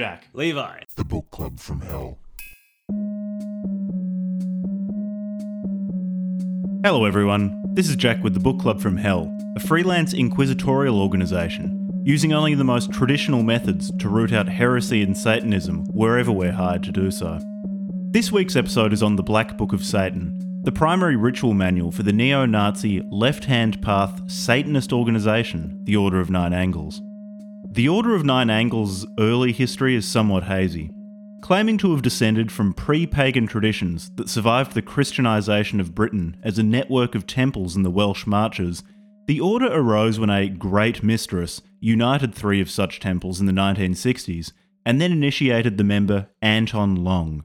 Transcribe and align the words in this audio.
Jack. 0.00 0.28
Levi. 0.32 0.80
The 0.96 1.04
Book 1.04 1.30
Club 1.30 1.58
from 1.58 1.82
Hell. 1.82 2.16
Hello, 6.82 7.04
everyone. 7.04 7.62
This 7.74 7.90
is 7.90 7.96
Jack 7.96 8.22
with 8.22 8.32
the 8.32 8.40
Book 8.40 8.58
Club 8.58 8.80
from 8.80 8.96
Hell, 8.96 9.30
a 9.56 9.60
freelance 9.60 10.14
inquisitorial 10.14 11.02
organisation 11.02 12.00
using 12.02 12.32
only 12.32 12.54
the 12.54 12.64
most 12.64 12.90
traditional 12.90 13.42
methods 13.42 13.94
to 13.98 14.08
root 14.08 14.32
out 14.32 14.48
heresy 14.48 15.02
and 15.02 15.14
Satanism 15.14 15.84
wherever 15.92 16.32
we're 16.32 16.52
hired 16.52 16.82
to 16.84 16.92
do 16.92 17.10
so. 17.10 17.38
This 18.10 18.32
week's 18.32 18.56
episode 18.56 18.94
is 18.94 19.02
on 19.02 19.16
the 19.16 19.22
Black 19.22 19.58
Book 19.58 19.74
of 19.74 19.84
Satan, 19.84 20.62
the 20.62 20.72
primary 20.72 21.16
ritual 21.16 21.52
manual 21.52 21.92
for 21.92 22.04
the 22.04 22.12
neo 22.14 22.46
Nazi 22.46 23.02
left 23.10 23.44
hand 23.44 23.82
path 23.82 24.22
Satanist 24.30 24.94
organisation, 24.94 25.78
the 25.84 25.96
Order 25.96 26.20
of 26.20 26.30
Nine 26.30 26.54
Angles. 26.54 27.02
The 27.72 27.88
Order 27.88 28.16
of 28.16 28.24
Nine 28.24 28.50
Angles' 28.50 29.06
early 29.20 29.52
history 29.52 29.94
is 29.94 30.04
somewhat 30.04 30.42
hazy, 30.42 30.90
claiming 31.40 31.78
to 31.78 31.92
have 31.92 32.02
descended 32.02 32.50
from 32.50 32.74
pre 32.74 33.06
pagan 33.06 33.46
traditions 33.46 34.10
that 34.16 34.28
survived 34.28 34.74
the 34.74 34.82
Christianisation 34.82 35.78
of 35.78 35.94
Britain 35.94 36.36
as 36.42 36.58
a 36.58 36.64
network 36.64 37.14
of 37.14 37.28
temples 37.28 37.76
in 37.76 37.84
the 37.84 37.90
Welsh 37.90 38.26
Marches. 38.26 38.82
The 39.28 39.38
order 39.38 39.68
arose 39.70 40.18
when 40.18 40.30
a 40.30 40.48
Great 40.48 41.04
Mistress 41.04 41.62
united 41.78 42.34
three 42.34 42.60
of 42.60 42.68
such 42.68 42.98
temples 42.98 43.38
in 43.38 43.46
the 43.46 43.52
1960s 43.52 44.52
and 44.84 45.00
then 45.00 45.12
initiated 45.12 45.78
the 45.78 45.84
member 45.84 46.26
Anton 46.42 46.96
Long. 46.96 47.44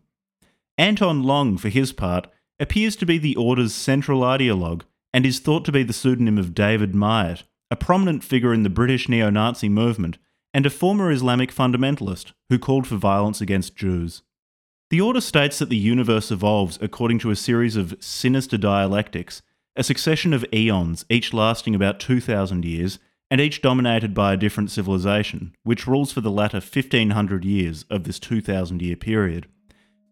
Anton 0.76 1.22
Long, 1.22 1.56
for 1.56 1.70
his 1.70 1.94
part, 1.94 2.26
appears 2.60 2.96
to 2.96 3.06
be 3.06 3.20
the 3.20 3.36
order's 3.36 3.76
central 3.76 4.22
ideologue 4.22 4.86
and 5.14 5.24
is 5.24 5.38
thought 5.38 5.66
to 5.66 5.72
be 5.72 5.84
the 5.84 5.94
pseudonym 5.94 6.40
of 6.40 6.56
David 6.56 6.96
Myatt, 6.96 7.44
a 7.72 7.76
prominent 7.76 8.24
figure 8.24 8.54
in 8.54 8.64
the 8.64 8.70
British 8.70 9.10
neo 9.10 9.30
Nazi 9.30 9.70
movement 9.70 10.18
and 10.54 10.66
a 10.66 10.70
former 10.70 11.12
Islamic 11.12 11.54
fundamentalist 11.54 12.32
who 12.50 12.60
called 12.60 12.88
for 12.88 12.96
violence 12.96 13.42
against 13.42 13.76
Jews. 13.76 14.22
The 14.90 15.02
order 15.02 15.22
states 15.22 15.60
that 15.60 15.70
the 15.70 15.76
universe 15.76 16.32
evolves 16.32 16.78
according 16.82 17.20
to 17.20 17.32
a 17.32 17.36
series 17.36 17.76
of 17.76 17.98
sinister 18.00 18.58
dialectics, 18.58 19.42
a 19.76 19.84
succession 19.84 20.32
of 20.32 20.46
eons, 20.54 21.06
each 21.10 21.34
lasting 21.34 21.76
about 21.76 22.00
2,000 22.00 22.64
years, 22.64 23.00
and 23.32 23.42
each 23.42 23.62
dominated 23.62 24.14
by 24.14 24.34
a 24.34 24.38
different 24.38 24.70
civilization, 24.72 25.56
which 25.64 25.88
rules 25.88 26.12
for 26.12 26.22
the 26.22 26.32
latter 26.32 26.58
1500 26.60 27.44
years 27.44 27.84
of 27.90 28.04
this 28.04 28.20
2,000 28.20 28.82
year 28.82 28.96
period. 28.96 29.48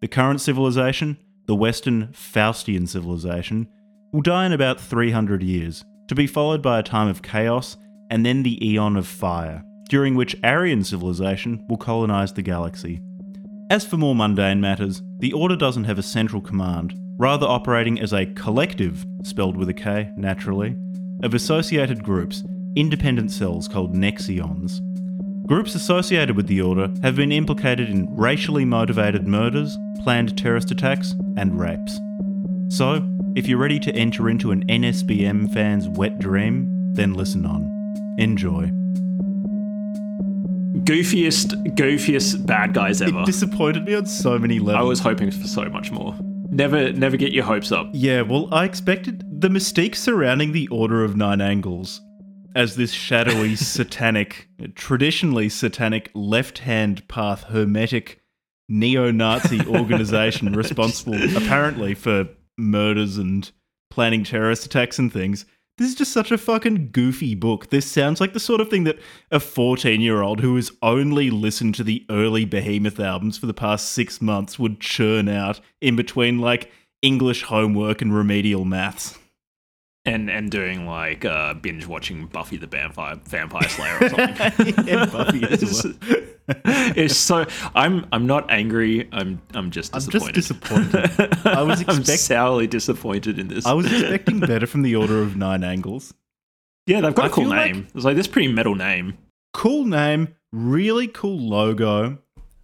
The 0.02 0.08
current 0.08 0.42
civilization, 0.42 1.17
the 1.45 1.55
Western 1.55 2.08
Faustian 2.08 2.88
civilization, 2.88 3.70
will 4.11 4.22
die 4.22 4.45
in 4.45 4.52
about 4.52 4.81
300 4.81 5.44
years, 5.44 5.86
to 6.07 6.15
be 6.15 6.27
followed 6.27 6.61
by 6.61 6.79
a 6.79 6.83
time 6.83 7.07
of 7.07 7.21
chaos 7.21 7.77
and 8.09 8.25
then 8.25 8.43
the 8.43 8.63
Eon 8.65 8.95
of 8.95 9.07
Fire, 9.07 9.63
during 9.89 10.15
which 10.15 10.35
Aryan 10.43 10.83
civilization 10.83 11.65
will 11.69 11.77
colonize 11.77 12.33
the 12.33 12.41
galaxy. 12.41 13.01
As 13.69 13.85
for 13.85 13.97
more 13.97 14.15
mundane 14.15 14.61
matters, 14.61 15.01
the 15.19 15.33
Order 15.33 15.55
doesn't 15.55 15.85
have 15.85 15.97
a 15.97 16.03
central 16.03 16.41
command, 16.41 16.93
rather 17.17 17.47
operating 17.47 17.99
as 17.99 18.13
a 18.13 18.25
collective, 18.25 19.05
spelled 19.23 19.57
with 19.57 19.69
a 19.69 19.73
K, 19.73 20.11
naturally, 20.15 20.75
of 21.23 21.33
associated 21.33 22.03
groups, 22.03 22.43
independent 22.75 23.31
cells 23.31 23.67
called 23.67 23.95
Nexions. 23.95 24.79
Groups 25.47 25.75
associated 25.75 26.35
with 26.35 26.47
the 26.47 26.61
Order 26.61 26.89
have 27.01 27.15
been 27.15 27.31
implicated 27.31 27.89
in 27.89 28.07
racially 28.15 28.65
motivated 28.65 29.27
murders, 29.27 29.77
planned 30.03 30.37
terrorist 30.37 30.71
attacks, 30.71 31.13
and 31.37 31.59
rapes. 31.59 31.99
So, 32.69 33.07
if 33.36 33.48
you're 33.48 33.58
ready 33.58 33.80
to 33.80 33.95
enter 33.95 34.30
into 34.30 34.52
an 34.52 34.66
NSBM 34.67 35.52
fan's 35.52 35.88
wet 35.88 36.20
dream, 36.20 36.94
then 36.94 37.14
listen 37.14 37.45
on. 37.45 37.64
Enjoy. 38.20 38.72
Goofiest, 40.84 41.76
goofiest 41.76 42.45
bad 42.45 42.73
guys 42.73 43.02
ever. 43.02 43.22
It 43.22 43.26
disappointed 43.26 43.86
me 43.86 43.95
on 43.95 44.06
so 44.06 44.38
many 44.38 44.59
levels. 44.59 44.80
I 44.80 44.88
was 44.88 45.00
hoping 45.00 45.31
for 45.31 45.48
so 45.48 45.66
much 45.66 45.92
more. 45.92 46.16
Never, 46.50 46.94
never 46.94 47.17
get 47.17 47.31
your 47.31 47.45
hopes 47.45 47.72
up. 47.72 47.89
Yeah, 47.94 48.22
well, 48.22 48.50
I 48.54 48.66
expected 48.66 49.42
the 49.42 49.48
mystique 49.48 49.95
surrounding 49.95 50.52
the 50.52 50.67
Order 50.67 51.04
of 51.04 51.16
Nine 51.16 51.42
Angles 51.42 52.02
as 52.55 52.76
this 52.76 52.92
shadowy, 52.92 53.55
satanic, 53.55 54.48
traditionally 54.76 55.49
satanic 55.49 56.11
left 56.14 56.60
hand 56.60 57.08
path 57.08 57.45
hermetic 57.45 58.22
neo 58.70 59.10
Nazi 59.10 59.66
organization 59.67 60.54
responsible, 60.54 61.16
apparently, 61.36 61.95
for 61.95 62.27
murders 62.58 63.17
and 63.17 63.52
planning 63.89 64.23
terrorist 64.23 64.65
attacks 64.65 64.99
and 64.99 65.11
things. 65.11 65.45
This 65.77 65.89
is 65.89 65.95
just 65.95 66.14
such 66.14 66.31
a 66.31 66.37
fucking 66.37 66.89
goofy 66.91 67.33
book. 67.33 67.71
This 67.71 67.89
sounds 67.89 68.21
like 68.21 68.33
the 68.33 68.39
sort 68.39 68.61
of 68.61 68.69
thing 68.69 68.83
that 68.83 68.99
a 69.31 69.39
14 69.39 70.02
year 70.02 70.21
old 70.21 70.41
who 70.41 70.55
has 70.55 70.71
only 70.83 71.31
listened 71.31 71.73
to 71.75 71.83
the 71.83 72.05
early 72.11 72.45
Behemoth 72.45 72.99
albums 72.99 73.39
for 73.39 73.47
the 73.47 73.55
past 73.55 73.89
six 73.89 74.21
months 74.21 74.59
would 74.59 74.80
churn 74.80 75.27
out 75.27 75.59
in 75.81 75.95
between 75.95 76.37
like 76.37 76.71
English 77.02 77.43
homework 77.43 78.02
and 78.02 78.15
remedial 78.15 78.65
maths. 78.65 79.17
And 80.05 80.30
and 80.30 80.52
doing 80.52 80.86
like 80.86 81.23
uh, 81.23 81.53
binge 81.53 81.87
watching 81.87 82.25
Buffy 82.27 82.58
the 82.58 82.67
Vampire 82.67 83.15
Vampire 83.23 83.69
Slayer 83.69 83.97
or 84.02 84.09
something. 84.09 84.73
yeah, 84.86 85.05
Buffy 85.05 85.43
as 85.45 85.64
it's, 85.64 85.83
well. 85.86 85.93
it's 86.65 87.15
so 87.15 87.45
I'm 87.73 88.05
I'm 88.11 88.27
not 88.27 88.52
angry. 88.52 89.08
I'm 89.13 89.42
I'm 89.53 89.71
just 89.71 89.95
I'm 89.95 90.02
just 90.02 90.33
disappointed. 90.33 90.92
disappointed. 90.93 91.37
I 91.47 91.61
was 91.63 91.80
I'm 91.87 91.99
expect- 92.02 92.19
sourly 92.19 92.67
disappointed 92.67 93.39
in 93.39 93.47
this. 93.47 93.65
I 93.65 93.71
was 93.71 93.86
expecting 93.89 94.42
better 94.42 94.67
from 94.67 94.81
the 94.81 94.93
Order 94.97 95.21
of 95.21 95.37
Nine 95.37 95.63
Angles. 95.63 96.13
yeah, 96.86 96.99
they've 96.99 97.15
got 97.15 97.23
I 97.23 97.27
a 97.27 97.31
cool 97.31 97.43
feel 97.45 97.52
like- 97.52 97.73
name. 97.73 97.87
It's 97.95 98.03
like 98.03 98.17
this 98.17 98.27
pretty 98.27 98.49
metal 98.52 98.75
name. 98.75 99.17
cool 99.53 99.86
name, 99.86 100.36
really 100.52 101.08
cool 101.08 101.39
logo. 101.39 102.17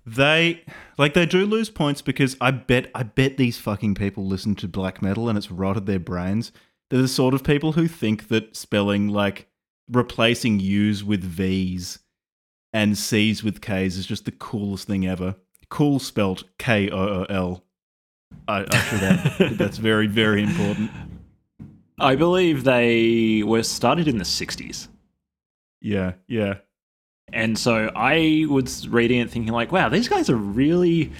They 0.05 0.65
like 0.97 1.13
they 1.13 1.25
do 1.25 1.45
lose 1.45 1.69
points 1.69 2.01
because 2.01 2.35
I 2.41 2.51
bet 2.51 2.91
I 2.93 3.03
bet 3.03 3.37
these 3.37 3.57
fucking 3.59 3.95
people 3.95 4.25
listen 4.25 4.55
to 4.55 4.67
black 4.67 5.01
metal 5.01 5.29
and 5.29 5.37
it's 5.37 5.49
rotted 5.49 5.85
their 5.85 5.99
brains. 5.99 6.51
They're 6.89 7.01
the 7.01 7.07
sort 7.07 7.33
of 7.33 7.43
people 7.43 7.73
who 7.73 7.87
think 7.87 8.27
that 8.29 8.55
spelling 8.55 9.09
like 9.09 9.47
replacing 9.91 10.59
U's 10.59 11.03
with 11.03 11.23
V's 11.23 11.99
and 12.73 12.97
C's 12.97 13.43
with 13.43 13.61
K's 13.61 13.97
is 13.97 14.05
just 14.05 14.25
the 14.25 14.31
coolest 14.31 14.87
thing 14.87 15.07
ever. 15.07 15.35
Cool 15.69 15.99
spelt 15.99 16.43
K 16.57 16.89
O 16.89 16.97
O 16.97 17.25
L. 17.29 17.63
I, 18.47 18.65
I 18.69 18.77
should 18.77 19.03
add 19.03 19.57
that's 19.57 19.77
very 19.77 20.07
very 20.07 20.43
important. 20.43 20.91
I 21.99 22.15
believe 22.15 22.63
they 22.63 23.43
were 23.43 23.63
started 23.63 24.07
in 24.07 24.17
the 24.17 24.23
60s. 24.23 24.87
Yeah, 25.81 26.13
yeah. 26.27 26.55
And 27.31 27.57
so 27.57 27.91
I 27.95 28.45
was 28.49 28.87
reading 28.87 29.19
it 29.19 29.29
thinking 29.29 29.53
like, 29.53 29.71
wow, 29.71 29.89
these 29.89 30.07
guys 30.07 30.29
are 30.29 30.35
really 30.35 31.11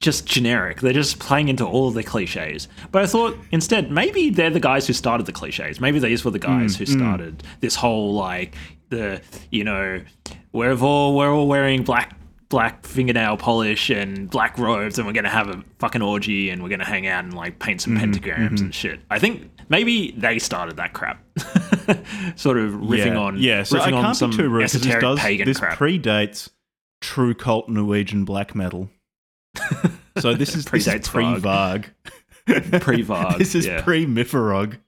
just 0.00 0.26
generic. 0.26 0.80
They're 0.80 0.92
just 0.92 1.18
playing 1.18 1.48
into 1.48 1.64
all 1.64 1.88
of 1.88 1.94
the 1.94 2.02
cliches. 2.02 2.68
But 2.92 3.02
I 3.02 3.06
thought 3.06 3.36
instead, 3.50 3.90
maybe 3.90 4.30
they're 4.30 4.50
the 4.50 4.60
guys 4.60 4.86
who 4.86 4.92
started 4.92 5.26
the 5.26 5.32
cliches. 5.32 5.80
Maybe 5.80 5.98
these 5.98 6.24
were 6.24 6.30
the 6.30 6.38
hmm, 6.38 6.60
guys 6.60 6.76
who 6.76 6.84
hmm. 6.84 6.98
started 6.98 7.42
this 7.60 7.74
whole 7.74 8.14
like 8.14 8.54
the 8.88 9.20
you 9.50 9.64
know 9.64 10.00
we're 10.52 10.76
all 10.78 11.16
we're 11.16 11.32
all 11.32 11.48
wearing 11.48 11.82
black 11.82 12.16
black 12.48 12.86
fingernail 12.86 13.36
polish 13.36 13.90
and 13.90 14.30
black 14.30 14.56
robes 14.56 14.98
and 14.98 15.06
we're 15.06 15.12
gonna 15.12 15.28
have 15.28 15.48
a 15.48 15.64
fucking 15.80 16.02
orgy 16.02 16.50
and 16.50 16.62
we're 16.62 16.68
gonna 16.68 16.84
hang 16.84 17.06
out 17.06 17.24
and 17.24 17.34
like 17.34 17.58
paint 17.58 17.80
some 17.80 17.96
hmm, 17.96 18.04
pentagrams 18.04 18.60
and 18.60 18.74
shit. 18.74 19.00
I 19.10 19.18
think 19.18 19.50
maybe 19.68 20.12
they 20.12 20.38
started 20.38 20.76
that 20.76 20.92
crap. 20.92 21.22
sort 22.36 22.58
of 22.58 22.72
riffing 22.72 23.06
yeah, 23.06 23.16
on 23.16 23.38
yeah. 23.38 23.62
So 23.62 23.78
riffing 23.78 23.92
I 23.92 23.92
on 23.92 24.04
can't 24.04 24.16
some 24.16 24.30
be 24.30 24.36
too 24.36 24.48
rude 24.48 24.62
'cause 24.62 24.72
this 24.74 25.00
does 25.00 25.18
pagan 25.18 25.46
this 25.46 25.58
crap. 25.58 25.78
predates 25.78 26.50
true 27.00 27.34
cult 27.34 27.68
Norwegian 27.68 28.24
black 28.24 28.54
metal. 28.54 28.90
So 30.18 30.32
this 30.34 30.56
is 30.56 30.64
this 30.64 30.86
is 30.86 30.94
Predates 30.94 31.08
pre 31.10 31.24
Varg. 31.24 31.84
Pre-Varg, 32.80 33.38
This 33.38 33.54
is 33.54 33.66
yeah. 33.66 33.82
pre 33.82 34.06
Myfarog. 34.06 34.78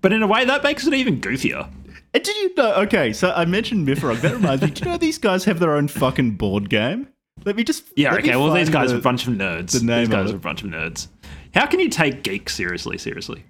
But 0.00 0.12
in 0.12 0.22
a 0.22 0.26
way, 0.28 0.44
that 0.44 0.62
makes 0.62 0.86
it 0.86 0.94
even 0.94 1.20
goofier. 1.20 1.68
And 2.12 2.22
did 2.22 2.36
you 2.36 2.54
know? 2.54 2.74
Okay, 2.82 3.12
so 3.12 3.32
I 3.32 3.46
mentioned 3.46 3.88
Myfarog. 3.88 4.20
That 4.20 4.34
reminds 4.34 4.62
me. 4.62 4.70
Do 4.70 4.84
you 4.84 4.90
know 4.92 4.96
these 4.98 5.18
guys 5.18 5.44
have 5.46 5.58
their 5.58 5.74
own 5.74 5.88
fucking 5.88 6.32
board 6.32 6.70
game? 6.70 7.08
Let 7.44 7.56
me 7.56 7.64
just. 7.64 7.84
Yeah, 7.96 8.12
let 8.12 8.22
me 8.22 8.28
okay, 8.30 8.36
well, 8.36 8.52
these 8.52 8.66
find 8.68 8.72
guys 8.72 8.90
the- 8.90 8.96
are 8.96 8.98
a 9.00 9.02
bunch 9.02 9.26
of 9.26 9.32
nerds. 9.34 9.72
the 9.78 9.84
name 9.84 10.00
these 10.00 10.08
guys 10.08 10.30
it. 10.30 10.34
are 10.34 10.36
a 10.36 10.40
bunch 10.40 10.62
of 10.62 10.70
nerds. 10.70 11.08
How 11.52 11.66
can 11.66 11.80
you 11.80 11.88
take 11.88 12.22
geeks 12.22 12.54
seriously? 12.54 12.96
Seriously. 12.98 13.44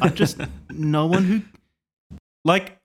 I 0.00 0.08
just 0.08 0.40
no 0.70 1.06
one 1.06 1.24
who 1.24 1.40
like 2.44 2.78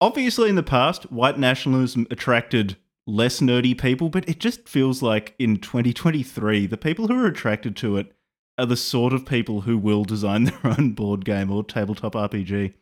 obviously 0.00 0.48
in 0.48 0.54
the 0.54 0.62
past 0.62 1.10
white 1.10 1.38
nationalism 1.40 2.06
attracted 2.10 2.76
less 3.06 3.40
nerdy 3.40 3.78
people 3.78 4.08
but 4.08 4.28
it 4.28 4.40
just 4.40 4.68
feels 4.68 5.00
like 5.00 5.34
in 5.38 5.56
2023 5.58 6.66
the 6.66 6.76
people 6.76 7.06
who 7.06 7.22
are 7.22 7.26
attracted 7.28 7.76
to 7.76 7.96
it 7.96 8.12
are 8.58 8.66
the 8.66 8.76
sort 8.76 9.12
of 9.12 9.24
people 9.24 9.60
who 9.60 9.76
will 9.78 10.04
design 10.04 10.44
their 10.44 10.58
own 10.64 10.92
board 10.92 11.24
game 11.24 11.50
or 11.50 11.62
tabletop 11.62 12.14
RPG. 12.14 12.72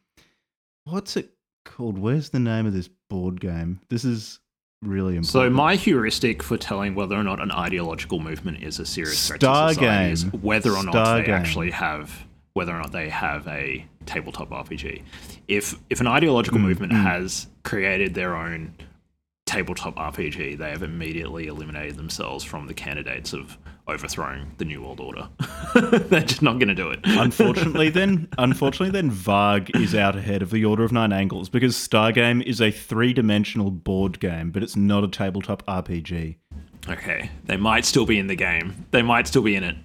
What's 0.85 1.17
it 1.17 1.31
called? 1.65 1.99
Where's 1.99 2.31
the 2.31 2.39
name 2.39 2.65
of 2.67 2.73
this 2.73 2.89
board 3.11 3.41
game? 3.41 3.81
This 3.89 4.05
is 4.05 4.39
really 4.83 5.17
important. 5.17 5.27
So 5.27 5.51
my 5.51 5.75
heuristic 5.77 6.43
for 6.43 6.57
telling 6.57 6.95
whether 6.95 7.17
or 7.17 7.25
not 7.25 7.41
an 7.41 7.51
ideological 7.51 8.21
movement 8.21 8.63
is 8.63 8.79
a 8.79 8.87
serious 8.87 9.27
threat 9.27 9.41
to 9.41 9.47
Star 9.47 9.69
society 9.75 10.13
is 10.13 10.27
whether 10.33 10.71
or 10.73 10.85
not 10.85 10.93
Star 10.93 11.17
they 11.19 11.25
game. 11.25 11.35
actually 11.35 11.71
have 11.73 12.25
whether 12.53 12.73
or 12.73 12.79
not 12.79 12.93
they 12.93 13.09
have 13.09 13.47
a 13.49 13.85
tabletop 14.07 14.51
RPG. 14.51 15.03
If 15.49 15.75
if 15.91 16.01
an 16.01 16.07
ideological 16.07 16.59
Mm, 16.61 16.63
movement 16.63 16.93
has 16.93 17.49
created 17.65 18.15
their 18.15 18.37
own 18.37 18.75
tabletop 19.55 19.95
RPG, 19.95 20.59
they 20.59 20.71
have 20.71 20.83
immediately 20.83 21.47
eliminated 21.47 21.97
themselves 21.97 22.43
from 22.43 22.67
the 22.67 22.75
candidates 22.75 23.33
of 23.33 23.57
overthrowing 23.87 24.51
the 24.59 24.65
New 24.65 24.83
World 24.83 24.99
Order. 24.99 25.29
They're 26.09 26.23
just 26.23 26.43
not 26.43 26.55
going 26.55 26.69
to 26.69 26.75
do 26.75 26.91
it. 26.91 26.99
unfortunately, 27.05 27.89
then, 27.91 28.27
unfortunately, 28.37 28.91
then 28.91 29.13
Varg 29.13 29.71
is 29.81 29.95
out 29.95 30.17
ahead 30.17 30.43
of 30.43 30.51
the 30.51 30.65
Order 30.65 30.83
of 30.83 30.91
Nine 30.91 31.13
Angles 31.13 31.49
because 31.49 31.77
Stargame 31.77 32.43
is 32.43 32.61
a 32.61 32.73
three-dimensional 32.73 33.71
board 33.71 34.19
game, 34.19 34.51
but 34.51 34.65
it's 34.65 34.75
not 34.75 35.05
a 35.05 35.09
tabletop 35.09 35.65
RPG. 35.67 36.37
Okay, 36.89 37.31
they 37.45 37.57
might 37.57 37.85
still 37.85 38.07
be 38.07 38.19
in 38.19 38.27
the 38.27 38.35
game. 38.35 38.87
They 38.91 39.03
might 39.03 39.29
still 39.29 39.43
be 39.43 39.55
in 39.55 39.63
it. 39.63 39.77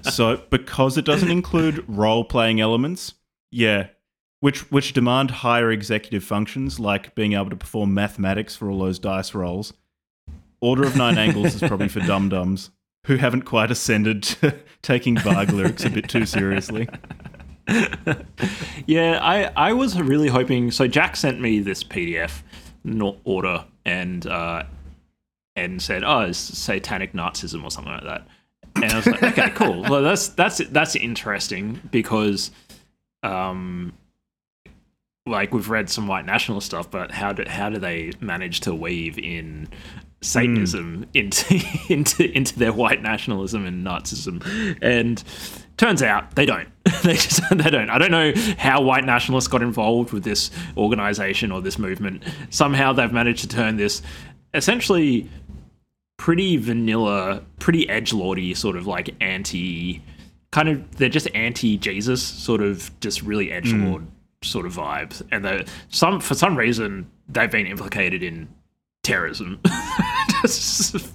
so, 0.10 0.42
because 0.48 0.96
it 0.96 1.04
doesn't 1.04 1.30
include 1.30 1.84
role-playing 1.86 2.62
elements, 2.62 3.12
yeah, 3.50 3.88
which 4.40 4.70
which 4.70 4.92
demand 4.92 5.30
higher 5.30 5.70
executive 5.70 6.24
functions 6.24 6.78
like 6.78 7.14
being 7.14 7.32
able 7.32 7.50
to 7.50 7.56
perform 7.56 7.94
mathematics 7.94 8.54
for 8.56 8.70
all 8.70 8.80
those 8.80 8.98
dice 8.98 9.34
rolls. 9.34 9.72
Order 10.60 10.84
of 10.84 10.96
Nine 10.96 11.18
Angles 11.18 11.54
is 11.54 11.60
probably 11.60 11.88
for 11.88 12.00
dum 12.00 12.28
dums 12.28 12.70
who 13.06 13.16
haven't 13.16 13.42
quite 13.42 13.70
ascended 13.70 14.22
to 14.22 14.56
taking 14.82 15.16
Varg 15.16 15.52
lyrics 15.52 15.84
a 15.84 15.90
bit 15.90 16.08
too 16.08 16.26
seriously. 16.26 16.88
yeah, 18.86 19.18
I, 19.22 19.50
I 19.56 19.72
was 19.72 20.00
really 20.00 20.28
hoping. 20.28 20.70
So 20.70 20.86
Jack 20.86 21.16
sent 21.16 21.40
me 21.40 21.60
this 21.60 21.82
PDF 21.82 22.42
order 23.24 23.64
and 23.84 24.26
uh, 24.26 24.64
and 25.54 25.80
said, 25.80 26.04
"Oh, 26.04 26.20
it's 26.20 26.38
satanic 26.38 27.12
Nazism 27.12 27.64
or 27.64 27.70
something 27.70 27.92
like 27.92 28.04
that." 28.04 28.26
And 28.76 28.92
I 28.92 28.96
was 28.96 29.06
like, 29.06 29.22
"Okay, 29.22 29.50
cool. 29.50 29.82
Well, 29.82 30.02
that's 30.02 30.28
that's 30.28 30.58
that's 30.58 30.96
interesting 30.96 31.80
because, 31.90 32.50
um, 33.22 33.92
like 35.26 35.52
we've 35.52 35.68
read 35.68 35.90
some 35.90 36.06
white 36.06 36.24
nationalist 36.24 36.68
stuff, 36.68 36.90
but 36.90 37.10
how 37.10 37.32
do 37.32 37.44
how 37.46 37.68
do 37.68 37.78
they 37.78 38.12
manage 38.20 38.60
to 38.60 38.74
weave 38.74 39.18
in 39.18 39.68
Satanism 40.22 41.04
mm. 41.04 41.08
into 41.14 41.64
into 41.92 42.36
into 42.36 42.58
their 42.58 42.72
white 42.72 43.02
nationalism 43.02 43.66
and 43.66 43.84
Nazism? 43.84 44.78
And 44.80 45.22
turns 45.76 46.02
out 46.02 46.34
they 46.36 46.46
don't. 46.46 46.68
they 47.02 47.14
just 47.14 47.42
they 47.56 47.70
don't. 47.70 47.90
I 47.90 47.98
don't 47.98 48.10
know 48.10 48.32
how 48.56 48.80
white 48.82 49.04
nationalists 49.04 49.48
got 49.48 49.62
involved 49.62 50.12
with 50.12 50.24
this 50.24 50.50
organization 50.76 51.50
or 51.50 51.60
this 51.60 51.78
movement. 51.78 52.22
Somehow 52.50 52.92
they've 52.92 53.12
managed 53.12 53.40
to 53.42 53.48
turn 53.48 53.76
this 53.76 54.02
essentially 54.54 55.28
pretty 56.18 56.56
vanilla, 56.56 57.42
pretty 57.58 57.88
edge 57.88 58.12
lordy 58.12 58.54
sort 58.54 58.76
of 58.76 58.86
like 58.86 59.14
anti 59.20 60.02
kind 60.52 60.68
of 60.68 60.96
they're 60.96 61.08
just 61.08 61.28
anti 61.34 61.76
Jesus 61.76 62.22
sort 62.22 62.62
of 62.62 62.90
just 63.00 63.22
really 63.22 63.50
edge 63.50 63.72
lord. 63.72 64.02
Mm 64.02 64.15
sort 64.42 64.66
of 64.66 64.74
vibes, 64.74 65.22
and 65.32 65.44
they 65.44 65.64
some 65.88 66.20
for 66.20 66.34
some 66.34 66.56
reason 66.56 67.10
they've 67.28 67.50
been 67.50 67.66
implicated 67.66 68.22
in 68.22 68.48
terrorism. 69.02 69.60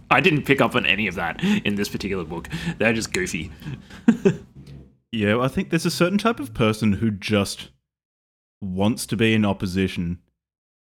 I 0.09 0.19
didn't 0.21 0.43
pick 0.43 0.61
up 0.61 0.75
on 0.75 0.85
any 0.85 1.07
of 1.07 1.15
that 1.15 1.43
in 1.43 1.75
this 1.75 1.89
particular 1.89 2.23
book. 2.23 2.49
They're 2.77 2.93
just 2.93 3.13
goofy. 3.13 3.51
yeah, 5.11 5.39
I 5.39 5.47
think 5.47 5.69
there's 5.69 5.85
a 5.85 5.91
certain 5.91 6.17
type 6.17 6.39
of 6.39 6.53
person 6.53 6.93
who 6.93 7.11
just 7.11 7.69
wants 8.61 9.05
to 9.07 9.15
be 9.15 9.33
in 9.33 9.45
opposition. 9.45 10.19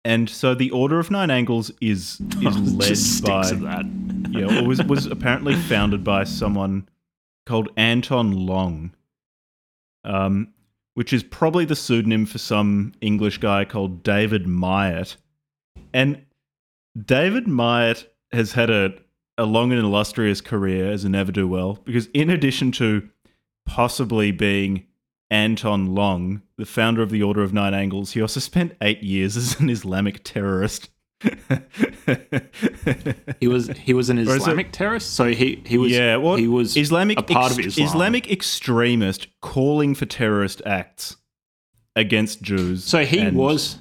And 0.05 0.31
so 0.31 0.55
the 0.55 0.71
Order 0.71 0.99
of 0.99 1.11
Nine 1.11 1.31
Angles 1.31 1.71
is 1.81 2.21
is 2.41 3.23
led 3.23 3.29
by 3.29 3.51
that. 3.51 4.31
yeah, 4.31 4.63
was 4.63 4.83
was 4.85 5.07
apparently 5.07 5.55
founded 5.55 6.05
by 6.05 6.25
someone 6.25 6.89
called 7.47 7.71
Anton 7.77 8.47
Long. 8.47 8.95
Um, 10.05 10.53
which 10.99 11.13
is 11.13 11.23
probably 11.23 11.65
the 11.65 11.77
pseudonym 11.77 12.27
for 12.27 12.39
some 12.39 12.93
English 13.01 13.39
guy 13.39 13.65
called 13.65 14.03
David 14.03 14.49
Myatt. 14.49 15.17
And 15.95 16.25
David 17.01 17.47
Myatt 17.47 18.13
has 18.33 18.51
had 18.55 18.69
a, 18.69 18.95
a 19.39 19.45
long 19.45 19.71
and 19.71 19.81
illustrious 19.81 20.41
career 20.41 20.91
as 20.91 21.05
a 21.05 21.09
never 21.09 21.31
do 21.31 21.47
well 21.47 21.79
because, 21.85 22.09
in 22.09 22.31
addition 22.31 22.73
to 22.73 23.09
possibly 23.65 24.33
being 24.33 24.87
Anton 25.31 25.95
Long, 25.95 26.43
the 26.57 26.67
founder 26.67 27.01
of 27.01 27.11
the 27.11 27.23
Order 27.23 27.45
of 27.45 27.53
Nine 27.53 27.75
Angles, 27.75 28.15
he 28.15 28.21
also 28.21 28.41
spent 28.41 28.77
eight 28.81 29.05
years 29.05 29.37
as 29.37 29.61
an 29.61 29.71
Islamic 29.71 30.25
terrorist. 30.25 30.91
He 33.41 33.49
was 33.49 33.69
he 33.77 33.93
was 33.93 34.09
an 34.09 34.19
Islamic 34.19 34.71
terrorist, 34.71 35.15
so 35.15 35.27
he 35.27 35.61
he 35.67 35.77
was 35.77 35.91
yeah 35.91 36.17
he 36.37 36.47
was 36.47 36.77
Islamic 36.77 37.19
a 37.19 37.23
part 37.23 37.51
ex- 37.51 37.59
of 37.59 37.67
Islam. 37.67 37.87
Islamic 37.89 38.31
extremist 38.31 39.27
calling 39.41 39.97
for 39.97 40.07
terrorist 40.07 40.63
acts 40.65 41.17
against 41.97 42.41
Jews. 42.41 42.85
So 42.85 43.05
he 43.05 43.29
was 43.31 43.79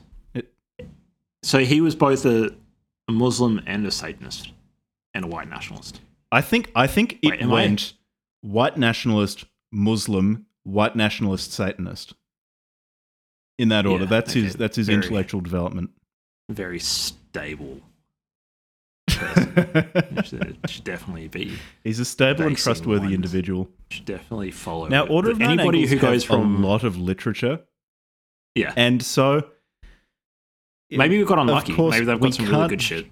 so 1.43 1.59
he 1.59 1.79
was 1.79 1.95
both 1.95 2.25
a, 2.25 2.55
a, 3.07 3.11
Muslim 3.11 3.61
and 3.67 3.85
a 3.85 3.91
Satanist 3.91 4.51
and 5.13 5.25
a 5.25 5.27
white 5.27 5.47
nationalist. 5.47 6.01
I 6.31 6.41
think 6.41 6.71
I 6.75 6.87
think 6.87 7.19
it 7.21 7.29
Wait, 7.29 7.45
went 7.45 7.93
I? 8.43 8.47
white 8.47 8.77
nationalist, 8.77 9.45
Muslim, 9.71 10.47
white 10.63 10.95
nationalist, 10.95 11.53
Satanist. 11.53 12.15
In 13.59 13.69
that 13.69 13.85
order. 13.85 14.05
Yeah, 14.05 14.09
that's 14.09 14.31
okay. 14.31 14.41
his 14.41 14.55
that's 14.55 14.75
his 14.75 14.87
Very. 14.87 15.03
intellectual 15.03 15.41
development 15.41 15.91
very 16.49 16.79
stable 17.37 17.81
person. 19.07 20.57
should 20.67 20.83
definitely 20.83 21.27
be. 21.27 21.57
He's 21.83 21.99
a 21.99 22.05
stable 22.05 22.43
and 22.43 22.57
trustworthy 22.57 23.13
individual. 23.13 23.69
Should 23.89 24.05
definitely 24.05 24.51
follow. 24.51 24.87
Now, 24.87 25.07
Order 25.07 25.31
of 25.31 25.41
anybody 25.41 25.85
who 25.85 25.97
goes 25.97 26.23
from 26.23 26.63
a 26.63 26.67
lot 26.67 26.83
of 26.83 26.97
literature. 26.97 27.61
Yeah, 28.55 28.73
and 28.75 29.03
so 29.03 29.49
maybe 30.89 31.17
we've 31.17 31.27
got 31.27 31.39
unlucky. 31.39 31.73
Course, 31.73 31.91
maybe 31.91 32.05
they've 32.05 32.19
got 32.19 32.33
some 32.33 32.47
really 32.47 32.69
good 32.69 32.81
shit. 32.81 33.07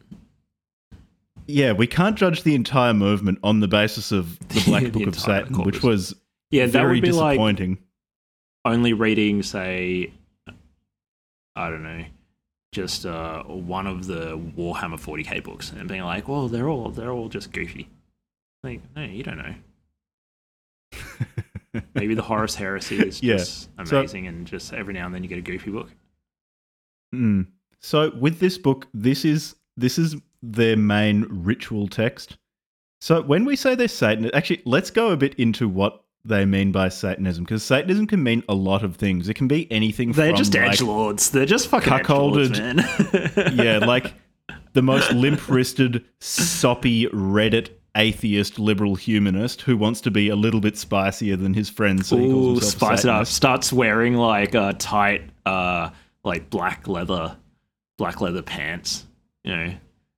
Yeah, 1.47 1.73
we 1.73 1.85
can't 1.85 2.15
judge 2.15 2.41
the 2.41 2.55
entire 2.55 2.93
movement 2.93 3.37
on 3.43 3.59
the 3.59 3.67
basis 3.67 4.11
of 4.11 4.39
the 4.49 4.63
Black 4.65 4.83
the 4.83 4.89
Book 4.89 5.07
of 5.07 5.19
Satan, 5.19 5.53
corpus. 5.53 5.65
which 5.65 5.83
was 5.83 6.15
yeah, 6.49 6.65
that 6.65 6.83
would 6.83 6.93
be 6.93 7.01
disappointing. 7.01 7.71
Like 7.71 8.73
only 8.73 8.93
reading, 8.93 9.43
say, 9.43 10.11
I 11.55 11.69
don't 11.69 11.83
know, 11.83 12.03
just 12.75 13.05
uh, 13.05 13.41
one 13.43 13.87
of 13.87 14.05
the 14.05 14.37
Warhammer 14.37 14.99
40k 14.99 15.41
books 15.41 15.71
and 15.71 15.87
being 15.87 16.03
like, 16.03 16.27
well, 16.27 16.49
they're 16.49 16.67
all 16.67 16.89
they're 16.91 17.11
all 17.11 17.29
just 17.29 17.53
goofy. 17.53 17.89
Like, 18.63 18.81
no, 18.95 19.03
you 19.03 19.23
don't 19.23 19.37
know. 19.37 19.55
Maybe 21.95 22.15
the 22.15 22.21
Horus 22.21 22.55
Heresy 22.55 22.99
is 22.99 23.23
yeah. 23.23 23.37
just 23.37 23.69
amazing, 23.77 24.25
so, 24.25 24.29
and 24.29 24.45
just 24.45 24.73
every 24.73 24.93
now 24.93 25.05
and 25.05 25.15
then 25.15 25.23
you 25.23 25.29
get 25.29 25.37
a 25.37 25.41
goofy 25.41 25.71
book. 25.71 25.89
Mm. 27.13 27.47
So 27.79 28.11
with 28.19 28.39
this 28.39 28.57
book, 28.57 28.87
this 28.93 29.23
is 29.23 29.55
this 29.77 29.97
is 29.97 30.17
their 30.43 30.75
main 30.75 31.25
ritual 31.29 31.87
text. 31.87 32.37
So 32.99 33.21
when 33.21 33.45
we 33.45 33.55
say 33.55 33.75
they're 33.75 33.87
Satan, 33.87 34.29
actually, 34.33 34.61
let's 34.65 34.91
go 34.91 35.11
a 35.11 35.17
bit 35.17 35.33
into 35.35 35.69
what 35.69 36.03
they 36.25 36.45
mean 36.45 36.71
by 36.71 36.89
Satanism 36.89 37.43
because 37.43 37.63
Satanism 37.63 38.07
can 38.07 38.23
mean 38.23 38.43
a 38.49 38.55
lot 38.55 38.83
of 38.83 38.95
things. 38.95 39.29
It 39.29 39.35
can 39.35 39.47
be 39.47 39.71
anything. 39.71 40.11
They're 40.11 40.29
from, 40.29 40.37
just 40.37 40.53
like, 40.53 40.71
edge 40.73 40.81
lords. 40.81 41.29
They're 41.29 41.45
just 41.45 41.67
fucking 41.67 41.93
cuckolded, 41.93 42.57
man. 42.57 43.55
yeah, 43.55 43.77
like 43.77 44.13
the 44.73 44.81
most 44.81 45.11
limp-wristed, 45.13 46.03
soppy 46.19 47.07
Reddit 47.07 47.69
atheist 47.95 48.59
liberal 48.59 48.95
humanist 48.95 49.61
who 49.61 49.77
wants 49.77 50.01
to 50.01 50.11
be 50.11 50.27
a 50.29 50.35
little 50.35 50.59
bit 50.59 50.77
spicier 50.77 51.35
than 51.37 51.53
his 51.53 51.69
friends. 51.69 52.07
So 52.07 52.17
Ooh, 52.17 52.59
spice 52.59 53.05
it 53.05 53.09
up. 53.09 53.25
Starts 53.27 53.71
wearing 53.71 54.15
like 54.15 54.53
a 54.53 54.73
tight, 54.73 55.29
uh, 55.45 55.91
like 56.23 56.49
black 56.49 56.87
leather, 56.87 57.37
black 57.97 58.19
leather 58.19 58.41
pants. 58.41 59.05
You 59.43 59.55
know. 59.55 59.73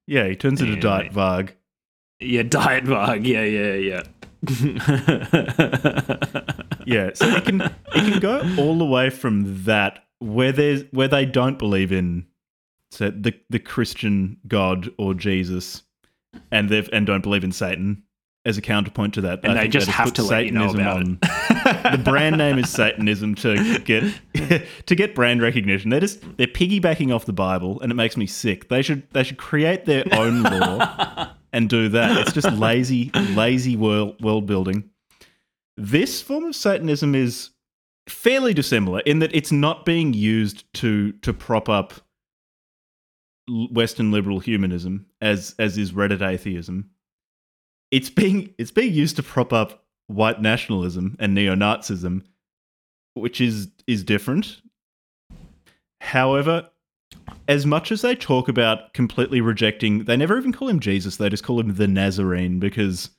Yeah, 0.08 0.28
he 0.28 0.36
turns 0.36 0.62
into 0.62 0.78
Diet 0.78 1.12
Varg. 1.12 1.50
Yeah, 2.20 2.44
Diet 2.44 2.86
Varg. 2.86 3.26
Yeah, 3.28 3.44
yeah, 3.44 3.74
yeah. 3.74 4.04
yeah, 6.86 7.12
so 7.14 7.28
it 7.28 7.46
can 7.46 7.62
it 7.62 7.74
can 7.94 8.20
go 8.20 8.40
all 8.58 8.78
the 8.78 8.86
way 8.86 9.10
from 9.10 9.64
that 9.66 10.06
where 10.20 10.52
there's 10.52 10.84
where 10.92 11.08
they 11.08 11.26
don't 11.26 11.58
believe 11.58 11.92
in 11.92 12.26
so 12.92 13.10
the 13.10 13.34
the 13.50 13.60
Christian 13.60 14.38
God 14.48 14.90
or 14.98 15.14
Jesus, 15.14 15.84
and 16.52 16.70
they 16.70 16.88
and 16.94 17.06
don't 17.06 17.22
believe 17.22 17.44
in 17.44 17.52
Satan 17.52 18.04
as 18.46 18.58
a 18.58 18.62
counterpoint 18.62 19.14
to 19.16 19.22
that. 19.22 19.42
And 19.44 19.60
I 19.60 19.64
they 19.64 19.68
just 19.68 19.88
have 19.88 20.14
to 20.14 20.22
Satanism 20.22 20.30
let 20.30 20.46
you 20.46 20.52
know 20.52 20.70
about 20.70 20.98
on. 21.02 21.20
the 21.92 22.02
brand 22.04 22.38
name 22.38 22.58
is 22.58 22.70
Satanism 22.70 23.36
to 23.36 23.80
get 23.80 24.04
to 24.86 24.96
get 24.96 25.14
brand 25.14 25.42
recognition. 25.42 25.90
They're 25.90 26.00
just 26.00 26.22
they're 26.38 26.48
piggybacking 26.48 27.14
off 27.14 27.26
the 27.26 27.34
Bible, 27.34 27.80
and 27.82 27.92
it 27.92 27.96
makes 27.96 28.16
me 28.16 28.26
sick. 28.26 28.70
They 28.70 28.82
should 28.82 29.10
they 29.12 29.24
should 29.24 29.38
create 29.38 29.86
their 29.86 30.06
own 30.14 30.44
lore 30.44 31.30
and 31.54 31.70
do 31.70 31.90
that. 31.90 32.18
It's 32.18 32.34
just 32.34 32.52
lazy, 32.54 33.12
lazy 33.14 33.76
world 33.76 34.22
world 34.22 34.46
building. 34.46 34.90
This 35.78 36.22
form 36.22 36.46
of 36.46 36.56
Satanism 36.56 37.16
is 37.16 37.52
fairly 38.08 38.54
dissimilar 38.54 39.02
in 39.02 39.20
that 39.20 39.36
it's 39.36 39.52
not 39.52 39.86
being 39.86 40.14
used 40.14 40.72
to 40.76 41.12
to 41.14 41.34
prop 41.34 41.70
up 41.70 41.94
Western 43.72 44.12
liberal 44.12 44.40
humanism 44.40 45.06
as 45.22 45.56
as 45.60 45.78
is 45.78 45.92
Reddit 45.92 46.22
atheism. 46.22 46.90
It's 47.92 48.10
being 48.10 48.54
it's 48.58 48.72
being 48.72 48.94
used 48.94 49.16
to 49.18 49.24
prop 49.24 49.54
up 49.54 49.86
white 50.08 50.42
nationalism 50.42 51.16
and 51.20 51.34
neo-Nazism, 51.34 52.24
which 53.14 53.40
is 53.40 53.70
is 53.86 54.04
different. 54.04 54.62
However, 56.02 56.70
as 57.48 57.66
much 57.66 57.92
as 57.92 58.02
they 58.02 58.16
talk 58.16 58.48
about 58.48 58.94
completely 58.94 59.42
rejecting, 59.42 60.04
they 60.06 60.18
never 60.18 60.38
even 60.38 60.52
call 60.52 60.68
him 60.68 60.80
Jesus. 60.80 61.18
They 61.18 61.30
just 61.30 61.44
call 61.44 61.60
him 61.60 61.76
the 61.76 61.88
Nazarene 61.88 62.60
because 62.60 63.10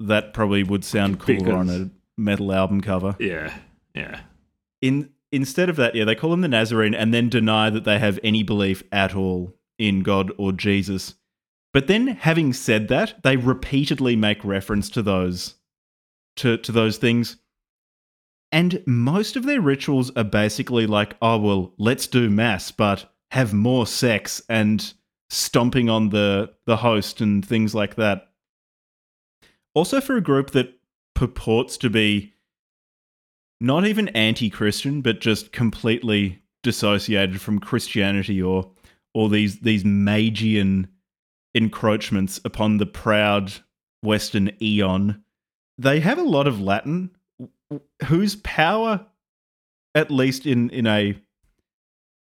that 0.00 0.32
probably 0.34 0.62
would 0.62 0.84
sound 0.84 1.20
cooler 1.20 1.54
on 1.54 1.68
a 1.68 1.90
metal 2.16 2.52
album 2.52 2.80
cover. 2.80 3.16
Yeah, 3.18 3.54
yeah. 3.94 4.20
In 4.80 5.10
instead 5.30 5.68
of 5.68 5.76
that, 5.76 5.94
yeah, 5.94 6.04
they 6.04 6.14
call 6.14 6.32
him 6.32 6.40
the 6.40 6.48
Nazarene 6.48 6.94
and 6.94 7.12
then 7.12 7.28
deny 7.28 7.70
that 7.70 7.84
they 7.84 7.98
have 7.98 8.18
any 8.22 8.42
belief 8.42 8.82
at 8.90 9.14
all 9.14 9.54
in 9.78 10.02
God 10.02 10.32
or 10.38 10.52
Jesus. 10.52 11.14
But 11.72 11.86
then, 11.86 12.08
having 12.08 12.52
said 12.52 12.88
that, 12.88 13.22
they 13.22 13.36
repeatedly 13.36 14.14
make 14.16 14.44
reference 14.44 14.90
to 14.90 15.02
those 15.02 15.54
to 16.36 16.56
to 16.58 16.72
those 16.72 16.96
things. 16.98 17.36
And 18.52 18.82
most 18.86 19.34
of 19.36 19.44
their 19.44 19.62
rituals 19.62 20.10
are 20.14 20.24
basically 20.24 20.86
like, 20.86 21.16
oh 21.22 21.38
well, 21.38 21.72
let's 21.78 22.06
do 22.06 22.28
mass, 22.28 22.70
but 22.70 23.10
have 23.30 23.54
more 23.54 23.86
sex 23.86 24.42
and 24.48 24.92
stomping 25.30 25.88
on 25.88 26.10
the 26.10 26.52
the 26.66 26.76
host 26.76 27.22
and 27.22 27.44
things 27.44 27.74
like 27.74 27.94
that. 27.94 28.28
Also 29.74 30.02
for 30.02 30.16
a 30.16 30.22
group 30.22 30.50
that 30.50 30.78
purports 31.14 31.78
to 31.78 31.88
be 31.88 32.34
not 33.58 33.86
even 33.86 34.08
anti-Christian, 34.08 35.00
but 35.00 35.20
just 35.20 35.52
completely 35.52 36.42
dissociated 36.62 37.40
from 37.40 37.58
Christianity 37.58 38.42
or 38.42 38.70
or 39.14 39.30
these 39.30 39.60
these 39.60 39.84
Magian 39.84 40.88
encroachments 41.54 42.38
upon 42.44 42.76
the 42.76 42.86
proud 42.86 43.52
Western 44.02 44.50
eon. 44.60 45.22
They 45.78 46.00
have 46.00 46.18
a 46.18 46.22
lot 46.22 46.46
of 46.46 46.60
Latin, 46.60 47.10
whose 48.06 48.36
power, 48.36 49.06
at 49.94 50.10
least 50.10 50.46
in 50.46 50.70
in 50.70 50.86
a 50.86 51.16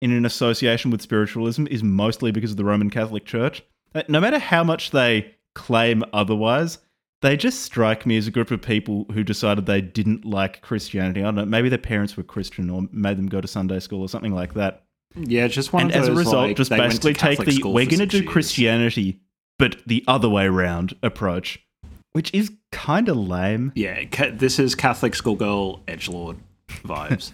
in 0.01 0.11
an 0.11 0.25
association 0.25 0.91
with 0.91 1.01
spiritualism, 1.01 1.67
is 1.67 1.83
mostly 1.83 2.31
because 2.31 2.51
of 2.51 2.57
the 2.57 2.65
Roman 2.65 2.89
Catholic 2.89 3.25
Church. 3.25 3.63
Uh, 3.93 4.03
no 4.07 4.19
matter 4.19 4.39
how 4.39 4.63
much 4.63 4.91
they 4.91 5.35
claim 5.55 6.03
otherwise, 6.13 6.79
they 7.21 7.37
just 7.37 7.61
strike 7.61 8.05
me 8.05 8.17
as 8.17 8.27
a 8.27 8.31
group 8.31 8.51
of 8.51 8.61
people 8.61 9.05
who 9.13 9.23
decided 9.23 9.65
they 9.65 9.81
didn't 9.81 10.25
like 10.25 10.61
Christianity. 10.61 11.21
I 11.21 11.25
don't 11.25 11.35
know, 11.35 11.45
maybe 11.45 11.69
their 11.69 11.77
parents 11.77 12.17
were 12.17 12.23
Christian 12.23 12.69
or 12.69 12.83
made 12.91 13.17
them 13.17 13.27
go 13.27 13.41
to 13.41 13.47
Sunday 13.47 13.79
school 13.79 14.01
or 14.01 14.09
something 14.09 14.33
like 14.33 14.53
that. 14.55 14.83
Yeah, 15.15 15.47
just 15.47 15.71
one 15.71 15.83
and 15.83 15.91
of 15.91 16.01
those, 16.01 16.09
as 16.09 16.15
a 16.15 16.17
result, 16.17 16.47
like, 16.47 16.57
just 16.57 16.69
they 16.69 16.77
went 16.77 16.91
to 16.91 16.99
basically 16.99 17.35
take 17.35 17.39
the 17.39 17.69
we're 17.69 17.85
going 17.85 17.99
to 17.99 18.05
do. 18.05 18.27
Christianity, 18.27 19.21
but 19.57 19.77
the 19.87 20.03
other 20.07 20.27
way 20.27 20.45
around 20.45 20.93
approach, 21.01 21.64
which 22.15 22.33
is 22.33 22.49
kind 22.71 23.09
of 23.09 23.17
lame. 23.17 23.73
Yeah, 23.75 24.05
ca- 24.05 24.31
this 24.33 24.57
is 24.57 24.73
Catholic 24.73 25.15
schoolgirl 25.15 25.81
edge 25.85 26.07
lord 26.07 26.37
vibes. 26.85 27.33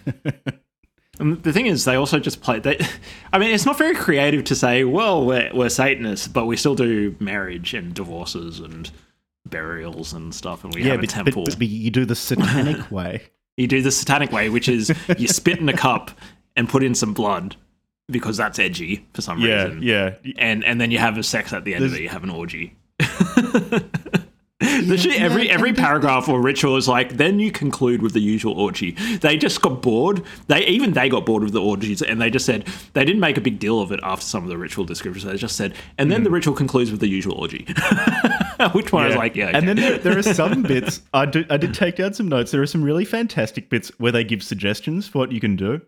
and 1.20 1.40
the 1.44 1.52
thing 1.52 1.66
is, 1.66 1.84
they 1.84 1.94
also 1.94 2.18
just 2.18 2.42
play. 2.42 2.58
They, 2.58 2.84
I 3.32 3.38
mean, 3.38 3.54
it's 3.54 3.64
not 3.64 3.78
very 3.78 3.94
creative 3.94 4.42
to 4.44 4.56
say, 4.56 4.82
"Well, 4.82 5.24
we're 5.24 5.50
we're 5.54 5.68
Satanists, 5.68 6.26
but 6.26 6.46
we 6.46 6.56
still 6.56 6.74
do 6.74 7.14
marriage 7.20 7.74
and 7.74 7.94
divorces 7.94 8.58
and 8.58 8.90
burials 9.48 10.12
and 10.12 10.34
stuff, 10.34 10.64
and 10.64 10.74
we 10.74 10.82
yeah, 10.82 10.90
have 10.90 10.98
a 10.98 11.02
but, 11.02 11.10
temple." 11.10 11.44
but, 11.44 11.58
but 11.58 11.68
you 11.68 11.92
do 11.92 12.04
the 12.04 12.16
satanic 12.16 12.90
way. 12.90 13.22
you 13.56 13.68
do 13.68 13.82
the 13.82 13.92
satanic 13.92 14.32
way, 14.32 14.48
which 14.48 14.68
is 14.68 14.92
you 15.16 15.28
spit 15.28 15.60
in 15.60 15.68
a 15.68 15.76
cup 15.76 16.10
and 16.56 16.68
put 16.68 16.82
in 16.82 16.96
some 16.96 17.14
blood 17.14 17.54
because 18.08 18.36
that's 18.36 18.58
edgy 18.58 19.06
for 19.14 19.22
some 19.22 19.38
Yeah, 19.40 19.62
reason. 19.66 19.82
yeah. 19.84 20.14
yeah. 20.24 20.32
and 20.38 20.64
and 20.64 20.80
then 20.80 20.90
you 20.90 20.98
have 20.98 21.16
a 21.18 21.22
sex 21.22 21.52
at 21.52 21.64
the 21.64 21.76
end 21.76 21.84
of 21.84 21.94
it. 21.94 22.00
You 22.00 22.08
have 22.08 22.24
an 22.24 22.30
orgy. 22.30 22.74
Literally 24.82 25.18
every 25.18 25.50
every 25.50 25.72
paragraph 25.84 26.28
or 26.28 26.40
ritual 26.40 26.76
is 26.76 26.88
like. 26.88 27.16
Then 27.16 27.38
you 27.38 27.50
conclude 27.50 28.02
with 28.02 28.12
the 28.12 28.20
usual 28.20 28.58
orgy. 28.58 28.92
They 28.92 29.36
just 29.36 29.62
got 29.62 29.82
bored. 29.82 30.22
They 30.48 30.64
even 30.66 30.92
they 30.92 31.08
got 31.08 31.26
bored 31.26 31.42
with 31.42 31.52
the 31.52 31.60
orgies, 31.60 32.02
and 32.02 32.20
they 32.20 32.30
just 32.30 32.46
said 32.46 32.66
they 32.92 33.04
didn't 33.04 33.20
make 33.20 33.36
a 33.36 33.40
big 33.40 33.58
deal 33.58 33.80
of 33.80 33.92
it 33.92 34.00
after 34.02 34.24
some 34.24 34.42
of 34.42 34.48
the 34.48 34.58
ritual 34.58 34.84
descriptions. 34.84 35.24
They 35.24 35.36
just 35.36 35.56
said, 35.56 35.74
and 35.98 36.10
then 36.10 36.22
the 36.22 36.30
mm. 36.30 36.34
ritual 36.34 36.54
concludes 36.54 36.90
with 36.90 37.00
the 37.00 37.08
usual 37.08 37.34
orgy. 37.34 37.66
Which 38.72 38.92
one 38.92 39.04
I 39.04 39.06
was 39.08 39.16
like, 39.16 39.34
yeah. 39.34 39.50
And 39.52 39.68
then 39.68 39.76
there, 39.76 39.98
there 39.98 40.18
are 40.18 40.22
some 40.22 40.62
bits. 40.62 41.02
I 41.12 41.26
do. 41.26 41.44
I 41.50 41.56
did 41.56 41.74
take 41.74 41.96
down 41.96 42.14
some 42.14 42.28
notes. 42.28 42.50
There 42.50 42.62
are 42.62 42.66
some 42.66 42.82
really 42.82 43.04
fantastic 43.04 43.70
bits 43.70 43.90
where 43.98 44.12
they 44.12 44.24
give 44.24 44.42
suggestions 44.42 45.08
for 45.08 45.18
what 45.18 45.32
you 45.32 45.40
can 45.40 45.56
do, 45.56 45.80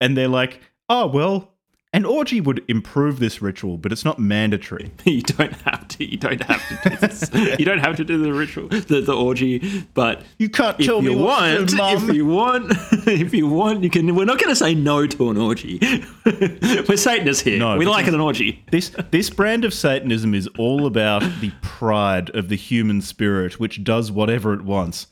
and 0.00 0.16
they're 0.16 0.28
like, 0.28 0.60
"Oh 0.88 1.06
well, 1.06 1.57
an 1.94 2.04
orgy 2.04 2.40
would 2.40 2.62
improve 2.68 3.18
this 3.18 3.40
ritual, 3.40 3.78
but 3.78 3.92
it's 3.92 4.04
not 4.04 4.18
mandatory." 4.18 4.92
you 5.04 5.22
don't 5.22 5.52
have 5.62 5.88
to. 5.88 6.04
You 6.04 6.16
don't 6.16 6.42
have 6.42 6.68
to 6.68 6.90
do 6.90 6.96
this. 6.96 7.30
you 7.58 7.64
don't 7.64 7.78
have 7.78 7.96
to 7.96 8.04
do 8.04 8.18
the 8.18 8.32
ritual, 8.32 8.68
the, 8.68 9.00
the 9.00 9.14
orgy. 9.14 9.84
But 9.94 10.22
You 10.38 10.48
can't 10.48 10.78
tell 10.78 11.00
me 11.02 11.12
you 11.12 11.18
what 11.18 11.68
to 11.68 11.76
want, 11.76 12.00
do, 12.00 12.08
if 12.10 12.14
you 12.16 12.26
want, 12.26 12.72
if 13.06 13.34
you 13.34 13.46
want, 13.48 13.82
you 13.82 13.90
can. 13.90 14.14
We're 14.14 14.24
not 14.24 14.38
going 14.38 14.50
to 14.50 14.56
say 14.56 14.74
no 14.74 15.06
to 15.06 15.30
an 15.30 15.36
orgy. 15.38 15.80
we're 16.24 16.96
Satanists 16.96 17.42
here. 17.42 17.58
No, 17.58 17.76
we 17.76 17.86
like 17.86 18.06
an 18.06 18.20
orgy. 18.20 18.64
This 18.70 18.90
this 19.10 19.30
brand 19.30 19.64
of 19.64 19.72
Satanism 19.72 20.34
is 20.34 20.48
all 20.58 20.86
about 20.86 21.22
the 21.40 21.52
pride 21.62 22.30
of 22.30 22.48
the 22.48 22.56
human 22.56 23.00
spirit, 23.00 23.58
which 23.58 23.82
does 23.84 24.12
whatever 24.12 24.52
it 24.54 24.62
wants. 24.62 25.06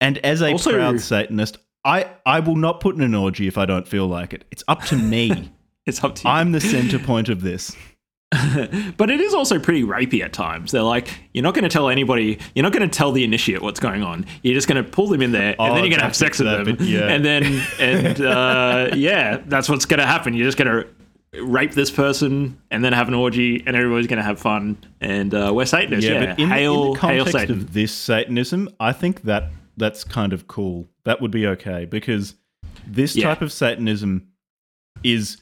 And 0.00 0.18
as 0.18 0.42
a 0.42 0.52
Also- 0.52 0.72
proud 0.72 1.00
Satanist, 1.00 1.58
I, 1.84 2.10
I 2.26 2.40
will 2.40 2.56
not 2.56 2.80
put 2.80 2.94
in 2.96 3.00
an 3.02 3.14
orgy 3.14 3.46
if 3.46 3.56
I 3.56 3.64
don't 3.64 3.86
feel 3.88 4.06
like 4.06 4.32
it. 4.32 4.44
It's 4.50 4.62
up 4.68 4.82
to 4.84 4.96
me. 4.96 5.50
It's 5.88 6.02
up 6.04 6.14
to 6.16 6.22
you. 6.24 6.30
I'm 6.30 6.52
the 6.52 6.60
center 6.60 6.98
point 6.98 7.28
of 7.28 7.40
this. 7.42 7.74
but 8.98 9.08
it 9.10 9.20
is 9.20 9.32
also 9.32 9.58
pretty 9.58 9.82
rapey 9.82 10.22
at 10.22 10.34
times. 10.34 10.70
They're 10.72 10.82
like, 10.82 11.08
you're 11.32 11.42
not 11.42 11.54
going 11.54 11.62
to 11.64 11.70
tell 11.70 11.88
anybody. 11.88 12.38
You're 12.54 12.62
not 12.62 12.72
going 12.74 12.88
to 12.88 12.94
tell 12.94 13.10
the 13.10 13.24
initiate 13.24 13.62
what's 13.62 13.80
going 13.80 14.02
on. 14.02 14.26
You're 14.42 14.54
just 14.54 14.68
going 14.68 14.84
to 14.84 14.88
pull 14.88 15.06
them 15.06 15.22
in 15.22 15.32
there, 15.32 15.52
and 15.52 15.56
Oh, 15.58 15.74
then 15.74 15.76
you're 15.84 15.88
going 15.88 16.00
to 16.00 16.04
have 16.04 16.14
sex 16.14 16.38
with 16.38 16.46
them. 16.46 16.76
yeah. 16.80 17.08
And 17.08 17.24
then, 17.24 17.42
and 17.80 18.20
uh, 18.20 18.90
yeah, 18.94 19.38
that's 19.46 19.68
what's 19.70 19.86
going 19.86 20.00
to 20.00 20.06
happen. 20.06 20.34
You're 20.34 20.46
just 20.46 20.58
going 20.58 20.68
to 21.32 21.42
rape 21.42 21.72
this 21.72 21.90
person, 21.90 22.60
and 22.70 22.84
then 22.84 22.92
have 22.92 23.08
an 23.08 23.14
orgy, 23.14 23.62
and 23.66 23.74
everybody's 23.74 24.08
going 24.08 24.18
to 24.18 24.22
have 24.24 24.38
fun. 24.38 24.76
And 25.00 25.32
uh, 25.34 25.50
we're 25.54 25.64
Satanists. 25.64 26.04
Yeah, 26.08 26.26
but 26.34 26.38
in, 26.38 26.48
hail, 26.50 26.74
in 26.74 26.92
the 26.92 26.98
hail 26.98 27.22
context 27.24 27.32
Satan. 27.32 27.56
of 27.56 27.72
this 27.72 27.92
Satanism, 27.94 28.68
I 28.78 28.92
think 28.92 29.22
that 29.22 29.44
that's 29.78 30.04
kind 30.04 30.34
of 30.34 30.46
cool. 30.46 30.86
That 31.04 31.22
would 31.22 31.30
be 31.30 31.46
okay 31.46 31.86
because 31.86 32.34
this 32.86 33.16
Yeah. 33.16 33.24
type 33.28 33.40
of 33.40 33.52
Satanism 33.52 34.28
is, 35.02 35.38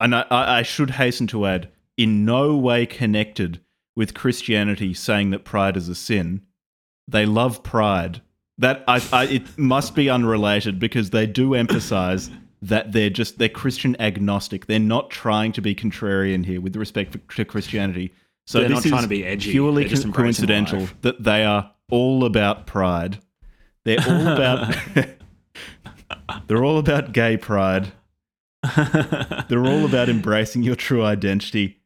and 0.00 0.14
I, 0.14 0.24
I 0.30 0.62
should 0.62 0.92
hasten 0.92 1.26
to 1.28 1.46
add, 1.46 1.68
in 1.96 2.24
no 2.24 2.56
way 2.56 2.86
connected 2.86 3.60
with 3.94 4.14
Christianity 4.14 4.94
saying 4.94 5.30
that 5.30 5.44
pride 5.44 5.76
is 5.76 5.88
a 5.88 5.94
sin. 5.94 6.42
They 7.06 7.26
love 7.26 7.62
pride. 7.62 8.22
That 8.58 8.84
I, 8.86 9.02
I 9.12 9.24
it 9.24 9.58
must 9.58 9.94
be 9.94 10.08
unrelated 10.10 10.78
because 10.78 11.10
they 11.10 11.26
do 11.26 11.54
emphasize 11.54 12.30
that 12.62 12.92
they're 12.92 13.10
just 13.10 13.38
they're 13.38 13.48
Christian 13.48 14.00
agnostic. 14.00 14.66
They're 14.66 14.78
not 14.78 15.10
trying 15.10 15.52
to 15.52 15.60
be 15.60 15.74
contrarian 15.74 16.44
here 16.44 16.60
with 16.60 16.76
respect 16.76 17.16
to 17.36 17.44
Christianity. 17.44 18.12
So 18.46 18.60
They're 18.60 18.68
this 18.68 18.76
not 18.76 18.84
is 18.84 18.90
trying 18.90 19.02
to 19.02 19.08
be 19.08 19.24
edgy. 19.24 19.50
purely 19.52 19.84
just 19.84 20.04
co- 20.04 20.12
coincidental 20.12 20.88
that 21.02 21.22
they 21.22 21.44
are 21.44 21.72
all 21.90 22.24
about 22.24 22.66
pride. 22.66 23.20
They're 23.84 24.00
all 24.06 24.26
about 24.28 24.76
they're 26.46 26.64
all 26.64 26.78
about 26.78 27.12
gay 27.12 27.36
pride. 27.36 27.92
They're 29.48 29.64
all 29.66 29.84
about 29.86 30.08
embracing 30.08 30.62
your 30.62 30.76
true 30.76 31.04
identity. 31.04 31.78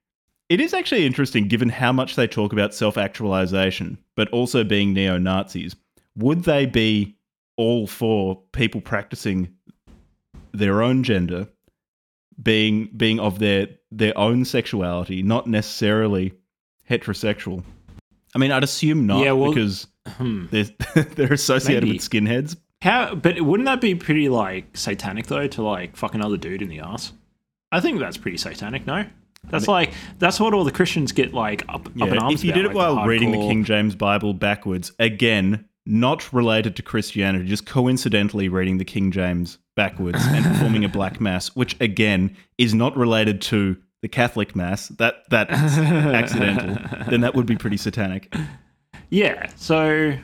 It 0.48 0.60
is 0.60 0.74
actually 0.74 1.06
interesting 1.06 1.48
given 1.48 1.68
how 1.68 1.92
much 1.92 2.16
they 2.16 2.26
talk 2.26 2.52
about 2.52 2.74
self 2.74 2.98
actualization, 2.98 3.98
but 4.16 4.28
also 4.30 4.64
being 4.64 4.92
neo 4.92 5.18
Nazis. 5.18 5.74
Would 6.16 6.44
they 6.44 6.66
be 6.66 7.16
all 7.56 7.86
for 7.86 8.40
people 8.52 8.80
practicing 8.80 9.54
their 10.52 10.82
own 10.82 11.02
gender, 11.02 11.48
being 12.42 12.90
being 12.96 13.18
of 13.20 13.38
their 13.38 13.68
their 13.90 14.16
own 14.18 14.44
sexuality, 14.44 15.22
not 15.22 15.46
necessarily 15.46 16.32
heterosexual? 16.90 17.62
I 18.34 18.38
mean, 18.38 18.50
I'd 18.50 18.64
assume 18.64 19.06
not 19.06 19.24
Yeah, 19.24 19.32
well- 19.32 19.52
because 19.52 19.86
Hmm. 20.18 20.46
they're, 20.50 20.64
they're 21.14 21.32
associated 21.32 21.84
Maybe. 21.84 21.96
with 21.96 22.08
skinheads. 22.10 22.56
How? 22.84 23.14
But 23.14 23.40
wouldn't 23.40 23.64
that 23.64 23.80
be 23.80 23.94
pretty 23.94 24.28
like 24.28 24.76
satanic 24.76 25.26
though 25.26 25.46
to 25.48 25.62
like 25.62 25.96
fuck 25.96 26.14
another 26.14 26.36
dude 26.36 26.60
in 26.60 26.68
the 26.68 26.80
ass? 26.80 27.14
I 27.72 27.80
think 27.80 27.98
that's 27.98 28.18
pretty 28.18 28.36
satanic. 28.36 28.86
No, 28.86 29.06
that's 29.48 29.66
like 29.66 29.94
that's 30.18 30.38
what 30.38 30.52
all 30.52 30.64
the 30.64 30.70
Christians 30.70 31.10
get 31.10 31.32
like 31.32 31.62
up, 31.62 31.86
up 31.86 31.96
in 31.96 32.14
Yeah, 32.14 32.20
arms 32.20 32.40
if 32.40 32.44
you 32.44 32.50
about, 32.50 32.56
did 32.56 32.64
it 32.66 32.74
like, 32.74 32.76
while 32.76 33.06
reading 33.06 33.30
the 33.32 33.38
King 33.38 33.64
James 33.64 33.94
Bible 33.94 34.34
backwards, 34.34 34.92
again, 34.98 35.64
not 35.86 36.30
related 36.30 36.76
to 36.76 36.82
Christianity, 36.82 37.46
just 37.46 37.64
coincidentally 37.64 38.50
reading 38.50 38.76
the 38.76 38.84
King 38.84 39.10
James 39.10 39.56
backwards 39.76 40.20
and 40.22 40.44
performing 40.52 40.84
a 40.84 40.88
black 40.90 41.22
mass, 41.22 41.48
which 41.56 41.80
again 41.80 42.36
is 42.58 42.74
not 42.74 42.94
related 42.98 43.40
to 43.40 43.78
the 44.02 44.08
Catholic 44.08 44.54
mass. 44.54 44.88
That 44.88 45.24
that's 45.30 45.50
accidental. 45.50 46.76
Then 47.08 47.22
that 47.22 47.34
would 47.34 47.46
be 47.46 47.56
pretty 47.56 47.78
satanic. 47.78 48.32
Yeah. 49.10 49.48
So, 49.56 50.16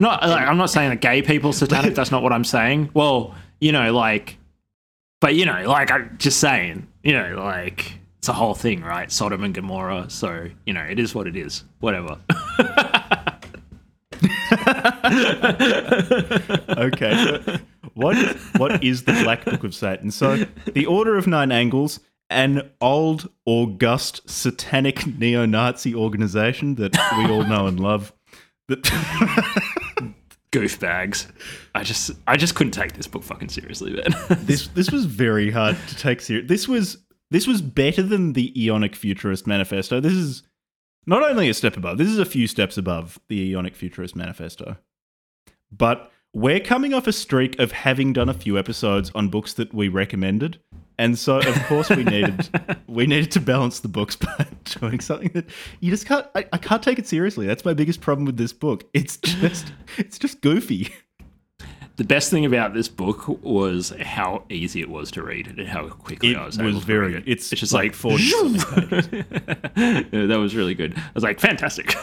not 0.00 0.22
like 0.22 0.46
I'm 0.46 0.56
not 0.56 0.70
saying 0.70 0.90
that 0.90 1.00
gay 1.00 1.22
people 1.22 1.52
satanic. 1.52 1.94
that's 1.94 2.10
not 2.10 2.22
what 2.22 2.32
I'm 2.32 2.44
saying. 2.44 2.90
Well, 2.94 3.34
you 3.60 3.72
know, 3.72 3.92
like, 3.92 4.38
but 5.20 5.34
you 5.34 5.46
know, 5.46 5.62
like 5.66 5.90
I'm 5.90 6.16
just 6.18 6.40
saying, 6.40 6.86
you 7.02 7.12
know, 7.12 7.36
like 7.38 7.98
it's 8.18 8.28
a 8.28 8.32
whole 8.32 8.54
thing, 8.54 8.82
right? 8.82 9.10
Sodom 9.10 9.44
and 9.44 9.54
Gomorrah. 9.54 10.06
So 10.08 10.48
you 10.66 10.72
know, 10.72 10.82
it 10.82 10.98
is 10.98 11.14
what 11.14 11.26
it 11.26 11.36
is. 11.36 11.64
Whatever. 11.80 12.18
Okay. 16.76 17.40
what 17.94 18.16
what 18.56 18.82
is 18.84 19.04
the 19.04 19.12
Black 19.22 19.44
Book 19.44 19.64
of 19.64 19.74
Satan? 19.74 20.10
So, 20.10 20.44
the 20.72 20.86
Order 20.86 21.16
of 21.16 21.26
Nine 21.26 21.52
Angles, 21.52 22.00
an 22.30 22.70
old, 22.80 23.28
august, 23.46 24.28
satanic 24.28 25.06
neo-Nazi 25.18 25.94
organization 25.94 26.76
that 26.76 26.92
we 27.16 27.24
all 27.30 27.44
know 27.44 27.66
and 27.66 27.78
love. 27.80 28.12
Goofbags. 30.52 31.26
I 31.74 31.82
just 31.82 32.12
I 32.26 32.36
just 32.36 32.54
couldn't 32.54 32.72
take 32.72 32.94
this 32.94 33.06
book 33.06 33.22
fucking 33.22 33.48
seriously, 33.48 33.92
man. 33.92 34.14
this 34.44 34.68
this 34.68 34.90
was 34.90 35.04
very 35.04 35.50
hard 35.50 35.76
to 35.88 35.96
take 35.96 36.20
serious. 36.20 36.48
This 36.48 36.68
was 36.68 36.98
this 37.30 37.46
was 37.46 37.60
better 37.60 38.02
than 38.02 38.34
the 38.34 38.52
Eonic 38.56 38.94
Futurist 38.94 39.46
Manifesto. 39.46 40.00
This 40.00 40.12
is 40.12 40.42
not 41.06 41.22
only 41.22 41.48
a 41.48 41.54
step 41.54 41.76
above. 41.76 41.98
This 41.98 42.08
is 42.08 42.18
a 42.18 42.24
few 42.24 42.46
steps 42.46 42.78
above 42.78 43.18
the 43.28 43.52
Eonic 43.52 43.74
Futurist 43.74 44.16
Manifesto. 44.16 44.76
But 45.70 46.10
we're 46.32 46.60
coming 46.60 46.94
off 46.94 47.06
a 47.06 47.12
streak 47.12 47.58
of 47.58 47.72
having 47.72 48.12
done 48.12 48.28
a 48.28 48.34
few 48.34 48.58
episodes 48.58 49.10
on 49.14 49.28
books 49.28 49.52
that 49.54 49.74
we 49.74 49.88
recommended. 49.88 50.60
And 50.98 51.18
so 51.18 51.38
of 51.38 51.54
course 51.66 51.90
we 51.90 52.04
needed 52.04 52.48
we 52.86 53.06
needed 53.06 53.30
to 53.32 53.40
balance 53.40 53.80
the 53.80 53.88
books 53.88 54.16
by 54.16 54.46
doing 54.80 55.00
something 55.00 55.30
that 55.34 55.46
you 55.80 55.90
just 55.90 56.06
can't 56.06 56.26
I, 56.34 56.46
I 56.52 56.58
can't 56.58 56.82
take 56.82 56.98
it 56.98 57.06
seriously. 57.06 57.46
That's 57.46 57.64
my 57.64 57.74
biggest 57.74 58.00
problem 58.00 58.24
with 58.26 58.36
this 58.36 58.52
book. 58.52 58.84
It's 58.94 59.16
just 59.16 59.72
it's 59.98 60.18
just 60.18 60.40
goofy. 60.40 60.92
the 61.96 62.04
best 62.04 62.30
thing 62.30 62.44
about 62.44 62.74
this 62.74 62.88
book 62.88 63.26
was 63.42 63.92
how 64.00 64.44
easy 64.50 64.80
it 64.80 64.88
was 64.88 65.10
to 65.12 65.22
read 65.22 65.46
and 65.46 65.66
how 65.68 65.88
quickly 65.88 66.30
It 66.32 66.36
I 66.36 66.46
was, 66.46 66.58
was 66.58 66.66
able 66.68 66.80
to 66.80 66.86
very 66.86 67.14
read 67.14 67.22
it. 67.26 67.32
it's, 67.32 67.52
it's 67.52 67.60
just 67.60 67.72
like, 67.72 67.92
like, 67.92 67.94
40. 67.94 68.24
Yeah, 69.76 70.26
that 70.26 70.38
was 70.40 70.54
really 70.56 70.74
good. 70.74 70.96
I 70.96 71.02
was 71.14 71.22
like, 71.24 71.38
fantastic. 71.40 71.94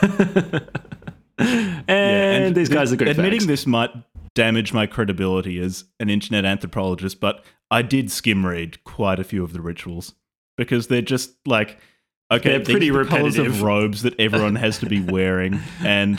and, 1.38 1.86
and 1.88 2.56
these 2.56 2.70
guys 2.70 2.92
are 2.92 2.96
good. 2.96 3.08
Admitting 3.08 3.48
this 3.48 3.66
might 3.66 3.90
damage 4.36 4.74
my 4.74 4.86
credibility 4.88 5.60
as 5.60 5.86
an 6.00 6.10
internet 6.10 6.46
anthropologist, 6.46 7.20
but 7.20 7.44
I 7.70 7.82
did 7.82 8.12
skim 8.12 8.46
read 8.46 8.84
quite 8.84 9.20
a 9.20 9.24
few 9.24 9.44
of 9.44 9.54
the 9.54 9.62
rituals 9.62 10.14
because 10.58 10.88
they're 10.88 11.02
just 11.02 11.32
like 11.46 11.80
okay, 12.32 12.52
They're 12.58 12.64
pretty 12.64 12.90
the 12.90 13.04
colours 13.04 13.38
of 13.38 13.62
robes 13.62 14.04
that 14.04 14.18
everyone 14.18 14.56
has 14.56 14.80
to 14.80 14.86
be 14.86 15.02
wearing, 15.16 15.60
and 15.84 16.18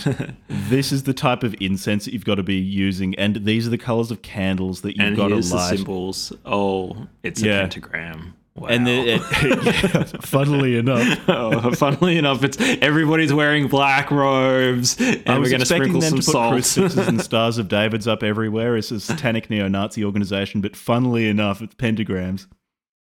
this 0.48 0.92
is 0.92 1.04
the 1.04 1.14
type 1.14 1.42
of 1.42 1.54
incense 1.58 2.04
that 2.04 2.12
you've 2.12 2.26
got 2.26 2.34
to 2.34 2.42
be 2.42 2.56
using, 2.56 3.14
and 3.14 3.36
these 3.46 3.66
are 3.66 3.70
the 3.70 3.78
colors 3.78 4.10
of 4.10 4.20
candles 4.20 4.82
that 4.82 4.96
you've 4.98 5.06
and 5.06 5.16
got 5.16 5.28
to 5.28 5.34
here's 5.36 5.50
the 5.50 5.68
symbols. 5.68 6.32
Oh, 6.44 7.06
it's 7.22 7.40
Yeah. 7.40 7.60
a 7.60 7.62
pentagram. 7.62 8.34
Wow. 8.54 8.68
And 8.68 8.86
then, 8.86 9.06
yeah, 9.06 10.04
funnily 10.20 10.76
enough, 10.76 11.20
oh, 11.28 11.72
funnily 11.72 12.18
enough, 12.18 12.44
it's 12.44 12.58
everybody's 12.60 13.32
wearing 13.32 13.66
black 13.66 14.10
robes, 14.10 15.00
and 15.00 15.22
I 15.26 15.38
we're 15.38 15.48
going 15.48 15.60
to 15.60 15.66
sprinkle 15.66 16.00
them 16.00 16.10
some 16.10 16.18
to 16.20 16.24
put 16.26 16.32
salt. 16.32 16.52
crucifixes 16.52 17.08
and 17.08 17.20
stars 17.24 17.56
of 17.56 17.68
David's 17.68 18.06
up 18.06 18.22
everywhere. 18.22 18.76
It's 18.76 18.90
a 18.90 19.00
satanic 19.00 19.48
neo-Nazi 19.48 20.04
organization, 20.04 20.60
but 20.60 20.76
funnily 20.76 21.28
enough, 21.28 21.62
it's 21.62 21.74
pentagrams. 21.76 22.46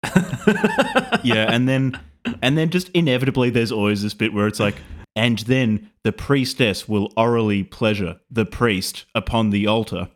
yeah, 1.24 1.52
and 1.52 1.68
then 1.68 1.98
and 2.40 2.56
then 2.56 2.70
just 2.70 2.88
inevitably, 2.90 3.50
there's 3.50 3.72
always 3.72 4.02
this 4.02 4.14
bit 4.14 4.32
where 4.32 4.46
it's 4.46 4.60
like, 4.60 4.76
and 5.16 5.40
then 5.40 5.90
the 6.04 6.12
priestess 6.12 6.88
will 6.88 7.12
orally 7.16 7.64
pleasure 7.64 8.20
the 8.30 8.46
priest 8.46 9.06
upon 9.12 9.50
the 9.50 9.66
altar. 9.66 10.08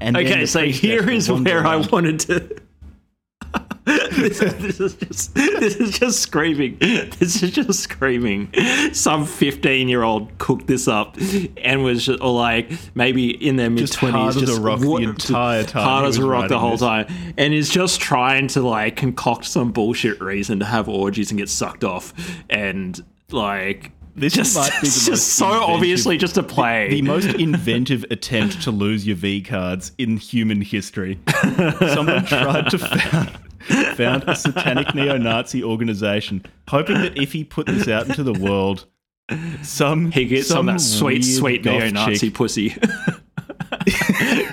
And 0.00 0.16
okay, 0.16 0.46
so 0.46 0.60
here 0.60 0.68
is 0.68 0.80
here 0.80 1.02
will 1.02 1.10
is 1.10 1.30
wander 1.30 1.54
where 1.54 1.66
I 1.66 1.76
wanted 1.76 2.20
to. 2.20 2.62
This, 4.16 4.38
this 4.38 4.80
is 4.80 4.94
just 4.94 5.34
this 5.34 5.76
is 5.76 5.98
just 5.98 6.20
screaming. 6.20 6.76
This 6.78 7.42
is 7.42 7.50
just 7.50 7.80
screaming. 7.80 8.52
Some 8.92 9.24
fifteen-year-old 9.26 10.38
cooked 10.38 10.66
this 10.66 10.88
up 10.88 11.16
and 11.62 11.82
was 11.82 12.06
just, 12.06 12.20
or 12.20 12.32
like 12.32 12.70
maybe 12.94 13.30
in 13.30 13.56
their 13.56 13.70
mid 13.70 13.90
twenties, 13.92 14.36
Just 14.36 14.36
hard 14.36 14.40
twenties, 14.40 14.50
as 14.50 14.58
a 14.58 14.60
rock 14.60 14.80
the 14.80 14.96
entire 14.96 15.64
time 15.64 15.82
hard 15.84 16.04
as 16.06 16.18
a 16.18 16.26
rock 16.26 16.48
the 16.48 16.58
whole 16.58 16.72
this. 16.72 16.80
time, 16.80 17.06
and 17.36 17.54
is 17.54 17.70
just 17.70 18.00
trying 18.00 18.48
to 18.48 18.62
like 18.62 18.96
concoct 18.96 19.44
some 19.44 19.72
bullshit 19.72 20.20
reason 20.20 20.58
to 20.60 20.64
have 20.64 20.88
orgies 20.88 21.30
and 21.30 21.38
get 21.38 21.48
sucked 21.48 21.84
off, 21.84 22.12
and 22.50 23.02
like 23.32 23.90
This 24.14 24.32
just 24.34 24.56
might 24.56 24.70
be 24.80 24.88
the 24.88 25.02
just 25.06 25.34
so 25.34 25.46
obviously 25.46 26.16
just 26.16 26.38
a 26.38 26.42
play. 26.42 26.88
the 26.88 27.02
most 27.02 27.26
inventive 27.34 28.04
attempt 28.10 28.62
to 28.62 28.70
lose 28.70 29.06
your 29.06 29.16
V 29.16 29.42
cards 29.42 29.92
in 29.98 30.16
human 30.16 30.60
history. 30.62 31.18
Someone 31.94 32.24
tried 32.24 32.70
to 32.70 32.78
found, 32.78 33.38
found 33.94 34.24
a 34.28 34.34
satanic 34.36 34.94
neo-Nazi 34.94 35.62
organization, 35.62 36.44
hoping 36.68 37.00
that 37.02 37.16
if 37.18 37.32
he 37.32 37.44
put 37.44 37.66
this 37.66 37.88
out 37.88 38.08
into 38.08 38.22
the 38.22 38.32
world, 38.32 38.86
some 39.62 40.10
He 40.12 40.24
gets 40.26 40.48
some, 40.48 40.68
of 40.68 40.74
that 40.76 40.80
sweet, 40.80 41.22
sweet 41.22 41.64
neo-Nazi 41.64 42.30
pussy. 42.30 42.76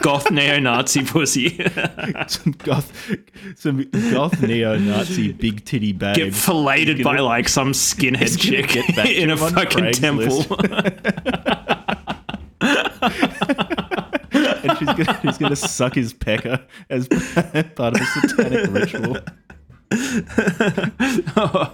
Goth 0.01 0.29
neo-Nazi 0.31 1.03
pussy. 1.05 1.49
some 2.27 2.53
goth, 2.57 3.11
some 3.55 3.83
goth 4.11 4.41
neo-Nazi 4.41 5.31
big 5.33 5.63
titty 5.65 5.91
babe, 5.93 6.15
Get 6.15 6.33
filleted 6.35 7.03
gonna- 7.03 7.17
by 7.17 7.21
like 7.23 7.47
some 7.49 7.71
skinhead 7.71 8.37
chick 8.39 8.75
in 9.07 9.29
a 9.29 9.33
on 9.33 9.53
fucking 9.53 9.85
Craigslist. 9.85 10.47
temple. 12.59 13.89
And 14.63 14.77
she's 14.77 14.87
gonna, 14.87 15.19
she's 15.21 15.37
gonna 15.37 15.55
suck 15.55 15.95
his 15.95 16.13
pecker 16.13 16.59
as 16.89 17.07
part 17.07 17.95
of 17.95 18.01
a 18.01 18.05
satanic 18.05 18.69
ritual. 18.71 19.17
Oh, 21.35 21.71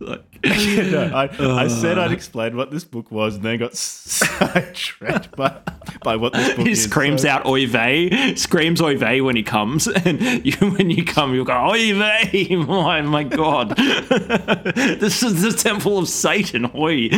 like- 0.00 0.44
no, 0.44 1.10
I, 1.14 1.28
I 1.30 1.64
oh. 1.64 1.68
said 1.68 1.96
I'd 1.98 2.10
explain 2.10 2.56
what 2.56 2.72
this 2.72 2.82
book 2.82 3.10
was, 3.12 3.36
and 3.36 3.44
then 3.44 3.58
got 3.58 3.76
sidetracked 3.76 5.36
by, 5.36 5.56
by 6.02 6.16
what 6.16 6.32
this 6.32 6.54
book 6.56 6.66
he 6.66 6.72
is. 6.72 6.82
screams 6.82 7.22
So- 7.22 7.28
out 7.28 7.46
"Oy 7.46 7.66
vey!" 7.68 8.34
screams 8.34 8.80
"Oy 8.80 8.96
vey!" 8.96 9.20
when 9.20 9.36
he 9.36 9.44
comes, 9.44 9.86
and 9.86 10.44
you, 10.44 10.54
when 10.70 10.90
you 10.90 11.04
come, 11.04 11.34
you'll 11.34 11.44
go 11.44 11.70
"Oy 11.70 11.94
vey!" 11.94 12.56
My 12.56 13.00
my 13.02 13.22
god, 13.22 13.76
this 13.76 15.22
is 15.22 15.42
the 15.42 15.52
temple 15.56 15.98
of 15.98 16.08
Satan. 16.08 16.68
Oy. 16.74 17.10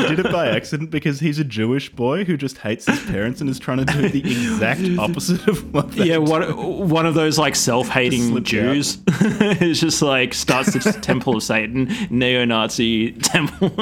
He 0.00 0.14
did 0.16 0.26
it 0.26 0.32
by 0.32 0.48
accident 0.48 0.90
because 0.90 1.20
he's 1.20 1.38
a 1.38 1.44
Jewish 1.44 1.90
boy 1.90 2.24
who 2.24 2.36
just 2.36 2.58
hates 2.58 2.86
his 2.86 3.00
parents 3.06 3.40
and 3.40 3.48
is 3.50 3.58
trying 3.58 3.78
to 3.78 3.84
do 3.84 4.08
the 4.08 4.20
exact 4.20 4.80
opposite 4.98 5.46
of 5.48 5.72
what 5.72 5.92
they 5.92 6.06
Yeah, 6.06 6.18
one 6.18 6.88
one 6.88 7.06
of 7.06 7.14
those 7.14 7.38
like 7.38 7.54
self-hating 7.56 8.42
Jews. 8.44 8.98
it's 9.06 9.80
just 9.80 10.02
like 10.02 10.34
starts 10.34 10.72
the 10.72 10.92
Temple 11.02 11.36
of 11.36 11.42
Satan, 11.42 11.88
neo-Nazi 12.10 13.12
temple. 13.12 13.72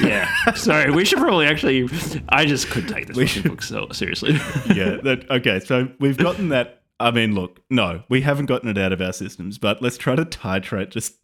Yeah, 0.00 0.28
sorry, 0.54 0.90
we 0.90 1.04
should 1.04 1.18
probably 1.18 1.46
actually. 1.46 1.88
I 2.28 2.44
just 2.46 2.68
couldn't 2.68 2.92
take 2.92 3.06
this 3.06 3.16
We 3.16 3.26
should- 3.26 3.44
book 3.44 3.62
so 3.62 3.88
seriously. 3.92 4.32
yeah. 4.74 4.96
That, 5.02 5.26
okay, 5.30 5.60
so 5.60 5.88
we've 5.98 6.16
gotten 6.18 6.48
that. 6.50 6.82
I 6.98 7.10
mean, 7.10 7.34
look, 7.34 7.60
no, 7.70 8.02
we 8.10 8.20
haven't 8.20 8.46
gotten 8.46 8.68
it 8.68 8.76
out 8.76 8.92
of 8.92 9.00
our 9.00 9.12
systems, 9.14 9.56
but 9.56 9.80
let's 9.80 9.96
try 9.96 10.16
to 10.16 10.24
titrate 10.26 10.90
just 10.90 11.14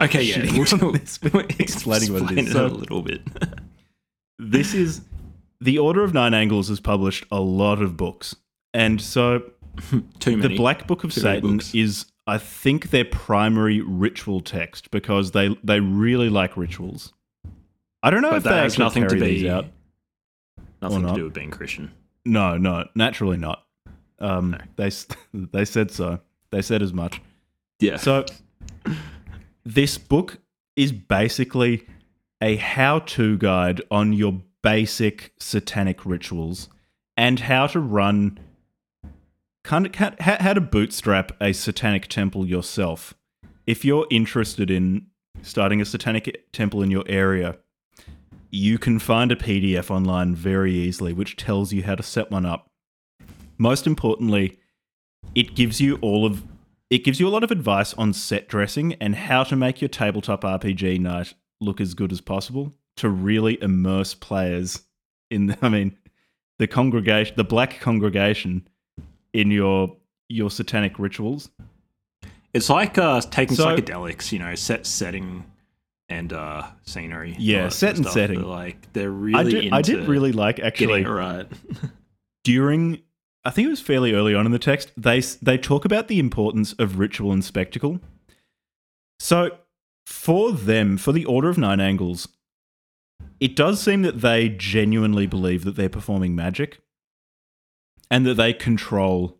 okay, 0.00 0.22
yeah, 0.22 0.42
we'll, 0.52 0.92
this, 0.92 1.18
explaining 1.58 2.12
what 2.12 2.32
it 2.32 2.38
is. 2.38 2.54
a 2.54 2.68
little 2.68 3.02
bit. 3.02 3.22
this 4.38 4.74
is 4.74 5.02
the 5.60 5.78
Order 5.78 6.02
of 6.02 6.14
Nine 6.14 6.34
Angles 6.34 6.68
has 6.68 6.80
published 6.80 7.26
a 7.30 7.40
lot 7.40 7.82
of 7.82 7.96
books, 7.96 8.34
and 8.72 9.00
so 9.00 9.42
Too 10.18 10.36
many. 10.36 10.48
the 10.48 10.56
Black 10.56 10.86
Book 10.86 11.04
of 11.04 11.12
Too 11.12 11.20
Satan 11.20 11.60
is, 11.74 12.06
I 12.26 12.38
think, 12.38 12.90
their 12.90 13.04
primary 13.04 13.80
ritual 13.80 14.40
text 14.40 14.90
because 14.90 15.32
they 15.32 15.56
they 15.62 15.80
really 15.80 16.28
like 16.28 16.56
rituals. 16.56 17.12
I 18.02 18.10
don't 18.10 18.22
know 18.22 18.30
but 18.30 18.36
if 18.38 18.42
that 18.44 18.50
they 18.50 18.56
has 18.56 18.72
actually 18.72 18.84
nothing 18.84 19.08
to 19.08 19.16
be 19.24 19.50
out. 19.50 19.66
nothing 20.80 21.06
to 21.06 21.14
do 21.14 21.24
with 21.24 21.34
being 21.34 21.50
Christian. 21.50 21.90
No, 22.24 22.56
no, 22.56 22.86
naturally 22.94 23.36
not. 23.36 23.64
Um, 24.18 24.56
They 24.76 24.90
they 25.32 25.64
said 25.64 25.90
so. 25.90 26.20
They 26.50 26.62
said 26.62 26.82
as 26.82 26.92
much. 26.92 27.20
Yeah. 27.78 27.96
So 27.96 28.24
this 29.64 29.98
book 29.98 30.38
is 30.76 30.92
basically 30.92 31.86
a 32.40 32.56
how-to 32.56 33.36
guide 33.38 33.82
on 33.90 34.12
your 34.12 34.40
basic 34.62 35.32
satanic 35.38 36.04
rituals 36.04 36.68
and 37.16 37.40
how 37.40 37.66
to 37.66 37.80
run 37.80 38.38
kind 39.62 39.86
of 39.86 39.94
how, 39.94 40.36
how 40.40 40.52
to 40.54 40.60
bootstrap 40.60 41.32
a 41.40 41.52
satanic 41.52 42.06
temple 42.08 42.46
yourself. 42.46 43.14
If 43.66 43.84
you're 43.84 44.06
interested 44.10 44.70
in 44.70 45.06
starting 45.42 45.80
a 45.80 45.84
satanic 45.84 46.50
temple 46.52 46.82
in 46.82 46.90
your 46.90 47.04
area, 47.06 47.58
you 48.50 48.78
can 48.78 48.98
find 48.98 49.30
a 49.30 49.36
PDF 49.36 49.90
online 49.90 50.34
very 50.34 50.72
easily 50.72 51.12
which 51.12 51.36
tells 51.36 51.72
you 51.72 51.82
how 51.84 51.94
to 51.94 52.02
set 52.02 52.30
one 52.30 52.46
up. 52.46 52.70
Most 53.58 53.86
importantly, 53.86 54.58
it 55.34 55.54
gives 55.54 55.80
you 55.80 55.98
all 56.00 56.24
of 56.24 56.42
it 56.90 57.04
gives 57.04 57.20
you 57.20 57.28
a 57.28 57.30
lot 57.30 57.44
of 57.44 57.50
advice 57.50 57.94
on 57.94 58.12
set 58.12 58.48
dressing 58.48 58.94
and 58.94 59.14
how 59.14 59.44
to 59.44 59.56
make 59.56 59.80
your 59.80 59.88
tabletop 59.88 60.42
RPG 60.42 60.98
night 61.00 61.34
look 61.60 61.80
as 61.80 61.94
good 61.94 62.10
as 62.12 62.20
possible 62.20 62.72
to 62.96 63.08
really 63.08 63.60
immerse 63.62 64.12
players 64.14 64.82
in 65.30 65.46
the, 65.46 65.58
I 65.62 65.68
mean 65.68 65.96
the 66.58 66.66
congregation 66.66 67.34
the 67.36 67.44
black 67.44 67.80
congregation 67.80 68.68
in 69.32 69.50
your 69.50 69.96
your 70.28 70.50
satanic 70.50 70.98
rituals. 70.98 71.50
It's 72.52 72.68
like 72.68 72.98
uh, 72.98 73.20
taking 73.20 73.56
So- 73.56 73.66
psychedelics, 73.66 74.32
you 74.32 74.40
know, 74.40 74.54
set 74.56 74.84
setting 74.86 75.44
and 76.08 76.32
uh, 76.32 76.66
scenery. 76.82 77.36
Yeah, 77.38 77.68
set 77.68 77.94
and 77.96 78.04
stuff. 78.04 78.14
setting. 78.14 78.40
They're 78.40 78.48
like 78.48 78.92
they're 78.92 79.10
really 79.10 79.38
I 79.38 79.44
did 79.44 79.64
into 79.64 79.76
I 79.76 79.82
did 79.82 80.08
really 80.08 80.32
like 80.32 80.58
actually 80.58 81.04
right. 81.04 81.46
during 82.44 83.02
I 83.44 83.50
think 83.50 83.66
it 83.66 83.70
was 83.70 83.80
fairly 83.80 84.12
early 84.12 84.34
on 84.34 84.46
in 84.46 84.52
the 84.52 84.58
text, 84.58 84.92
they 84.96 85.20
they 85.20 85.56
talk 85.56 85.84
about 85.84 86.08
the 86.08 86.18
importance 86.18 86.72
of 86.74 86.98
ritual 86.98 87.32
and 87.32 87.44
spectacle. 87.44 88.00
So 89.18 89.58
for 90.06 90.52
them, 90.52 90.96
for 90.96 91.12
the 91.12 91.24
Order 91.24 91.48
of 91.48 91.58
Nine 91.58 91.80
Angles, 91.80 92.28
it 93.38 93.56
does 93.56 93.80
seem 93.80 94.02
that 94.02 94.20
they 94.20 94.48
genuinely 94.48 95.26
believe 95.26 95.64
that 95.64 95.76
they're 95.76 95.88
performing 95.88 96.34
magic 96.34 96.80
and 98.10 98.26
that 98.26 98.34
they 98.34 98.52
control 98.52 99.38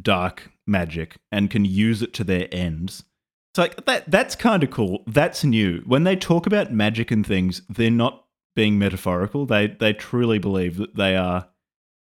dark 0.00 0.50
magic 0.66 1.16
and 1.30 1.50
can 1.50 1.64
use 1.64 2.02
it 2.02 2.12
to 2.14 2.24
their 2.24 2.48
ends. 2.50 3.04
It's 3.52 3.58
like 3.58 3.84
that 3.86 4.10
that's 4.10 4.34
kind 4.34 4.62
of 4.62 4.70
cool. 4.70 5.02
That's 5.06 5.44
new. 5.44 5.82
When 5.86 6.04
they 6.04 6.16
talk 6.16 6.46
about 6.46 6.72
magic 6.72 7.10
and 7.10 7.26
things, 7.26 7.62
they're 7.68 7.90
not 7.90 8.24
being 8.56 8.78
metaphorical. 8.78 9.46
They 9.46 9.68
they 9.68 9.92
truly 9.92 10.38
believe 10.38 10.76
that 10.76 10.96
they 10.96 11.16
are 11.16 11.48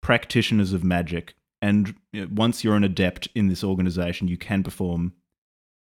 practitioners 0.03 0.73
of 0.73 0.83
magic 0.83 1.33
and 1.63 1.95
once 2.29 2.61
you're 2.61 2.75
an 2.75 2.83
adept 2.83 3.29
in 3.35 3.47
this 3.47 3.63
organization, 3.63 4.27
you 4.27 4.35
can 4.35 4.63
perform 4.63 5.13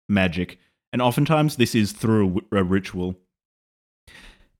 magic. 0.09 0.59
And 0.91 1.01
oftentimes 1.01 1.55
this 1.55 1.73
is 1.73 1.93
through 1.93 2.41
a, 2.51 2.61
ritual. 2.61 3.15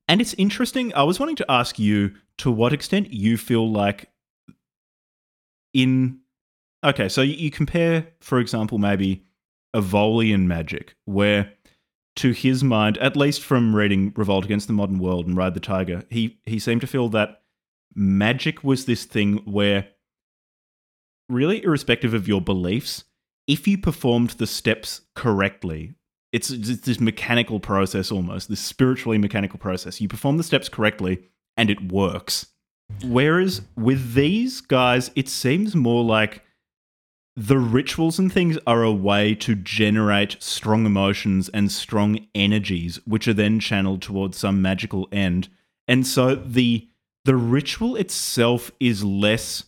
And 0.08 0.22
it's 0.22 0.34
interesting. 0.36 0.93
I 0.93 1.04
was 1.04 1.19
wanting 1.19 1.36
to 1.36 1.52
ask 1.52 1.78
you 1.78 2.13
to 2.38 2.50
what 2.50 2.72
extent 2.72 3.12
you 3.12 3.36
feel 3.36 3.69
like 3.69 4.10
in 5.74 6.22
okay, 6.86 7.10
so 7.10 7.22
you 7.22 7.52
compare, 7.52 8.08
for 8.22 8.39
example, 8.39 8.78
maybe 8.78 9.26
Evolian 9.76 10.48
magic, 10.48 10.95
where 11.04 11.52
to 12.15 12.32
his 12.32 12.63
mind, 12.63 12.98
at 13.00 13.17
least 13.17 13.41
from 13.41 13.76
reading 13.76 14.13
Revolt 14.15 14.45
Against 14.45 14.67
the 14.67 14.74
Modern 14.74 15.00
World 15.00 15.28
and 15.28 15.36
Ride 15.36 15.54
the 15.54 15.60
Tiger, 15.60 16.06
he 16.10 16.39
he 16.45 16.60
seemed 16.60 16.80
to 16.80 16.88
feel 16.88 17.10
that 17.10 17.38
magic 17.95 18.63
was 18.63 18.86
this 18.86 19.06
thing 19.06 19.38
where 19.45 19.88
really 21.28 21.63
irrespective 21.63 22.13
of 22.13 22.28
your 22.28 22.41
beliefs, 22.41 23.04
if 23.47 23.67
you 23.67 23.78
performed 23.78 24.32
the 24.32 24.47
steps 24.47 25.02
correctly, 25.15 25.95
it's, 26.32 26.49
it's 26.49 26.82
this 26.82 26.99
mechanical 26.99 27.60
process 27.60 28.12
almost, 28.12 28.49
this 28.49 28.60
spiritually 28.60 29.17
mechanical 29.17 29.60
process. 29.60 29.99
You 29.99 30.08
perform 30.08 30.38
the 30.38 30.43
steps 30.43 30.69
correctly 30.69 31.23
and 31.58 31.69
it 31.69 31.91
works. 31.91 32.47
Whereas 33.04 33.62
with 33.75 34.13
these 34.13 34.62
guys, 34.62 35.12
it 35.15 35.30
seems 35.30 35.75
more 35.75 36.04
like 36.04 36.43
the 37.36 37.58
rituals 37.58 38.19
and 38.19 38.32
things 38.32 38.58
are 38.67 38.84
a 38.84 38.91
way 38.91 39.34
to 39.34 39.56
generate 39.56 40.36
strong 40.39 40.86
emotions 40.86 41.47
and 41.49 41.71
strong 41.71 42.28
energies, 42.36 42.99
which 43.06 43.28
are 43.28 43.34
then 43.34 43.60
channeled 43.60 44.02
towards 44.02 44.38
some 44.38 44.62
magical 44.62 45.08
end. 45.12 45.47
And 45.88 46.06
so 46.06 46.36
the 46.36 46.88
the 47.26 47.36
ritual 47.36 47.96
itself 47.96 48.72
is 48.80 49.04
less 49.04 49.66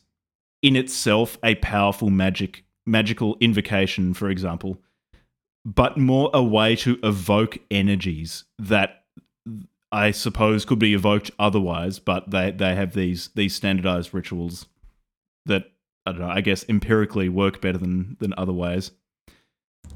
in 0.61 0.75
itself 0.75 1.37
a 1.43 1.55
powerful 1.55 2.09
magic 2.09 2.63
magical 2.85 3.37
invocation, 3.39 4.13
for 4.13 4.29
example, 4.29 4.77
but 5.63 5.97
more 5.97 6.29
a 6.33 6.43
way 6.43 6.75
to 6.75 6.99
evoke 7.03 7.59
energies 7.69 8.45
that 8.57 9.03
I 9.91 10.11
suppose 10.11 10.65
could 10.65 10.79
be 10.79 10.93
evoked 10.93 11.31
otherwise, 11.37 11.99
but 11.99 12.31
they, 12.31 12.51
they 12.51 12.75
have 12.75 12.93
these 12.93 13.29
these 13.35 13.53
standardized 13.53 14.13
rituals 14.13 14.67
that 15.45 15.71
I 16.05 16.11
don't 16.11 16.21
know, 16.21 16.29
I 16.29 16.41
guess 16.41 16.65
empirically 16.69 17.29
work 17.29 17.61
better 17.61 17.77
than 17.77 18.17
than 18.19 18.33
other 18.37 18.53
ways. 18.53 18.91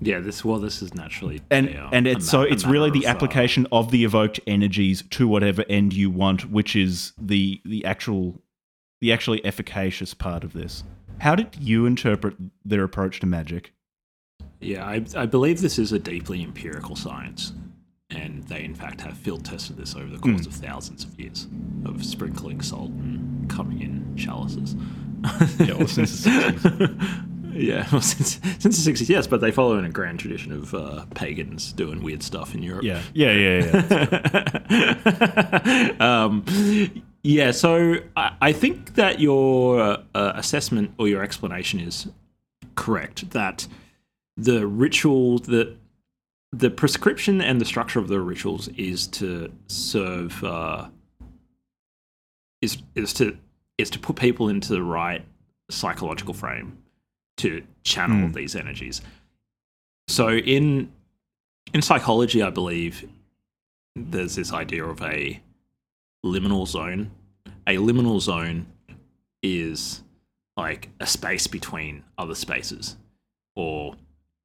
Yeah, 0.02 0.19
this 0.19 0.43
well, 0.43 0.60
this 0.60 0.82
is 0.82 0.93
naturally 0.93 1.41
and 1.50 1.69
and 1.91 2.06
it's 2.06 2.30
so 2.30 2.41
it's 2.41 2.65
really 2.65 2.91
the 2.91 3.08
uh, 3.08 3.12
application 3.12 3.65
of 3.71 3.91
the 3.91 4.04
evoked 4.04 4.39
energies 4.45 5.04
to 5.12 5.28
whatever 5.28 5.63
end 5.69 5.93
you 5.93 6.10
want, 6.10 6.52
which 6.52 6.76
is 6.76 7.13
the 7.17 7.62
the 7.65 7.86
actual 7.86 8.41
the 9.02 9.13
actually 9.13 9.43
efficacious 9.45 10.13
part 10.13 10.43
of 10.43 10.54
this. 10.54 10.84
How 11.19 11.36
did 11.36 11.56
you 11.60 11.86
interpret 11.86 12.36
their 12.65 12.84
approach 12.84 13.19
to 13.21 13.26
magic? 13.26 13.74
Yeah, 14.60 14.86
I, 14.86 15.06
I 15.15 15.26
believe 15.26 15.62
this 15.62 15.80
is 15.80 15.91
a 15.91 16.00
deeply 16.00 16.43
empirical 16.43 16.95
science, 16.95 17.54
and 18.10 18.43
they 18.43 18.63
in 18.63 18.76
fact 18.76 19.02
have 19.02 19.17
field 19.17 19.45
tested 19.45 19.78
this 19.78 19.95
over 19.95 20.08
the 20.08 20.19
course 20.19 20.41
mm. 20.41 20.48
of 20.48 20.54
thousands 20.54 21.06
of 21.06 21.17
years 21.19 21.48
of 21.86 22.04
sprinkling 22.04 22.62
salt 22.62 22.89
and 22.91 23.50
coming 23.50 23.82
in 23.82 24.15
chalices. 24.17 24.76
yeah, 25.60 25.74
well, 25.76 25.88
since 25.88 26.24
the 26.24 26.30
60s. 26.30 27.32
Yeah, 27.56 27.88
well, 27.91 28.02
since 28.02 28.39
since 28.60 28.84
the 28.84 28.91
60s, 28.91 29.10
yes, 29.10 29.28
but 29.28 29.41
they 29.41 29.52
follow 29.52 29.78
in 29.78 29.86
a 29.86 29.89
grand 29.89 30.20
tradition 30.20 30.52
of 30.52 30.74
uh, 30.74 31.06
pagans 31.15 31.72
doing 31.74 32.04
weird 32.04 32.22
stuff 32.22 32.54
in 32.54 32.62
Europe. 32.62 32.84
Yeah, 32.84 33.02
yeah, 33.13 33.32
yeah, 33.32 34.56
yeah. 34.70 35.96
um, 36.00 36.44
yeah, 37.24 37.52
so 37.52 37.96
I, 38.15 38.36
I, 38.41 38.52
think 38.52 38.96
that 38.96 39.20
your 39.20 39.80
uh, 40.13 40.34
assessment 40.36 40.94
or 40.98 41.08
your 41.08 41.24
explanation 41.24 41.80
is 41.80 42.08
correct. 42.76 43.32
That 43.32 43.68
the 44.38 44.68
ritual, 44.68 45.39
the 45.39 45.78
the 46.52 46.70
prescription 46.70 47.41
and 47.41 47.60
the 47.60 47.65
structure 47.65 48.00
of 48.00 48.10
the 48.10 48.20
rituals 48.20 48.68
is 48.70 49.08
to 49.08 49.52
serve 49.68 50.44
uh, 50.44 50.88
is 52.62 52.78
is 52.96 53.13
to 53.13 53.38
is 53.78 53.89
to 53.91 54.00
put 54.00 54.18
people 54.18 54.50
into 54.50 54.74
the 54.74 54.84
right 54.84 55.24
psychological 55.70 56.34
frame 56.34 56.78
to 57.38 57.63
channel 57.84 58.30
mm. 58.30 58.34
these 58.34 58.56
energies. 58.56 59.02
So 60.08 60.30
in 60.30 60.91
in 61.74 61.82
psychology, 61.82 62.41
I 62.41 62.50
believe 62.50 63.08
there's 63.95 64.36
this 64.36 64.54
idea 64.54 64.86
of 64.86 65.02
a 65.02 65.41
liminal 66.26 66.67
zone. 66.67 67.12
A 67.67 67.78
liminal 67.78 68.21
zone 68.21 68.67
is 69.41 70.02
like 70.58 70.89
a 71.00 71.08
space 71.08 71.48
between 71.48 72.04
other 72.17 72.36
spaces, 72.36 72.98
or 73.56 73.95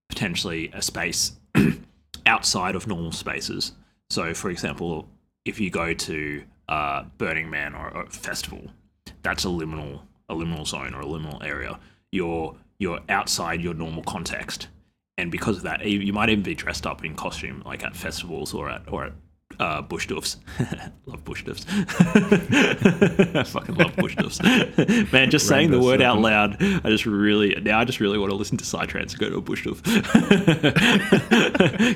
potentially 0.08 0.70
a 0.72 0.82
space 0.82 1.32
outside 2.26 2.74
of 2.74 2.86
normal 2.86 3.12
spaces. 3.12 3.72
So, 4.08 4.34
for 4.34 4.50
example, 4.50 5.08
if 5.44 5.60
you 5.60 5.70
go 5.70 5.94
to 5.94 6.42
uh, 6.68 7.04
Burning 7.18 7.50
Man 7.50 7.74
or 7.74 7.88
a 7.88 8.10
festival, 8.10 8.62
that's 9.22 9.44
a 9.44 9.48
liminal 9.48 10.00
a 10.28 10.34
liminal 10.34 10.66
zone 10.66 10.94
or 10.94 11.00
a 11.00 11.04
liminal 11.04 11.44
area. 11.44 11.78
You're 12.12 12.54
you're 12.80 12.98
outside 13.08 13.60
your 13.60 13.74
normal 13.74 14.02
context. 14.02 14.66
And 15.18 15.30
because 15.30 15.58
of 15.58 15.62
that, 15.64 15.86
you 15.86 16.12
might 16.12 16.30
even 16.30 16.42
be 16.42 16.54
dressed 16.54 16.86
up 16.86 17.04
in 17.04 17.14
costume, 17.14 17.62
like 17.64 17.84
at 17.84 17.94
festivals 17.94 18.54
or 18.54 18.70
at 18.70 18.90
or 18.90 19.04
at 19.04 19.12
uh, 19.58 19.82
bush 19.82 20.06
doofs. 20.08 20.36
love 21.06 21.24
bush 21.24 21.44
doofs. 21.44 21.66
I 23.36 23.42
fucking 23.44 23.74
love 23.74 23.94
bush 23.96 24.16
doofs. 24.16 25.12
Man, 25.12 25.30
just 25.30 25.46
saying 25.46 25.70
the 25.70 25.80
word 25.80 26.00
out 26.00 26.18
loud, 26.18 26.56
I 26.60 26.88
just 26.88 27.04
really 27.06 27.54
now 27.62 27.78
I 27.78 27.84
just 27.84 28.00
really 28.00 28.18
want 28.18 28.30
to 28.30 28.36
listen 28.36 28.56
to 28.58 28.64
Psytrance 28.64 29.10
and 29.12 29.18
go 29.18 29.28
to 29.28 29.36
a 29.36 29.40
bush 29.40 29.66
doof. 29.66 29.82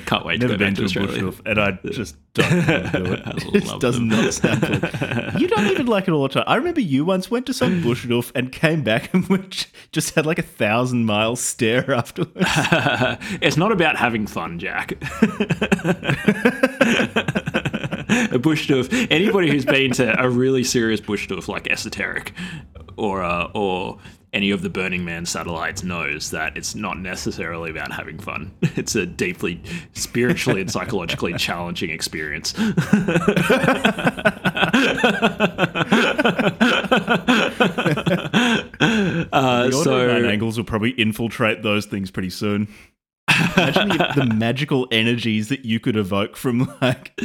Can't 0.07 0.25
wait 0.27 0.41
Never 0.41 0.53
to 0.55 0.59
go 0.59 0.65
been 0.65 0.75
to, 0.75 0.89
to 0.89 0.99
a 1.01 1.07
bush 1.07 1.17
doof, 1.19 1.41
and 1.47 1.61
I 1.61 1.73
just 1.91 2.17
don't 2.35 2.51
want 2.53 2.93
to 2.93 3.03
do 3.05 3.13
it. 3.13 3.55
it 3.55 3.81
does 3.81 3.95
them. 3.97 4.09
not 4.09 4.35
sound 4.35 4.61
good. 4.61 5.41
You 5.41 5.49
don't 5.49 5.67
even 5.69 5.87
like 5.87 6.09
it 6.09 6.11
all 6.11 6.23
the 6.25 6.29
time. 6.29 6.45
I 6.47 6.57
remember 6.57 6.81
you 6.81 7.05
once 7.05 7.31
went 7.31 7.47
to 7.47 7.55
some 7.55 7.83
bush 7.83 8.05
doof 8.07 8.31
and 8.35 8.53
came 8.53 8.83
back 8.83 9.15
and 9.15 9.67
just 9.93 10.15
had 10.15 10.27
like 10.27 10.39
a 10.39 10.43
thousand 10.43 11.07
mile 11.07 11.37
stare 11.37 11.95
afterwards. 11.95 12.33
it's 13.41 13.57
not 13.57 13.73
about 13.73 13.97
having 13.97 14.27
fun, 14.27 14.59
Jack 14.59 14.95
a 18.35 18.39
bush 18.39 18.69
doof. 18.69 19.07
Anybody 19.11 19.51
who's 19.51 19.65
been 19.65 19.93
to 19.93 20.21
a 20.23 20.29
really 20.29 20.65
serious 20.65 21.01
bush 21.01 21.29
doof 21.29 21.49
like 21.49 21.71
esoteric 21.71 22.33
or 22.97 23.23
uh, 23.23 23.51
or 23.55 23.99
any 24.35 24.51
of 24.51 24.63
the 24.63 24.69
Burning 24.69 25.05
Man 25.05 25.25
satellites 25.25 25.85
knows 25.85 26.33
that 26.33 26.57
it's 26.57 26.75
not 26.75 26.99
necessarily 26.99 27.71
about 27.71 27.93
having 27.93 28.19
fun. 28.19 28.53
It's 28.77 28.97
a 28.97 29.07
deeply 29.07 29.63
spiritually 29.93 30.61
and 30.61 30.69
psychologically 30.71 31.33
challenging 31.39 31.91
experience. 31.91 32.53
uh, 32.59 32.73
the 39.67 39.81
so 39.85 40.11
angles 40.11 40.59
will 40.59 40.65
probably 40.65 40.91
infiltrate 40.91 41.63
those 41.63 41.87
things 41.87 42.11
pretty 42.11 42.31
soon. 42.31 42.67
Imagine 43.57 43.89
the, 43.89 44.13
the, 44.17 44.27
magical 44.27 44.89
energies 44.91 45.49
that 45.49 45.65
you 45.65 45.79
could 45.79 45.97
evoke 45.97 46.37
from 46.37 46.73
like 46.83 47.19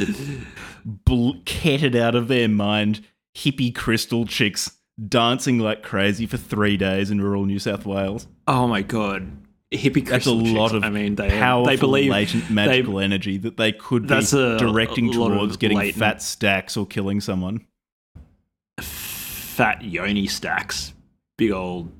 bl- 0.84 1.38
ketted 1.44 1.94
out 1.94 2.14
of 2.14 2.28
their 2.28 2.48
mind 2.48 3.04
hippie 3.36 3.74
crystal 3.74 4.26
chicks 4.26 4.78
dancing 5.08 5.58
like 5.58 5.82
crazy 5.82 6.26
for 6.26 6.36
three 6.36 6.76
days 6.76 7.10
in 7.10 7.20
rural 7.20 7.46
New 7.46 7.58
South 7.58 7.86
Wales. 7.86 8.26
Oh 8.46 8.66
my 8.66 8.82
god. 8.82 9.30
Hippie 9.72 10.04
That's 10.06 10.26
a 10.26 10.32
lot 10.32 10.70
chicks. 10.70 10.78
of 10.78 10.84
I 10.84 10.90
mean, 10.90 11.14
they, 11.14 11.28
powerful 11.30 11.66
they 11.66 11.76
believe 11.76 12.10
latent 12.10 12.50
magical 12.50 12.96
they, 12.96 13.04
energy 13.04 13.38
that 13.38 13.56
they 13.56 13.70
could 13.70 14.08
be 14.08 14.14
a, 14.14 14.58
directing 14.58 15.10
a 15.10 15.12
towards 15.12 15.56
getting 15.56 15.78
latent, 15.78 15.96
fat 15.96 16.22
stacks 16.22 16.76
or 16.76 16.86
killing 16.86 17.20
someone. 17.20 17.64
Fat 18.80 19.82
yoni 19.84 20.26
stacks. 20.26 20.92
Big 21.38 21.52
old 21.52 21.90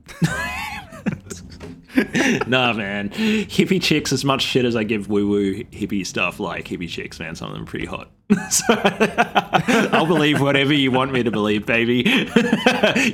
nah, 2.46 2.72
man. 2.72 3.10
Hippie 3.10 3.82
chicks, 3.82 4.12
as 4.12 4.24
much 4.24 4.42
shit 4.42 4.64
as 4.64 4.76
I 4.76 4.84
give 4.84 5.08
woo 5.08 5.28
woo 5.28 5.54
hippie 5.64 6.06
stuff, 6.06 6.38
like 6.38 6.68
hippie 6.68 6.88
chicks, 6.88 7.18
man, 7.18 7.34
some 7.34 7.48
of 7.48 7.54
them 7.54 7.62
are 7.64 7.66
pretty 7.66 7.86
hot. 7.86 8.10
so, 8.50 8.64
I'll 9.92 10.06
believe 10.06 10.40
whatever 10.40 10.72
you 10.72 10.90
want 10.90 11.12
me 11.12 11.22
to 11.22 11.30
believe, 11.30 11.66
baby. 11.66 12.04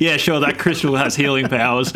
yeah, 0.01 0.17
sure, 0.19 0.41
that 0.41 0.57
crystal 0.59 0.97
has 0.97 1.17
healing 1.17 1.49
powers. 1.49 1.93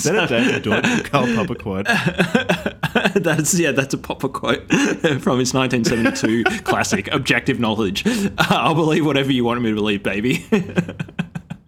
Is 0.00 0.04
that 0.04 0.24
a 0.24 0.26
David 0.26 0.62
Deutsch 0.62 1.04
Karl 1.10 1.26
Popper 1.36 1.54
quote? 1.54 1.86
that's 3.14 3.58
yeah, 3.58 3.72
that's 3.72 3.92
a 3.92 3.98
Popper 3.98 4.28
quote 4.28 4.66
from 4.70 5.38
his 5.38 5.52
1972 5.52 6.44
classic, 6.62 7.12
"Objective 7.12 7.60
Knowledge." 7.60 8.04
I'll 8.38 8.74
believe 8.74 9.04
whatever 9.04 9.30
you 9.30 9.44
want 9.44 9.60
me 9.60 9.68
to 9.70 9.74
believe, 9.74 10.02
baby. 10.02 10.44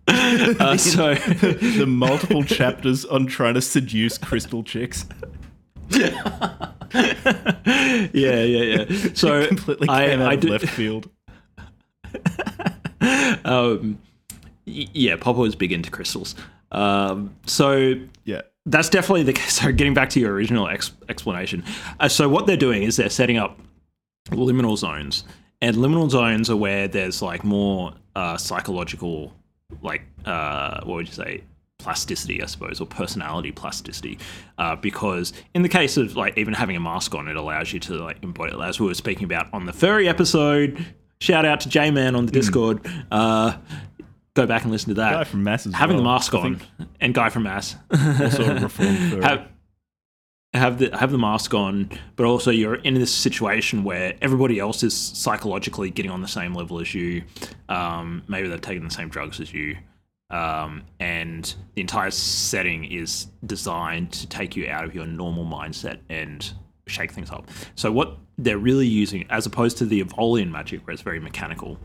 Uh, 0.09 0.77
so 0.77 1.15
the 1.15 1.85
multiple 1.87 2.43
chapters 2.43 3.05
on 3.05 3.27
trying 3.27 3.55
to 3.55 3.61
seduce 3.61 4.17
crystal 4.19 4.63
chicks. 4.63 5.07
yeah, 5.91 6.73
yeah, 8.13 8.43
yeah. 8.45 8.85
So 9.15 9.47
Completely 9.47 9.89
I, 9.89 10.07
came 10.07 10.21
out 10.21 10.31
I 10.31 10.35
of 10.35 10.41
do, 10.41 10.49
left 10.49 10.69
field. 10.69 11.09
um, 13.45 13.99
yeah, 14.65 15.17
Popper 15.17 15.41
was 15.41 15.55
big 15.55 15.73
into 15.73 15.91
crystals. 15.91 16.35
Um, 16.73 17.37
so 17.47 17.95
Yeah. 18.25 18.41
that's 18.67 18.89
definitely 18.89 19.23
the 19.25 19.33
case. 19.35 19.53
So 19.63 19.71
getting 19.73 19.95
back 19.95 20.11
to 20.11 20.21
your 20.21 20.33
original 20.33 20.67
ex- 20.69 20.93
explanation, 21.09 21.63
uh, 22.01 22.09
so 22.09 22.29
what 22.29 22.47
they're 22.47 22.57
doing 22.57 22.83
is 22.83 22.97
they're 22.97 23.11
setting 23.11 23.37
up 23.37 23.59
liminal 24.31 24.77
zones, 24.77 25.25
and 25.61 25.77
liminal 25.77 26.11
zones 26.11 26.51
are 26.51 26.57
where 26.57 26.89
there's 26.89 27.23
like 27.23 27.45
more 27.45 27.93
uh, 28.17 28.37
psychological, 28.37 29.33
like 29.83 30.03
uh, 30.25 30.81
what 30.85 30.95
would 30.97 31.07
you 31.09 31.15
say, 31.15 31.45
plasticity, 31.79 32.43
I 32.43 32.47
suppose, 32.47 32.81
or 32.81 32.87
personality 32.87 33.51
plasticity, 33.53 34.19
uh, 34.59 34.77
because 34.77 35.33
in 35.55 35.63
the 35.63 35.69
case 35.69 35.97
of 35.97 36.17
like 36.17 36.39
even 36.39 36.55
having 36.55 36.77
a 36.77 36.81
mask 36.81 37.15
on, 37.15 37.29
it 37.29 37.37
allows 37.37 37.73
you 37.73 37.81
to 37.81 37.95
like 37.95 38.19
embody, 38.23 38.55
as 38.63 38.81
we 38.81 38.87
were 38.87 38.95
speaking 38.95 39.25
about 39.25 39.53
on 39.53 39.67
the 39.67 39.73
furry 39.73 40.09
episode. 40.09 40.85
Shout 41.21 41.45
out 41.45 41.61
to 41.61 41.69
J 41.69 41.93
Man 41.93 42.17
on 42.17 42.27
the 42.27 42.33
Discord. 42.33 42.85
Uh, 43.13 43.57
go 44.35 44.47
back 44.47 44.63
and 44.63 44.71
listen 44.71 44.91
to 44.91 44.95
that. 44.95 45.13
Guy 45.13 45.25
from 45.25 45.43
Mass 45.43 45.67
as 45.67 45.75
Having 45.75 45.97
the 45.99 46.03
mask 46.03 46.35
on, 46.35 46.61
and 47.01 47.15
Guy 47.15 47.29
from 47.29 47.45
Mass. 47.45 47.77
Also 47.91 48.45
a 48.45 48.61
reformed 48.61 49.25
have 49.25 49.49
have 50.55 50.79
the 50.79 50.97
have 50.97 51.11
the 51.11 51.19
mask 51.19 51.55
on, 51.55 51.91
but 52.17 52.27
also 52.27 52.51
you're 52.51 52.75
in 52.75 52.95
this 52.95 53.13
situation 53.13 53.85
where 53.85 54.15
everybody 54.21 54.59
else 54.59 54.83
is 54.83 54.95
psychologically 54.95 55.91
getting 55.91 56.11
on 56.11 56.21
the 56.21 56.29
same 56.29 56.55
level 56.55 56.81
as 56.81 56.95
you. 56.95 57.23
Um, 57.69 58.23
maybe 58.29 58.49
they've 58.49 58.61
taken 58.61 58.85
the 58.85 58.91
same 58.91 59.09
drugs 59.09 59.41
as 59.41 59.53
you, 59.53 59.77
um, 60.31 60.83
and 61.01 61.55
the 61.75 61.81
entire 61.81 62.11
setting 62.11 62.85
is 62.85 63.29
designed 63.47 64.13
to 64.13 64.27
take 64.27 64.57
you 64.57 64.69
out 64.69 64.85
of 64.85 64.95
your 64.95 65.07
normal 65.07 65.45
mindset 65.45 66.01
and 66.11 66.53
shake 66.87 67.13
things 67.13 67.31
up. 67.31 67.49
So 67.75 67.91
what 67.91 68.19
they're 68.37 68.59
really 68.59 68.87
using, 68.87 69.25
as 69.31 69.47
opposed 69.47 69.79
to 69.79 69.87
the 69.87 70.03
Evolian 70.03 70.51
magic, 70.51 70.87
where 70.87 70.93
it's 70.93 71.03
very 71.03 71.21
mechanical, 71.21 71.79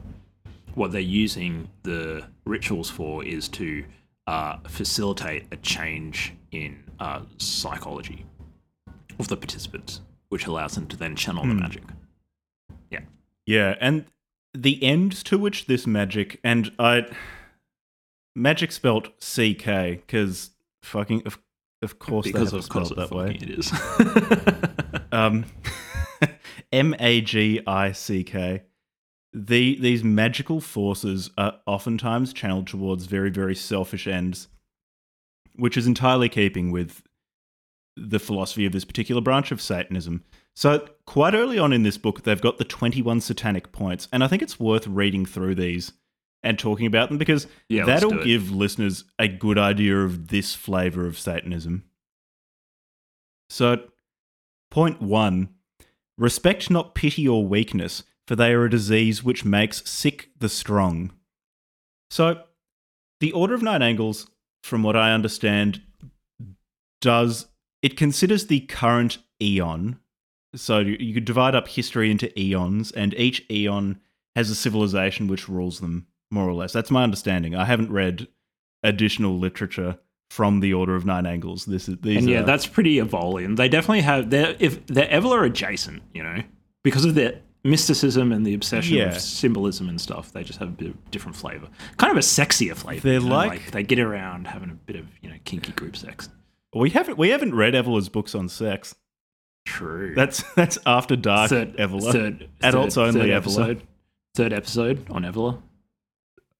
what 0.78 0.92
they're 0.92 1.02
using 1.02 1.68
the 1.84 2.24
rituals 2.46 2.90
for 2.90 3.24
is 3.26 3.50
to 3.50 3.84
uh, 4.28 4.58
facilitate 4.68 5.46
a 5.52 5.56
change 5.58 6.34
in 6.52 6.84
uh, 7.00 7.22
psychology 7.38 8.26
of 9.20 9.28
the 9.28 9.36
participants, 9.36 10.02
which 10.30 10.46
allows 10.46 10.76
them 10.76 10.86
to 10.88 10.96
then 10.96 11.16
channel 11.16 11.44
the 11.44 11.54
magic. 11.56 11.84
Yeah. 12.92 13.00
Yeah, 13.48 13.76
and 13.82 14.06
the 14.54 14.82
end 14.84 15.12
to 15.26 15.38
which 15.38 15.66
this 15.66 15.88
magic 15.88 16.40
and 16.44 16.72
I 16.78 17.06
magic 18.36 18.72
spelt 18.72 19.10
C 19.20 19.56
K 19.56 20.02
because 20.06 20.52
fucking 20.84 21.24
of 21.26 21.40
of 21.82 22.00
course 22.00 22.26
Because 22.28 22.52
they 22.52 22.58
of 22.58 22.64
have 22.64 22.70
course 22.70 22.90
spelled 22.90 23.10
that 23.10 23.16
way. 23.16 23.38
it 23.42 23.50
is. 23.50 23.72
Um, 25.12 25.46
M 26.72 26.94
A 27.00 27.22
G 27.22 27.62
I 27.66 27.92
C 27.94 28.24
K. 28.24 28.64
The 29.38 29.80
these 29.80 30.04
magical 30.04 30.60
forces 30.60 31.30
are 31.38 31.60
oftentimes 31.68 32.34
channeled 32.34 32.66
towards 32.66 33.06
very 33.06 33.30
very 33.30 33.54
selfish 33.54 34.08
ends, 34.08 34.48
which 35.56 35.78
is 35.78 35.86
entirely 35.86 36.28
keeping 36.28 36.72
with 36.72 37.04
the 37.96 38.20
philosophy 38.20 38.66
of 38.66 38.72
this 38.72 38.86
particular 38.86 39.22
branch 39.22 39.52
of 39.52 39.62
Satanism. 39.62 40.24
So 40.56 40.88
quite 41.06 41.36
early 41.36 41.60
on 41.60 41.72
in 41.72 41.84
this 41.84 41.98
book, 42.00 42.24
they've 42.24 42.42
got 42.42 42.58
the 42.58 42.64
twenty 42.64 43.04
one 43.04 43.22
satanic 43.22 43.72
points, 43.72 44.08
and 44.12 44.24
I 44.24 44.28
think 44.28 44.42
it's 44.42 44.60
worth 44.60 44.88
reading 44.88 45.26
through 45.26 45.54
these 45.56 45.92
and 46.42 46.58
talking 46.58 46.88
about 46.88 47.10
them 47.10 47.20
because 47.20 47.46
Yeah, 47.70 47.86
that'll 47.86 48.24
give 48.24 48.52
listeners 48.52 49.04
a 49.20 49.28
good 49.28 49.60
idea 49.60 50.00
of 50.00 50.30
this 50.30 50.56
flavor 50.56 51.06
of 51.06 51.20
Satanism. 51.20 51.84
So, 53.50 53.84
point 54.72 55.00
one 55.00 55.50
respect 56.18 56.72
not 56.72 56.96
pity 56.96 57.28
or 57.28 57.46
weakness, 57.46 58.04
for 58.28 58.36
they 58.36 58.54
are 58.54 58.66
a 58.66 58.70
disease 58.70 59.24
which 59.24 59.46
makes 59.46 59.90
sick 59.90 60.30
the 60.38 60.50
strong. 60.50 61.12
So, 62.10 62.44
the 63.20 63.32
Order 63.32 63.54
of 63.56 63.64
Nine 63.64 63.82
Angles, 63.82 64.30
from 64.64 64.84
what 64.84 64.96
I 64.96 65.14
understand, 65.14 65.82
does 67.02 67.48
it 67.82 67.98
considers 67.98 68.48
the 68.48 68.62
current 68.62 69.18
eon. 69.42 70.00
So, 70.56 70.80
you 70.80 71.14
could 71.14 71.26
divide 71.26 71.56
up 71.56 71.68
history 71.68 72.12
into 72.12 72.38
eons, 72.40 72.92
and 72.92 73.14
each 73.16 73.46
eon 73.50 74.00
has 74.36 74.50
a 74.50 74.56
civilization 74.56 75.28
which 75.28 75.50
rules 75.50 75.80
them, 75.80 76.08
more 76.32 76.48
or 76.48 76.54
less. 76.54 76.74
That's 76.74 76.92
my 76.92 77.04
understanding. 77.04 77.56
I 77.56 77.66
haven't 77.66 77.92
read 77.92 78.28
additional 78.84 79.38
literature 79.38 79.98
from 80.30 80.60
the 80.60 80.74
Order 80.74 80.96
of 80.96 81.06
Nine 81.06 81.26
Angles. 81.26 81.66
This 81.66 81.88
is 81.88 81.98
these 82.02 82.18
and 82.18 82.30
yeah, 82.30 82.42
are- 82.42 82.46
that's 82.46 82.68
pretty 82.68 82.98
Evolian. 83.00 83.56
They 83.56 83.70
definitely 83.70 84.02
have 84.02 84.30
they're 84.30 84.56
if 84.60 84.86
they're 84.88 85.08
Evola 85.08 85.46
adjacent, 85.46 86.04
you 86.14 86.22
know, 86.24 86.44
because 86.84 87.06
of 87.06 87.16
their 87.16 87.42
mysticism 87.68 88.32
and 88.32 88.46
the 88.46 88.54
obsession 88.54 88.98
Yeah. 88.98 89.06
of 89.16 89.20
symbolism 89.22 89.90
and 89.90 90.00
stuff. 90.00 90.32
They 90.32 90.44
just 90.44 90.60
have 90.60 90.70
a 90.70 90.72
bit 90.72 90.88
of 90.90 91.12
different 91.12 91.36
flavor, 91.36 91.68
kind 91.98 92.12
of 92.12 92.18
a 92.18 92.22
sexier 92.22 92.76
flavor. 92.76 93.02
They're 93.08 93.20
know, 93.20 93.28
like- 93.28 93.72
they 93.72 93.84
get 93.84 94.00
around 94.00 94.48
having 94.48 94.70
a 94.70 94.74
bit 94.74 94.96
of 94.96 95.06
you 95.22 95.30
know 95.30 95.36
kinky 95.46 95.72
group 95.74 95.96
sex. 95.98 96.30
we 96.74 96.90
haven't 96.92 97.18
we 97.18 97.30
haven't 97.30 97.56
read 97.56 97.74
Evola's 97.74 98.10
books 98.10 98.34
on 98.36 98.50
sex. 98.50 98.96
True. 99.66 100.14
That's 100.16 100.44
that's 100.56 100.78
after 100.86 101.16
dark 101.16 101.50
third, 101.50 101.76
Evola. 101.78 102.12
third, 102.12 102.50
Adults 102.62 102.96
third, 102.96 103.08
only 103.16 103.20
third 103.22 103.30
Evola. 103.30 103.36
episode. 103.38 103.82
Third 104.36 104.54
episode 104.54 105.10
on 105.10 105.24
Evola. 105.24 105.62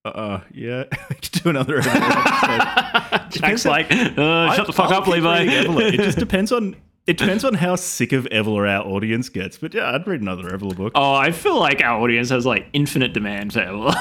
Uh, 0.06 0.40
yeah, 0.54 0.84
we 1.10 1.16
do 1.22 1.50
another. 1.50 1.80
Episode. 1.80 3.30
Jack's 3.32 3.66
like, 3.66 3.92
uh, 3.92 4.54
shut 4.56 4.66
the 4.68 4.74
fuck 4.74 4.92
I'll 4.92 5.02
up, 5.02 5.08
Levi. 5.08 5.42
It 5.44 5.96
just 5.98 6.18
depends 6.18 6.52
on 6.54 6.76
it 7.08 7.18
depends 7.18 7.44
on 7.46 7.54
how 7.54 7.76
sick 7.76 8.12
of 8.12 8.26
Evola 8.26 8.70
our 8.70 8.86
audience 8.86 9.30
gets. 9.30 9.58
But 9.58 9.74
yeah, 9.74 9.92
I'd 9.94 10.06
read 10.06 10.22
another 10.22 10.44
Evola 10.50 10.76
book. 10.76 10.92
Oh, 10.94 11.14
I 11.14 11.32
feel 11.32 11.58
like 11.58 11.82
our 11.82 12.02
audience 12.02 12.30
has 12.30 12.46
like 12.46 12.68
infinite 12.74 13.14
demand 13.14 13.54
for 13.54 13.62
Evola. 13.62 13.96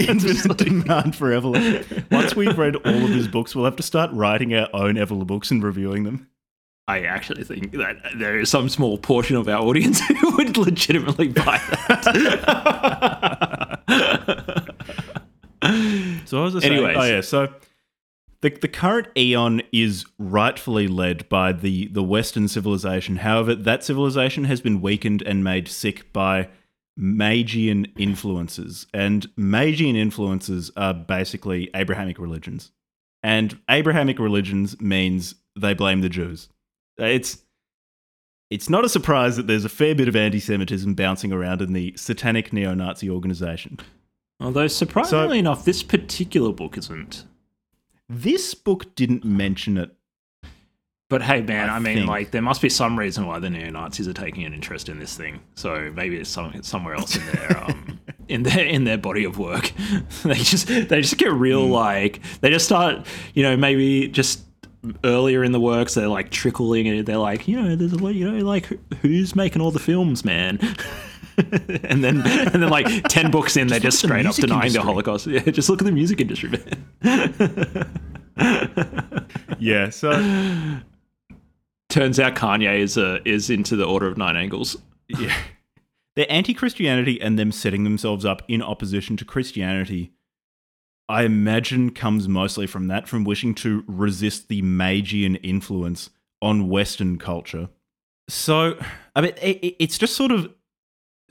Infinite 0.08 0.56
demand 0.58 1.14
for 1.14 1.30
Evola. 1.30 2.10
Once 2.10 2.34
we've 2.34 2.58
read 2.58 2.74
all 2.76 3.04
of 3.04 3.10
his 3.10 3.28
books, 3.28 3.54
we'll 3.54 3.64
have 3.64 3.76
to 3.76 3.82
start 3.82 4.10
writing 4.12 4.52
our 4.54 4.68
own 4.72 4.96
Evola 4.96 5.26
books 5.26 5.52
and 5.52 5.62
reviewing 5.62 6.02
them. 6.02 6.28
I 6.88 7.02
actually 7.02 7.44
think 7.44 7.72
that 7.72 7.96
there 8.16 8.38
is 8.38 8.50
some 8.50 8.68
small 8.68 8.98
portion 8.98 9.36
of 9.36 9.46
our 9.48 9.62
audience 9.62 10.00
who 10.20 10.36
would 10.36 10.56
legitimately 10.56 11.28
buy 11.28 11.60
that. 11.78 12.64
So 16.24 16.40
I 16.40 16.44
was 16.44 16.62
saying? 16.62 16.72
Anyways. 16.74 16.96
oh 16.96 17.04
yeah, 17.04 17.20
so 17.22 17.52
the 18.40 18.50
the 18.50 18.68
current 18.68 19.08
eon 19.16 19.62
is 19.72 20.04
rightfully 20.18 20.88
led 20.88 21.28
by 21.28 21.52
the 21.52 21.88
the 21.88 22.02
Western 22.02 22.48
civilization. 22.48 23.16
However, 23.16 23.54
that 23.54 23.84
civilization 23.84 24.44
has 24.44 24.60
been 24.60 24.80
weakened 24.80 25.22
and 25.22 25.42
made 25.42 25.68
sick 25.68 26.12
by 26.12 26.48
Magian 26.96 27.86
influences, 27.96 28.86
and 28.92 29.28
Magian 29.36 29.96
influences 29.96 30.70
are 30.76 30.94
basically 30.94 31.70
Abrahamic 31.74 32.18
religions. 32.18 32.72
And 33.22 33.58
Abrahamic 33.68 34.18
religions 34.18 34.80
means 34.80 35.34
they 35.56 35.74
blame 35.74 36.00
the 36.00 36.08
Jews. 36.08 36.48
Uh, 37.00 37.04
it's 37.04 37.42
it's 38.50 38.70
not 38.70 38.84
a 38.84 38.88
surprise 38.88 39.36
that 39.36 39.46
there's 39.46 39.64
a 39.64 39.68
fair 39.68 39.94
bit 39.94 40.08
of 40.08 40.16
anti-Semitism 40.16 40.94
bouncing 40.94 41.32
around 41.32 41.60
in 41.60 41.72
the 41.72 41.92
satanic 41.96 42.52
neo-Nazi 42.52 43.10
organization. 43.10 43.78
Although, 44.40 44.68
surprisingly 44.68 45.38
enough, 45.38 45.64
this 45.64 45.82
particular 45.82 46.52
book 46.52 46.78
isn't. 46.78 47.24
This 48.08 48.54
book 48.54 48.94
didn't 48.94 49.24
mention 49.24 49.76
it. 49.78 49.94
But 51.10 51.22
hey, 51.22 51.40
man, 51.40 51.70
I, 51.70 51.76
I 51.76 51.78
mean, 51.78 51.96
think- 51.98 52.08
like, 52.08 52.30
there 52.32 52.42
must 52.42 52.60
be 52.60 52.68
some 52.68 52.98
reason 52.98 53.26
why 53.26 53.38
the 53.38 53.48
neo 53.48 53.70
Nazis 53.70 54.06
are 54.08 54.12
taking 54.12 54.44
an 54.44 54.52
interest 54.52 54.88
in 54.90 54.98
this 54.98 55.16
thing. 55.16 55.40
So 55.54 55.90
maybe 55.94 56.16
it's 56.16 56.28
some, 56.28 56.62
somewhere 56.62 56.94
else 56.94 57.16
in 57.16 57.24
their 57.26 57.64
um, 57.64 58.00
in 58.28 58.42
their 58.42 58.64
in 58.64 58.84
their 58.84 58.98
body 58.98 59.24
of 59.24 59.38
work. 59.38 59.72
they 60.22 60.34
just 60.34 60.66
they 60.66 61.00
just 61.00 61.16
get 61.16 61.32
real 61.32 61.66
like 61.66 62.20
they 62.40 62.50
just 62.50 62.66
start, 62.66 63.06
you 63.32 63.42
know, 63.42 63.56
maybe 63.56 64.08
just 64.08 64.42
earlier 65.02 65.42
in 65.42 65.50
the 65.52 65.60
works 65.60 65.94
they're 65.94 66.08
like 66.08 66.30
trickling 66.30 66.86
and 66.86 67.06
they're 67.06 67.16
like, 67.16 67.48
you 67.48 67.60
know, 67.60 67.74
there's 67.74 67.92
a 67.92 67.98
lot, 67.98 68.14
you 68.14 68.30
know, 68.30 68.44
like 68.44 68.66
who's 69.00 69.34
making 69.34 69.62
all 69.62 69.70
the 69.70 69.78
films, 69.78 70.24
man. 70.24 70.58
and 71.84 72.02
then 72.04 72.20
and 72.26 72.62
then 72.62 72.68
like 72.68 72.86
ten 73.08 73.30
books 73.36 73.56
in, 73.56 73.68
they're 73.68 73.78
just 73.80 74.02
look 74.02 74.12
at 74.12 74.24
the 74.24 74.30
straight 74.32 74.44
up 74.44 74.48
denying 74.60 74.72
the. 74.72 74.82
Holocaust. 74.82 75.26
Yeah, 75.26 75.40
just 75.40 75.68
look 75.70 75.80
at 75.80 75.84
the 75.86 75.92
music 75.92 76.20
industry, 76.20 76.50
man. 76.50 77.88
Yeah, 79.60 79.90
so 79.90 80.10
Turns 81.88 82.20
out 82.20 82.34
Kanye 82.34 82.78
is 82.80 82.96
uh, 82.98 83.18
is 83.24 83.50
into 83.50 83.74
the 83.76 83.84
Order 83.84 84.06
of 84.08 84.16
Nine 84.18 84.36
Angles. 84.36 84.76
yeah. 85.08 85.34
Their 86.16 86.26
anti 86.30 86.52
Christianity 86.54 87.20
and 87.20 87.38
them 87.38 87.52
setting 87.52 87.84
themselves 87.84 88.24
up 88.24 88.42
in 88.48 88.60
opposition 88.62 89.16
to 89.18 89.24
Christianity, 89.24 90.12
I 91.08 91.22
imagine, 91.22 91.90
comes 91.90 92.28
mostly 92.28 92.66
from 92.66 92.88
that, 92.88 93.08
from 93.08 93.24
wishing 93.24 93.54
to 93.56 93.84
resist 93.86 94.48
the 94.48 94.60
Magian 94.62 95.36
influence 95.36 96.10
on 96.42 96.68
Western 96.68 97.18
culture. 97.18 97.68
So, 98.28 98.78
I 99.16 99.20
mean, 99.22 99.32
it- 99.40 99.76
it's 99.78 99.96
just 99.98 100.14
sort 100.16 100.30
of 100.32 100.52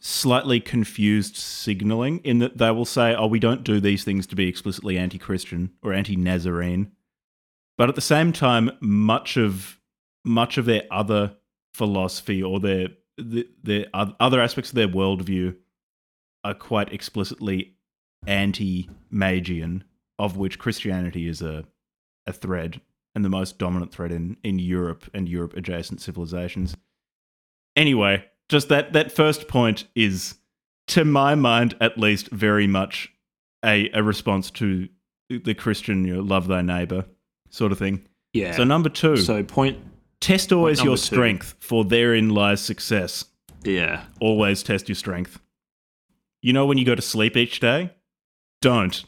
slightly 0.07 0.61
confused 0.61 1.35
signaling 1.35 2.19
in 2.23 2.39
that 2.39 2.57
they 2.57 2.71
will 2.71 2.85
say, 2.85 3.13
oh, 3.13 3.27
we 3.27 3.39
don't 3.39 3.65
do 3.65 3.81
these 3.81 4.05
things 4.05 4.25
to 4.25 4.37
be 4.37 4.47
explicitly 4.47 4.97
anti 4.97 5.17
Christian 5.17 5.71
or 5.83 5.91
anti 5.91 6.15
Nazarene. 6.15 6.93
But 7.77 7.89
at 7.89 7.95
the 7.95 8.01
same 8.01 8.31
time, 8.31 8.71
much 8.79 9.35
of 9.35 9.79
much 10.23 10.57
of 10.57 10.65
their 10.65 10.83
other 10.89 11.35
philosophy 11.73 12.41
or 12.41 12.59
their 12.59 12.87
the, 13.17 13.49
their 13.61 13.87
oth- 13.93 14.15
other 14.19 14.39
aspects 14.39 14.71
of 14.71 14.75
their 14.75 14.87
worldview 14.87 15.57
are 16.43 16.53
quite 16.53 16.93
explicitly 16.93 17.75
anti-Magian, 18.25 19.83
of 20.17 20.37
which 20.37 20.57
Christianity 20.57 21.27
is 21.27 21.41
a 21.41 21.65
a 22.25 22.31
thread 22.31 22.79
and 23.13 23.25
the 23.25 23.29
most 23.29 23.57
dominant 23.57 23.91
thread 23.91 24.13
in 24.13 24.37
in 24.41 24.57
Europe 24.57 25.09
and 25.13 25.27
Europe 25.27 25.53
adjacent 25.57 25.99
civilizations. 25.99 26.77
Anyway, 27.75 28.25
just 28.49 28.69
that 28.69 28.93
that 28.93 29.11
first 29.11 29.47
point 29.47 29.85
is, 29.95 30.35
to 30.87 31.05
my 31.05 31.35
mind 31.35 31.75
at 31.81 31.97
least, 31.97 32.29
very 32.29 32.67
much 32.67 33.11
a 33.63 33.89
a 33.93 34.03
response 34.03 34.51
to 34.51 34.87
the 35.29 35.53
Christian 35.53 36.05
you 36.05 36.15
know, 36.15 36.21
love 36.21 36.47
thy 36.47 36.61
neighbor 36.61 37.05
sort 37.49 37.71
of 37.71 37.79
thing. 37.79 38.07
Yeah. 38.33 38.55
So 38.55 38.63
number 38.63 38.89
two, 38.89 39.17
so 39.17 39.43
point. 39.43 39.77
test 40.19 40.51
always 40.51 40.77
number 40.77 40.89
your 40.89 40.97
two. 40.97 41.03
strength, 41.03 41.55
for 41.59 41.83
therein 41.83 42.29
lies 42.29 42.61
success. 42.61 43.25
Yeah. 43.63 44.03
Always 44.19 44.63
test 44.63 44.87
your 44.87 44.95
strength. 44.95 45.39
You 46.41 46.53
know 46.53 46.65
when 46.65 46.77
you 46.77 46.85
go 46.85 46.95
to 46.95 47.01
sleep 47.01 47.35
each 47.35 47.59
day? 47.59 47.91
Don't. 48.61 49.03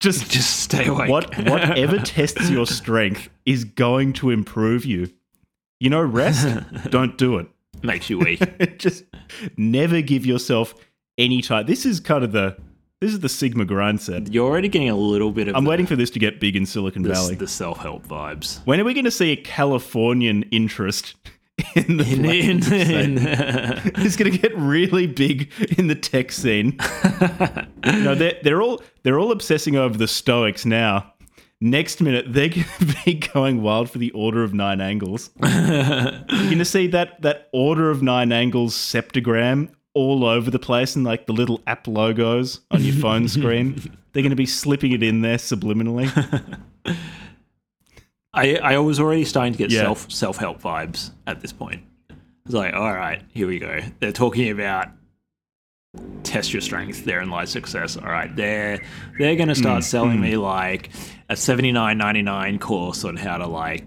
Just 0.00 0.30
Just 0.30 0.60
stay 0.60 0.86
awake. 0.86 1.08
what 1.08 1.36
whatever 1.38 1.98
tests 2.04 2.50
your 2.50 2.66
strength 2.66 3.28
is 3.46 3.64
going 3.64 4.12
to 4.14 4.30
improve 4.30 4.84
you. 4.84 5.10
You 5.78 5.90
know, 5.90 6.02
rest, 6.02 6.46
don't 6.90 7.18
do 7.18 7.38
it. 7.38 7.48
makes 7.84 8.08
you 8.10 8.18
weak? 8.18 8.78
Just 8.78 9.04
never 9.56 10.00
give 10.00 10.24
yourself 10.26 10.74
any 11.18 11.42
time. 11.42 11.66
This 11.66 11.84
is 11.86 12.00
kind 12.00 12.24
of 12.24 12.32
the 12.32 12.56
this 13.00 13.12
is 13.12 13.20
the 13.20 13.28
Sigma 13.28 13.64
grind 13.64 14.00
set. 14.00 14.32
You're 14.32 14.48
already 14.48 14.68
getting 14.68 14.88
a 14.88 14.94
little 14.96 15.32
bit 15.32 15.48
of. 15.48 15.56
I'm 15.56 15.64
the, 15.64 15.70
waiting 15.70 15.86
for 15.86 15.96
this 15.96 16.10
to 16.10 16.18
get 16.20 16.38
big 16.38 16.54
in 16.54 16.64
Silicon 16.66 17.02
the, 17.02 17.08
Valley. 17.10 17.34
the 17.34 17.48
self 17.48 17.78
help 17.78 18.06
vibes. 18.06 18.60
When 18.64 18.80
are 18.80 18.84
we 18.84 18.94
going 18.94 19.04
to 19.06 19.10
see 19.10 19.32
a 19.32 19.36
Californian 19.36 20.44
interest 20.52 21.16
in 21.74 21.96
the 21.96 22.04
In, 22.04 22.24
in, 22.24 23.18
in- 23.18 23.92
It's 23.96 24.14
going 24.16 24.30
to 24.30 24.38
get 24.38 24.56
really 24.56 25.06
big 25.08 25.52
in 25.76 25.88
the 25.88 25.94
tech 25.96 26.30
scene. 26.30 26.78
you 27.86 28.02
know, 28.04 28.14
they're, 28.14 28.38
they're 28.44 28.62
all 28.62 28.80
they're 29.02 29.18
all 29.18 29.32
obsessing 29.32 29.74
over 29.76 29.98
the 29.98 30.06
Stoics 30.08 30.64
now. 30.64 31.11
Next 31.64 32.00
minute, 32.00 32.24
they're 32.32 32.48
going 32.48 32.66
to 32.80 32.96
be 33.04 33.14
going 33.14 33.62
wild 33.62 33.88
for 33.88 33.98
the 33.98 34.10
Order 34.10 34.42
of 34.42 34.52
Nine 34.52 34.80
Angles. 34.80 35.30
You're 35.40 35.50
going 36.28 36.58
to 36.58 36.64
see 36.64 36.88
that 36.88 37.22
that 37.22 37.48
Order 37.52 37.88
of 37.90 38.02
Nine 38.02 38.32
Angles 38.32 38.74
septagram 38.74 39.68
all 39.94 40.24
over 40.24 40.50
the 40.50 40.58
place 40.58 40.96
and 40.96 41.04
like 41.04 41.26
the 41.26 41.32
little 41.32 41.60
app 41.68 41.86
logos 41.86 42.62
on 42.72 42.82
your 42.82 42.96
phone 42.96 43.28
screen. 43.36 43.74
They're 44.12 44.22
going 44.24 44.30
to 44.30 44.36
be 44.36 44.44
slipping 44.46 44.90
it 44.90 45.04
in 45.04 45.20
there 45.20 45.36
subliminally. 45.36 46.10
I, 48.34 48.56
I 48.56 48.78
was 48.78 48.98
already 48.98 49.24
starting 49.24 49.52
to 49.52 49.58
get 49.58 49.70
Yeah. 49.70 49.82
self 49.82 50.10
self 50.10 50.38
help 50.38 50.60
vibes 50.60 51.10
at 51.26 51.40
this 51.42 51.52
point. 51.52 51.82
It's 52.44 52.54
like, 52.54 52.74
all 52.74 52.92
right, 52.92 53.22
here 53.32 53.46
we 53.46 53.58
go. 53.60 53.80
They're 54.00 54.10
talking 54.10 54.50
about 54.50 54.88
test 56.22 56.52
your 56.52 56.62
strength, 56.62 57.04
therein 57.04 57.30
lies 57.30 57.50
success. 57.50 57.96
All 57.96 58.04
right, 58.08 58.34
they're 58.34 58.82
they're 59.18 59.36
gonna 59.36 59.54
start 59.54 59.80
mm-hmm. 59.80 59.90
selling 59.90 60.20
me 60.20 60.32
mm-hmm. 60.32 60.42
like 60.42 60.90
a 61.28 61.36
seventy 61.36 61.72
nine 61.72 61.98
ninety 61.98 62.22
nine 62.22 62.58
course 62.58 63.04
on 63.04 63.16
how 63.16 63.36
to 63.36 63.46
like 63.46 63.84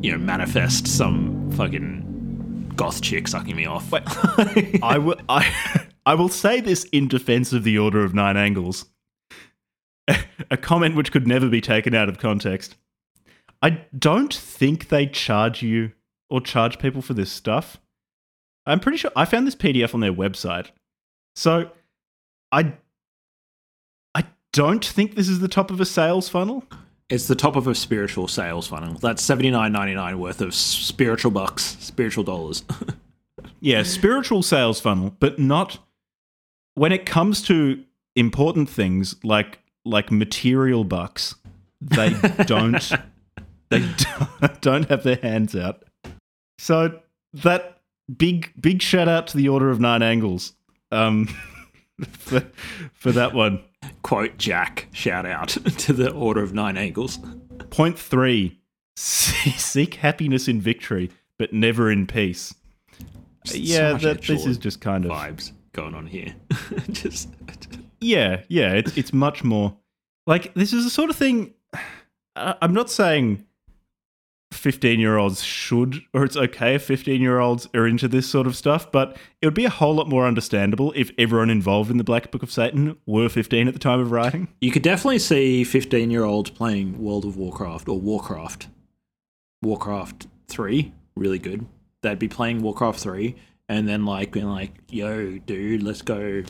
you 0.00 0.12
know 0.12 0.18
manifest 0.18 0.86
some 0.86 1.50
fucking 1.52 2.72
goth 2.76 3.02
chick 3.02 3.28
sucking 3.28 3.56
me 3.56 3.66
off. 3.66 3.90
Wait, 3.90 4.02
I 4.82 4.98
will 4.98 5.16
I 5.28 5.86
I 6.06 6.14
will 6.14 6.28
say 6.28 6.60
this 6.60 6.84
in 6.84 7.08
defense 7.08 7.52
of 7.52 7.64
the 7.64 7.78
Order 7.78 8.04
of 8.04 8.14
Nine 8.14 8.36
Angles. 8.36 8.86
A 10.50 10.56
comment 10.56 10.96
which 10.96 11.12
could 11.12 11.26
never 11.26 11.48
be 11.48 11.60
taken 11.60 11.94
out 11.94 12.08
of 12.08 12.18
context. 12.18 12.76
I 13.62 13.70
don't 13.96 14.34
think 14.34 14.88
they 14.88 15.06
charge 15.06 15.62
you 15.62 15.92
or 16.28 16.40
charge 16.40 16.80
people 16.80 17.02
for 17.02 17.14
this 17.14 17.30
stuff. 17.30 17.78
I'm 18.66 18.80
pretty 18.80 18.98
sure 18.98 19.10
I 19.16 19.24
found 19.24 19.46
this 19.46 19.54
PDF 19.56 19.94
on 19.94 20.00
their 20.00 20.12
website. 20.12 20.68
So 21.36 21.70
I 22.50 22.74
I 24.14 24.24
don't 24.52 24.84
think 24.84 25.14
this 25.14 25.28
is 25.28 25.40
the 25.40 25.48
top 25.48 25.70
of 25.70 25.80
a 25.80 25.84
sales 25.86 26.28
funnel. 26.28 26.64
It's 27.08 27.26
the 27.26 27.34
top 27.34 27.56
of 27.56 27.66
a 27.66 27.74
spiritual 27.74 28.28
sales 28.28 28.68
funnel. 28.68 28.94
That's 28.94 29.22
seventy 29.22 29.50
nine 29.50 29.72
ninety 29.72 29.94
nine 29.94 30.18
worth 30.18 30.40
of 30.40 30.54
spiritual 30.54 31.30
bucks, 31.30 31.76
spiritual 31.80 32.24
dollars. 32.24 32.64
Yeah, 33.64 33.84
spiritual 33.84 34.42
sales 34.42 34.80
funnel, 34.80 35.14
but 35.20 35.38
not 35.38 35.78
when 36.74 36.90
it 36.90 37.06
comes 37.06 37.42
to 37.42 37.84
important 38.16 38.68
things 38.68 39.14
like 39.24 39.60
like 39.84 40.10
material 40.10 40.82
bucks. 40.84 41.36
They 41.80 42.10
don't 42.46 42.90
they 43.68 43.80
don't- 43.80 44.60
don't 44.60 44.88
have 44.88 45.04
their 45.04 45.16
hands 45.16 45.54
out. 45.54 45.84
So 46.58 47.00
that 47.34 47.78
big 48.16 48.52
big 48.60 48.82
shout 48.82 49.08
out 49.08 49.26
to 49.28 49.36
the 49.36 49.48
Order 49.48 49.70
of 49.70 49.80
Nine 49.80 50.02
Angles. 50.02 50.54
Um 50.90 51.28
for, 52.08 52.44
for 52.94 53.12
that 53.12 53.34
one. 53.34 53.62
Quote 54.02 54.38
Jack, 54.38 54.88
shout 54.92 55.26
out 55.26 55.48
to 55.78 55.92
the 55.92 56.10
Order 56.10 56.42
of 56.42 56.52
Nine 56.52 56.76
Angles. 56.76 57.18
Point 57.70 57.98
3. 57.98 58.58
Seek 58.96 59.94
happiness 59.94 60.48
in 60.48 60.60
victory, 60.60 61.10
but 61.38 61.52
never 61.52 61.90
in 61.90 62.06
peace. 62.06 62.54
yeah, 63.46 63.92
much 63.92 64.02
that, 64.02 64.22
this 64.22 64.46
is 64.46 64.58
just 64.58 64.80
kind 64.80 65.04
of 65.04 65.10
vibes 65.10 65.52
going 65.72 65.94
on 65.94 66.06
here. 66.06 66.34
Just 66.90 67.30
Yeah, 68.00 68.42
yeah, 68.48 68.72
it's 68.72 68.96
it's 68.96 69.12
much 69.12 69.42
more 69.42 69.76
like 70.26 70.52
this 70.54 70.72
is 70.72 70.84
the 70.84 70.90
sort 70.90 71.10
of 71.10 71.16
thing. 71.16 71.54
I'm 72.36 72.74
not 72.74 72.90
saying 72.90 73.44
fifteen 74.52 75.00
year 75.00 75.16
olds 75.16 75.42
should 75.42 76.02
or 76.14 76.24
it's 76.24 76.36
okay 76.36 76.74
if 76.74 76.84
fifteen 76.84 77.20
year 77.20 77.38
olds 77.38 77.68
are 77.74 77.86
into 77.86 78.08
this 78.08 78.28
sort 78.28 78.46
of 78.46 78.56
stuff, 78.56 78.90
but 78.92 79.16
it 79.40 79.46
would 79.46 79.54
be 79.54 79.64
a 79.64 79.70
whole 79.70 79.94
lot 79.94 80.08
more 80.08 80.26
understandable 80.26 80.92
if 80.94 81.10
everyone 81.18 81.50
involved 81.50 81.90
in 81.90 81.96
the 81.96 82.04
Black 82.04 82.30
Book 82.30 82.42
of 82.42 82.52
Satan 82.52 82.96
were 83.06 83.28
fifteen 83.28 83.68
at 83.68 83.74
the 83.74 83.80
time 83.80 84.00
of 84.00 84.10
writing. 84.12 84.48
you 84.60 84.70
could 84.70 84.82
definitely 84.82 85.18
see 85.18 85.64
fifteen 85.64 86.10
year 86.10 86.24
olds 86.24 86.50
playing 86.50 87.02
World 87.02 87.24
of 87.24 87.36
Warcraft 87.36 87.88
or 87.88 87.98
Warcraft. 87.98 88.68
Warcraft 89.62 90.26
three, 90.48 90.92
really 91.16 91.38
good. 91.38 91.66
They'd 92.02 92.18
be 92.18 92.28
playing 92.28 92.62
Warcraft 92.62 92.98
three 93.00 93.36
and 93.68 93.88
then 93.88 94.04
like 94.04 94.32
being 94.32 94.48
like, 94.48 94.72
yo, 94.90 95.38
dude, 95.38 95.82
let's 95.82 96.02
go 96.02 96.42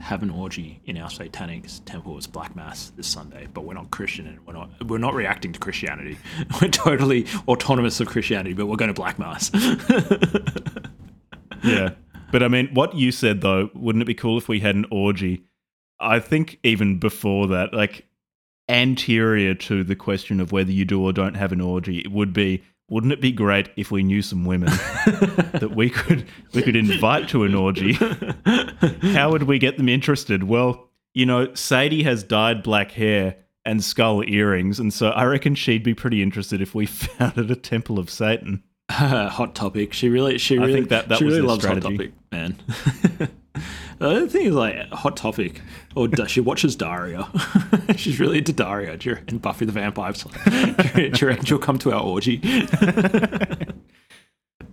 have 0.00 0.22
an 0.22 0.30
orgy 0.30 0.80
in 0.86 0.96
our 0.96 1.10
satanic 1.10 1.64
temple. 1.84 2.16
It's 2.16 2.26
Black 2.26 2.54
Mass 2.54 2.90
this 2.96 3.06
Sunday, 3.06 3.48
but 3.52 3.62
we're 3.62 3.74
not 3.74 3.90
Christian 3.90 4.26
and 4.26 4.46
we're 4.46 4.52
not 4.52 4.70
we're 4.86 4.98
not 4.98 5.14
reacting 5.14 5.52
to 5.52 5.58
Christianity. 5.60 6.18
We're 6.60 6.68
totally 6.68 7.26
autonomous 7.46 8.00
of 8.00 8.08
Christianity, 8.08 8.54
but 8.54 8.66
we're 8.66 8.76
going 8.76 8.88
to 8.88 8.94
Black 8.94 9.18
Mass. 9.18 9.50
Yeah, 11.62 11.90
but 12.30 12.42
I 12.42 12.48
mean, 12.48 12.68
what 12.72 12.94
you 12.94 13.10
said 13.12 13.40
though, 13.40 13.70
wouldn't 13.74 14.02
it 14.02 14.06
be 14.06 14.14
cool 14.14 14.38
if 14.38 14.48
we 14.48 14.60
had 14.60 14.74
an 14.74 14.86
orgy? 14.90 15.44
I 16.00 16.20
think 16.20 16.58
even 16.62 16.98
before 16.98 17.48
that, 17.48 17.74
like 17.74 18.06
anterior 18.68 19.54
to 19.54 19.82
the 19.82 19.96
question 19.96 20.40
of 20.40 20.52
whether 20.52 20.70
you 20.70 20.84
do 20.84 21.02
or 21.02 21.12
don't 21.12 21.34
have 21.34 21.52
an 21.52 21.60
orgy, 21.60 21.98
it 21.98 22.12
would 22.12 22.32
be 22.32 22.62
wouldn't 22.88 23.12
it 23.12 23.20
be 23.20 23.32
great 23.32 23.68
if 23.76 23.90
we 23.90 24.02
knew 24.02 24.22
some 24.22 24.44
women 24.44 24.68
that 25.54 25.72
we 25.74 25.90
could 25.90 26.26
we 26.54 26.62
could 26.62 26.76
invite 26.76 27.28
to 27.30 27.44
an 27.44 27.54
orgy? 27.54 27.92
How 29.12 29.30
would 29.30 29.44
we 29.44 29.58
get 29.58 29.76
them 29.76 29.88
interested? 29.88 30.44
Well, 30.44 30.88
you 31.14 31.26
know, 31.26 31.52
Sadie 31.54 32.02
has 32.04 32.22
dyed 32.22 32.62
black 32.62 32.92
hair 32.92 33.36
and 33.64 33.82
skull 33.84 34.22
earrings, 34.26 34.78
and 34.80 34.92
so 34.94 35.08
I 35.10 35.24
reckon 35.24 35.54
she'd 35.54 35.82
be 35.82 35.94
pretty 35.94 36.22
interested 36.22 36.62
if 36.62 36.74
we 36.74 36.86
founded 36.86 37.50
a 37.50 37.56
temple 37.56 37.98
of 37.98 38.08
Satan. 38.10 38.62
hot 38.90 39.54
topic. 39.54 39.92
She 39.92 40.08
really, 40.08 40.38
she 40.38 40.56
I 40.56 40.60
really, 40.62 40.72
think 40.72 40.88
that- 40.88 41.08
that 41.08 41.18
she 41.18 41.24
was 41.24 41.34
really 41.34 41.46
loves 41.46 41.62
strategy. 41.62 41.86
hot 41.86 41.92
topic, 41.96 42.12
man. 42.32 43.28
the 43.98 44.06
other 44.08 44.28
thing 44.28 44.46
is 44.46 44.54
like 44.54 44.88
hot 44.90 45.16
topic, 45.16 45.60
oh, 45.96 46.02
or 46.02 46.08
da- 46.08 46.26
she 46.26 46.40
watches 46.40 46.76
Daria. 46.76 47.28
She's 47.96 48.18
really 48.20 48.38
into 48.38 48.52
Daria. 48.52 48.98
and 49.28 49.40
Buffy 49.42 49.64
the 49.64 49.72
Vampire 49.72 50.14
Slayer? 50.14 50.74
Do 50.94 51.02
you- 51.02 51.10
do 51.10 51.20
you 51.24 51.28
reckon 51.28 51.44
she'll 51.44 51.58
come 51.58 51.78
to 51.80 51.92
our 51.92 52.02
orgy? 52.02 52.40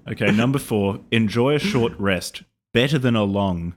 Okay, 0.08 0.32
number 0.32 0.60
four, 0.60 1.00
enjoy 1.12 1.56
a 1.56 1.60
short 1.60 1.94
rest. 2.00 2.44
better 2.74 3.00
than 3.00 3.16
a 3.16 3.24
long. 3.24 3.76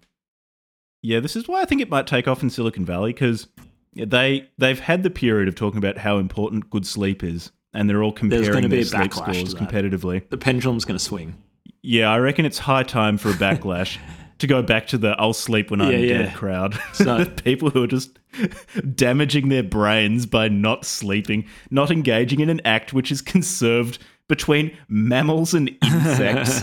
Yeah, 1.03 1.21
this 1.21 1.37
is 1.37 1.49
why 1.49 1.63
I 1.63 1.65
think 1.65 1.81
it 1.81 1.89
might 1.89 2.07
take 2.07 2.29
off 2.29 2.43
in 2.43 2.51
Silicon 2.51 2.85
Valley 2.85 3.13
because 3.13 3.49
they 3.95 4.49
they've 4.59 4.79
had 4.81 5.03
the 5.05 5.11
period 5.11 5.49
of 5.49 5.55
talking 5.55 5.79
about 5.79 5.97
how 5.99 6.19
important 6.19 6.69
good 6.71 6.87
sleep 6.87 7.23
is, 7.25 7.51
and 7.73 7.89
they're 7.89 8.03
all 8.03 8.13
comparing 8.13 8.69
their 8.69 8.85
sleep 8.85 9.13
scores 9.15 9.55
competitively. 9.55 10.29
The 10.29 10.37
pendulum's 10.37 10.85
going 10.85 10.99
to 10.99 11.05
swing. 11.05 11.35
Yeah, 11.83 12.11
I 12.11 12.19
reckon 12.19 12.45
it's 12.45 12.59
high 12.59 12.83
time 12.83 13.17
for 13.17 13.31
a 13.31 13.35
backlash 13.35 13.97
to 14.39 14.47
go 14.47 14.63
back 14.63 14.87
to 14.89 14.99
the 14.99 15.11
"I'll 15.19 15.33
sleep 15.33 15.71
when 15.71 15.81
I'm 15.81 15.93
Yeah, 15.93 15.99
yeah. 15.99 16.19
dead" 16.23 16.35
crowd. 16.35 16.79
So- 16.93 17.25
People 17.45 17.71
who 17.71 17.83
are 17.85 17.89
just 17.89 18.19
damaging 18.95 19.49
their 19.49 19.63
brains 19.63 20.27
by 20.27 20.49
not 20.49 20.85
sleeping, 20.85 21.47
not 21.71 21.91
engaging 21.91 22.41
in 22.41 22.49
an 22.51 22.61
act 22.65 22.93
which 22.93 23.11
is 23.11 23.21
conserved 23.23 23.99
between 24.29 24.77
mammals 24.89 25.55
and 25.55 25.71
insects. 25.83 26.63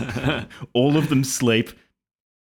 All 0.73 0.97
of 0.97 1.09
them 1.09 1.23
sleep. 1.23 1.71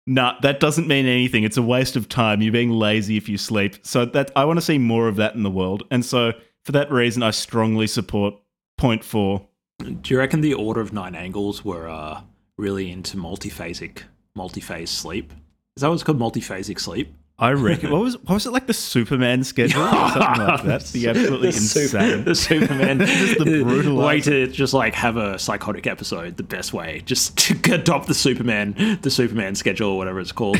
Nah, 0.05 0.39
that 0.41 0.59
doesn't 0.59 0.87
mean 0.87 1.05
anything. 1.05 1.43
It's 1.43 1.57
a 1.57 1.61
waste 1.61 1.95
of 1.95 2.09
time. 2.09 2.41
You're 2.41 2.51
being 2.51 2.71
lazy 2.71 3.17
if 3.17 3.29
you 3.29 3.37
sleep. 3.37 3.75
So 3.85 4.05
that 4.05 4.31
I 4.35 4.45
want 4.45 4.57
to 4.57 4.61
see 4.65 4.77
more 4.77 5.07
of 5.07 5.17
that 5.17 5.35
in 5.35 5.43
the 5.43 5.51
world. 5.51 5.83
And 5.91 6.03
so 6.05 6.33
for 6.63 6.71
that 6.71 6.91
reason, 6.91 7.21
I 7.23 7.31
strongly 7.31 7.85
support 7.87 8.35
point 8.77 9.03
four. 9.03 9.47
Do 9.79 10.13
you 10.13 10.17
reckon 10.17 10.41
the 10.41 10.53
Order 10.55 10.81
of 10.81 10.93
Nine 10.93 11.15
Angles 11.15 11.63
were 11.63 11.87
uh, 11.87 12.21
really 12.57 12.91
into 12.91 13.17
multiphasic, 13.17 14.03
multiphase 14.37 14.89
sleep? 14.89 15.33
Is 15.75 15.81
that 15.81 15.89
what's 15.89 16.03
called? 16.03 16.19
Multiphasic 16.19 16.79
sleep? 16.79 17.13
I 17.41 17.51
reckon. 17.53 17.89
What 17.91 18.01
was 18.01 18.17
what 18.17 18.33
was 18.33 18.45
it 18.45 18.51
like 18.51 18.67
the 18.67 18.73
Superman 18.73 19.45
schedule 19.45 19.81
or 19.83 19.87
something 20.11 20.45
like 20.45 20.63
that? 20.63 20.83
The 20.87 21.07
absolutely 21.07 21.51
the 21.51 21.57
insane. 21.57 22.23
the 22.25 22.35
Superman. 22.35 22.97
the 22.97 23.61
brutal 23.63 23.95
way 23.95 24.19
to 24.19 24.47
just 24.47 24.73
like 24.73 24.93
have 24.95 25.15
a 25.15 25.39
psychotic 25.39 25.87
episode. 25.87 26.35
The 26.35 26.43
best 26.43 26.73
way, 26.73 27.01
just 27.05 27.37
to 27.63 27.73
adopt 27.73 28.07
the 28.07 28.13
Superman, 28.13 28.99
the 29.01 29.09
Superman 29.09 29.55
schedule 29.55 29.91
or 29.91 29.97
whatever 29.97 30.19
it's 30.19 30.33
called. 30.33 30.57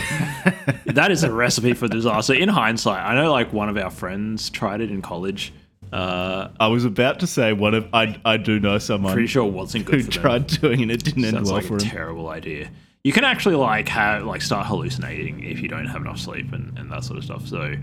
that 0.86 1.11
is 1.11 1.24
a 1.26 1.32
recipe 1.34 1.74
for 1.74 1.89
disaster. 1.89 2.34
In 2.34 2.47
hindsight, 2.47 3.05
I 3.05 3.13
know 3.13 3.30
like 3.30 3.51
one 3.51 3.67
of 3.67 3.76
our 3.76 3.91
friends 3.91 4.49
tried 4.49 4.80
it 4.80 4.89
in 4.89 5.01
college. 5.01 5.51
Uh, 5.91 6.47
I 6.61 6.67
was 6.67 6.86
about 6.86 7.20
to 7.22 7.28
say 7.28 7.51
one 7.51 7.74
of 7.74 7.88
I 7.91 8.22
I 8.24 8.38
do 8.38 8.57
know 8.57 8.78
someone 8.78 9.11
pretty 9.11 9.28
sure 9.28 9.45
it 9.45 9.51
wasn't 9.51 9.84
who 9.86 9.91
good 9.97 10.05
for 10.05 10.11
them. 10.11 10.22
tried 10.22 10.47
doing 10.47 10.80
it. 10.82 10.91
It 10.91 11.03
didn't 11.03 11.26
end 11.26 11.43
well 11.43 11.55
like 11.55 11.65
for 11.65 11.76
a 11.76 11.84
him. 11.84 11.89
terrible 11.89 12.30
idea. 12.30 12.70
You 13.03 13.13
can 13.13 13.23
actually 13.23 13.55
like 13.55 13.87
have 13.89 14.23
like 14.25 14.41
start 14.41 14.67
hallucinating 14.67 15.43
if 15.43 15.61
you 15.61 15.67
don't 15.69 15.85
have 15.85 16.01
enough 16.01 16.19
sleep 16.19 16.51
and, 16.51 16.77
and 16.77 16.91
that 16.91 17.03
sort 17.05 17.17
of 17.17 17.23
stuff. 17.23 17.47
So, 17.47 17.73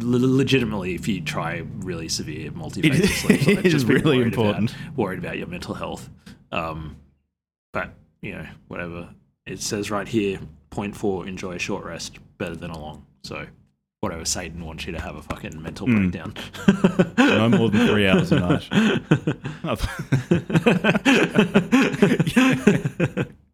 le- 0.00 0.18
legitimately, 0.18 0.94
if 0.94 1.08
you 1.08 1.22
try 1.22 1.62
really 1.78 2.08
severe 2.10 2.50
multiphasic 2.52 3.00
It- 3.04 3.08
sleep, 3.08 3.46
like, 3.46 3.58
it 3.64 3.66
is 3.66 3.72
just 3.72 3.86
really 3.86 4.18
worried 4.18 4.26
important. 4.34 4.70
About, 4.72 4.96
worried 4.96 5.18
about 5.18 5.38
your 5.38 5.46
mental 5.46 5.74
health. 5.74 6.10
Um, 6.52 6.96
but 7.72 7.94
you 8.20 8.32
know, 8.34 8.46
whatever 8.68 9.08
it 9.46 9.60
says 9.60 9.90
right 9.90 10.06
here, 10.06 10.38
point 10.68 10.94
four: 10.94 11.26
enjoy 11.26 11.52
a 11.54 11.58
short 11.58 11.84
rest 11.84 12.18
better 12.36 12.54
than 12.54 12.70
a 12.70 12.78
long. 12.78 13.06
So, 13.24 13.46
whatever 14.00 14.26
Satan 14.26 14.62
wants 14.64 14.84
you 14.84 14.92
to 14.92 15.00
have 15.00 15.16
a 15.16 15.22
fucking 15.22 15.60
mental 15.62 15.86
Hmm. 15.86 16.10
breakdown. 16.10 16.34
no 17.18 17.48
more 17.48 17.70
than 17.70 17.86
three 17.86 18.06
hours 18.06 18.30
a 18.30 18.40
night. 18.40 18.68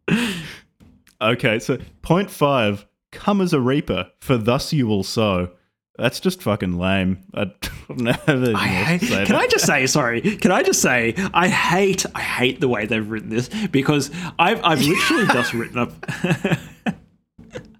okay, 1.21 1.59
so 1.59 1.77
point 2.01 2.29
five: 2.31 2.85
come 3.11 3.41
as 3.41 3.53
a 3.53 3.59
reaper, 3.61 4.11
for 4.19 4.37
thus 4.37 4.73
you 4.73 4.87
will 4.87 5.03
sow. 5.03 5.49
That's 5.97 6.19
just 6.19 6.43
fucking 6.43 6.77
lame. 6.77 7.23
I 7.33 7.45
know 7.89 8.13
I 8.27 8.67
hate, 8.67 9.01
can 9.01 9.21
about 9.23 9.35
I 9.35 9.47
just 9.47 9.65
say 9.65 9.87
sorry? 9.87 10.21
Can 10.21 10.51
I 10.51 10.61
just 10.61 10.81
say 10.81 11.15
I 11.33 11.47
hate 11.47 12.05
I 12.13 12.21
hate 12.21 12.59
the 12.59 12.67
way 12.67 12.85
they've 12.85 13.09
written 13.09 13.29
this 13.29 13.49
because 13.71 14.11
I've 14.37 14.63
I've 14.63 14.81
literally 14.85 15.25
just 15.27 15.53
written 15.53 15.79
up. 15.79 15.91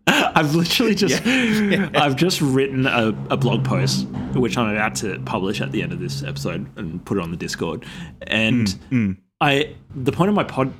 I've 0.09 0.55
literally 0.55 0.95
just 0.95 1.21
I've 1.25 2.15
just 2.15 2.41
written 2.41 2.87
a, 2.87 3.09
a 3.29 3.37
blog 3.37 3.63
post 3.65 4.07
which 4.33 4.57
I'm 4.57 4.69
about 4.73 4.95
to 4.95 5.19
publish 5.25 5.61
at 5.61 5.71
the 5.71 5.81
end 5.83 5.91
of 5.91 5.99
this 5.99 6.23
episode 6.23 6.65
and 6.77 7.03
put 7.05 7.17
it 7.17 7.21
on 7.21 7.31
the 7.31 7.37
Discord. 7.37 7.85
And 8.23 8.67
Mm, 8.89 9.17
I 9.41 9.75
the 9.93 10.11
point 10.11 10.29
of 10.29 10.35
my 10.35 10.43
pod 10.43 10.73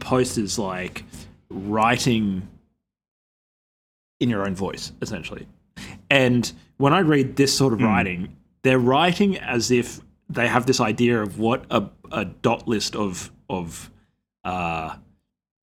post 0.00 0.38
is 0.38 0.58
like 0.58 1.04
writing 1.50 2.48
in 4.20 4.30
your 4.30 4.46
own 4.46 4.54
voice, 4.54 4.92
essentially. 5.02 5.46
And 6.10 6.50
when 6.76 6.92
I 6.92 7.00
read 7.00 7.36
this 7.36 7.56
sort 7.56 7.72
of 7.72 7.80
writing, 7.82 8.36
they're 8.62 8.78
writing 8.78 9.38
as 9.38 9.70
if 9.70 10.00
they 10.28 10.46
have 10.46 10.66
this 10.66 10.80
idea 10.80 11.20
of 11.20 11.38
what 11.38 11.64
a, 11.70 11.88
a 12.12 12.24
dot 12.24 12.68
list 12.68 12.94
of 12.94 13.30
of 13.48 13.90
uh, 14.44 14.96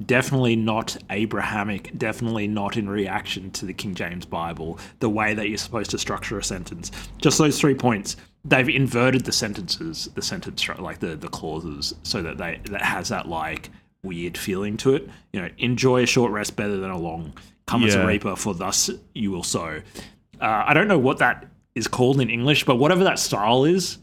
definitely 0.05 0.55
not 0.55 0.97
Abrahamic, 1.09 1.97
definitely 1.97 2.47
not 2.47 2.77
in 2.77 2.89
reaction 2.89 3.49
to 3.51 3.65
the 3.65 3.73
King 3.73 3.95
James 3.95 4.25
Bible, 4.25 4.79
the 4.99 5.09
way 5.09 5.33
that 5.33 5.47
you're 5.47 5.57
supposed 5.57 5.91
to 5.91 5.97
structure 5.97 6.37
a 6.37 6.43
sentence. 6.43 6.91
Just 7.17 7.37
those 7.37 7.59
three 7.59 7.75
points. 7.75 8.17
They've 8.45 8.69
inverted 8.69 9.25
the 9.25 9.31
sentences, 9.31 10.09
the 10.15 10.21
sentence 10.21 10.67
like 10.79 10.99
the 10.99 11.15
the 11.15 11.27
clauses, 11.27 11.95
so 12.03 12.21
that 12.21 12.37
they 12.37 12.59
that 12.65 12.81
has 12.81 13.09
that 13.09 13.27
like 13.27 13.69
weird 14.07 14.37
feeling 14.37 14.77
to 14.77 14.95
it. 14.95 15.07
You 15.33 15.41
know, 15.41 15.49
enjoy 15.57 16.03
a 16.03 16.05
short 16.07 16.31
rest 16.31 16.55
better 16.55 16.77
than 16.77 16.89
a 16.89 16.97
long. 16.97 17.33
Come 17.67 17.83
as 17.83 17.95
a 17.95 17.99
Yeah. 17.99 18.05
reaper, 18.05 18.35
for 18.35 18.53
thus 18.53 18.89
you 19.13 19.29
will 19.31 19.43
sow. 19.43 19.81
Uh, 20.41 20.63
I 20.67 20.73
don't 20.73 20.87
know 20.87 20.97
what 20.99 21.17
that 21.19 21.45
is 21.75 21.87
called 21.87 22.19
in 22.21 22.29
English, 22.29 22.65
but 22.65 22.77
whatever 22.77 23.03
that 23.03 23.19
style 23.19 23.65
is, 23.65 23.97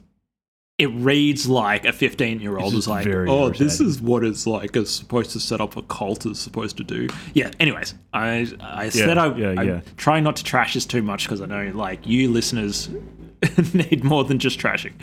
it 0.77 0.87
reads 0.89 1.49
like 1.49 1.85
a 1.85 1.93
15 1.93 2.41
year 2.41 2.59
old 2.59 2.75
is 2.75 2.89
like, 2.89 3.05
very 3.05 3.29
oh, 3.29 3.49
this 3.51 3.81
is 3.81 4.01
what 4.01 4.25
it's 4.25 4.45
like. 4.47 4.75
It's 4.77 4.91
supposed 4.91 5.31
to 5.31 5.41
set 5.41 5.61
up 5.61 5.77
a 5.77 5.83
cult 5.83 6.27
is 6.27 6.39
supposed 6.41 6.77
to 6.79 6.85
do. 6.85 7.09
Yeah. 7.33 7.51
Anyways, 7.61 7.95
I 8.13 8.49
I 8.61 8.89
said 8.89 9.17
I, 9.17 9.35
yeah, 9.37 9.55
I'm 9.57 9.69
yeah. 9.69 9.81
trying 9.97 10.25
not 10.25 10.37
to 10.37 10.45
trash 10.45 10.75
this 10.75 10.85
too 10.85 11.03
much 11.03 11.25
because 11.27 11.41
I 11.41 11.47
know 11.47 11.71
like 11.75 12.07
you 12.07 12.31
listeners 12.31 12.89
need 13.75 14.05
more 14.05 14.25
than 14.25 14.39
just 14.39 14.59
trashing. 14.59 14.95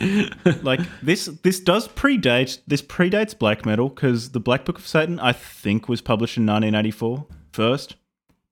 like 0.64 0.80
this 1.02 1.26
this 1.42 1.60
does 1.60 1.88
predate 1.88 2.60
this 2.66 2.82
predates 2.82 3.38
black 3.38 3.64
metal 3.66 3.88
because 3.88 4.30
the 4.30 4.40
black 4.40 4.64
book 4.64 4.78
of 4.78 4.86
satan 4.86 5.18
i 5.20 5.32
think 5.32 5.88
was 5.88 6.00
published 6.00 6.36
in 6.36 6.46
1984 6.46 7.26
first 7.52 7.96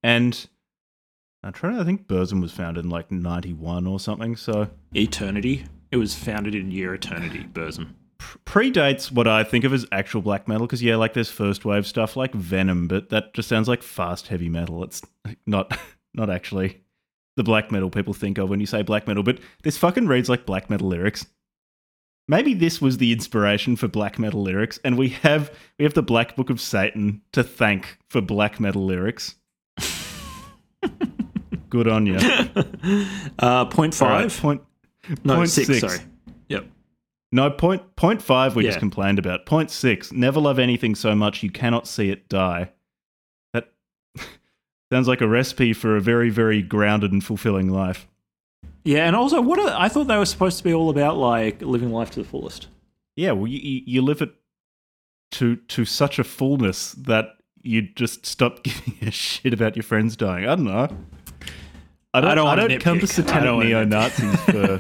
and 0.03 0.49
i'm 1.43 1.53
trying 1.53 1.75
to 1.75 1.81
i 1.81 1.85
think 1.85 2.07
burzum 2.07 2.41
was 2.41 2.53
founded 2.53 2.85
in 2.85 2.91
like 2.91 3.11
91 3.11 3.87
or 3.87 3.99
something 4.01 4.37
so 4.37 4.69
Eternity. 4.95 5.65
It 5.91 5.97
was 5.97 6.15
founded 6.15 6.55
in 6.55 6.71
year 6.71 6.95
eternity, 6.95 7.45
Burzum. 7.53 7.95
predates 8.45 9.11
what 9.11 9.27
i 9.27 9.43
think 9.43 9.65
of 9.65 9.73
as 9.73 9.87
actual 9.93 10.21
black 10.23 10.47
metal 10.47 10.67
because 10.67 10.83
yeah 10.83 10.97
like 10.97 11.15
there's 11.15 11.31
first 11.31 11.65
wave 11.65 11.87
stuff 11.87 12.17
like 12.17 12.33
venom 12.35 12.87
but 12.87 13.09
that 13.11 13.35
just 13.35 13.49
sounds 13.49 13.67
like 13.69 13.83
fast 13.83 14.29
heavy 14.29 14.49
metal 14.49 14.85
it's 14.85 15.03
not 15.47 15.77
not 16.15 16.31
actually 16.31 16.81
the 17.37 17.43
black 17.45 17.71
metal 17.71 17.91
people 17.91 18.13
think 18.15 18.39
of 18.39 18.49
when 18.51 18.61
you 18.61 18.67
say 18.67 18.83
black 18.83 19.07
metal 19.07 19.23
but 19.23 19.39
this 19.63 19.77
fucking 19.79 20.07
reads 20.07 20.29
like 20.29 20.47
black 20.47 20.69
metal 20.71 20.89
lyrics 20.89 21.27
Maybe 22.29 22.55
this 22.55 22.81
was 22.81 22.99
the 22.99 23.11
inspiration 23.11 23.75
for 23.75 23.89
black 23.89 24.17
metal 24.17 24.41
lyrics, 24.41 24.79
and 24.85 24.97
we 24.97 25.09
have 25.09 25.51
we 25.81 25.85
have 25.85 25.95
the 25.95 26.03
Black 26.03 26.37
Book 26.37 26.49
of 26.49 26.61
Satan 26.61 27.23
to 27.33 27.43
thank 27.43 27.99
for 28.09 28.21
black 28.21 28.61
metal 28.61 28.85
lyrics. 28.87 29.35
Good 31.71 31.89
on 31.89 32.07
you. 32.07 32.19
Uh, 33.39 33.65
point 33.65 33.95
five. 33.95 34.37
point 34.41 34.63
no, 35.25 35.37
point 35.37 35.51
six, 35.51 35.67
six. 35.67 35.81
Sorry. 35.81 35.99
Yep. 36.49 36.67
no 37.33 37.51
point 37.51 37.97
point 37.97 38.23
five. 38.23 38.55
We 38.55 38.63
Yeah. 38.65 38.71
just 38.71 38.79
complained 38.79 39.19
about 39.19 39.45
point 39.45 39.71
six. 39.73 40.13
Never 40.13 40.39
love 40.39 40.61
anything 40.61 40.95
so 40.95 41.17
much 41.17 41.43
you 41.43 41.51
cannot 41.51 41.89
see 41.89 42.11
it 42.11 42.29
die. 42.29 42.71
Sounds 44.93 45.07
like 45.07 45.21
a 45.21 45.29
recipe 45.29 45.73
for 45.73 45.97
a 45.97 46.01
very 46.01 46.31
very 46.31 46.63
grounded 46.63 47.13
and 47.13 47.23
fulfilling 47.23 47.69
life. 47.71 48.07
Yeah, 48.85 49.07
and 49.07 49.15
also, 49.15 49.41
what 49.41 49.59
are, 49.59 49.75
I 49.79 49.89
thought 49.89 50.07
they 50.07 50.17
were 50.17 50.25
supposed 50.25 50.59
to 50.59 50.65
be 50.65 50.73
all 50.73 50.89
about, 50.89 51.17
like 51.17 51.61
living 51.61 51.91
life 51.91 52.11
to 52.13 52.23
the 52.23 52.29
fullest. 52.29 52.69
Yeah, 53.15 53.33
well, 53.33 53.47
you, 53.47 53.83
you 53.85 54.03
live 54.03 54.23
it 54.23 54.33
to 55.33 55.57
to 55.57 55.85
such 55.85 56.19
a 56.19 56.25
fullness 56.25 56.93
that 56.93 57.27
you 57.63 57.83
just 57.83 58.25
stop 58.27 58.63
giving 58.65 58.97
a 59.03 59.11
shit 59.11 59.53
about 59.53 59.77
your 59.77 59.83
friends 59.83 60.17
dying. 60.17 60.45
I 60.45 60.55
don't 60.57 60.65
know. 60.65 60.89
I 62.13 62.21
don't. 62.21 62.39
I 62.39 62.57
don't 62.57 62.71
don't, 62.71 62.81
come 62.81 62.99
to 62.99 63.07
satanic 63.07 63.67
neo 63.67 63.85
Nazis 63.85 64.41
for 64.41 64.79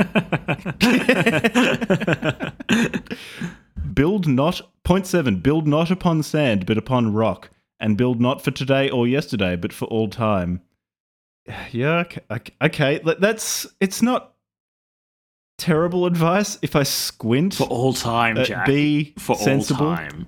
build 3.94 4.26
not 4.26 4.60
point 4.82 5.06
seven. 5.06 5.36
Build 5.36 5.68
not 5.68 5.92
upon 5.92 6.24
sand, 6.24 6.66
but 6.66 6.76
upon 6.76 7.12
rock, 7.12 7.50
and 7.80 7.96
build 7.96 8.20
not 8.20 8.42
for 8.42 8.50
today 8.50 8.88
or 8.90 9.08
yesterday, 9.08 9.56
but 9.56 9.72
for 9.72 9.86
all 9.86 10.08
time. 10.08 10.60
Yeah. 11.72 12.00
Okay. 12.00 12.20
okay, 12.30 12.52
Okay. 12.62 13.00
That's. 13.18 13.66
It's 13.80 14.02
not 14.02 14.34
terrible 15.58 16.06
advice 16.06 16.58
if 16.62 16.76
I 16.76 16.82
squint. 16.84 17.54
For 17.54 17.64
all 17.66 17.92
time, 17.92 18.38
Uh, 18.38 18.44
Jack. 18.44 18.66
be 18.66 19.14
for 19.18 19.36
sensible. 19.36 19.88
all 19.88 19.96
time. 19.96 20.26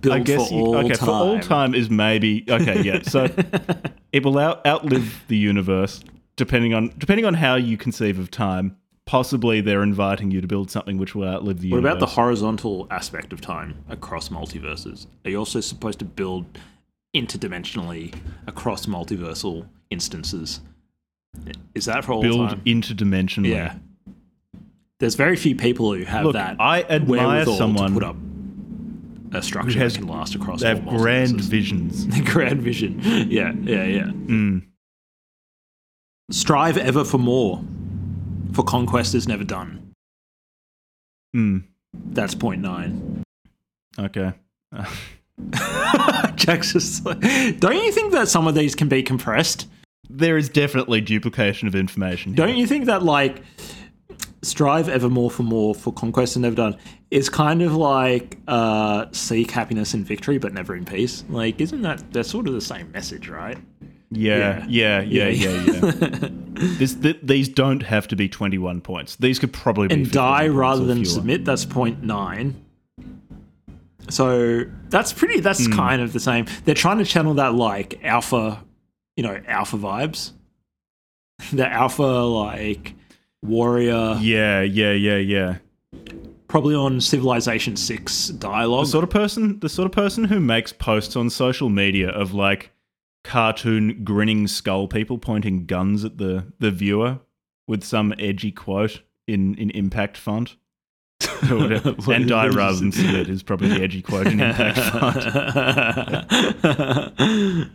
Build 0.00 0.14
I 0.14 0.18
guess 0.20 0.48
for 0.48 0.54
you, 0.54 0.60
all 0.60 0.76
okay 0.76 0.88
time. 0.94 1.06
for 1.06 1.12
all 1.12 1.40
time 1.40 1.74
is 1.74 1.88
maybe 1.88 2.44
okay. 2.48 2.82
Yeah, 2.82 3.02
so 3.14 3.26
it 4.12 4.22
will 4.24 4.38
out, 4.38 4.64
outlive 4.66 5.24
the 5.28 5.36
universe 5.36 6.02
depending 6.36 6.74
on 6.74 6.92
depending 6.98 7.24
on 7.24 7.34
how 7.34 7.54
you 7.56 7.76
conceive 7.78 8.18
of 8.18 8.30
time. 8.30 8.76
Possibly 9.06 9.62
they're 9.62 9.82
inviting 9.82 10.30
you 10.30 10.42
to 10.42 10.46
build 10.46 10.70
something 10.70 10.98
which 10.98 11.14
will 11.14 11.26
outlive 11.26 11.60
the 11.62 11.68
universe. 11.68 11.82
What 11.82 11.88
universe. 11.88 11.92
about 11.96 12.00
the 12.00 12.14
horizontal 12.14 12.86
aspect 12.90 13.32
of 13.32 13.40
time 13.40 13.82
across 13.88 14.28
multiverses? 14.28 15.06
Are 15.24 15.30
you 15.30 15.38
also 15.38 15.60
supposed 15.60 15.98
to 16.00 16.04
build 16.04 16.44
interdimensionally 17.20 18.14
across 18.46 18.86
multiversal 18.86 19.66
instances. 19.90 20.60
Is 21.74 21.84
that 21.86 22.04
for 22.04 22.12
all 22.12 22.22
Build 22.22 22.50
time? 22.50 22.60
interdimensionally. 22.64 23.48
Yeah. 23.50 23.76
There's 25.00 25.14
very 25.14 25.36
few 25.36 25.54
people 25.54 25.94
who 25.94 26.04
have 26.04 26.24
Look, 26.24 26.32
that 26.34 26.56
I 26.58 26.82
admire 26.82 27.44
someone 27.46 27.94
put 27.94 28.02
up 28.02 28.16
a 29.32 29.42
structure 29.42 29.78
has- 29.78 29.92
that 29.94 30.00
can 30.00 30.08
last 30.08 30.34
across 30.34 30.60
They 30.62 30.68
have 30.68 30.86
grand 30.86 31.40
visions. 31.40 32.06
grand 32.32 32.62
vision. 32.62 33.00
Yeah, 33.30 33.52
yeah, 33.62 33.84
yeah. 33.84 34.04
Mm. 34.04 34.64
Strive 36.30 36.76
ever 36.78 37.04
for 37.04 37.18
more, 37.18 37.62
for 38.52 38.62
conquest 38.64 39.14
is 39.14 39.28
never 39.28 39.44
done. 39.44 39.92
Mm. 41.36 41.64
That's 41.94 42.34
point 42.34 42.60
nine. 42.62 43.22
Okay. 43.98 44.32
Jack's 46.34 46.72
just 46.72 47.04
like, 47.04 47.20
don't 47.58 47.76
you 47.76 47.92
think 47.92 48.12
that 48.12 48.28
some 48.28 48.46
of 48.46 48.54
these 48.54 48.74
can 48.74 48.88
be 48.88 49.02
compressed? 49.02 49.66
there 50.10 50.36
is 50.36 50.48
definitely 50.48 51.00
duplication 51.00 51.68
of 51.68 51.74
information. 51.74 52.32
Here. 52.34 52.46
Don't 52.46 52.56
you 52.56 52.66
think 52.66 52.86
that 52.86 53.02
like 53.02 53.42
strive 54.42 54.88
ever 54.88 55.08
more 55.08 55.30
for 55.30 55.42
more 55.42 55.74
for 55.74 55.92
conquest 55.92 56.36
and 56.36 56.44
never 56.44 56.54
done 56.54 56.76
is 57.10 57.28
kind 57.28 57.60
of 57.60 57.74
like 57.74 58.38
uh 58.46 59.06
seek 59.12 59.50
happiness 59.50 59.94
in 59.94 60.04
victory 60.04 60.38
but 60.38 60.52
never 60.52 60.74
in 60.74 60.84
peace? 60.84 61.24
Like, 61.28 61.60
isn't 61.60 61.82
that 61.82 62.12
that's 62.12 62.30
sort 62.30 62.48
of 62.48 62.54
the 62.54 62.60
same 62.60 62.90
message, 62.92 63.28
right? 63.28 63.58
Yeah, 64.10 64.64
yeah, 64.68 65.02
yeah, 65.02 65.28
yeah, 65.28 65.50
yeah. 65.50 65.90
this, 66.78 66.94
th- 66.94 67.18
these 67.22 67.46
don't 67.46 67.82
have 67.82 68.08
to 68.08 68.16
be 68.16 68.26
21 68.26 68.80
points. 68.80 69.16
These 69.16 69.38
could 69.38 69.52
probably 69.52 69.88
be 69.88 69.94
and 69.94 70.10
die 70.10 70.48
rather 70.48 70.86
than 70.86 71.04
fewer. 71.04 71.14
submit. 71.14 71.44
That's 71.44 71.66
point 71.66 72.02
nine. 72.02 72.64
So 74.08 74.64
that's 74.88 75.12
pretty. 75.12 75.40
That's 75.40 75.66
Hmm. 75.66 75.72
kind 75.72 76.02
of 76.02 76.12
the 76.12 76.20
same. 76.20 76.46
They're 76.64 76.74
trying 76.74 76.98
to 76.98 77.04
channel 77.04 77.34
that 77.34 77.54
like 77.54 78.00
alpha, 78.04 78.64
you 79.16 79.22
know, 79.22 79.40
alpha 79.46 79.76
vibes. 79.76 80.32
The 81.52 81.70
alpha 81.70 82.02
like 82.02 82.94
warrior, 83.42 84.16
Yeah, 84.20 84.62
yeah, 84.62 84.92
yeah, 84.92 85.18
yeah. 85.18 85.58
probably 86.48 86.74
on 86.74 87.00
Civilization 87.00 87.76
Six 87.76 88.28
dialogue. 88.28 88.86
The 88.86 88.90
sort 88.90 89.04
of 89.04 89.10
person, 89.10 89.60
the 89.60 89.68
sort 89.68 89.86
of 89.86 89.92
person 89.92 90.24
who 90.24 90.40
makes 90.40 90.72
posts 90.72 91.14
on 91.14 91.30
social 91.30 91.68
media 91.68 92.08
of 92.08 92.34
like 92.34 92.70
cartoon 93.24 94.02
grinning 94.04 94.46
skull 94.46 94.88
people 94.88 95.18
pointing 95.18 95.66
guns 95.66 96.04
at 96.04 96.18
the 96.18 96.44
the 96.58 96.70
viewer 96.70 97.18
with 97.66 97.84
some 97.84 98.14
edgy 98.18 98.50
quote 98.50 99.02
in 99.26 99.54
in 99.56 99.70
impact 99.70 100.16
font. 100.16 100.56
Or 101.50 101.58
whatever. 101.58 101.92
What 101.92 102.16
and 102.16 102.28
die 102.28 102.48
rather 102.48 102.78
than 102.78 102.92
submit 102.92 103.28
is 103.28 103.42
probably 103.42 103.68
the 103.68 103.82
edgy 103.82 104.02
quote 104.02 104.26
in 104.26 104.40
impact 104.40 104.78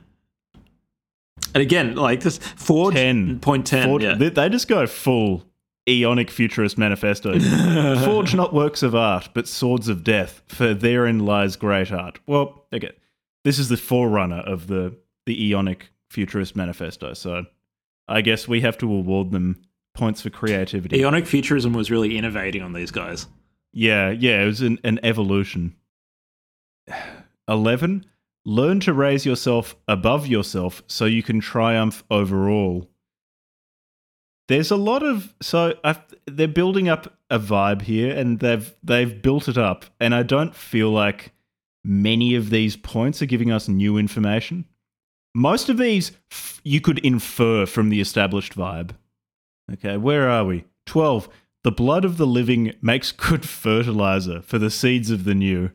and 1.53 1.61
again, 1.61 1.95
like 1.95 2.22
this 2.22 2.38
Forge 2.38 2.95
10. 2.95 3.39
point 3.39 3.68
ten. 3.68 3.99
Yeah. 3.99 4.16
they, 4.16 4.30
they 4.30 4.49
just 4.49 4.68
go 4.68 4.88
full 4.88 5.43
Eonic 5.88 6.30
Futurist 6.30 6.78
Manifesto. 6.78 7.39
Forge 8.05 8.36
not 8.36 8.53
works 8.53 8.84
of 8.84 8.95
art, 8.95 9.30
but 9.34 9.47
swords 9.47 9.88
of 9.88 10.03
death, 10.03 10.41
for 10.47 10.74
therein 10.74 11.20
lies 11.20 11.55
great 11.55 11.91
art. 11.91 12.20
Well, 12.26 12.66
okay. 12.74 12.91
This 13.43 13.59
is 13.59 13.70
the 13.70 13.78
forerunner 13.78 14.39
of 14.39 14.68
the, 14.68 14.95
the 15.26 15.51
Eonic 15.51 15.84
Futurist 16.09 16.55
Manifesto, 16.55 17.14
so 17.14 17.45
I 18.07 18.22
guess 18.22 18.47
we 18.47 18.61
have 18.61 18.78
to 18.80 18.91
award 18.91 19.32
them 19.32 19.61
points 19.93 20.22
for 20.22 20.30
creativity. 20.30 20.99
Eonic 20.99 21.28
futurism 21.28 21.74
was 21.74 21.91
really 21.91 22.18
innovating 22.18 22.61
on 22.61 22.74
these 22.74 22.91
guys. 22.91 23.28
Yeah, 23.74 24.11
yeah, 24.11 24.43
it 24.43 24.45
was 24.45 24.61
an, 24.61 24.80
an 24.84 24.99
evolution. 25.03 25.76
11. 27.47 28.05
Learn 28.45 28.80
to 28.82 28.93
raise 28.93 29.26
yourself 29.26 29.76
above 29.88 30.28
yourself 30.28 30.84
so 30.88 31.05
you 31.05 31.24
can 31.24 31.39
triumph 31.39 32.03
over 32.11 32.49
all. 32.49 32.88
There's 34.49 34.71
a 34.71 34.76
lot 34.76 35.03
of 35.03 35.34
so 35.41 35.74
i 35.86 35.95
they're 36.26 36.49
building 36.49 36.89
up 36.89 37.17
a 37.30 37.39
vibe 37.39 37.84
here, 37.84 38.15
and 38.15 38.39
they've 38.39 38.76
they've 38.84 39.21
built 39.21 39.47
it 39.47 39.57
up, 39.57 39.86
and 39.99 40.13
I 40.13 40.24
don't 40.24 40.53
feel 40.53 40.91
like 40.91 41.32
many 41.84 42.36
of 42.36 42.49
these 42.49 42.76
points 42.76 43.21
are 43.21 43.26
giving 43.26 43.51
us 43.51 43.69
new 43.69 43.97
information. 43.97 44.65
Most 45.34 45.69
of 45.69 45.78
these 45.78 46.11
you 46.63 46.82
could 46.82 46.99
infer 46.99 47.65
from 47.65 47.89
the 47.89 48.01
established 48.01 48.55
vibe. 48.55 48.91
Okay, 49.71 49.95
where 49.95 50.30
are 50.30 50.43
we? 50.43 50.65
12. 50.86 51.30
The 51.64 51.72
blood 51.72 52.03
of 52.03 52.18
the 52.18 52.28
living 52.28 52.74
makes 52.82 53.11
good 53.11 53.45
fertilizer 53.47 54.41
for 54.41 54.59
the 54.59 54.70
seeds 54.70 55.09
of 55.09 55.24
the 55.24 55.36
new. 55.36 55.72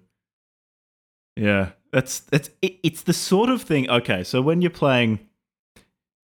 Yeah, 1.37 1.71
that's 1.93 2.21
that's 2.21 2.51
it, 2.63 2.79
it's 2.83 3.03
the 3.03 3.13
sort 3.13 3.49
of 3.49 3.63
thing. 3.63 3.89
Okay, 3.89 4.25
so 4.25 4.43
when 4.43 4.61
you're 4.61 4.71
playing 4.71 5.21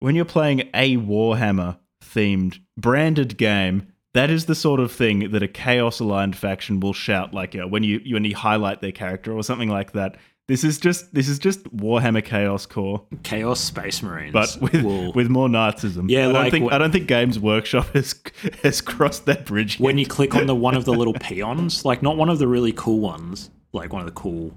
when 0.00 0.16
you're 0.16 0.24
playing 0.24 0.68
a 0.74 0.96
Warhammer 0.96 1.78
themed 2.02 2.58
branded 2.76 3.36
game, 3.36 3.92
that 4.14 4.30
is 4.30 4.46
the 4.46 4.54
sort 4.54 4.80
of 4.80 4.90
thing 4.90 5.30
that 5.30 5.42
a 5.42 5.48
chaos 5.48 6.00
aligned 6.00 6.36
faction 6.36 6.80
will 6.80 6.92
shout 6.92 7.32
like 7.32 7.54
uh, 7.54 7.68
when 7.68 7.84
you 7.84 8.00
when 8.12 8.24
you 8.24 8.34
highlight 8.34 8.80
their 8.80 8.92
character 8.92 9.32
or 9.32 9.42
something 9.42 9.68
like 9.68 9.92
that. 9.92 10.16
This 10.52 10.64
is 10.64 10.76
just 10.76 11.14
this 11.14 11.30
is 11.30 11.38
just 11.38 11.64
Warhammer 11.74 12.22
Chaos 12.22 12.66
Core, 12.66 13.02
Chaos 13.22 13.58
Space 13.58 14.02
Marines. 14.02 14.34
but 14.34 14.54
with 14.60 15.14
with 15.14 15.30
more 15.30 15.48
Nazism. 15.48 16.10
Yeah, 16.10 16.18
I 16.18 16.22
don't 16.24 16.34
like 16.34 16.50
think 16.50 16.70
wh- 16.70 16.74
I 16.74 16.76
don't 16.76 16.92
think 16.92 17.08
Games 17.08 17.38
Workshop 17.38 17.86
has 17.94 18.14
has 18.62 18.82
crossed 18.82 19.24
that 19.24 19.46
bridge. 19.46 19.80
when 19.80 19.96
yet. 19.96 20.02
you 20.02 20.10
click 20.10 20.34
on 20.34 20.44
the 20.44 20.54
one 20.54 20.74
of 20.74 20.84
the 20.84 20.92
little 20.92 21.14
peons, 21.20 21.86
like 21.86 22.02
not 22.02 22.18
one 22.18 22.28
of 22.28 22.38
the 22.38 22.46
really 22.46 22.74
cool 22.74 23.00
ones, 23.00 23.48
like 23.72 23.94
one 23.94 24.02
of 24.02 24.06
the 24.06 24.12
cool 24.12 24.52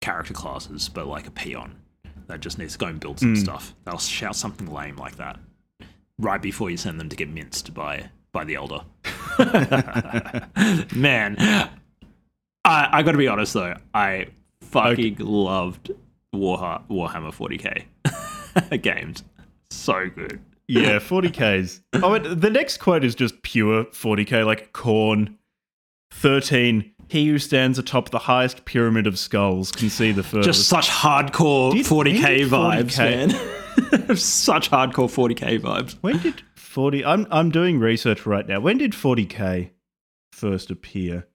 character 0.00 0.32
classes, 0.32 0.88
but 0.88 1.08
like 1.08 1.26
a 1.26 1.32
peon 1.32 1.80
that 2.28 2.38
just 2.38 2.56
needs 2.56 2.74
to 2.74 2.78
go 2.78 2.86
and 2.86 3.00
build 3.00 3.18
some 3.18 3.34
hmm. 3.34 3.40
stuff. 3.40 3.74
They'll 3.84 3.98
shout 3.98 4.36
something 4.36 4.72
lame 4.72 4.94
like 4.94 5.16
that 5.16 5.40
right 6.16 6.40
before 6.40 6.70
you 6.70 6.76
send 6.76 7.00
them 7.00 7.08
to 7.08 7.16
get 7.16 7.28
minced 7.28 7.74
by 7.74 8.08
by 8.30 8.44
the 8.44 8.54
Eldar. 8.54 8.84
Man, 10.94 11.34
I 12.64 12.88
I 12.92 13.02
got 13.02 13.10
to 13.10 13.18
be 13.18 13.26
honest 13.26 13.52
though, 13.54 13.74
I 13.92 14.28
fucking 14.74 15.16
loved 15.18 15.90
Warha- 16.34 16.82
Warhammer 16.88 17.32
40k 17.32 18.82
games. 18.82 19.22
So 19.70 20.08
good. 20.14 20.40
Yeah, 20.68 20.98
40Ks. 20.98 21.80
Oh, 22.02 22.14
and 22.14 22.40
the 22.40 22.48
next 22.50 22.78
quote 22.78 23.04
is 23.04 23.14
just 23.14 23.42
pure 23.42 23.84
40K, 23.86 24.46
like 24.46 24.72
corn. 24.72 25.38
13. 26.12 26.90
He 27.08 27.26
who 27.28 27.38
stands 27.38 27.78
atop 27.78 28.10
the 28.10 28.18
highest 28.20 28.64
pyramid 28.64 29.06
of 29.06 29.18
skulls 29.18 29.70
can 29.72 29.90
see 29.90 30.10
the 30.12 30.22
furthest. 30.22 30.46
Just 30.46 30.68
such 30.68 30.88
hardcore 30.88 31.72
Did- 31.72 31.84
40k 31.86 32.46
vibes, 32.48 32.96
40K 32.96 34.08
man. 34.08 34.16
such 34.16 34.70
hardcore 34.70 35.08
40k 35.10 35.60
vibes. 35.60 35.96
when 36.00 36.18
did 36.18 36.42
40. 36.54 37.04
I'm, 37.04 37.26
I'm 37.30 37.50
doing 37.50 37.78
research 37.78 38.24
right 38.26 38.46
now. 38.46 38.60
When 38.60 38.78
did 38.78 38.92
40K 38.92 39.70
first 40.32 40.70
appear? 40.70 41.26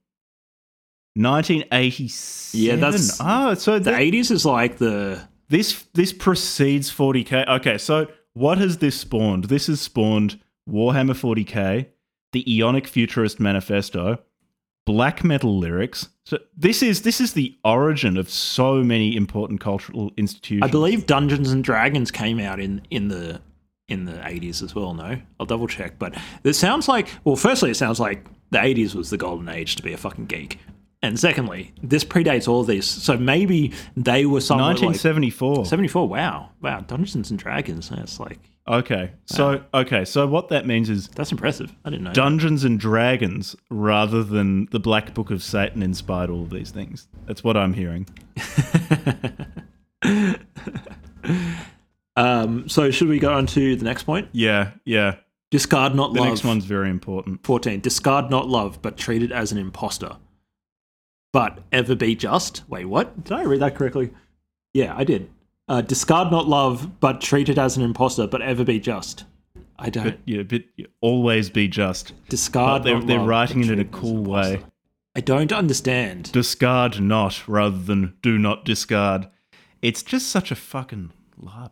1987. 1.15 2.59
Yeah, 2.59 2.75
that's- 2.75 3.19
Ah, 3.19 3.53
so 3.53 3.79
The 3.79 3.91
80s 3.91 4.31
is 4.31 4.45
like 4.45 4.77
the 4.77 5.21
this 5.49 5.83
this 5.93 6.13
precedes 6.13 6.91
40k. 6.91 7.47
Okay, 7.47 7.77
so 7.77 8.07
what 8.33 8.57
has 8.59 8.77
this 8.77 8.99
spawned? 8.99 9.45
This 9.45 9.67
has 9.67 9.81
spawned 9.81 10.39
Warhammer 10.69 11.15
40k, 11.15 11.87
the 12.31 12.43
Eonic 12.43 12.85
Futurist 12.85 13.39
Manifesto, 13.39 14.19
black 14.85 15.23
metal 15.23 15.57
lyrics. 15.57 16.09
So 16.25 16.37
this 16.55 16.83
is 16.83 17.01
this 17.01 17.19
is 17.19 17.33
the 17.33 17.57
origin 17.65 18.15
of 18.17 18.29
so 18.29 18.83
many 18.83 19.15
important 19.15 19.59
cultural 19.59 20.11
institutions. 20.17 20.61
I 20.63 20.71
believe 20.71 21.07
Dungeons 21.07 21.51
and 21.51 21.63
Dragons 21.63 22.11
came 22.11 22.39
out 22.39 22.59
in 22.59 22.81
in 22.91 23.07
the 23.07 23.41
in 23.87 24.05
the 24.05 24.13
80s 24.13 24.61
as 24.61 24.75
well, 24.75 24.93
no? 24.93 25.19
I'll 25.39 25.47
double 25.47 25.67
check, 25.67 25.97
but 25.97 26.15
it 26.43 26.53
sounds 26.53 26.87
like 26.87 27.07
well, 27.23 27.35
firstly 27.35 27.71
it 27.71 27.75
sounds 27.77 27.99
like 27.99 28.27
the 28.51 28.59
80s 28.59 28.93
was 28.93 29.09
the 29.09 29.17
golden 29.17 29.49
age 29.49 29.75
to 29.77 29.81
be 29.83 29.93
a 29.93 29.97
fucking 29.97 30.25
geek. 30.27 30.59
And 31.01 31.17
secondly, 31.17 31.73
this 31.81 32.03
predates 32.03 32.47
all 32.47 32.61
of 32.61 32.67
these. 32.67 32.85
So 32.85 33.15
maybe 33.15 33.71
they 33.95 34.25
were 34.25 34.41
somewhat 34.41 34.81
like 34.81 34.81
1974. 34.81 35.65
74. 35.65 36.09
Wow. 36.09 36.49
Wow, 36.61 36.81
Dungeons 36.81 37.29
and 37.29 37.39
Dragons. 37.39 37.89
That's 37.89 38.19
like 38.19 38.39
okay, 38.67 39.11
so 39.25 39.63
okay, 39.73 40.03
so 40.05 40.27
what 40.27 40.49
that 40.49 40.67
means 40.67 40.89
is 40.89 41.07
that's 41.09 41.31
impressive. 41.31 41.73
I 41.85 41.89
didn't 41.89 42.03
know. 42.03 42.09
that. 42.09 42.15
Dungeons 42.15 42.65
and 42.65 42.79
Dragons 42.79 43.55
rather 43.69 44.23
than 44.23 44.67
the 44.71 44.79
Black 44.79 45.13
Book 45.13 45.31
of 45.31 45.41
Satan 45.41 45.81
inspired 45.81 46.29
all 46.29 46.43
of 46.43 46.49
these 46.49 46.71
things. 46.71 47.07
That's 47.25 47.43
what 47.43 47.55
I'm 47.55 47.73
hearing. 47.73 48.05
Um, 52.15 52.67
so 52.67 52.91
should 52.91 53.07
we 53.07 53.17
go 53.17 53.31
on 53.31 53.45
to 53.47 53.77
the 53.77 53.85
next 53.85 54.03
point? 54.03 54.27
Yeah, 54.33 54.71
yeah. 54.83 55.15
Discard 55.51 55.95
not 55.95 56.13
The 56.13 56.19
love. 56.19 56.27
The 56.27 56.31
next 56.31 56.43
one's 56.43 56.65
very 56.65 56.89
important. 56.89 57.45
14. 57.45 57.79
Discard 57.79 58.29
not 58.29 58.49
love, 58.49 58.81
but 58.81 58.97
treat 58.97 59.23
it 59.23 59.31
as 59.31 59.53
an 59.53 59.57
imposter. 59.57 60.17
But 61.31 61.59
ever 61.71 61.95
be 61.95 62.15
just. 62.15 62.63
Wait, 62.69 62.85
what? 62.85 63.23
Did 63.23 63.33
I 63.33 63.43
read 63.43 63.61
that 63.61 63.75
correctly? 63.75 64.11
Yeah, 64.73 64.95
I 64.95 65.03
did. 65.03 65.29
Uh, 65.67 65.81
discard 65.81 66.31
not 66.31 66.47
love, 66.47 66.99
but 66.99 67.21
treat 67.21 67.49
it 67.49 67.57
as 67.57 67.77
an 67.77 67.83
imposter, 67.83 68.25
but 68.25 68.41
ever 68.41 68.63
be 68.63 68.79
just. 68.79 69.25
I 69.77 69.89
don't. 69.89 70.05
But 70.05 70.19
yeah, 70.25 70.43
but 70.43 70.63
always 71.01 71.49
be 71.49 71.67
just. 71.67 72.13
discard. 72.27 72.81
But 72.81 72.83
they're, 72.85 72.95
not 72.95 73.07
they're 73.07 73.19
love, 73.19 73.27
writing 73.27 73.61
but 73.61 73.69
it 73.69 73.73
in 73.73 73.79
a 73.79 73.85
cool 73.85 74.23
way. 74.23 74.63
I 75.15 75.21
don't 75.21 75.51
understand. 75.51 76.31
Discard 76.31 77.01
not 77.01 77.47
rather 77.47 77.77
than 77.77 78.15
do 78.21 78.37
not 78.37 78.65
discard. 78.65 79.27
It's 79.81 80.03
just 80.03 80.27
such 80.29 80.51
a 80.51 80.55
fucking 80.55 81.11
larp. 81.41 81.71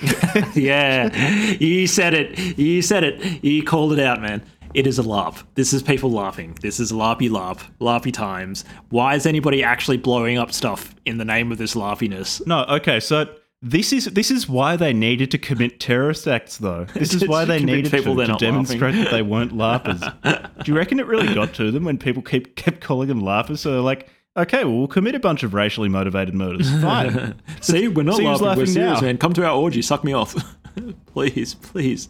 yeah, 0.54 1.14
you 1.58 1.86
said 1.86 2.14
it. 2.14 2.58
You 2.58 2.82
said 2.82 3.04
it. 3.04 3.44
You 3.44 3.62
called 3.62 3.92
it 3.92 4.00
out, 4.00 4.20
man. 4.20 4.42
It 4.74 4.86
is 4.86 4.98
a 4.98 5.02
LARP. 5.02 5.42
This 5.54 5.72
is 5.72 5.82
people 5.82 6.10
laughing. 6.10 6.56
This 6.62 6.80
is 6.80 6.92
LARPy 6.92 7.28
LARP. 7.28 7.60
LARPy 7.80 8.12
times. 8.12 8.64
Why 8.88 9.14
is 9.14 9.26
anybody 9.26 9.62
actually 9.62 9.98
blowing 9.98 10.38
up 10.38 10.52
stuff 10.52 10.94
in 11.04 11.18
the 11.18 11.24
name 11.24 11.52
of 11.52 11.58
this 11.58 11.74
LARPiness? 11.74 12.46
No, 12.46 12.64
okay, 12.64 12.98
so 12.98 13.26
this 13.60 13.92
is 13.92 14.06
this 14.06 14.30
is 14.30 14.48
why 14.48 14.76
they 14.76 14.92
needed 14.92 15.30
to 15.32 15.38
commit 15.38 15.78
terrorist 15.78 16.26
acts, 16.26 16.56
though. 16.56 16.86
This 16.94 17.12
is 17.12 17.28
why 17.28 17.44
they 17.44 17.62
needed 17.62 17.90
to, 17.90 18.02
to 18.02 18.36
demonstrate 18.38 18.80
laughing. 18.80 19.04
that 19.04 19.10
they 19.10 19.22
weren't 19.22 19.52
larpers. 19.52 20.64
Do 20.64 20.72
you 20.72 20.76
reckon 20.76 20.98
it 20.98 21.06
really 21.06 21.32
got 21.34 21.52
to 21.54 21.70
them 21.70 21.84
when 21.84 21.98
people 21.98 22.22
keep 22.22 22.56
kept 22.56 22.80
calling 22.80 23.08
them 23.08 23.20
larpers? 23.20 23.58
So 23.58 23.72
they're 23.72 23.80
like, 23.80 24.08
okay, 24.36 24.64
well, 24.64 24.78
we'll 24.78 24.88
commit 24.88 25.14
a 25.14 25.20
bunch 25.20 25.42
of 25.42 25.52
racially 25.52 25.88
motivated 25.90 26.34
murders. 26.34 26.70
Fine. 26.80 27.34
See, 27.60 27.88
we're 27.88 28.04
not 28.04 28.20
who's 28.20 28.40
laughing. 28.40 28.62
We're 28.62 28.66
serious, 28.66 29.00
now. 29.00 29.06
man. 29.06 29.18
Come 29.18 29.34
to 29.34 29.44
our 29.44 29.54
orgy. 29.54 29.82
Suck 29.82 30.02
me 30.02 30.14
off. 30.14 30.34
please, 31.06 31.54
please. 31.54 32.08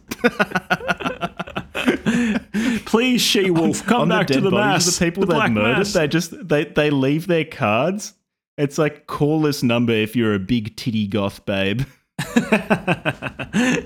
Please, 2.84 3.20
she 3.20 3.50
wolf, 3.52 3.84
come 3.86 4.08
back 4.08 4.26
the 4.28 4.34
to 4.34 4.40
the 4.40 4.50
mass. 4.50 4.86
of 4.88 4.98
the 4.98 5.04
people 5.04 5.26
the 5.26 5.38
they've 5.38 5.50
murdered, 5.50 5.78
mass. 5.78 5.92
they 5.92 6.08
just 6.08 6.48
they 6.48 6.64
they 6.64 6.90
leave 6.90 7.26
their 7.26 7.44
cards. 7.44 8.14
It's 8.58 8.78
like 8.78 9.06
call 9.06 9.40
this 9.42 9.62
number 9.62 9.92
if 9.92 10.14
you're 10.14 10.34
a 10.34 10.38
big 10.38 10.76
titty 10.76 11.06
goth 11.06 11.44
babe. 11.46 11.82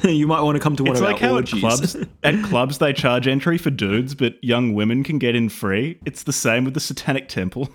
you 0.05 0.26
might 0.26 0.40
want 0.42 0.57
to 0.57 0.61
come 0.61 0.74
to 0.76 0.82
one 0.82 0.92
It's 0.92 1.01
of 1.01 1.07
like 1.07 1.22
our 1.22 1.28
how 1.28 1.38
at 1.38 1.47
clubs 1.47 1.97
at 2.24 2.44
clubs 2.44 2.78
they 2.78 2.92
charge 2.92 3.26
entry 3.28 3.57
for 3.59 3.70
dudes, 3.70 4.14
but 4.14 4.42
young 4.42 4.74
women 4.74 5.05
can 5.05 5.18
get 5.18 5.34
in 5.36 5.49
free. 5.49 5.99
It's 6.05 6.24
the 6.24 6.32
same 6.32 6.64
with 6.64 6.74
the 6.74 6.80
Satanic 6.80 7.28
Temple. 7.28 7.68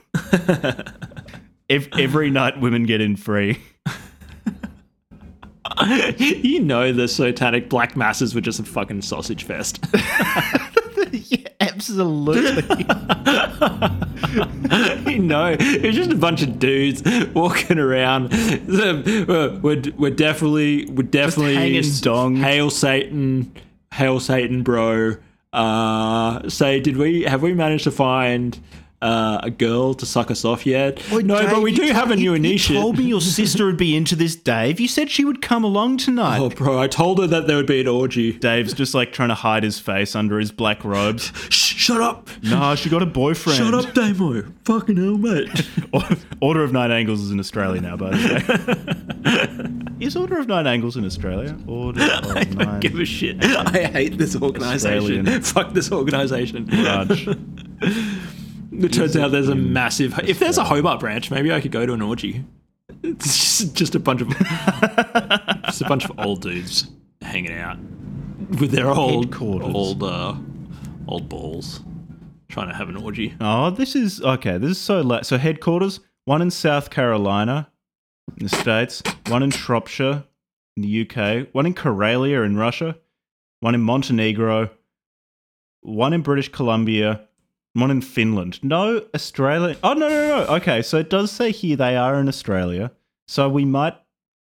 Ev- 1.69 1.88
Every 1.97 2.30
night, 2.30 2.59
women 2.59 2.84
get 2.86 2.99
in 3.01 3.15
free. 3.15 3.59
you 6.17 6.59
know 6.59 6.91
the 6.91 7.07
satanic 7.07 7.69
black 7.69 7.95
masses 7.95 8.36
were 8.36 8.41
just 8.41 8.59
a 8.59 8.63
fucking 8.63 9.01
sausage 9.01 9.45
fest. 9.45 9.84
Absolutely. 11.91 12.63
know, 15.31 15.55
it's 15.59 15.95
just 15.95 16.11
a 16.11 16.15
bunch 16.15 16.41
of 16.41 16.59
dudes 16.59 17.03
walking 17.33 17.79
around. 17.79 18.31
We're, 18.67 19.59
we're, 19.61 19.81
we're 19.97 20.11
definitely, 20.11 20.85
we're 20.85 21.03
definitely 21.03 21.55
hanging 21.55 21.83
dong. 22.01 22.35
Hail 22.37 22.69
Satan, 22.69 23.51
hail 23.93 24.19
Satan, 24.19 24.63
bro. 24.63 25.15
Uh, 25.53 26.47
say, 26.49 26.79
did 26.79 26.95
we 26.97 27.23
have 27.23 27.41
we 27.41 27.53
managed 27.53 27.83
to 27.83 27.91
find 27.91 28.57
uh, 29.01 29.39
a 29.41 29.49
girl 29.49 29.93
to 29.95 30.05
suck 30.05 30.29
us 30.29 30.45
off 30.45 30.65
yet? 30.65 31.01
no, 31.11 31.41
but 31.47 31.61
we 31.61 31.73
do 31.73 31.83
have 31.91 32.11
a 32.11 32.15
new 32.15 32.33
initiative. 32.33 32.75
You 32.75 32.81
told 32.81 32.97
me 32.97 33.05
your 33.05 33.21
sister 33.21 33.65
would 33.65 33.77
be 33.77 33.95
into 33.95 34.15
this, 34.15 34.35
Dave. 34.35 34.79
You 34.79 34.87
said 34.87 35.09
she 35.09 35.25
would 35.25 35.41
come 35.41 35.63
along 35.63 35.97
tonight. 35.97 36.39
Oh, 36.39 36.49
bro, 36.49 36.79
I 36.79 36.87
told 36.87 37.19
her 37.19 37.27
that 37.27 37.47
there 37.47 37.57
would 37.57 37.65
be 37.67 37.81
an 37.81 37.87
orgy. 37.87 38.33
Dave's 38.33 38.73
just 38.73 38.93
like 38.93 39.11
trying 39.11 39.29
to 39.29 39.35
hide 39.35 39.63
his 39.63 39.79
face 39.79 40.15
under 40.15 40.39
his 40.39 40.51
black 40.51 40.83
robes. 40.83 41.31
Shh, 41.49 41.73
shut 41.75 42.01
up. 42.01 42.29
nah, 42.43 42.75
she 42.75 42.89
got 42.89 43.01
a 43.01 43.07
boyfriend. 43.07 43.57
Shut 43.57 43.73
up, 43.73 43.93
Damo. 43.93 44.43
Fucking 44.65 44.97
hell, 44.97 45.17
mate. 45.17 45.49
Order 46.41 46.63
of 46.63 46.71
Nine 46.71 46.91
Angles 46.91 47.21
is 47.21 47.31
in 47.31 47.39
Australia 47.39 47.81
now, 47.81 47.97
by 47.97 48.11
the 48.11 49.87
way. 49.97 49.97
is 50.05 50.15
Order 50.15 50.39
of 50.39 50.47
Nine 50.47 50.67
Angles 50.67 50.95
in 50.97 51.05
Australia? 51.05 51.57
Order 51.67 52.03
of 52.03 52.25
I 52.37 52.43
don't 52.43 52.55
Nine 52.57 52.79
give 52.79 52.99
a 52.99 53.05
shit. 53.05 53.43
I 53.43 53.87
hate 53.87 54.17
this 54.17 54.35
organization. 54.35 55.27
Australian. 55.27 55.41
Fuck 55.41 55.73
this 55.73 55.91
organization. 55.91 56.67
Raj. 56.67 57.27
It 58.72 58.93
turns 58.93 59.17
out 59.17 59.32
there's 59.32 59.49
a 59.49 59.55
massive. 59.55 60.17
If 60.19 60.39
there's 60.39 60.57
a 60.57 60.63
Hobart 60.63 60.99
branch, 60.99 61.30
maybe 61.30 61.51
I 61.51 61.59
could 61.59 61.72
go 61.72 61.86
to 61.86 61.93
an 61.93 62.01
orgy. 62.01 62.43
It's 63.03 63.26
just, 63.57 63.76
just 63.76 63.95
a 63.95 63.99
bunch 63.99 64.22
of 64.22 64.30
just 65.65 65.82
a 65.82 65.86
bunch 65.88 66.05
of 66.05 66.11
old 66.19 66.41
dudes 66.41 66.88
hanging 67.22 67.53
out 67.53 67.78
with 68.59 68.72
their 68.72 68.88
old 68.89 69.26
Headquarters. 69.26 69.74
old 69.74 70.03
uh, 70.03 70.36
old 71.07 71.28
balls, 71.30 71.82
trying 72.49 72.69
to 72.69 72.76
have 72.76 72.89
an 72.89 72.97
orgy. 72.97 73.36
Oh, 73.41 73.69
this 73.72 73.95
is 73.95 74.22
okay. 74.22 74.57
This 74.57 74.72
is 74.72 74.78
so 74.80 75.01
late. 75.01 75.26
So 75.26 75.38
headquarters, 75.38 75.99
one 76.26 76.41
in 76.41 76.51
South 76.51 76.89
Carolina, 76.89 77.69
in 78.38 78.47
the 78.47 78.55
states, 78.55 79.03
one 79.28 79.43
in 79.43 79.51
Shropshire, 79.51 80.24
in 80.78 80.84
the 80.84 81.01
UK, 81.01 81.47
one 81.53 81.65
in 81.65 81.74
Karelia 81.74 82.45
in 82.45 82.57
Russia, 82.57 82.97
one 83.59 83.76
in 83.76 83.82
Montenegro, 83.82 84.69
one 85.82 86.13
in 86.13 86.22
British 86.22 86.49
Columbia, 86.49 87.28
one 87.74 87.91
in 87.91 88.01
Finland. 88.01 88.59
No 88.63 89.05
Australia. 89.13 89.78
Oh 89.84 89.93
no 89.93 90.09
no 90.09 90.28
no. 90.45 90.55
Okay, 90.55 90.82
so 90.82 90.97
it 90.97 91.09
does 91.09 91.32
say 91.32 91.51
here 91.51 91.76
they 91.76 91.95
are 91.95 92.19
in 92.19 92.28
Australia. 92.28 92.91
So 93.28 93.47
we 93.49 93.65
might 93.65 93.95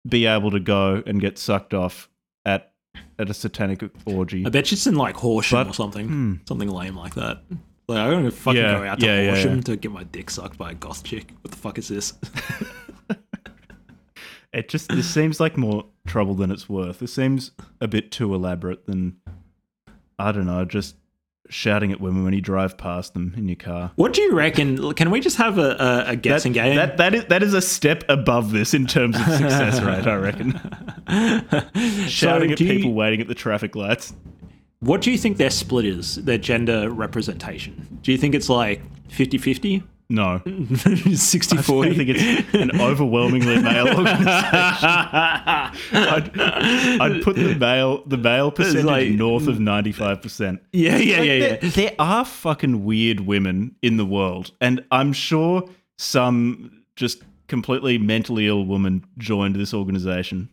be 0.07 0.25
able 0.25 0.51
to 0.51 0.59
go 0.59 1.03
and 1.05 1.19
get 1.19 1.37
sucked 1.37 1.73
off 1.73 2.09
at 2.45 2.71
at 3.17 3.29
a 3.29 3.33
satanic 3.33 3.83
orgy. 4.05 4.45
I 4.45 4.49
bet 4.49 4.71
you 4.71 4.75
it's 4.75 4.87
in 4.87 4.95
like 4.95 5.15
Horsham 5.17 5.59
But- 5.59 5.67
or 5.67 5.73
something, 5.73 6.07
hmm. 6.07 6.33
something 6.47 6.69
lame 6.69 6.95
like 6.95 7.15
that. 7.15 7.43
Like 7.87 7.97
I'm 7.97 8.11
gonna 8.11 8.31
fucking 8.31 8.61
Yeah, 8.61 8.79
go 8.79 8.85
out 8.85 8.99
to 8.99 9.05
yeah, 9.05 9.31
Horsham 9.31 9.55
yeah. 9.55 9.61
to 9.61 9.75
get 9.75 9.91
my 9.91 10.03
dick 10.03 10.29
sucked 10.29 10.57
by 10.57 10.71
a 10.71 10.75
goth 10.75 11.03
chick. 11.03 11.33
What 11.41 11.51
the 11.51 11.57
fuck 11.57 11.77
is 11.77 11.87
this? 11.87 12.13
It 14.51 14.67
just 14.67 14.89
this 14.89 15.07
seems 15.07 15.39
like 15.39 15.57
more 15.57 15.85
trouble 16.07 16.33
than 16.33 16.49
it's 16.49 16.67
worth. 16.67 17.03
It 17.03 17.09
seems 17.09 17.51
a 17.81 17.87
bit 17.87 18.11
too 18.11 18.33
elaborate 18.33 18.87
than 18.87 19.17
I 20.17 20.31
don't 20.31 20.47
know, 20.47 20.65
just 20.65 20.95
shouting 21.49 21.91
at 21.91 21.99
women 21.99 22.23
when 22.23 22.33
you 22.33 22.41
drive 22.41 22.77
past 22.77 23.13
them 23.13 23.33
in 23.35 23.47
your 23.49 23.55
car. 23.55 23.91
What 23.95 24.13
do 24.13 24.21
you 24.21 24.33
reckon? 24.33 24.93
Can 24.93 25.09
we 25.11 25.19
just 25.19 25.37
have 25.37 25.57
a, 25.57 25.61
a, 25.61 25.71
a 25.71 25.75
That, 26.05 26.21
guessing 26.21 26.53
game? 26.53 26.75
that 26.75 26.97
that 26.97 27.13
is 27.15 27.25
that 27.25 27.43
is 27.43 27.53
a 27.53 27.61
step 27.61 28.03
above 28.07 28.51
this 28.51 28.73
in 28.73 28.85
terms 28.87 29.15
of 29.15 29.23
success 29.23 29.81
rate, 29.83 30.07
I 30.07 30.15
reckon. 30.15 30.51
Shouting 32.07 32.51
at 32.51 32.57
do 32.57 32.65
you- 32.65 32.73
people 32.73 32.93
waiting 32.93 33.21
at 33.21 33.27
the 33.27 33.35
traffic 33.35 33.75
lights. 33.75 34.13
What 34.81 35.01
do 35.01 35.11
you 35.11 35.17
think 35.17 35.35
their 35.37 35.49
split 35.49 35.85
is, 35.85 36.15
their 36.23 36.37
gender 36.37 36.89
representation? 36.89 37.99
Do 38.01 38.13
you 38.13 38.17
think 38.17 38.33
it's 38.33 38.47
like 38.47 38.81
50 39.09 39.37
50? 39.37 39.83
No. 40.11 40.41
60 40.45 41.57
I 41.57 41.61
think 41.61 42.09
it's 42.09 42.53
an 42.55 42.81
overwhelmingly 42.81 43.61
male 43.61 43.87
organization. 43.95 44.89
I'd, 45.93 46.31
I'd 46.39 47.21
put 47.23 47.35
the 47.35 47.55
male 47.55 48.03
the 48.05 48.17
male 48.17 48.49
percentage 48.51 48.85
like- 48.85 49.09
north 49.11 49.47
of 49.47 49.59
ninety 49.59 49.91
five 49.91 50.21
percent. 50.21 50.61
Yeah, 50.71 50.97
yeah, 50.97 51.17
Like, 51.19 51.27
yeah, 51.27 51.33
yeah. 51.33 51.55
there, 51.57 51.69
there 51.71 51.95
are 51.99 52.25
fucking 52.25 52.83
weird 52.85 53.19
women 53.21 53.75
in 53.83 53.97
the 53.97 54.05
world, 54.05 54.51
and 54.59 54.83
I'm 54.91 55.13
sure 55.13 55.69
some 55.99 56.83
just 56.95 57.21
completely 57.47 57.97
mentally 57.99 58.47
ill 58.47 58.65
woman 58.65 59.05
joined 59.19 59.55
this 59.57 59.73
organization, 59.75 60.49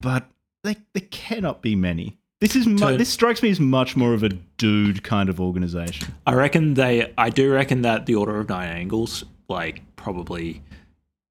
but 0.00 0.28
they, 0.62 0.76
there 0.94 1.06
cannot 1.10 1.62
be 1.62 1.74
many. 1.74 2.16
This 2.42 2.56
is 2.56 2.66
mu- 2.66 2.76
To- 2.78 2.96
this 2.98 3.08
strikes 3.08 3.40
me 3.40 3.50
as 3.50 3.60
much 3.60 3.94
more 3.94 4.14
of 4.14 4.24
a 4.24 4.30
dude 4.58 5.04
kind 5.04 5.28
of 5.28 5.40
organization. 5.40 6.08
I 6.26 6.34
reckon 6.34 6.74
they, 6.74 7.12
I 7.16 7.30
do 7.30 7.52
reckon 7.52 7.82
that 7.82 8.06
the 8.06 8.16
Order 8.16 8.40
of 8.40 8.48
Nine 8.48 8.68
Angles, 8.68 9.24
like, 9.48 9.82
probably 9.94 10.60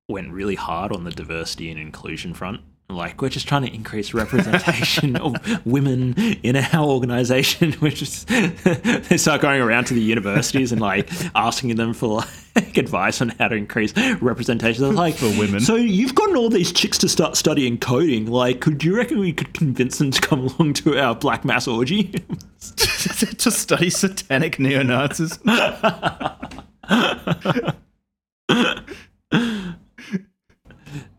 went 0.08 0.32
really 0.32 0.56
hard 0.56 0.94
on 0.94 1.04
the 1.04 1.12
diversity 1.12 1.70
and 1.70 1.78
inclusion 1.78 2.34
front. 2.34 2.62
Like, 2.96 3.22
we're 3.22 3.30
just 3.30 3.48
trying 3.48 3.64
to 3.64 3.74
increase 3.74 4.14
representation 4.14 5.16
of 5.16 5.36
women 5.66 6.14
in 6.44 6.56
our 6.56 6.86
organization. 6.86 7.76
We're 7.82 7.92
just, 7.92 8.28
they 8.28 9.18
start 9.18 9.42
going 9.42 9.62
around 9.62 9.86
to 9.86 9.94
the 9.94 10.02
universities 10.02 10.72
and, 10.72 10.82
like, 10.82 11.10
asking 11.36 11.76
them 11.76 11.94
for, 11.94 12.24
like, 12.56 12.78
advice 12.78 13.22
on 13.22 13.30
how 13.30 13.48
to 13.48 13.56
increase 13.56 13.94
representation. 14.22 14.84
They're 14.84 14.94
like, 14.94 15.16
For 15.16 15.30
women. 15.40 15.62
So 15.62 15.76
you've 15.76 16.16
gotten 16.16 16.36
all 16.36 16.50
these 16.50 16.72
chicks 16.72 16.98
to 17.00 17.10
start 17.10 17.36
studying 17.36 17.78
coding. 17.78 18.28
Like, 18.28 18.62
could 18.62 18.84
you 18.84 18.96
reckon 18.96 19.20
we 19.20 19.34
could 19.34 19.54
convince 19.54 19.98
them 19.98 20.12
to 20.12 20.22
come 20.22 20.48
along 20.48 20.74
to 20.74 20.98
our 20.98 21.16
Black 21.16 21.46
Mass 21.46 21.68
orgy? 21.68 22.04
to 22.60 23.52
study 23.52 23.90
satanic 23.90 24.60
neo 24.60 24.84
Nazis. 24.84 25.40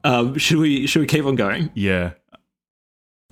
um, 0.05 0.37
should 0.39 0.59
we, 0.59 0.87
should 0.87 1.01
we 1.01 1.07
keep 1.07 1.25
on 1.25 1.35
going? 1.37 1.71
yeah, 1.75 2.13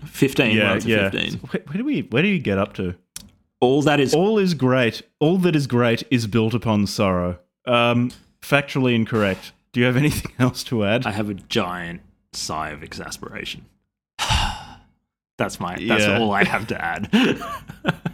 15 0.05 0.57
yeah, 0.57 0.71
we're 0.71 0.77
up 0.77 0.83
to 0.83 0.89
yeah. 0.89 1.11
15 1.11 1.39
Where, 1.41 1.63
where 1.67 1.77
do 1.79 1.85
we 1.85 2.01
where 2.03 2.23
do 2.23 2.29
you 2.29 2.39
get 2.39 2.59
up 2.59 2.73
to? 2.75 2.95
all 3.61 3.83
that 3.83 4.01
is 4.01 4.15
All 4.15 4.39
is 4.39 4.55
great. 4.55 5.03
All 5.19 5.37
that 5.39 5.55
is 5.55 5.67
great 5.67 6.03
is 6.11 6.27
built 6.27 6.55
upon 6.55 6.87
sorrow. 6.87 7.39
Um, 7.67 8.11
factually 8.41 8.95
incorrect. 8.95 9.53
Do 9.73 9.81
you 9.81 9.87
have 9.87 9.97
anything 9.99 10.33
else 10.39 10.65
to 10.65 10.85
add? 10.85 11.07
i 11.07 11.11
have 11.13 11.29
a 11.29 11.35
giant 11.35 12.01
sigh 12.33 12.71
of 12.71 12.83
exasperation 12.83 13.67
that's 15.39 15.59
my 15.61 15.75
that's 15.77 16.05
Yeah. 16.07 16.19
all 16.19 16.33
i 16.33 16.45
have 16.45 16.67
to 16.69 16.81
add 16.85 17.11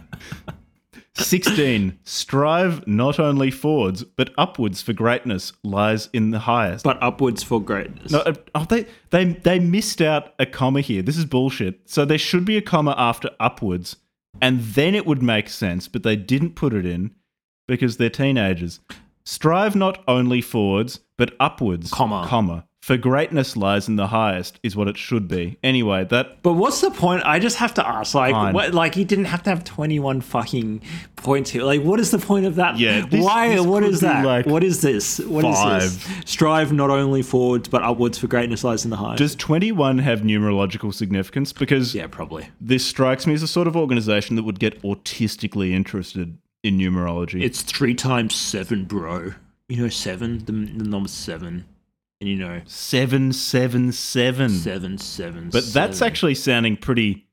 16. 1.17 1.99
Strive 2.03 2.85
not 2.87 3.19
only 3.19 3.51
forwards, 3.51 4.03
but 4.03 4.31
upwards 4.37 4.81
for 4.81 4.93
greatness 4.93 5.53
lies 5.63 6.09
in 6.13 6.31
the 6.31 6.39
highest. 6.39 6.83
but 6.83 7.01
upwards 7.01 7.43
for 7.43 7.61
greatness 7.61 8.11
no, 8.11 8.19
uh, 8.19 8.33
oh, 8.55 8.65
they, 8.65 8.85
they, 9.09 9.25
they 9.25 9.59
missed 9.59 10.01
out 10.01 10.33
a 10.39 10.45
comma 10.45 10.81
here. 10.81 11.01
This 11.01 11.17
is 11.17 11.25
bullshit. 11.25 11.81
So 11.89 12.05
there 12.05 12.17
should 12.17 12.45
be 12.45 12.57
a 12.57 12.61
comma 12.61 12.95
after 12.97 13.29
upwards, 13.39 13.97
and 14.41 14.59
then 14.61 14.95
it 14.95 15.05
would 15.05 15.21
make 15.23 15.49
sense, 15.49 15.87
but 15.87 16.03
they 16.03 16.15
didn't 16.15 16.55
put 16.55 16.73
it 16.73 16.85
in 16.85 17.11
because 17.67 17.97
they're 17.97 18.09
teenagers. 18.09 18.79
Strive 19.25 19.75
not 19.75 20.03
only 20.07 20.41
forwards, 20.41 21.01
but 21.17 21.33
upwards, 21.39 21.91
Comma. 21.91 22.25
comma, 22.27 22.65
For 22.87 22.95
greatness 22.95 23.57
lies 23.57 23.89
in 23.89 23.97
the 23.97 24.07
highest, 24.07 24.61
is 24.63 24.77
what 24.77 24.87
it 24.87 24.95
should 24.95 25.27
be. 25.27 25.57
Anyway, 25.61 26.05
that 26.05 26.41
But 26.41 26.53
what's 26.53 26.79
the 26.79 26.89
point? 26.89 27.21
I 27.25 27.37
just 27.37 27.57
have 27.57 27.73
to 27.73 27.85
ask, 27.85 28.15
like, 28.15 28.31
Fine. 28.31 28.53
what, 28.53 28.73
like 28.73 28.95
he 28.95 29.03
didn't 29.03 29.25
have 29.25 29.43
to 29.43 29.49
have 29.49 29.65
twenty-one 29.65 30.21
fucking 30.21 30.81
points 31.17 31.49
here. 31.49 31.63
Like, 31.63 31.81
what 31.81 31.99
is 31.99 32.11
the 32.11 32.17
point 32.17 32.45
of 32.45 32.55
that? 32.55 32.79
Yeah, 32.79 33.05
this- 33.05 33.21
why? 33.25 33.49
this 33.49 33.65
what 33.65 33.83
could 33.83 33.91
is 33.91 33.99
be, 33.99 34.07
that? 34.07 34.25
like, 34.25 34.45
what 34.45 34.63
is 34.63 34.79
this? 34.79 35.19
What 35.19 35.43
is 35.43 35.97
this? 35.97 36.31
Strive 36.31 36.71
not 36.71 36.89
only 36.89 37.21
forwards 37.23 37.67
but 37.67 37.83
upwards 37.83 38.19
for 38.19 38.27
greatness 38.27 38.63
lies 38.63 38.85
in 38.85 38.89
the 38.89 38.95
highest. 38.95 39.17
does 39.17 39.35
21 39.35 39.97
have 39.97 40.21
numerological 40.21 40.93
significance? 40.93 41.51
Because 41.51 41.93
yeah, 41.93 42.07
probably. 42.07 42.47
this 42.61 42.85
strikes 42.85 43.27
me 43.27 43.33
as 43.33 43.43
a 43.43 43.49
sort 43.49 43.67
of 43.67 43.75
organization 43.75 44.37
that 44.37 44.43
would 44.43 44.61
get 44.61 44.81
autistically 44.83 45.71
interested 45.71 46.37
in 46.63 46.77
numerology. 46.77 47.43
It's 47.43 47.61
three 47.63 47.95
times 47.95 48.33
seven, 48.33 48.85
bro. 48.85 49.33
You 49.67 49.83
know 49.83 49.89
seven, 49.89 50.39
the, 50.45 50.53
the 50.53 50.87
number 50.89 51.09
seven, 51.09 51.65
you 52.19 52.35
know 52.35 52.61
777. 52.65 54.49
seven, 54.49 54.97
seven. 54.97 55.49
But 55.49 55.65
that's 55.73 55.97
seven. 55.99 56.11
actually 56.11 56.35
sounding 56.35 56.77
pretty. 56.77 57.27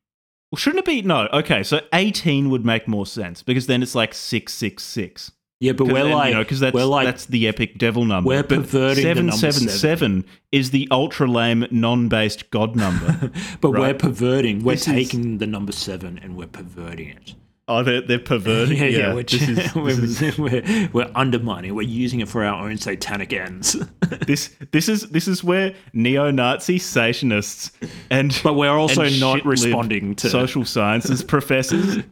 Well, 0.51 0.59
shouldn't 0.59 0.81
it 0.81 0.85
be? 0.87 1.03
No. 1.03 1.29
Okay, 1.33 1.63
so 1.63 1.81
18 1.93 2.51
would 2.51 2.65
make 2.65 2.87
more 2.87 3.07
sense 3.07 3.43
because 3.43 3.67
then 3.67 3.83
it's 3.83 3.95
like 3.95 4.15
666. 4.15 5.33
yeah. 5.61 5.73
But 5.73 5.87
we're 5.89 6.05
then, 6.05 6.13
like, 6.13 6.29
you 6.29 6.35
know, 6.35 6.45
because 6.45 6.61
that's 6.61 6.75
we're 6.75 6.85
like, 6.85 7.07
that's 7.07 7.27
the 7.27 7.49
epic 7.49 7.79
devil 7.79 8.05
number. 8.05 8.29
we're 8.29 8.43
perverting 8.45 9.03
the 9.05 9.15
number 9.15 9.33
777 9.33 10.25
is 10.53 10.71
the 10.71 10.87
ultra 10.93 11.27
lame 11.27 11.67
non-based 11.73 12.51
god 12.51 12.77
number. 12.77 13.33
but 13.61 13.73
we're 13.73 13.95
perverting. 13.95 14.63
We're 14.63 14.75
This 14.75 14.87
is- 14.87 14.95
taking 14.95 15.39
the 15.39 15.47
number 15.47 15.73
seven 15.73 16.19
and 16.23 16.37
we're 16.37 16.47
perverting 16.47 17.09
it. 17.09 17.35
Oh, 17.69 17.83
they're, 17.83 18.01
they're 18.01 18.19
perverting. 18.19 18.77
Yeah, 18.85 18.85
yeah. 18.85 18.99
yeah, 18.99 19.15
we're, 19.15 19.23
this 19.23 19.49
is, 19.49 19.75
we're, 19.75 19.95
this 19.95 20.23
is 20.23 20.39
we're, 20.39 20.89
we're 20.93 21.11
undermining. 21.15 21.75
We're 21.75 21.83
using 21.83 22.21
it 22.21 22.29
for 22.29 22.45
our 22.45 22.69
own 22.69 22.77
satanic 22.77 23.33
ends. 23.33 23.77
this 24.27 24.55
this 24.73 24.89
is 24.89 25.09
this 25.11 25.29
is 25.29 25.45
where 25.45 25.75
neo-Nazi 25.93 26.79
Satanists 26.79 27.71
and 28.11 28.39
But 28.43 28.55
we're 28.55 28.69
also 28.71 29.09
not 29.09 29.45
responding 29.45 30.15
to- 30.17 30.29
social 30.29 30.65
sciences 30.65 31.23
professors 31.23 32.03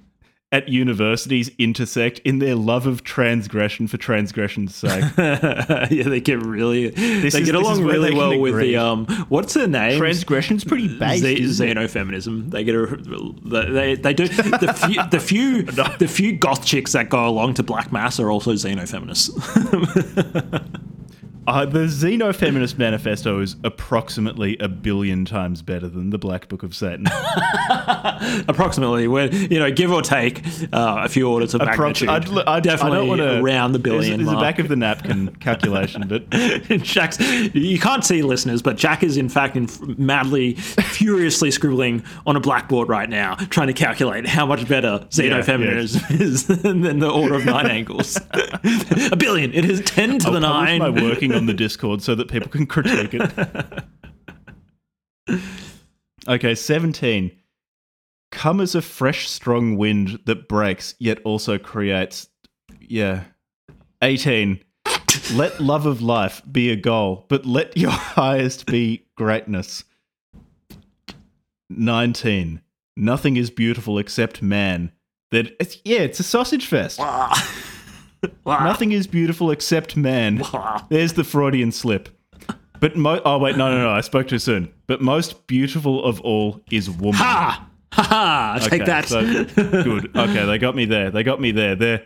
at 0.53 0.69
universities 0.69 1.51
intersect 1.59 2.19
in 2.21 2.39
their 2.39 2.55
love 2.55 2.87
of 2.87 3.03
transgression 3.03 3.89
for 3.89 3.97
transgression's 3.97 4.75
sake. 4.75 5.03
yeah, 5.19 5.87
they 6.05 6.21
get 6.21 6.45
really. 6.45 6.91
they 6.91 7.27
is- 7.29 7.41
get 7.41 7.55
along 7.55 7.83
really 7.83 8.15
well 8.15 8.39
with 8.39 8.53
agree. 8.53 8.73
the 8.73 8.77
um. 8.77 9.07
What's 9.29 9.55
her 9.55 9.67
name? 9.67 9.99
Transgression's 9.99 10.63
pretty 10.65 10.89
isn't 10.89 11.67
it? 11.67 11.77
xenofeminism. 11.77 12.51
They 12.51 12.65
get 12.65 12.75
a, 12.75 12.87
they 13.73 13.95
they 13.95 14.13
do 14.15 14.29
the 14.29 14.75
few 14.87 15.03
the 15.11 15.21
few 15.21 15.63
the 15.99 16.09
few 16.09 16.37
goth 16.37 16.65
chicks 16.65 16.93
that 16.93 17.09
go 17.09 17.27
along 17.27 17.55
to 17.55 17.63
Black 17.63 17.91
Mass 17.91 18.21
are 18.21 18.31
also 18.31 18.53
xenofeminists. 18.53 19.31
Uh, 21.45 21.67
the 21.67 21.81
Xenofeminist 21.81 22.79
Manifesto 22.79 23.41
is 23.41 23.57
approximately 23.65 24.57
a 24.59 24.69
billion 24.69 25.25
times 25.25 25.61
better 25.61 25.89
than 25.89 26.11
the 26.11 26.19
Black 26.19 26.49
Book 26.49 26.63
of 26.63 26.73
Satan. 26.75 27.07
Approximately, 28.49 29.09
we're 29.09 29.27
you 29.27 29.59
know 29.59 29.71
give 29.73 29.91
or 29.91 30.03
take 30.03 30.47
uh, 30.73 31.03
a 31.05 31.09
few 31.09 31.29
orders 31.29 31.55
of 31.55 31.61
Approx- 31.61 31.79
magnitude. 31.79 32.09
I'd, 32.09 32.29
I'd, 32.29 32.47
I 32.47 32.61
Definitely 32.61 32.99
don't 32.99 33.09
wanna, 33.09 33.43
around 33.43 33.73
the 33.73 33.81
billion 33.81 34.23
There's, 34.23 34.33
a 34.33 34.41
back 34.41 34.61
of 34.61 34.69
the 34.69 34.77
napkin 34.77 35.35
calculation, 35.41 36.07
but 36.07 36.31
Jack's 36.31 37.19
you 37.55 37.79
can't 37.79 38.05
see 38.05 38.23
listeners, 38.23 38.63
but 38.63 38.77
Jack 38.77 39.03
is 39.03 39.17
in 39.17 39.29
fact 39.29 39.57
in 39.57 39.69
madly, 39.99 40.55
furiously 40.55 41.51
scribbling 41.51 42.05
on 42.25 42.37
a 42.37 42.41
blackboard 42.41 42.89
right 42.89 43.09
now, 43.09 43.35
trying 43.35 43.67
to 43.67 43.73
calculate 43.73 44.27
how 44.29 44.47
much 44.47 44.69
better 44.69 45.05
xenofeminism 45.11 46.21
is 46.21 46.47
than 46.47 47.01
the 47.01 47.11
order 47.11 47.35
of 47.35 47.45
nine 47.45 47.67
angles. 47.67 48.17
a 49.11 49.17
billion. 49.17 49.53
It 49.53 49.65
is 49.65 49.81
ten 49.81 50.21
to 50.21 50.31
the 50.31 50.39
I'll 50.39 50.53
publish 50.53 50.79
nine. 50.79 50.79
my 50.79 50.91
working 50.91 51.32
on 51.35 51.47
the 51.47 51.55
Discord 51.55 52.03
so 52.03 52.15
that 52.15 52.29
people 52.29 52.51
can 52.51 52.67
critique 52.67 53.15
it. 53.15 53.85
okay, 56.29 56.55
17. 56.55 57.33
Come 58.31 58.61
as 58.61 58.75
a 58.75 58.83
fresh, 58.83 59.29
strong 59.29 59.77
wind 59.77 60.21
that 60.27 60.49
breaks, 60.49 60.95
yet 60.99 61.19
also 61.25 61.59
creates. 61.59 62.29
Yeah. 62.81 63.25
18. 64.01 64.61
Let 65.35 65.61
love 65.61 65.87
of 65.87 66.03
life 66.03 66.43
be 66.51 66.71
a 66.71 66.77
goal, 66.77 67.27
but 67.29 67.47
let 67.47 67.77
your 67.77 67.91
highest 67.91 68.67
be 68.67 69.07
greatness. 69.17 69.85
19. 71.69 72.61
Nothing 72.97 73.37
is 73.37 73.51
beautiful 73.51 73.99
except 73.99 74.43
man. 74.43 74.93
That 75.31 75.57
it's, 75.61 75.79
yeah, 75.85 76.01
it's 76.01 76.21
a 76.21 76.25
sausage 76.25 76.67
fest. 76.67 77.01
Nothing 78.47 78.93
is 78.93 79.07
beautiful 79.07 79.51
except 79.51 79.97
man. 79.97 80.43
There's 80.89 81.13
the 81.15 81.25
Freudian 81.25 81.73
slip. 81.73 82.09
But 82.81 82.97
mo- 82.97 83.23
oh 83.25 83.39
wait, 83.39 83.57
no, 83.57 83.71
no, 83.71 83.83
no, 83.83 83.91
I 83.91 84.01
spoke 84.01 84.29
too 84.29 84.39
soon. 84.39 84.73
But 84.87 85.01
most 85.01 85.47
beautiful 85.47 86.05
of 86.05 86.21
all 86.23 86.61
is 86.71 86.91
woman. 86.91 87.15
Ha! 87.15 87.69
Ha 87.93 88.03
ha! 88.03 88.59
Take 88.61 88.73
Okay, 88.75 88.85
that. 88.87 89.07
so- 89.07 89.45
good. 89.83 90.11
Okay, 90.17 90.45
they 90.47 90.59
got 90.59 90.75
me 90.75 90.85
there. 90.85 91.11
They 91.11 91.23
got 91.23 91.41
me 91.41 91.53
there. 91.53 91.77
They're 91.77 92.03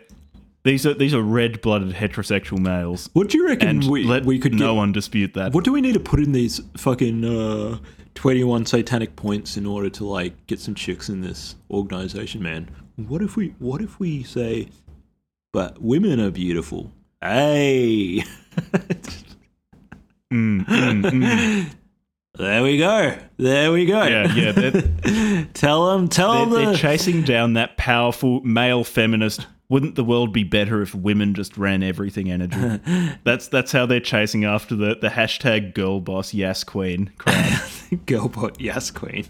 these 0.63 0.85
are 0.85 0.93
these 0.93 1.13
are 1.13 1.21
red-blooded 1.21 1.93
heterosexual 1.93 2.59
males, 2.59 3.09
what 3.13 3.29
do 3.29 3.37
you 3.37 3.47
reckon 3.47 3.69
and 3.69 3.89
we, 3.89 4.03
let 4.03 4.25
we 4.25 4.37
could 4.37 4.53
no 4.53 4.73
get? 4.73 4.77
one 4.77 4.91
dispute 4.91 5.33
that. 5.35 5.53
What 5.53 5.63
do 5.63 5.71
we 5.71 5.79
need 5.79 5.93
to 5.93 5.99
put 5.99 6.19
in 6.19 6.33
these 6.33 6.59
fucking 6.75 7.23
uh, 7.23 7.77
21 8.15 8.65
satanic 8.65 9.15
points 9.15 9.55
in 9.55 9.65
order 9.65 9.89
to 9.91 10.03
like 10.05 10.45
get 10.47 10.59
some 10.59 10.75
chicks 10.75 11.07
in 11.07 11.21
this 11.21 11.55
organization, 11.71 12.43
man? 12.43 12.69
What 12.97 13.21
if 13.21 13.37
we 13.37 13.55
what 13.59 13.81
if 13.81 13.97
we 13.99 14.23
say 14.23 14.67
but 15.51 15.81
women 15.81 16.19
are 16.19 16.31
beautiful. 16.31 16.91
Hey. 17.21 18.23
Mm, 20.31 20.65
mm, 20.65 21.03
mm. 21.03 21.75
There 22.37 22.61
we 22.61 22.77
go. 22.77 23.17
There 23.37 23.71
we 23.71 23.85
go. 23.85 24.03
Yeah, 24.03 24.33
yeah. 24.33 24.51
They're, 24.51 25.47
tell 25.53 25.87
them 25.87 26.07
tell 26.07 26.45
they're, 26.45 26.45
them 26.45 26.65
they're 26.65 26.75
chasing 26.75 27.23
down 27.23 27.53
that 27.53 27.77
powerful 27.77 28.41
male 28.41 28.83
feminist. 28.83 29.47
Wouldn't 29.69 29.95
the 29.95 30.03
world 30.03 30.31
be 30.33 30.43
better 30.43 30.81
if 30.81 30.93
women 30.93 31.33
just 31.33 31.57
ran 31.57 31.81
everything 31.81 32.31
energy? 32.31 32.79
That's 33.23 33.47
that's 33.47 33.71
how 33.71 33.85
they're 33.85 33.99
chasing 33.99 34.45
after 34.45 34.75
the, 34.75 34.95
the 34.95 35.09
hashtag 35.09 35.73
girl 35.73 35.99
boss 35.99 36.33
yes 36.33 36.63
queen 36.63 37.11
crowd. 37.17 37.59
girl 38.05 38.29
boss 38.29 38.51
yes 38.59 38.91
queen. 38.91 39.25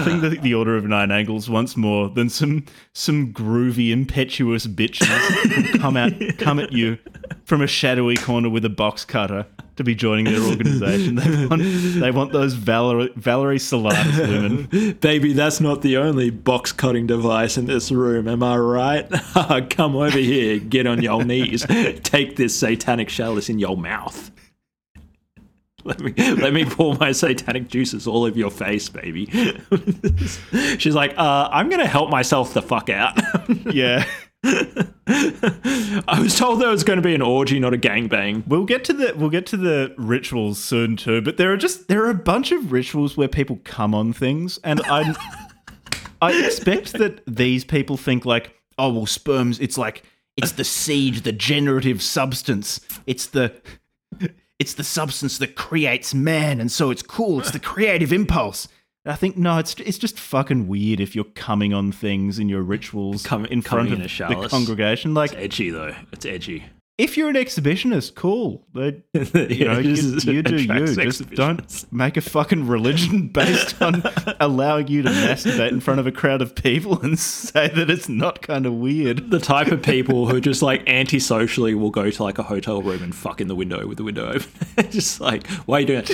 Nothing 0.00 0.20
that 0.22 0.42
the 0.42 0.54
order 0.54 0.76
of 0.76 0.84
nine 0.84 1.10
angles 1.10 1.48
wants 1.48 1.76
more 1.76 2.08
than 2.08 2.28
some 2.28 2.64
some 2.92 3.32
groovy, 3.32 3.90
impetuous 3.90 4.66
bitches 4.66 5.80
come 5.80 5.96
out 5.96 6.12
come 6.38 6.58
at 6.58 6.72
you 6.72 6.98
from 7.44 7.62
a 7.62 7.66
shadowy 7.66 8.16
corner 8.16 8.48
with 8.48 8.64
a 8.64 8.70
box 8.70 9.04
cutter 9.04 9.46
to 9.76 9.84
be 9.84 9.94
joining 9.94 10.26
their 10.26 10.40
organization. 10.40 11.14
They 11.16 11.46
want 11.46 11.62
they 12.00 12.10
want 12.10 12.32
those 12.32 12.54
Valerie 12.54 13.12
Valerie 13.16 13.58
Solanas 13.58 14.18
women. 14.18 14.92
Baby, 15.00 15.32
that's 15.32 15.60
not 15.60 15.82
the 15.82 15.96
only 15.96 16.30
box 16.30 16.72
cutting 16.72 17.06
device 17.06 17.56
in 17.56 17.66
this 17.66 17.90
room, 17.90 18.28
am 18.28 18.42
I 18.42 18.56
right? 18.56 19.10
Come 19.70 19.96
over 19.96 20.18
here, 20.18 20.58
get 20.58 20.86
on 20.86 21.02
your 21.02 21.24
knees, 21.24 21.64
take 22.02 22.36
this 22.36 22.54
satanic 22.54 23.08
chalice 23.08 23.48
in 23.48 23.58
your 23.58 23.76
mouth. 23.76 24.30
Let 25.84 26.00
me 26.00 26.12
let 26.34 26.52
me 26.52 26.64
pour 26.64 26.94
my 26.96 27.12
satanic 27.12 27.68
juices 27.68 28.06
all 28.06 28.24
over 28.24 28.38
your 28.38 28.50
face, 28.50 28.88
baby. 28.88 29.26
She's 30.78 30.94
like, 30.94 31.14
uh, 31.16 31.48
I'm 31.50 31.68
gonna 31.68 31.86
help 31.86 32.10
myself 32.10 32.54
the 32.54 32.62
fuck 32.62 32.88
out. 32.90 33.18
Yeah. 33.72 34.04
I 34.42 36.18
was 36.20 36.36
told 36.38 36.60
there 36.60 36.70
was 36.70 36.84
going 36.84 36.96
to 36.98 37.02
be 37.02 37.14
an 37.14 37.22
orgy, 37.22 37.58
not 37.58 37.74
a 37.74 37.78
gangbang. 37.78 38.46
We'll 38.46 38.64
get 38.64 38.84
to 38.84 38.92
the 38.92 39.12
we'll 39.16 39.30
get 39.30 39.44
to 39.46 39.56
the 39.56 39.94
rituals 39.98 40.58
soon 40.58 40.96
too, 40.96 41.20
but 41.20 41.36
there 41.36 41.52
are 41.52 41.56
just 41.56 41.88
there 41.88 42.04
are 42.04 42.10
a 42.10 42.14
bunch 42.14 42.52
of 42.52 42.72
rituals 42.72 43.16
where 43.16 43.28
people 43.28 43.60
come 43.64 43.94
on 43.94 44.12
things, 44.12 44.58
and 44.64 44.80
I 44.86 45.14
I 46.22 46.32
expect 46.44 46.94
that 46.94 47.22
these 47.26 47.64
people 47.64 47.96
think 47.96 48.24
like, 48.24 48.54
oh 48.78 48.92
well, 48.92 49.06
sperms. 49.06 49.58
It's 49.60 49.76
like 49.76 50.04
it's 50.36 50.52
the 50.52 50.64
seed, 50.64 51.16
the 51.16 51.32
generative 51.32 52.00
substance. 52.02 52.80
It's 53.06 53.26
the 53.26 53.60
it's 54.60 54.74
the 54.74 54.84
substance 54.84 55.38
that 55.38 55.56
creates 55.56 56.14
man, 56.14 56.60
and 56.60 56.70
so 56.70 56.90
it's 56.90 57.02
cool. 57.02 57.40
It's 57.40 57.50
the 57.50 57.58
creative 57.58 58.12
impulse. 58.12 58.68
And 59.04 59.12
I 59.12 59.16
think 59.16 59.38
no, 59.38 59.58
it's 59.58 59.74
it's 59.80 59.96
just 59.96 60.20
fucking 60.20 60.68
weird 60.68 61.00
if 61.00 61.16
you're 61.16 61.24
coming 61.24 61.72
on 61.72 61.90
things 61.90 62.38
in 62.38 62.50
your 62.50 62.62
rituals 62.62 63.24
Come- 63.24 63.46
in 63.46 63.62
front 63.62 63.90
of 63.90 63.98
the 63.98 64.48
congregation. 64.48 65.14
Like 65.14 65.34
Edgy 65.34 65.70
though, 65.70 65.94
it's 66.12 66.26
edgy. 66.26 66.64
If 67.00 67.16
you're 67.16 67.30
an 67.30 67.34
exhibitionist, 67.36 68.14
cool. 68.14 68.66
They, 68.74 69.02
you 69.14 69.46
Yeah, 69.48 69.72
know, 69.74 69.78
you, 69.80 69.94
you 69.94 70.42
do 70.42 70.56
you. 70.56 70.94
Just 70.94 71.30
don't 71.30 71.86
make 71.92 72.16
a 72.16 72.20
fucking 72.20 72.66
religion 72.66 73.28
based 73.32 73.80
on 73.80 74.02
allowing 74.38 74.88
you 74.88 75.02
to 75.02 75.08
masturbate 75.08 75.72
in 75.72 75.80
front 75.80 75.98
of 76.00 76.06
a 76.06 76.12
crowd 76.12 76.42
of 76.42 76.54
people 76.54 77.00
and 77.00 77.18
say 77.18 77.68
that 77.68 77.88
it's 77.88 78.08
not 78.08 78.42
kind 78.42 78.66
of 78.66 78.74
weird. 78.74 79.30
the 79.30 79.38
type 79.40 79.68
of 79.68 79.82
people 79.82 80.28
who 80.28 80.40
just 80.40 80.60
like 80.62 80.86
antisocially 80.88 81.74
will 81.74 81.90
go 81.90 82.10
to 82.10 82.22
like 82.22 82.38
a 82.38 82.42
hotel 82.42 82.82
room 82.82 83.02
and 83.02 83.14
fuck 83.14 83.40
in 83.40 83.48
the 83.48 83.56
window 83.56 83.86
with 83.86 83.96
the 83.96 84.04
window 84.04 84.32
open. 84.32 84.90
just 84.90 85.20
like, 85.20 85.46
why 85.66 85.78
are 85.78 85.80
you 85.80 85.86
doing 85.86 86.04
it? 86.06 86.10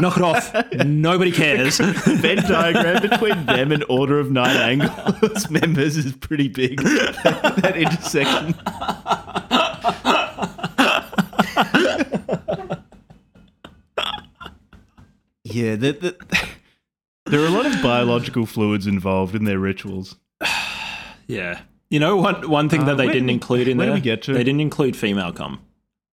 Knock 0.00 0.16
it 0.16 0.22
off. 0.22 0.52
Nobody 0.84 1.30
cares. 1.30 1.78
The 1.78 2.18
Venn 2.20 2.38
diagram 2.38 3.02
between 3.08 3.46
them 3.46 3.70
and 3.72 3.84
Order 3.88 4.18
of 4.18 4.30
Nine 4.32 4.80
Angles 4.80 5.48
members 5.50 5.96
is 5.96 6.12
pretty 6.16 6.48
big. 6.48 6.80
that 6.80 7.74
intersection. 7.76 8.54
yeah, 15.44 15.76
the, 15.76 15.92
the, 15.92 16.16
there 17.26 17.40
are 17.40 17.46
a 17.46 17.50
lot 17.50 17.66
of 17.66 17.82
biological 17.82 18.46
fluids 18.46 18.86
involved 18.86 19.34
in 19.34 19.44
their 19.44 19.58
rituals. 19.58 20.16
yeah. 21.26 21.62
You 21.90 21.98
know 21.98 22.16
one 22.16 22.48
one 22.48 22.68
thing 22.68 22.82
uh, 22.82 22.86
that 22.86 22.96
they 22.98 23.08
didn't 23.08 23.30
include 23.30 23.68
in 23.68 23.78
there? 23.78 23.98
They 23.98 24.16
didn't 24.16 24.60
include 24.60 24.96
female 24.96 25.32
cum. 25.32 25.60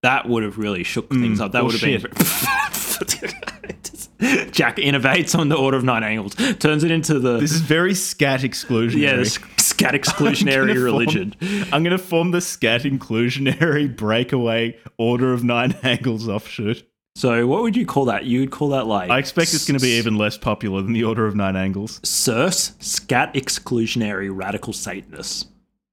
That 0.01 0.27
would 0.27 0.43
have 0.43 0.57
really 0.57 0.83
shook 0.83 1.07
hmm. 1.07 1.21
things 1.21 1.39
mm, 1.39 1.45
up. 1.45 1.51
That 1.51 1.63
would 1.63 1.73
have 1.73 1.81
been 1.81 2.01
Jack 4.51 4.77
innovates 4.77 5.37
on 5.37 5.49
the 5.49 5.55
order 5.55 5.77
of 5.77 5.83
nine 5.83 6.03
angles, 6.03 6.35
turns 6.59 6.83
it 6.83 6.91
into 6.91 7.19
the 7.19 7.39
This 7.39 7.51
is 7.51 7.61
very 7.61 7.93
scat 7.93 8.41
exclusionary. 8.41 8.99
yeah 9.01 9.15
the 9.15 9.21
s- 9.21 9.39
scat 9.57 9.93
I'm 9.93 9.99
exclusionary 10.01 10.81
religion. 10.83 11.31
Form, 11.39 11.63
I'm 11.73 11.83
going 11.83 11.95
to 11.97 12.03
form 12.03 12.31
the 12.31 12.41
scat 12.41 12.81
inclusionary 12.83 13.95
breakaway 13.95 14.77
order 14.97 15.33
of 15.33 15.43
nine 15.43 15.75
angles 15.83 16.27
offshoot. 16.27 16.83
So 17.15 17.47
what 17.47 17.63
would 17.63 17.75
you 17.75 17.85
call 17.85 18.05
that? 18.05 18.25
You 18.25 18.41
would 18.41 18.51
call 18.51 18.69
that 18.69 18.85
like 18.87 19.09
I 19.09 19.17
expect 19.19 19.53
it's 19.53 19.65
going 19.67 19.79
to 19.79 19.83
be 19.83 19.93
even 19.97 20.17
less 20.17 20.37
popular 20.37 20.81
than 20.81 20.93
the 20.93 21.03
order 21.03 21.25
of 21.25 21.35
nine 21.35 21.55
angles. 21.55 21.99
SIRS, 22.03 22.73
scat 22.79 23.33
exclusionary 23.33 24.29
radical 24.31 24.71
Satanists. 24.73 25.45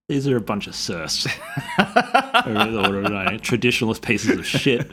These 0.08 0.28
are 0.28 0.36
a 0.36 0.40
bunch 0.42 0.66
of 0.66 0.74
SIRS. 0.74 1.26
Over 1.78 2.70
the 2.70 2.78
order 2.86 3.00
of 3.02 3.10
nine. 3.10 3.38
Traditionalist 3.40 4.02
pieces 4.02 4.38
of 4.38 4.46
shit. 4.46 4.90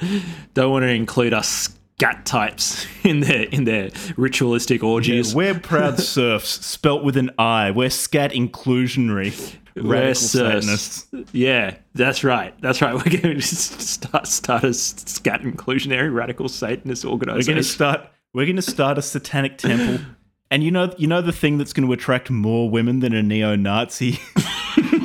Don't 0.53 0.71
want 0.71 0.83
to 0.83 0.87
include 0.89 1.33
us 1.33 1.67
scat 2.01 2.25
types 2.25 2.87
in 3.03 3.19
their 3.19 3.43
in 3.43 3.65
their 3.65 3.91
ritualistic 4.17 4.83
orgies. 4.83 5.35
We're 5.35 5.59
proud 5.59 5.99
serfs, 5.99 6.65
spelt 6.65 7.03
with 7.03 7.15
an 7.15 7.29
I. 7.37 7.71
We're 7.71 7.89
scat 7.89 8.31
inclusionary. 8.31 9.57
Radical. 9.73 10.15
Satanists. 10.15 11.07
Yeah, 11.31 11.75
that's 11.93 12.25
right. 12.25 12.53
That's 12.59 12.81
right. 12.81 12.93
We're 12.93 13.21
going 13.21 13.39
to 13.39 13.41
start 13.41 14.27
start 14.27 14.65
a 14.65 14.73
scat 14.73 15.43
inclusionary 15.43 16.13
radical 16.13 16.49
Satanist 16.49 17.05
We're 17.05 17.17
going 17.17 17.45
to 17.55 17.63
start. 17.63 18.01
We're 18.33 18.45
going 18.45 18.57
to 18.57 18.61
start 18.61 18.97
a 18.97 19.01
satanic 19.01 19.57
temple. 19.57 20.05
And 20.49 20.61
you 20.61 20.71
know, 20.71 20.93
you 20.97 21.07
know 21.07 21.21
the 21.21 21.31
thing 21.31 21.57
that's 21.57 21.71
going 21.71 21.87
to 21.87 21.93
attract 21.93 22.29
more 22.29 22.69
women 22.69 22.99
than 22.99 23.13
a 23.13 23.23
neo-Nazi 23.23 24.19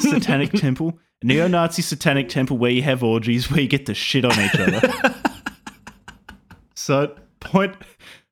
satanic 0.00 0.50
temple, 0.50 0.98
a 1.22 1.26
neo-Nazi 1.26 1.82
satanic 1.82 2.28
temple 2.28 2.58
where 2.58 2.72
you 2.72 2.82
have 2.82 3.04
orgies, 3.04 3.48
where 3.48 3.60
you 3.60 3.68
get 3.68 3.86
to 3.86 3.94
shit 3.94 4.24
on 4.24 4.32
each 4.32 4.58
other. 4.58 5.14
So 6.86 7.16
point 7.40 7.74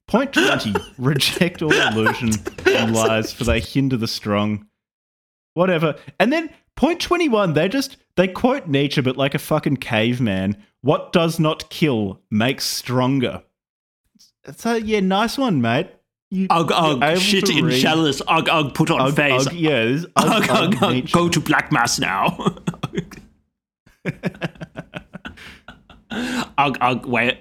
point 0.07 0.33
twenty: 0.33 0.73
reject 0.99 1.61
all 1.61 1.73
illusion 1.73 2.31
and 2.67 2.95
lies, 2.95 3.33
for 3.33 3.43
they 3.43 3.59
hinder 3.59 3.97
the 3.97 4.07
strong. 4.07 4.67
Whatever. 5.55 5.97
And 6.21 6.33
then 6.33 6.51
point 6.77 7.01
twenty-one: 7.01 7.55
they 7.55 7.69
just 7.69 7.97
they 8.15 8.29
quote 8.29 8.69
Nietzsche, 8.69 9.01
but 9.01 9.17
like 9.17 9.35
a 9.35 9.41
fucking 9.41 9.79
caveman. 9.79 10.57
What 10.83 11.13
does 11.13 11.41
not 11.41 11.69
kill 11.69 12.21
makes 12.31 12.65
stronger. 12.65 13.43
So 14.57 14.75
yeah, 14.77 15.01
nice 15.01 15.37
one, 15.37 15.61
mate. 15.61 15.89
You, 16.31 16.47
Ugh, 16.51 16.71
ugh, 16.73 17.19
shit 17.19 17.49
in 17.49 17.65
read- 17.65 17.81
shallowless. 17.81 18.23
Ugh, 18.29 18.49
ugh, 18.49 18.73
put 18.73 18.91
on 18.91 19.01
Ugh, 19.01 19.17
face. 19.17 19.49
ugh, 19.49 19.53
yeah, 19.53 19.85
this 19.85 20.03
is 20.03 20.07
Ugh, 20.17 20.47
ugh, 20.81 21.11
go 21.11 21.29
to 21.29 21.41
Black 21.41 21.73
Mass 21.73 21.99
now. 21.99 22.37
ugh, 26.59 26.79
ugh, 26.81 27.07
wait. 27.07 27.39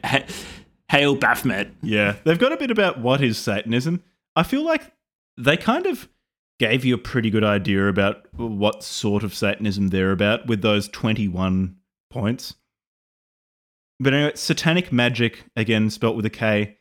Hail 0.93 1.15
Baphomet. 1.15 1.73
Yeah, 1.81 2.17
they've 2.23 2.37
got 2.37 2.51
a 2.51 2.57
bit 2.57 2.69
about 2.69 2.99
what 2.99 3.19
is 3.19 3.39
Satanism. 3.39 4.03
I 4.35 4.43
feel 4.43 4.63
like 4.63 4.91
they 5.35 5.57
kind 5.57 5.87
of 5.87 6.07
gave 6.59 6.85
you 6.85 6.93
a 6.93 6.99
pretty 6.99 7.31
good 7.31 7.43
idea 7.43 7.87
about 7.87 8.31
what 8.35 8.83
sort 8.83 9.23
of 9.23 9.33
Satanism 9.33 9.87
they're 9.87 10.11
about 10.11 10.45
with 10.45 10.61
those 10.61 10.87
21 10.89 11.77
points. 12.11 12.53
But 13.99 14.13
anyway, 14.13 14.33
satanic 14.35 14.91
magic, 14.91 15.45
again 15.55 15.89
spelt 15.89 16.15
with 16.15 16.27
a 16.27 16.29
K, 16.29 16.77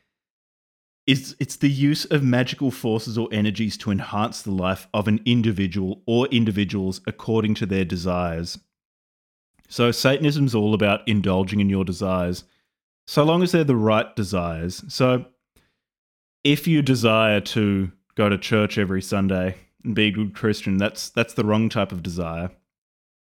is 1.07 1.35
it's 1.39 1.55
the 1.55 1.71
use 1.71 2.05
of 2.05 2.21
magical 2.21 2.69
forces 2.69 3.17
or 3.17 3.27
energies 3.31 3.77
to 3.77 3.89
enhance 3.89 4.43
the 4.43 4.51
life 4.51 4.87
of 4.93 5.07
an 5.07 5.21
individual 5.25 6.03
or 6.05 6.27
individuals 6.27 7.01
according 7.07 7.55
to 7.55 7.65
their 7.65 7.83
desires. 7.83 8.59
So 9.69 9.89
Satanism's 9.89 10.53
all 10.53 10.75
about 10.75 11.01
indulging 11.07 11.59
in 11.59 11.69
your 11.71 11.83
desires 11.83 12.43
so 13.07 13.23
long 13.23 13.43
as 13.43 13.51
they're 13.51 13.63
the 13.63 13.75
right 13.75 14.15
desires. 14.15 14.83
So, 14.87 15.25
if 16.43 16.67
you 16.67 16.81
desire 16.81 17.39
to 17.41 17.91
go 18.15 18.29
to 18.29 18.37
church 18.37 18.77
every 18.77 19.01
Sunday 19.01 19.55
and 19.83 19.95
be 19.95 20.07
a 20.07 20.11
good 20.11 20.35
Christian, 20.35 20.77
that's 20.77 21.09
that's 21.09 21.33
the 21.33 21.45
wrong 21.45 21.69
type 21.69 21.91
of 21.91 22.03
desire. 22.03 22.51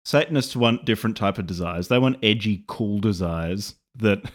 Satanists 0.04 0.54
want 0.54 0.84
different 0.84 1.16
type 1.16 1.38
of 1.38 1.46
desires. 1.46 1.88
They 1.88 1.98
want 1.98 2.18
edgy, 2.22 2.64
cool 2.66 2.98
desires 2.98 3.74
that 3.96 4.30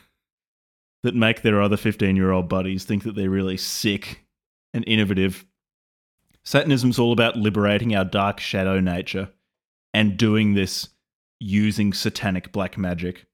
that 1.03 1.15
make 1.15 1.41
their 1.41 1.61
other 1.61 1.77
fifteen-year-old 1.77 2.49
buddies 2.49 2.85
think 2.85 3.03
that 3.03 3.15
they're 3.15 3.29
really 3.29 3.57
sick 3.57 4.25
and 4.73 4.83
innovative. 4.87 5.45
Satanism's 6.45 6.99
all 6.99 7.11
about 7.11 7.35
liberating 7.35 7.95
our 7.95 8.05
dark 8.05 8.39
shadow 8.39 8.79
nature 8.79 9.29
and 9.93 10.17
doing 10.17 10.53
this 10.53 10.89
using 11.39 11.93
satanic 11.93 12.51
black 12.51 12.77
magic. 12.77 13.25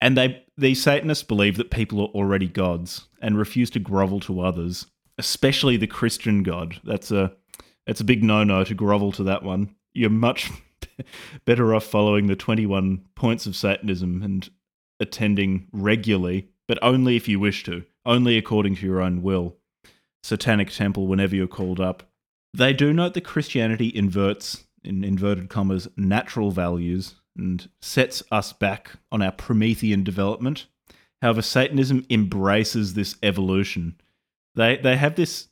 And 0.00 0.16
they 0.16 0.43
these 0.56 0.82
Satanists 0.82 1.24
believe 1.24 1.56
that 1.56 1.70
people 1.70 2.00
are 2.00 2.14
already 2.14 2.48
gods 2.48 3.08
and 3.20 3.36
refuse 3.36 3.70
to 3.70 3.78
grovel 3.80 4.20
to 4.20 4.40
others, 4.40 4.86
especially 5.18 5.76
the 5.76 5.86
Christian 5.86 6.42
God. 6.42 6.80
That's 6.84 7.10
a 7.10 7.32
that's 7.86 8.00
a 8.00 8.04
big 8.04 8.24
no-no 8.24 8.64
to 8.64 8.74
grovel 8.74 9.12
to 9.12 9.24
that 9.24 9.42
one. 9.42 9.74
You're 9.92 10.10
much 10.10 10.50
better 11.44 11.74
off 11.74 11.84
following 11.84 12.26
the 12.26 12.36
21 12.36 13.04
points 13.14 13.46
of 13.46 13.56
Satanism 13.56 14.22
and 14.22 14.48
attending 15.00 15.68
regularly, 15.72 16.48
but 16.66 16.78
only 16.80 17.16
if 17.16 17.28
you 17.28 17.38
wish 17.38 17.62
to, 17.64 17.84
only 18.06 18.38
according 18.38 18.76
to 18.76 18.86
your 18.86 19.02
own 19.02 19.22
will. 19.22 19.56
Satanic 20.22 20.70
temple 20.70 21.06
whenever 21.06 21.36
you're 21.36 21.46
called 21.46 21.80
up. 21.80 22.04
They 22.54 22.72
do 22.72 22.92
note 22.92 23.12
that 23.14 23.24
Christianity 23.24 23.92
inverts, 23.94 24.64
in 24.82 25.04
inverted 25.04 25.50
commas, 25.50 25.88
natural 25.96 26.50
values 26.50 27.16
and 27.36 27.68
sets 27.80 28.22
us 28.30 28.52
back 28.52 28.92
on 29.10 29.22
our 29.22 29.32
Promethean 29.32 30.04
development. 30.04 30.66
However, 31.20 31.42
Satanism 31.42 32.04
embraces 32.10 32.94
this 32.94 33.16
evolution. 33.22 34.00
They 34.54 34.76
they 34.76 34.96
have 34.96 35.16
this 35.16 35.48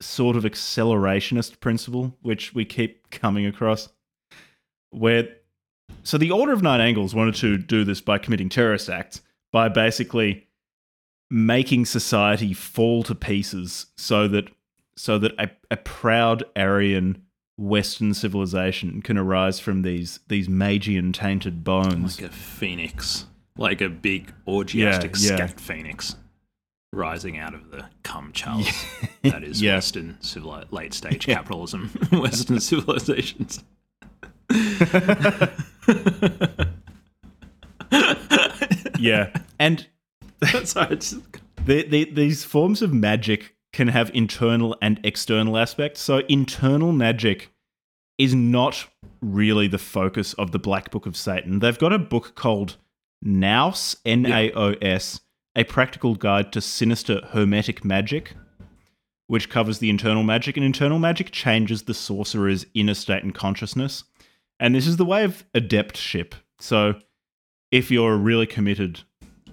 sort 0.00 0.36
of 0.36 0.44
accelerationist 0.44 1.60
principle, 1.60 2.16
which 2.22 2.54
we 2.54 2.64
keep 2.64 3.10
coming 3.10 3.46
across, 3.46 3.88
where 4.90 5.28
so 6.02 6.18
the 6.18 6.30
Order 6.30 6.52
of 6.52 6.62
Nine 6.62 6.80
Angles 6.80 7.14
wanted 7.14 7.34
to 7.36 7.58
do 7.58 7.84
this 7.84 8.00
by 8.00 8.18
committing 8.18 8.48
terrorist 8.48 8.88
acts 8.88 9.20
by 9.52 9.68
basically 9.68 10.46
making 11.30 11.84
society 11.84 12.52
fall 12.52 13.02
to 13.04 13.14
pieces 13.14 13.86
so 13.96 14.26
that 14.28 14.48
so 14.96 15.18
that 15.18 15.32
a, 15.38 15.50
a 15.70 15.76
proud 15.76 16.44
Aryan 16.56 17.24
Western 17.60 18.14
civilization 18.14 19.02
can 19.02 19.18
arise 19.18 19.60
from 19.60 19.82
these 19.82 20.20
these 20.28 20.48
Magian 20.48 21.12
tainted 21.12 21.62
bones. 21.62 22.20
Like 22.20 22.30
a 22.30 22.34
phoenix. 22.34 23.26
Like 23.56 23.80
a 23.80 23.88
big 23.90 24.32
orgiastic 24.46 25.16
Yeah, 25.20 25.30
yeah. 25.30 25.36
scat 25.46 25.60
phoenix 25.60 26.16
rising 26.92 27.38
out 27.38 27.54
of 27.54 27.70
the 27.70 27.84
cum 28.02 28.32
chalice. 28.32 28.84
That 29.22 29.44
is 29.44 29.60
Yeah. 29.60 29.74
Western 29.74 30.16
civili- 30.20 30.64
late 30.70 30.94
stage 30.94 31.26
capitalism. 31.26 31.90
Western 32.12 32.58
civilizations. 32.60 33.62
yeah, 38.98 39.30
and 39.58 39.86
Sorry, 40.64 40.94
it's 40.94 41.10
the, 41.64 41.82
the, 41.86 42.04
these 42.10 42.44
forms 42.44 42.80
of 42.82 42.92
magic 42.94 43.54
can 43.72 43.88
have 43.88 44.10
internal 44.14 44.76
and 44.82 45.00
external 45.04 45.56
aspects. 45.56 46.00
So 46.00 46.18
internal 46.28 46.92
magic 46.92 47.52
is 48.18 48.34
not 48.34 48.86
really 49.22 49.68
the 49.68 49.78
focus 49.78 50.34
of 50.34 50.50
the 50.52 50.58
Black 50.58 50.90
Book 50.90 51.06
of 51.06 51.16
Satan. 51.16 51.60
They've 51.60 51.78
got 51.78 51.92
a 51.92 51.98
book 51.98 52.34
called 52.34 52.76
Naos, 53.22 53.96
N 54.04 54.26
A 54.26 54.52
O 54.52 54.72
S, 54.82 55.20
a 55.56 55.64
practical 55.64 56.14
guide 56.14 56.52
to 56.52 56.60
sinister 56.60 57.20
hermetic 57.30 57.84
magic, 57.84 58.34
which 59.26 59.48
covers 59.48 59.78
the 59.78 59.90
internal 59.90 60.22
magic. 60.22 60.56
And 60.56 60.66
internal 60.66 60.98
magic 60.98 61.30
changes 61.30 61.82
the 61.82 61.94
sorcerer's 61.94 62.66
inner 62.74 62.94
state 62.94 63.22
and 63.22 63.34
consciousness. 63.34 64.04
And 64.58 64.74
this 64.74 64.86
is 64.86 64.96
the 64.96 65.04
way 65.04 65.24
of 65.24 65.44
adeptship. 65.54 66.32
So 66.58 66.94
if 67.70 67.90
you're 67.90 68.14
a 68.14 68.18
really 68.18 68.46
committed 68.46 69.02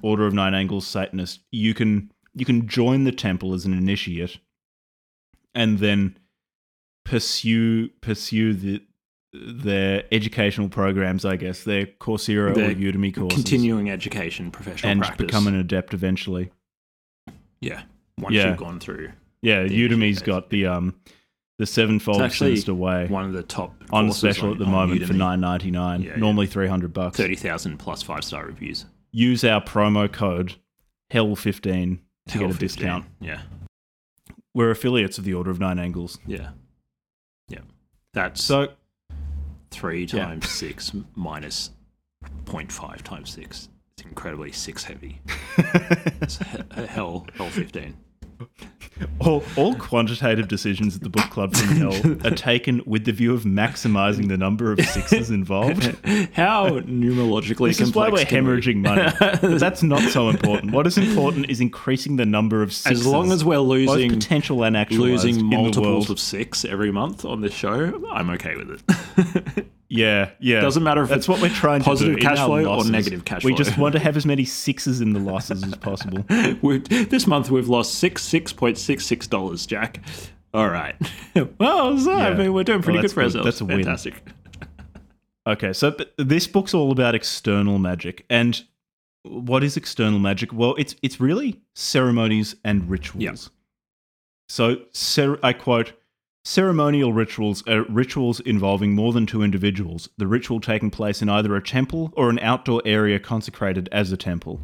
Order 0.02 0.28
of 0.28 0.34
Nine 0.34 0.54
Angles 0.54 0.86
Satanist, 0.86 1.42
you 1.52 1.74
can 1.74 2.12
you 2.38 2.46
can 2.46 2.68
join 2.68 3.04
the 3.04 3.12
temple 3.12 3.54
as 3.54 3.66
an 3.66 3.74
initiate, 3.74 4.38
and 5.56 5.80
then 5.80 6.18
pursue 7.06 7.90
pursue 8.02 8.54
the 8.54 8.82
their 9.34 10.04
educational 10.12 10.70
programs. 10.70 11.26
I 11.26 11.36
guess 11.36 11.64
their 11.64 11.86
Coursera 11.86 12.54
Their 12.56 12.72
or 12.72 12.74
Udemy 12.76 13.14
courses, 13.16 13.36
continuing 13.36 13.90
education, 13.90 14.52
professional 14.52 14.92
and 14.92 15.02
practice. 15.02 15.26
become 15.26 15.48
an 15.48 15.56
adept 15.56 15.94
eventually. 15.94 16.52
yeah. 17.62 17.84
Once 18.20 18.34
Yeah. 18.36 18.50
you've 18.50 18.58
gone 18.58 18.80
through 18.80 19.12
Yeah, 19.44 19.68
Udemy's 19.68 20.22
got 20.24 20.50
the 20.50 20.66
um 20.66 20.96
the 21.60 21.66
sevenfold 21.68 22.18
It's 22.22 22.34
actually 22.34 22.52
sinister 22.52 22.74
way 22.74 23.08
one 23.08 23.26
of 23.26 23.34
the 23.34 23.44
top 23.44 23.76
on 23.92 24.12
special 24.12 24.48
on- 24.48 24.54
at 24.54 24.60
the 24.60 24.66
moment 24.66 25.04
for 25.06 25.14
nine 25.14 25.40
ninety 25.40 25.70
nine. 25.72 26.02
Yeah, 26.02 26.12
yeah. 26.12 26.16
normally 26.18 26.48
three 26.48 26.68
hundred 26.68 26.94
bucks. 26.94 27.16
Thirty 27.18 27.36
thousand 27.36 27.78
plus 27.78 28.02
five 28.02 28.24
star 28.24 28.46
reviews. 28.46 28.86
Use 29.12 29.44
our 29.44 29.62
promo 29.62 30.12
code 30.12 30.56
Hell 31.12 31.36
fifteen 31.36 32.00
to 32.28 32.38
get 32.40 32.46
a 32.50 32.54
15. 32.54 32.60
discount. 32.60 33.06
Yeah. 33.20 33.42
We're 34.54 34.72
affiliates 34.72 35.18
of 35.18 35.24
the 35.24 35.34
Order 35.34 35.52
of 35.52 35.60
Nine 35.60 35.80
Angles. 35.80 36.20
Yeah. 36.26 36.50
Yeah. 37.48 37.60
That's 38.14 38.44
So, 38.44 38.74
three 39.72 40.06
Yeah. 40.06 40.26
times 40.26 40.50
six 40.50 40.92
minus 41.16 41.72
0.5 42.46 43.02
times 43.04 43.30
six. 43.32 43.70
It's 43.98 44.06
incredibly 44.08 44.52
six 44.52 44.84
heavy. 44.84 45.22
it's 45.58 46.38
he- 46.38 46.86
hell, 46.88 47.28
hell 47.36 47.50
15. 47.50 47.96
All, 49.20 49.44
all 49.56 49.76
quantitative 49.76 50.48
decisions 50.48 50.96
at 50.96 51.02
the 51.02 51.10
book 51.10 51.30
club 51.30 51.56
from 51.56 51.68
Hell 51.76 52.28
are 52.28 52.36
taken 52.36 52.82
with 52.86 53.06
the 53.06 53.12
view 53.12 53.34
of 53.34 53.44
maximizing 53.44 54.28
the 54.28 54.38
number 54.38 54.72
of 54.72 54.80
sixes 54.82 55.30
involved. 55.30 55.84
How 56.34 56.80
numerologically 56.82 57.70
This 57.70 57.82
is 57.82 57.94
why 57.94 58.10
we're 58.10 58.26
complex 58.26 58.30
can 58.30 58.46
we- 58.46 58.52
hemorrhaging 58.52 58.78
money. 58.78 59.12
But 59.42 59.60
that's 59.60 59.84
not 59.84 60.02
so 60.12 60.30
important. 60.30 60.72
What 60.72 60.88
is 60.88 60.98
important 60.98 61.50
is 61.50 61.62
increasing 61.62 62.16
the 62.16 62.26
number 62.26 62.62
of 62.62 62.74
sixes. 62.74 63.02
As 63.02 63.08
long 63.08 63.32
as 63.32 63.44
we're 63.44 63.60
losing 63.60 64.10
potential 64.10 64.64
and 64.64 64.78
losing 64.92 65.46
multiples 65.46 66.10
of 66.10 66.20
six 66.20 66.66
every 66.66 66.92
month 66.92 67.26
on 67.26 67.42
this 67.42 67.54
show, 67.54 68.04
I'm 68.12 68.30
okay 68.32 68.56
with 68.56 68.82
it. 68.88 69.68
Yeah, 69.90 70.32
yeah. 70.40 70.60
Doesn't 70.60 70.84
matter 70.84 71.02
if 71.02 71.10
that's 71.10 71.20
it's 71.20 71.28
what 71.30 71.42
we're 71.42 71.50
trying 71.50 71.82
positive 71.82 72.16
to 72.16 72.22
do. 72.22 72.28
cash 72.28 72.40
flow 72.40 72.66
or 72.66 72.84
negative 72.86 73.24
cash 73.24 73.42
flow. 73.42 73.50
We 73.52 73.56
just 73.56 73.78
want 73.78 73.94
to 73.94 74.00
have 74.00 74.18
as 74.18 74.26
many 74.26 74.44
sixes 74.44 75.00
in 75.00 75.14
the 75.14 75.20
losses 75.20 75.64
as 75.64 75.76
possible. 75.76 76.26
this 76.30 77.26
month 77.26 77.50
we've 77.50 77.70
lost 77.70 77.96
six 77.96 78.24
six 78.24 78.52
point 78.52 78.78
six 78.78 79.06
six 79.06 79.28
dollars, 79.28 79.66
Jack. 79.66 80.02
All 80.54 80.70
right. 80.70 80.96
well, 81.60 81.98
so, 81.98 82.12
I 82.12 82.34
mean, 82.34 82.54
we're 82.54 82.64
doing 82.64 82.82
pretty 82.82 82.98
Well, 82.98 83.04
good 83.04 83.12
for 83.12 83.24
ourselves. 83.24 83.46
That's 83.46 83.62
a 83.62 83.66
win. 83.66 83.78
Fantastic. 83.84 84.16
Okay, 85.46 85.72
so 85.72 85.96
this 86.18 86.48
book's 86.48 86.74
all 86.74 86.92
about 86.92 87.16
external 87.16 87.80
magic, 87.80 88.26
and 88.30 88.62
what 89.24 89.64
is 89.64 89.78
external 89.78 90.20
magic? 90.20 90.52
Well, 90.52 90.76
it's 90.78 90.96
it's 91.02 91.22
really 91.22 91.62
ceremonies 91.76 92.56
and 92.66 92.90
rituals. 92.90 93.24
Yeah. 93.24 93.36
So, 94.50 94.82
cer- 94.92 95.40
I 95.44 95.54
quote: 95.54 95.94
"Ceremonial 96.50 97.12
rituals 97.12 97.62
are 97.68 97.84
rituals 97.90 98.40
involving 98.40 98.96
more 98.96 99.12
than 99.12 99.26
two 99.26 99.44
individuals. 99.44 100.08
The 100.16 100.28
ritual 100.28 100.62
taking 100.62 100.90
place 100.90 101.22
in 101.22 101.28
either 101.28 101.54
a 101.58 101.62
temple 101.62 102.14
or 102.16 102.30
an 102.30 102.40
outdoor 102.40 102.82
area 102.86 103.20
consecrated 103.20 103.90
as 103.92 104.14
a 104.14 104.18
temple. 104.18 104.62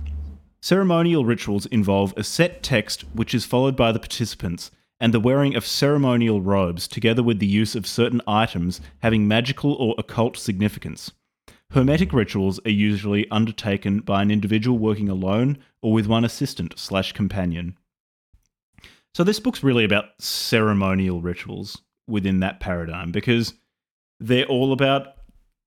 Ceremonial 0.61 1.25
rituals 1.25 1.65
involve 1.65 2.13
a 2.15 2.23
set 2.23 2.63
text 2.63 3.01
which 3.13 3.35
is 3.35 3.43
followed 3.43 3.75
by 3.75 3.91
the 3.91 3.99
participants." 3.99 4.71
And 5.01 5.13
the 5.13 5.19
wearing 5.19 5.55
of 5.55 5.65
ceremonial 5.65 6.39
robes, 6.39 6.87
together 6.87 7.21
with 7.21 7.39
the 7.39 7.45
use 7.45 7.75
of 7.75 7.85
certain 7.85 8.21
items 8.25 8.79
having 8.99 9.27
magical 9.27 9.73
or 9.73 9.93
occult 9.97 10.37
significance. 10.37 11.11
Hermetic 11.71 12.13
rituals 12.13 12.61
are 12.65 12.71
usually 12.71 13.29
undertaken 13.29 13.99
by 13.99 14.21
an 14.21 14.31
individual 14.31 14.79
working 14.79 15.09
alone 15.09 15.57
or 15.81 15.91
with 15.91 16.07
one 16.07 16.23
assistant 16.23 16.75
slash 16.77 17.11
companion. 17.11 17.77
So 19.15 19.23
this 19.23 19.39
book's 19.39 19.63
really 19.63 19.83
about 19.83 20.05
ceremonial 20.19 21.21
rituals 21.21 21.81
within 22.07 22.39
that 22.39 22.59
paradigm 22.59 23.11
because 23.11 23.53
they're 24.19 24.45
all 24.45 24.73
about 24.73 25.15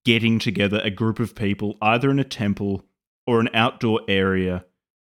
getting 0.04 0.38
together 0.38 0.80
a 0.82 0.90
group 0.90 1.18
of 1.20 1.34
people 1.34 1.76
either 1.80 2.10
in 2.10 2.18
a 2.18 2.24
temple 2.24 2.84
or 3.26 3.40
an 3.40 3.48
outdoor 3.54 4.00
area, 4.08 4.64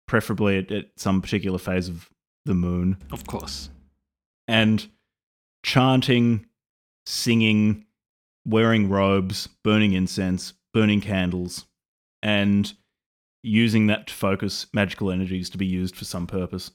preferably 0.07 0.57
at, 0.57 0.71
at 0.71 0.85
some 0.95 1.21
particular 1.21 1.57
phase 1.57 1.87
of 1.89 2.09
the 2.45 2.53
moon, 2.53 2.97
Of 3.11 3.25
course. 3.25 3.69
and 4.47 4.87
chanting, 5.63 6.45
singing, 7.05 7.85
wearing 8.45 8.89
robes, 8.89 9.47
burning 9.63 9.93
incense, 9.93 10.53
burning 10.73 11.01
candles, 11.01 11.65
and 12.21 12.73
using 13.43 13.87
that 13.87 14.07
to 14.07 14.13
focus 14.13 14.67
magical 14.73 15.11
energies 15.11 15.49
to 15.49 15.57
be 15.57 15.65
used 15.65 15.95
for 15.95 16.05
some 16.05 16.27
purpose. 16.27 16.71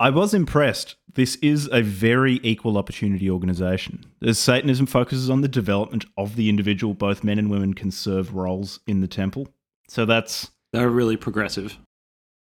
I 0.00 0.10
was 0.10 0.34
impressed. 0.34 0.96
This 1.14 1.36
is 1.36 1.68
a 1.72 1.80
very 1.82 2.40
equal 2.42 2.76
opportunity 2.76 3.30
organization. 3.30 4.04
As 4.22 4.38
Satanism 4.38 4.86
focuses 4.86 5.30
on 5.30 5.40
the 5.40 5.48
development 5.48 6.04
of 6.16 6.34
the 6.36 6.48
individual, 6.48 6.94
both 6.94 7.22
men 7.22 7.38
and 7.38 7.50
women 7.50 7.74
can 7.74 7.90
serve 7.90 8.34
roles 8.34 8.80
in 8.86 9.00
the 9.00 9.06
temple. 9.06 9.48
So 9.88 10.04
that's 10.04 10.50
They're 10.72 10.90
really 10.90 11.16
progressive. 11.16 11.78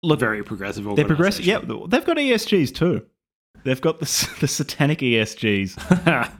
look 0.04 0.20
Very 0.20 0.44
progressive. 0.44 0.86
they're 0.96 1.06
progressive. 1.06 1.46
Yeah, 1.46 1.60
they've 1.60 2.06
got 2.06 2.18
ESGs 2.18 2.74
too. 2.76 3.06
They've 3.64 3.82
got 3.82 4.00
the 4.00 4.06
the 4.40 4.48
satanic 4.48 5.00
ESGs. 5.00 6.36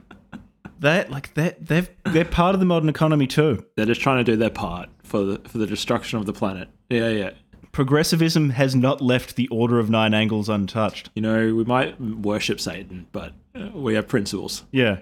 They 0.80 1.04
like 1.10 1.34
they 1.34 1.54
they've 1.60 1.90
they're 2.06 2.24
part 2.24 2.54
of 2.54 2.60
the 2.60 2.64
modern 2.64 2.88
economy 2.88 3.26
too. 3.26 3.66
They're 3.76 3.84
just 3.84 4.00
trying 4.00 4.24
to 4.24 4.32
do 4.32 4.36
their 4.38 4.48
part 4.48 4.88
for 5.02 5.24
the 5.24 5.38
for 5.46 5.58
the 5.58 5.66
destruction 5.66 6.18
of 6.18 6.24
the 6.24 6.32
planet. 6.32 6.68
Yeah, 6.88 7.10
yeah. 7.10 7.30
Progressivism 7.72 8.50
has 8.50 8.74
not 8.74 9.00
left 9.00 9.36
the 9.36 9.48
Order 9.48 9.78
of 9.78 9.88
Nine 9.88 10.12
Angles 10.12 10.48
untouched. 10.48 11.10
You 11.14 11.22
know, 11.22 11.54
we 11.54 11.64
might 11.64 12.00
worship 12.00 12.60
Satan, 12.60 13.06
but 13.12 13.32
uh, 13.54 13.68
we 13.74 13.94
have 13.94 14.08
principles. 14.08 14.64
Yeah, 14.72 15.00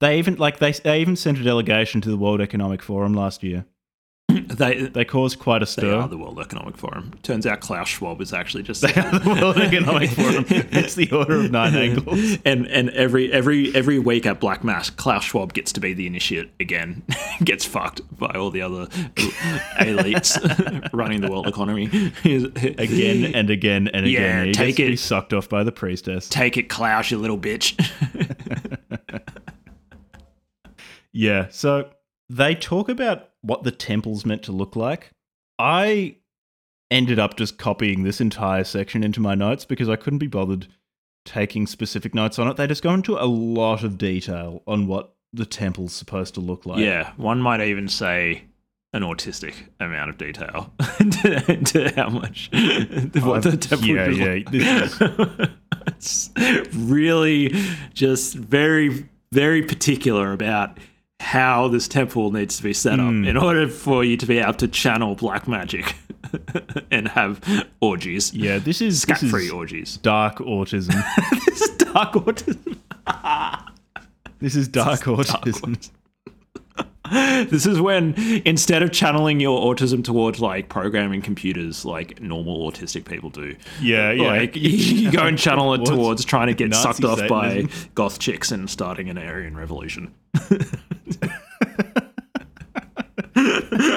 they 0.00 0.18
even 0.18 0.36
like 0.36 0.58
they 0.58 0.72
they 0.72 1.00
even 1.00 1.16
sent 1.16 1.38
a 1.38 1.42
delegation 1.42 2.00
to 2.00 2.08
the 2.08 2.16
World 2.16 2.40
Economic 2.40 2.82
Forum 2.82 3.14
last 3.14 3.42
year. 3.42 3.66
They 4.54 4.86
They 4.86 5.04
caused 5.04 5.38
quite 5.38 5.62
a 5.62 5.66
they 5.66 5.70
stir. 5.70 5.94
are 5.94 6.08
the 6.08 6.18
World 6.18 6.38
Economic 6.40 6.76
Forum. 6.76 7.12
Turns 7.22 7.46
out 7.46 7.60
Klaus 7.60 7.88
Schwab 7.88 8.20
is 8.20 8.32
actually 8.32 8.62
just 8.62 8.82
They 8.82 8.92
are 8.94 9.18
the 9.18 9.30
World 9.40 9.56
Economic 9.58 10.10
Forum. 10.18 10.44
It's 10.48 10.94
the 10.94 11.10
Order 11.10 11.40
of 11.40 11.50
Nine 11.50 11.74
Angles. 11.74 12.38
and 12.44 12.66
and 12.66 12.90
every 12.90 13.32
every 13.32 13.74
every 13.74 13.98
week 13.98 14.26
at 14.26 14.40
Black 14.40 14.62
Mass, 14.64 14.90
Klaus 14.90 15.24
Schwab 15.24 15.52
gets 15.54 15.72
to 15.72 15.80
be 15.80 15.92
the 15.94 16.06
initiate 16.06 16.50
again. 16.60 17.02
gets 17.44 17.64
fucked 17.64 18.00
by 18.18 18.28
all 18.34 18.50
the 18.50 18.62
other 18.62 18.86
elites 19.78 20.38
running 20.92 21.20
the 21.20 21.30
world 21.30 21.46
economy. 21.46 21.86
Again 22.24 23.34
and 23.34 23.50
again 23.50 23.88
and 23.88 24.06
Yeah, 24.06 24.20
again. 24.42 24.46
He 24.46 24.52
take 24.52 24.76
gets 24.76 24.76
to 24.76 24.86
be 24.86 24.92
it. 24.94 24.98
sucked 24.98 25.32
off 25.32 25.48
by 25.48 25.64
the 25.64 25.72
priestess. 25.72 26.28
Take 26.28 26.56
it, 26.56 26.68
Klaus, 26.68 27.10
you 27.10 27.18
little 27.18 27.38
bitch. 27.38 27.74
Yeah. 31.12 31.48
So 31.50 31.90
they 32.28 32.54
talk 32.54 32.88
about 32.88 33.28
what 33.44 33.62
the 33.62 33.70
temple's 33.70 34.24
meant 34.24 34.42
to 34.44 34.52
look 34.52 34.76
like. 34.76 35.10
I 35.58 36.16
ended 36.90 37.18
up 37.18 37.36
just 37.36 37.58
copying 37.58 38.02
this 38.02 38.20
entire 38.20 38.64
section 38.64 39.04
into 39.04 39.20
my 39.20 39.34
notes 39.34 39.64
because 39.64 39.88
I 39.88 39.96
couldn't 39.96 40.18
be 40.18 40.26
bothered 40.26 40.66
taking 41.24 41.66
specific 41.66 42.14
notes 42.14 42.38
on 42.38 42.48
it. 42.48 42.56
They 42.56 42.66
just 42.66 42.82
go 42.82 42.92
into 42.92 43.16
a 43.16 43.26
lot 43.26 43.82
of 43.82 43.98
detail 43.98 44.62
on 44.66 44.86
what 44.86 45.14
the 45.32 45.46
temple's 45.46 45.92
supposed 45.92 46.34
to 46.34 46.40
look 46.40 46.64
like. 46.64 46.78
yeah, 46.78 47.12
one 47.16 47.40
might 47.40 47.60
even 47.60 47.88
say 47.88 48.44
an 48.92 49.02
autistic 49.02 49.54
amount 49.80 50.08
of 50.08 50.16
detail 50.16 50.72
into, 51.00 51.52
into 51.52 51.92
how 51.96 52.08
much 52.08 52.48
what 52.52 53.42
the 53.42 53.56
temple 53.60 53.88
yeah, 53.88 54.08
yeah. 54.08 54.32
like. 54.32 54.50
This 54.50 55.00
is, 55.00 55.48
it's 55.88 56.30
really 56.76 57.52
just 57.92 58.36
very 58.36 59.08
very 59.32 59.62
particular 59.62 60.32
about 60.32 60.78
how 61.24 61.66
this 61.68 61.88
temple 61.88 62.30
needs 62.30 62.56
to 62.58 62.62
be 62.62 62.72
set 62.72 63.00
up 63.00 63.06
Hmm. 63.08 63.24
in 63.24 63.36
order 63.36 63.66
for 63.68 64.04
you 64.04 64.16
to 64.16 64.26
be 64.26 64.38
able 64.38 64.54
to 64.54 64.68
channel 64.68 65.14
black 65.14 65.48
magic 65.48 65.96
and 66.90 67.08
have 67.08 67.40
orgies 67.80 68.32
yeah, 68.34 68.58
this 68.58 68.80
is 68.80 69.00
scat 69.02 69.20
this 69.20 69.30
free 69.30 69.46
is 69.46 69.50
orgies 69.52 69.96
dark 69.98 70.36
autism. 70.38 70.94
this 71.46 71.60
is 71.62 71.70
dark 71.76 72.12
autism 72.14 72.76
this 74.40 74.54
is 74.56 74.68
dark 74.68 75.00
autism. 75.00 75.90
this 77.10 77.66
is 77.66 77.78
when 77.80 78.14
instead 78.46 78.82
of 78.82 78.90
channeling 78.90 79.38
your 79.38 79.60
autism 79.60 80.02
towards 80.02 80.40
like 80.40 80.70
programming 80.70 81.20
computers 81.20 81.84
like 81.84 82.18
normal 82.20 82.70
autistic 82.70 83.04
people 83.04 83.28
do 83.28 83.54
Yeah, 83.82 84.10
yeah. 84.10 84.22
like 84.28 84.56
you, 84.56 84.70
you 84.70 85.12
go 85.12 85.26
and 85.26 85.38
channel 85.38 85.74
it 85.74 85.84
Towards 85.84 86.24
trying 86.24 86.46
to 86.46 86.54
get 86.54 86.70
Nazi 86.70 87.02
sucked 87.02 87.04
off 87.04 87.28
by 87.28 87.66
goth 87.94 88.18
chicks 88.18 88.50
and 88.50 88.70
starting 88.70 89.10
an 89.10 89.18
Aryan 89.18 89.54
revolution 89.54 90.14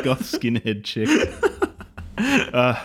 goth 0.03 0.23
skinhead 0.23 0.83
chick. 0.83 1.07
Uh, 2.17 2.83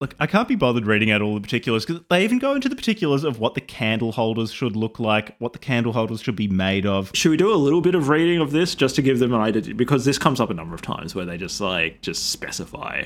look, 0.00 0.14
I 0.18 0.26
can't 0.26 0.48
be 0.48 0.54
bothered 0.54 0.86
reading 0.86 1.10
out 1.10 1.22
all 1.22 1.34
the 1.34 1.40
particulars 1.40 1.84
because 1.84 2.02
they 2.08 2.24
even 2.24 2.38
go 2.38 2.54
into 2.54 2.68
the 2.68 2.76
particulars 2.76 3.24
of 3.24 3.38
what 3.38 3.54
the 3.54 3.60
candle 3.60 4.12
holders 4.12 4.52
should 4.52 4.76
look 4.76 4.98
like, 4.98 5.36
what 5.38 5.52
the 5.52 5.58
candle 5.58 5.92
holders 5.92 6.20
should 6.20 6.36
be 6.36 6.48
made 6.48 6.86
of. 6.86 7.10
Should 7.14 7.30
we 7.30 7.36
do 7.36 7.52
a 7.52 7.56
little 7.56 7.80
bit 7.80 7.94
of 7.94 8.08
reading 8.08 8.40
of 8.40 8.52
this 8.52 8.74
just 8.74 8.94
to 8.96 9.02
give 9.02 9.18
them 9.18 9.32
an 9.32 9.40
idea? 9.40 9.74
Because 9.74 10.04
this 10.04 10.18
comes 10.18 10.40
up 10.40 10.50
a 10.50 10.54
number 10.54 10.74
of 10.74 10.82
times 10.82 11.14
where 11.14 11.24
they 11.24 11.36
just 11.36 11.60
like 11.60 12.00
just 12.00 12.30
specify. 12.30 13.04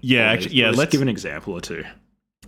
Yeah, 0.00 0.26
all 0.26 0.34
actually, 0.34 0.54
yeah. 0.54 0.66
let's, 0.66 0.78
Let's 0.78 0.92
give 0.92 1.02
an 1.02 1.08
example 1.08 1.54
or 1.54 1.60
two. 1.60 1.84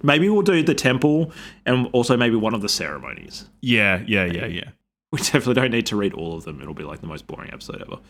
Maybe 0.03 0.29
we'll 0.29 0.43
do 0.43 0.63
the 0.63 0.75
temple 0.75 1.33
and 1.67 1.89
also 1.93 2.17
maybe 2.17 2.37
one 2.37 2.55
of 2.55 2.63
the 2.63 2.69
ceremonies. 2.69 3.49
Yeah, 3.61 4.03
yeah, 4.07 4.25
yeah, 4.25 4.47
yeah. 4.47 4.71
We 5.13 5.19
definitely 5.19 5.55
don't 5.55 5.71
need 5.71 5.87
to 5.87 5.97
read 5.97 6.15
all 6.15 6.35
of 6.35 6.45
them. 6.45 6.61
It'll 6.61 6.73
be 6.75 6.85
like 6.85 7.03
the 7.03 7.07
most 7.07 7.27
boring 7.27 7.53
episode 7.53 7.83
ever. 7.83 8.01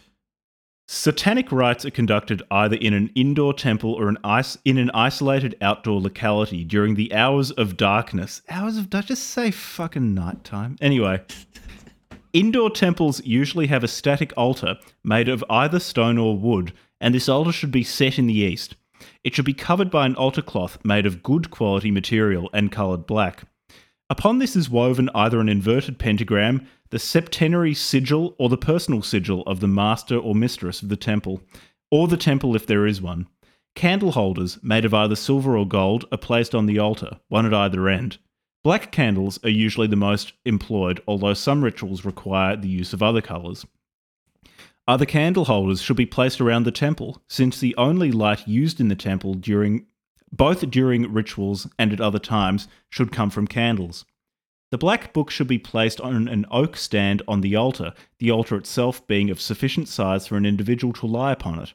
Satanic 0.89 1.51
rites 1.53 1.85
are 1.85 1.91
conducted 1.91 2.43
either 2.51 2.76
in 2.76 2.93
an 2.93 3.11
indoor 3.14 3.55
temple 3.55 3.93
or 3.95 4.09
an 4.09 4.18
ice 4.24 4.59
in 4.64 4.78
an 4.78 4.91
isolated 4.93 5.57
outdoor 5.61 6.01
locality 6.01 6.64
during 6.64 6.95
the 6.95 7.14
hours 7.14 7.51
of 7.53 7.76
darkness. 7.76 8.43
Hours 8.51 8.76
of 8.76 8.91
dark. 8.91 9.07
Just 9.07 9.24
say 9.24 9.51
fucking 9.51 10.12
nighttime. 10.12 10.76
Anyway, 10.80 11.22
indoor 12.33 12.68
temples 12.68 13.24
usually 13.24 13.68
have 13.68 13.85
a 13.85 13.89
static 13.89 14.33
altar 14.37 14.76
made 15.05 15.28
of 15.28 15.45
either 15.49 15.78
stone 15.78 16.18
or 16.18 16.37
wood, 16.37 16.72
and 17.01 17.14
this 17.14 17.28
altar 17.28 17.53
should 17.53 17.72
be 17.72 17.85
set 17.85 18.18
in 18.18 18.26
the 18.26 18.35
east. 18.35 18.76
It 19.24 19.35
should 19.35 19.45
be 19.45 19.55
covered 19.55 19.91
by 19.91 20.07
an 20.07 20.16
altar 20.16 20.43
cloth 20.43 20.78
made 20.85 21.07
of 21.07 21.22
good 21.22 21.51
quality 21.51 21.91
material 21.91 22.51
and 22.53 22.72
coloured 22.72 23.07
black. 23.07 23.45
Upon 24.11 24.39
this 24.39 24.57
is 24.57 24.68
woven 24.68 25.09
either 25.14 25.41
an 25.41 25.49
inverted 25.49 25.99
pentagram, 25.99 26.66
the 26.93 26.99
septenary 26.99 27.72
sigil, 27.72 28.36
or 28.38 28.51
the 28.51 28.59
personal 28.59 29.01
sigil 29.01 29.43
of 29.47 29.61
the 29.61 29.66
master 29.66 30.18
or 30.18 30.34
mistress 30.34 30.82
of 30.82 30.90
the 30.90 30.97
temple, 30.97 31.43
or 31.90 32.07
the 32.07 32.18
temple 32.18 32.55
if 32.55 32.66
there 32.66 32.86
is 32.86 33.01
one. 33.01 33.26
Candle 33.74 34.12
holders, 34.12 34.59
made 34.62 34.84
of 34.84 34.93
either 34.93 35.16
silver 35.16 35.57
or 35.57 35.66
gold, 35.66 36.05
are 36.12 36.18
placed 36.18 36.55
on 36.55 36.66
the 36.66 36.78
altar, 36.78 37.18
one 37.28 37.47
at 37.47 37.55
either 37.55 37.88
end. 37.88 38.18
Black 38.62 38.93
candles 38.93 39.40
are 39.43 39.49
usually 39.49 39.86
the 39.86 39.97
most 39.97 40.34
employed, 40.45 41.03
although 41.09 41.32
some 41.32 41.64
rituals 41.64 42.05
require 42.05 42.57
the 42.57 42.68
use 42.68 42.93
of 42.93 43.03
other 43.03 43.22
colours. 43.22 43.64
Other 44.86 45.07
candle 45.07 45.47
holders 45.47 45.80
should 45.80 45.97
be 45.97 46.05
placed 46.05 46.43
around 46.43 46.64
the 46.64 46.70
temple, 46.70 47.22
since 47.26 47.59
the 47.59 47.74
only 47.76 48.12
light 48.12 48.47
used 48.47 48.80
in 48.80 48.88
the 48.88 48.95
temple 48.95 49.32
during 49.32 49.86
both 50.30 50.70
during 50.70 51.11
rituals 51.11 51.68
and 51.78 51.90
at 51.90 52.03
other 52.03 52.18
times 52.18 52.68
should 52.90 53.12
come 53.12 53.30
from 53.30 53.47
candles. 53.47 54.05
The 54.73 54.79
black 54.79 55.12
book 55.12 55.31
should 55.31 55.49
be 55.49 55.59
placed 55.59 56.01
on 56.01 56.29
an 56.29 56.47
oak 56.51 56.79
stand 56.79 57.20
on 57.29 57.43
the 57.43 57.55
altar, 57.55 57.93
the 58.18 58.31
altar 58.31 58.57
itself 58.57 59.07
being 59.07 59.29
of 59.29 59.39
sufficient 59.39 59.87
size 59.87 60.27
for 60.27 60.39
an 60.39 60.47
individual 60.47 60.95
to 60.95 61.07
lie 61.07 61.33
upon 61.33 61.59
it. 61.59 61.75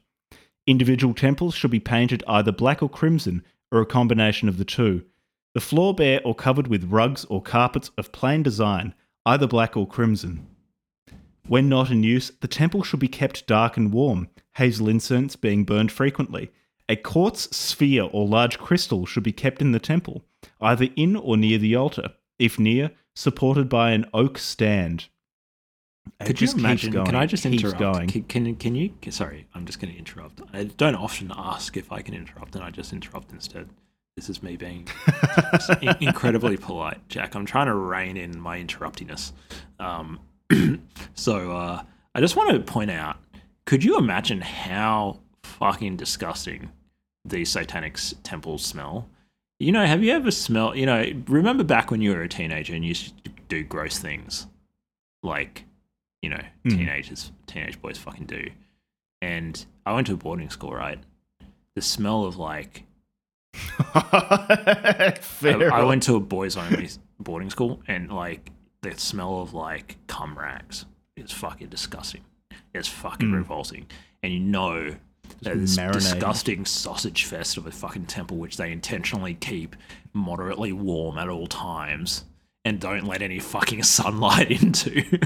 Individual 0.65 1.13
temples 1.13 1.53
should 1.53 1.69
be 1.69 1.79
painted 1.79 2.23
either 2.27 2.51
black 2.51 2.81
or 2.81 2.89
crimson, 2.89 3.43
or 3.71 3.81
a 3.81 3.85
combination 3.85 4.49
of 4.49 4.57
the 4.57 4.65
two. 4.65 5.05
The 5.53 5.61
floor 5.61 5.93
bare 5.93 6.21
or 6.25 6.33
covered 6.33 6.65
with 6.65 6.91
rugs 6.91 7.23
or 7.25 7.39
carpets 7.39 7.91
of 7.99 8.11
plain 8.11 8.41
design, 8.41 8.95
either 9.27 9.45
black 9.45 9.77
or 9.77 9.85
crimson. 9.85 10.47
When 11.47 11.69
not 11.69 11.91
in 11.91 12.01
use, 12.01 12.31
the 12.41 12.47
temple 12.47 12.81
should 12.81 12.99
be 12.99 13.07
kept 13.07 13.45
dark 13.45 13.77
and 13.77 13.93
warm, 13.93 14.27
hazel 14.55 14.89
incense 14.89 15.35
being 15.35 15.65
burned 15.65 15.91
frequently. 15.91 16.49
A 16.89 16.95
quartz 16.95 17.55
sphere 17.55 18.09
or 18.11 18.27
large 18.27 18.57
crystal 18.57 19.05
should 19.05 19.23
be 19.23 19.33
kept 19.33 19.61
in 19.61 19.71
the 19.71 19.79
temple, 19.79 20.25
either 20.59 20.87
in 20.95 21.15
or 21.15 21.37
near 21.37 21.59
the 21.59 21.75
altar, 21.75 22.13
if 22.39 22.59
near, 22.59 22.91
supported 23.15 23.69
by 23.69 23.91
an 23.91 24.05
oak 24.13 24.37
stand. 24.37 25.07
It 26.19 26.25
Could 26.25 26.41
you 26.41 26.49
imagine? 26.51 26.91
going, 26.91 27.05
Can 27.05 27.15
I 27.15 27.25
just 27.25 27.45
interrupt? 27.45 27.79
Going. 27.79 28.07
Can, 28.07 28.23
can 28.23 28.55
can 28.55 28.75
you? 28.75 28.93
Sorry, 29.09 29.47
I'm 29.53 29.65
just 29.65 29.79
going 29.81 29.91
to 29.91 29.99
interrupt. 29.99 30.41
I 30.53 30.65
don't 30.65 30.95
often 30.95 31.31
ask 31.35 31.75
if 31.75 31.91
I 31.91 32.01
can 32.01 32.13
interrupt, 32.13 32.55
and 32.55 32.63
I 32.63 32.71
just 32.71 32.93
interrupt 32.93 33.31
instead. 33.31 33.67
This 34.15 34.29
is 34.29 34.41
me 34.41 34.55
being 34.57 34.87
incredibly 35.99 36.57
polite, 36.57 37.07
Jack. 37.07 37.35
I'm 37.35 37.45
trying 37.45 37.67
to 37.67 37.75
rein 37.75 38.17
in 38.17 38.39
my 38.39 38.57
interruptiness. 38.57 39.31
Um, 39.79 40.19
so 41.13 41.51
uh, 41.51 41.83
I 42.15 42.19
just 42.19 42.35
want 42.35 42.49
to 42.51 42.59
point 42.59 42.89
out: 42.89 43.17
Could 43.65 43.83
you 43.83 43.97
imagine 43.97 44.41
how 44.41 45.19
fucking 45.43 45.97
disgusting 45.97 46.71
these 47.25 47.49
satanic 47.51 47.99
temples 48.23 48.63
smell? 48.63 49.09
You 49.59 49.71
know, 49.71 49.85
have 49.85 50.03
you 50.03 50.11
ever 50.13 50.29
smelled? 50.31 50.77
You 50.77 50.85
know, 50.85 51.11
remember 51.27 51.63
back 51.63 51.89
when 51.91 52.01
you 52.01 52.11
were 52.11 52.21
a 52.21 52.29
teenager 52.29 52.73
and 52.75 52.83
you 52.83 52.89
used 52.89 53.23
to 53.25 53.31
do 53.49 53.63
gross 53.63 53.97
things, 53.99 54.47
like 55.23 55.65
you 56.21 56.29
know, 56.29 56.41
Hmm. 56.63 56.69
teenagers, 56.69 57.31
teenage 57.47 57.81
boys 57.81 57.97
fucking 57.97 58.25
do. 58.25 58.49
And 59.21 59.65
I 59.85 59.93
went 59.93 60.07
to 60.07 60.13
a 60.13 60.17
boarding 60.17 60.49
school, 60.49 60.73
right? 60.73 60.99
The 61.75 61.81
smell 61.81 62.25
of 62.25 62.37
like 62.37 62.83
I, 63.93 65.17
I 65.71 65.83
went 65.83 66.03
to 66.03 66.15
a 66.15 66.19
boys 66.19 66.55
only 66.57 66.89
boarding 67.19 67.49
school, 67.49 67.81
and 67.87 68.11
like 68.11 68.51
the 68.81 68.97
smell 68.97 69.41
of 69.41 69.53
like 69.53 69.97
cum 70.07 70.37
rags 70.37 70.85
is 71.15 71.31
fucking 71.31 71.69
disgusting. 71.69 72.21
It's 72.73 72.87
fucking 72.87 73.31
revolting, 73.31 73.87
and 74.21 74.31
you 74.33 74.39
know 74.39 74.95
that 75.41 75.59
this 75.59 75.75
disgusting 75.75 76.65
sausage 76.65 77.25
fest 77.25 77.57
of 77.57 77.67
a 77.67 77.71
fucking 77.71 78.05
temple, 78.05 78.37
which 78.37 78.57
they 78.57 78.71
intentionally 78.71 79.35
keep 79.35 79.75
moderately 80.13 80.73
warm 80.73 81.17
at 81.17 81.29
all 81.29 81.47
times, 81.47 82.25
and 82.65 82.79
don't 82.79 83.05
let 83.05 83.21
any 83.21 83.39
fucking 83.39 83.83
sunlight 83.83 84.51
into. 84.63 85.19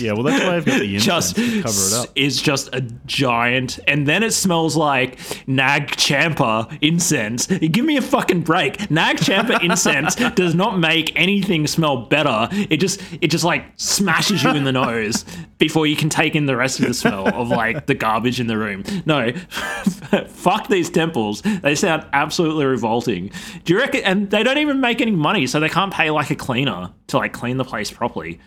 Yeah, 0.06 0.12
well, 0.12 0.24
that's 0.24 0.44
why 0.44 0.56
I've 0.56 0.64
got 0.64 0.80
the 0.80 0.94
incense 0.94 1.32
just 1.32 1.36
to 1.36 1.62
cover 1.62 1.86
it 1.86 1.92
up. 1.94 2.08
is 2.14 2.40
just 2.40 2.68
a 2.74 2.82
giant, 3.06 3.78
and 3.88 4.06
then 4.06 4.22
it 4.22 4.32
smells 4.32 4.76
like 4.76 5.18
Nag 5.48 5.96
Champa 5.96 6.68
incense. 6.82 7.46
Give 7.46 7.84
me 7.84 7.96
a 7.96 8.02
fucking 8.02 8.42
break. 8.42 8.90
Nag 8.90 9.18
Champa 9.18 9.58
incense 9.64 10.14
does 10.34 10.54
not 10.54 10.78
make 10.78 11.12
anything 11.18 11.66
smell 11.66 11.96
better. 12.06 12.48
It 12.52 12.76
just 12.76 13.00
it 13.20 13.28
just 13.28 13.44
like 13.44 13.64
smashes 13.76 14.42
you 14.42 14.50
in 14.50 14.64
the 14.64 14.72
nose 14.72 15.24
before 15.58 15.86
you 15.86 15.96
can 15.96 16.10
take 16.10 16.34
in 16.36 16.46
the 16.46 16.56
rest 16.56 16.78
of 16.78 16.86
the 16.86 16.94
smell 16.94 17.28
of 17.34 17.48
like 17.48 17.86
the 17.86 17.94
garbage 17.94 18.38
in 18.38 18.46
the 18.46 18.58
room. 18.58 18.84
No, 19.06 19.32
fuck 20.28 20.68
these 20.68 20.90
temples. 20.90 21.42
They 21.42 21.74
sound 21.74 22.06
absolutely 22.12 22.66
revolting. 22.66 23.30
Do 23.64 23.72
you 23.72 23.78
reckon? 23.80 24.02
And 24.04 24.30
they 24.30 24.42
don't 24.42 24.58
even 24.58 24.80
make 24.80 25.00
any 25.00 25.12
money, 25.12 25.46
so 25.46 25.58
they 25.60 25.68
can't 25.68 25.92
pay 25.92 26.10
like 26.10 26.30
a 26.30 26.36
cleaner 26.36 26.92
to 27.08 27.16
like 27.16 27.32
clean 27.32 27.56
the 27.56 27.64
place 27.64 27.90
properly. 27.90 28.40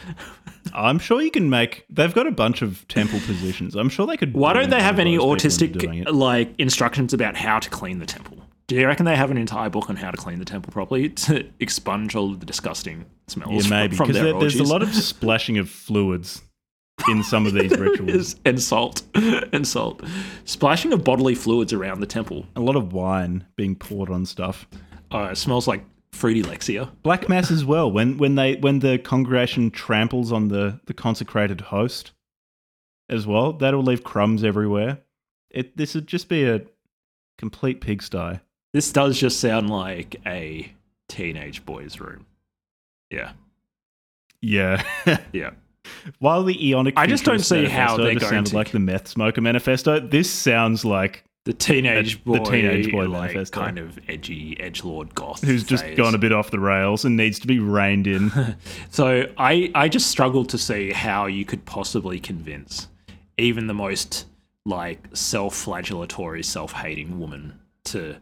I'm 0.74 0.99
sure 0.99 1.22
you 1.22 1.32
can 1.32 1.49
make. 1.49 1.86
They've 1.89 2.13
got 2.13 2.28
a 2.28 2.32
bunch 2.32 2.61
of 2.61 2.88
temple 2.88 3.20
positions. 3.22 3.76
I'm 3.76 3.89
sure 3.89 4.05
they 4.07 4.17
could. 4.17 4.34
Why 4.34 4.53
don't 4.53 4.70
they 4.70 4.82
have 4.82 4.99
any 4.99 5.17
those 5.17 5.57
people 5.57 5.67
into 5.67 5.80
doing 5.80 6.03
autistic 6.05 6.13
like 6.13 6.53
instructions 6.57 7.13
about 7.13 7.36
how 7.36 7.59
to 7.59 7.70
clean 7.70 7.99
the 7.99 8.05
temple? 8.05 8.38
Do 8.67 8.76
you 8.76 8.86
reckon 8.86 9.05
they 9.05 9.15
have 9.15 9.32
an 9.32 9.38
entire 9.38 9.70
book 9.70 9.89
on 9.89 9.95
how 9.95 10.11
to 10.11 10.17
clean 10.17 10.38
the 10.38 10.45
temple 10.45 10.72
properly 10.72 11.09
to 11.09 11.49
expunge 11.59 12.15
all 12.15 12.32
of 12.32 12.39
the 12.39 12.45
disgusting 12.45 13.05
smells 13.28 13.65
Yeah, 13.65 13.70
maybe 13.70 13.97
because 13.97 14.15
there, 14.15 14.38
there's 14.39 14.59
a 14.59 14.63
lot 14.63 14.84
of 14.84 14.93
splashing 14.93 15.57
of 15.57 15.70
fluids 15.70 16.43
in 17.09 17.24
some 17.24 17.47
of 17.47 17.53
these 17.55 17.72
rituals. 17.72 18.36
and 18.45 18.61
salt 18.61 19.01
and 19.15 19.67
salt, 19.67 20.03
splashing 20.45 20.93
of 20.93 21.03
bodily 21.03 21.34
fluids 21.34 21.74
around 21.74 21.99
the 21.99 22.05
temple. 22.05 22.45
A 22.55 22.59
lot 22.61 22.76
of 22.76 22.93
wine 22.93 23.45
being 23.55 23.76
poured 23.76 24.09
on 24.11 24.26
stuff. 24.26 24.67
Oh, 25.11 25.26
it 25.26 25.38
smells 25.38 25.67
like 25.67 25.84
fruity 26.12 26.43
Lexia. 26.43 26.89
Black 27.03 27.30
mass 27.30 27.51
as 27.51 27.64
well. 27.66 27.91
When 27.91 28.18
when 28.18 28.36
they 28.36 28.55
when 28.55 28.80
the 28.80 28.97
congregation 28.97 29.72
tramples 29.72 30.32
on 30.32 30.47
the 30.49 30.80
the 30.86 30.93
consecrated 30.93 31.62
host, 31.62 32.12
as 33.10 33.26
well, 33.26 33.53
that'll 33.53 33.84
leave 33.84 34.03
crumbs 34.03 34.43
everywhere. 34.43 34.99
It 35.49 35.78
this 35.78 35.95
would 35.95 36.07
just 36.07 36.30
be 36.30 36.43
a 36.45 36.62
complete 37.38 37.82
pigsty. 37.82 38.39
This 38.74 38.91
does 38.91 39.18
just 39.20 39.39
sound 39.39 39.70
like 39.70 40.16
a 40.28 40.72
teenage 41.07 41.66
boy's 41.66 41.99
room. 41.99 42.26
Yeah, 43.10 43.32
Yeah. 44.41 44.84
yeah. 45.34 45.51
While 46.20 46.43
the 46.43 46.53
Eonic 46.53 46.93
I 46.95 47.07
just 47.07 47.24
don't 47.26 47.39
see 47.39 47.66
how 47.66 47.97
they're 47.97 48.14
going 48.14 48.20
sounded 48.20 48.49
to- 48.51 48.55
like 48.55 48.70
the 48.72 48.80
Meth 48.80 49.07
Smoker 49.07 49.41
Manifesto. 49.41 49.99
This 49.99 50.30
sounds 50.30 50.86
like 50.86 51.24
The 51.46 51.54
teenage 51.54 52.24
The 52.26 52.40
boy, 52.40 52.44
teenage 52.44 52.92
boy 52.92 53.06
like, 53.08 53.32
manifesto. 53.34 53.60
kind 53.62 53.80
of 53.80 53.98
edgy 54.08 54.60
edge 54.60 54.84
lord 54.84 55.16
goth, 55.16 55.42
who's 55.42 55.64
just 55.64 55.84
phase. 55.84 55.98
gone 55.98 56.14
a 56.14 56.18
bit 56.18 56.32
off 56.32 56.52
the 56.52 56.60
rails 56.60 57.06
and 57.06 57.16
needs 57.18 57.40
to 57.40 57.48
be 57.48 57.60
reined 57.60 58.08
in. 58.08 58.32
So 58.92 59.26
I 59.38 59.72
I 59.74 59.88
just 59.88 60.08
struggled 60.12 60.50
to 60.50 60.58
see 60.58 60.92
how 60.92 61.26
you 61.28 61.46
could 61.46 61.66
possibly 61.66 62.20
convince 62.20 62.88
even 63.38 63.68
the 63.68 63.74
most 63.74 64.26
like 64.66 65.08
self-flagellatory, 65.14 66.44
self-hating 66.44 67.20
woman 67.20 67.59
to 67.86 68.18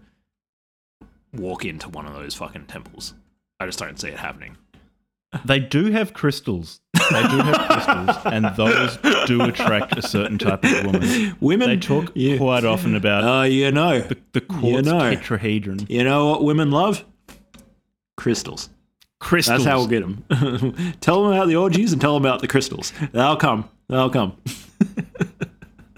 walk 1.34 1.66
into 1.66 1.90
one 1.90 2.06
of 2.06 2.14
those 2.14 2.36
fucking 2.36 2.66
temples. 2.68 3.14
I 3.60 3.66
just 3.66 3.80
don't 3.80 4.00
see 4.00 4.10
it 4.10 4.18
happening. 4.20 4.56
They 5.46 5.60
do 5.60 5.92
have 5.92 6.14
crystals. 6.14 6.80
They 6.94 7.22
do 7.24 7.38
have 7.38 7.68
crystals, 7.70 8.18
and 8.34 8.46
those 8.56 8.98
do 9.28 9.42
attract 9.44 9.98
a 9.98 10.02
certain 10.02 10.38
type 10.38 10.64
of 10.64 10.86
woman. 10.86 11.36
Women 11.40 11.70
They 11.70 11.78
talk 11.78 12.12
Yeah. 12.16 12.38
quite 12.38 12.64
often 12.66 12.96
about 12.96 13.24
Uh, 13.24 13.44
you 13.44 13.72
know, 13.72 14.00
the, 14.00 14.18
the 14.34 14.42
quartz 14.42 14.88
know. 14.88 15.00
tetrahedron. 15.00 15.86
you 15.90 16.04
know 16.04 16.28
what 16.28 16.44
women 16.44 16.72
love? 16.72 17.04
Crystals. 18.16 18.70
Crystals. 19.20 19.64
That's 19.64 19.70
how 19.70 19.78
we'll 19.80 19.88
get 19.88 20.02
them. 20.02 20.24
tell 21.02 21.24
them 21.24 21.34
about 21.34 21.48
the 21.48 21.56
orgies 21.56 21.92
and 21.92 22.00
tell 22.02 22.14
them 22.14 22.24
about 22.26 22.42
the 22.42 22.48
crystals. 22.48 22.94
They'll 23.14 23.36
come. 23.36 23.70
They'll 23.90 24.10
come. 24.10 24.38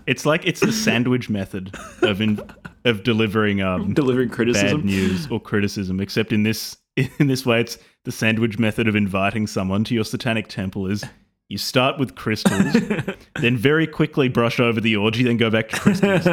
It's 0.08 0.26
like 0.26 0.48
it's 0.48 0.60
the 0.60 0.72
sandwich 0.72 1.30
method 1.30 1.76
of 2.02 2.20
in, 2.20 2.40
of 2.84 3.04
delivering 3.04 3.62
um, 3.62 3.94
Delivering 3.94 4.30
criticism. 4.30 4.78
bad 4.82 4.86
news 4.86 5.28
or 5.30 5.40
criticism. 5.40 6.00
Except 6.00 6.34
in 6.34 6.42
this 6.42 6.78
in 6.96 7.28
this 7.28 7.46
way, 7.46 7.62
it's 7.62 7.78
the 8.06 8.12
sandwich 8.12 8.58
method 8.60 8.88
of 8.88 8.96
inviting 8.96 9.48
someone 9.48 9.84
to 9.86 9.94
your 9.94 10.06
satanic 10.06 10.48
temple. 10.48 10.88
Is 10.88 11.04
you 11.50 11.58
start 11.58 11.98
with 11.98 12.16
crystals, 12.16 12.74
then 13.42 13.58
very 13.58 13.88
quickly 13.88 14.30
brush 14.30 14.60
over 14.60 14.80
the 14.80 14.96
orgy, 14.96 15.24
then 15.24 15.38
go 15.38 15.50
back 15.50 15.70
to 15.70 15.80
crystals. 15.80 16.26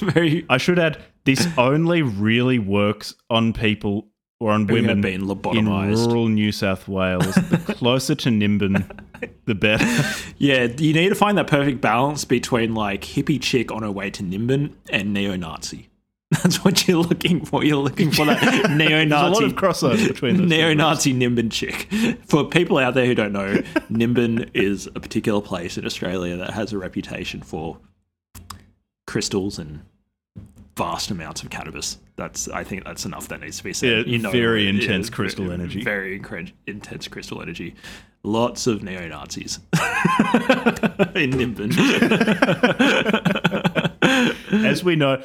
Very 0.12 0.44
I 0.50 0.58
should 0.58 0.80
add, 0.80 1.00
this 1.24 1.46
only 1.56 2.02
really 2.02 2.58
works 2.58 3.14
on 3.30 3.52
people 3.52 4.08
or 4.40 4.50
on 4.50 4.66
Who 4.66 4.74
have 4.74 4.96
women 4.98 5.30
in 5.54 5.68
rural 5.68 6.26
New 6.26 6.50
South 6.50 6.88
Wales. 6.88 7.32
The 7.36 7.58
closer 7.76 8.16
to 8.16 8.28
Nimbin, 8.28 8.84
the 9.44 9.54
better. 9.54 9.86
Yeah, 10.38 10.64
you 10.64 10.92
need 10.92 11.10
to 11.10 11.14
find 11.14 11.38
that 11.38 11.46
perfect 11.46 11.80
balance 11.80 12.24
between 12.24 12.74
like 12.74 13.02
hippie 13.02 13.40
chick 13.40 13.70
on 13.70 13.84
her 13.84 13.92
way 13.92 14.10
to 14.10 14.24
Nimbin 14.24 14.74
and 14.90 15.12
neo-Nazi. 15.14 15.88
That's 16.42 16.64
what 16.64 16.86
you're 16.88 17.02
looking 17.02 17.44
for. 17.44 17.62
You're 17.64 17.76
looking 17.82 18.10
for 18.10 18.24
that 18.24 18.70
neo-Nazi. 18.70 19.08
There's 19.08 19.12
a 19.12 19.28
lot 19.28 19.44
of 19.44 19.52
crossover 19.54 20.08
between 20.08 20.48
neo-Nazi 20.48 21.12
Nimbin 21.12 21.50
chick. 21.50 21.88
For 22.26 22.44
people 22.44 22.78
out 22.78 22.94
there 22.94 23.06
who 23.06 23.14
don't 23.14 23.32
know, 23.32 23.54
Nimbin 23.90 24.50
is 24.54 24.86
a 24.86 25.00
particular 25.00 25.40
place 25.40 25.76
in 25.76 25.84
Australia 25.84 26.36
that 26.36 26.50
has 26.50 26.72
a 26.72 26.78
reputation 26.78 27.42
for 27.42 27.78
crystals 29.06 29.58
and 29.58 29.80
vast 30.76 31.10
amounts 31.10 31.42
of 31.42 31.50
cannabis. 31.50 31.98
That's 32.16 32.48
I 32.48 32.64
think 32.64 32.84
that's 32.84 33.04
enough 33.04 33.28
that 33.28 33.40
needs 33.40 33.58
to 33.58 33.64
be 33.64 33.72
said. 33.72 34.06
Yeah, 34.06 34.30
very 34.30 34.68
intense 34.68 35.08
yeah, 35.08 35.14
crystal 35.14 35.44
very- 35.46 35.54
energy. 35.54 35.82
Very 35.84 36.18
incre- 36.18 36.52
intense 36.66 37.08
crystal 37.08 37.42
energy. 37.42 37.74
Lots 38.24 38.68
of 38.68 38.82
neo 38.84 39.08
Nazis 39.08 39.58
in 41.16 41.32
Nimbin. 41.32 41.72
As 44.64 44.84
we 44.84 44.94
know, 44.96 45.20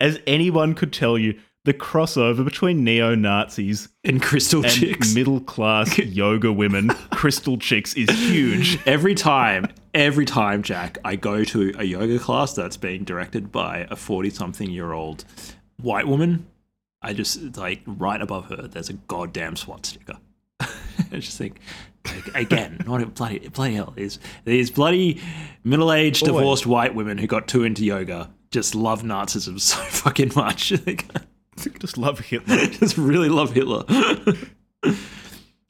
as 0.00 0.20
anyone 0.26 0.74
could 0.74 0.92
tell 0.92 1.18
you, 1.18 1.38
the 1.64 1.74
crossover 1.74 2.44
between 2.44 2.82
neo 2.82 3.14
Nazis 3.14 3.88
and 4.02 4.22
crystal 4.22 4.64
and 4.64 4.72
chicks. 4.72 5.14
middle 5.14 5.40
class 5.40 5.98
yoga 5.98 6.50
women, 6.50 6.88
crystal 7.10 7.58
chicks, 7.58 7.94
is 7.94 8.08
huge. 8.08 8.78
every 8.86 9.14
time, 9.14 9.66
every 9.92 10.24
time, 10.24 10.62
Jack, 10.62 10.96
I 11.04 11.16
go 11.16 11.44
to 11.44 11.74
a 11.76 11.84
yoga 11.84 12.18
class 12.18 12.54
that's 12.54 12.78
being 12.78 13.04
directed 13.04 13.52
by 13.52 13.86
a 13.90 13.96
40 13.96 14.30
something 14.30 14.70
year 14.70 14.92
old 14.92 15.26
white 15.80 16.06
woman, 16.06 16.46
I 17.02 17.12
just, 17.12 17.58
like, 17.58 17.82
right 17.86 18.22
above 18.22 18.46
her, 18.46 18.66
there's 18.66 18.88
a 18.88 18.94
goddamn 18.94 19.56
swastika. 19.56 20.20
I 20.60 20.66
just 21.12 21.36
think, 21.36 21.60
like, 22.06 22.34
again, 22.34 22.82
not 22.86 23.02
a 23.02 23.06
bloody, 23.06 23.46
bloody 23.48 23.74
hell. 23.74 23.92
These, 23.94 24.18
these 24.44 24.70
bloody 24.70 25.20
middle 25.64 25.92
aged 25.92 26.26
Always. 26.26 26.40
divorced 26.40 26.66
white 26.66 26.94
women 26.94 27.18
who 27.18 27.26
got 27.26 27.46
too 27.46 27.64
into 27.64 27.84
yoga 27.84 28.30
just 28.50 28.74
love 28.74 29.02
Nazism 29.02 29.60
so 29.60 29.76
fucking 29.76 30.32
much. 30.36 30.72
Just 31.80 31.98
love 31.98 32.20
Hitler. 32.20 32.54
just 32.66 32.96
really 32.96 33.28
love 33.28 33.52
Hitler. 33.52 33.82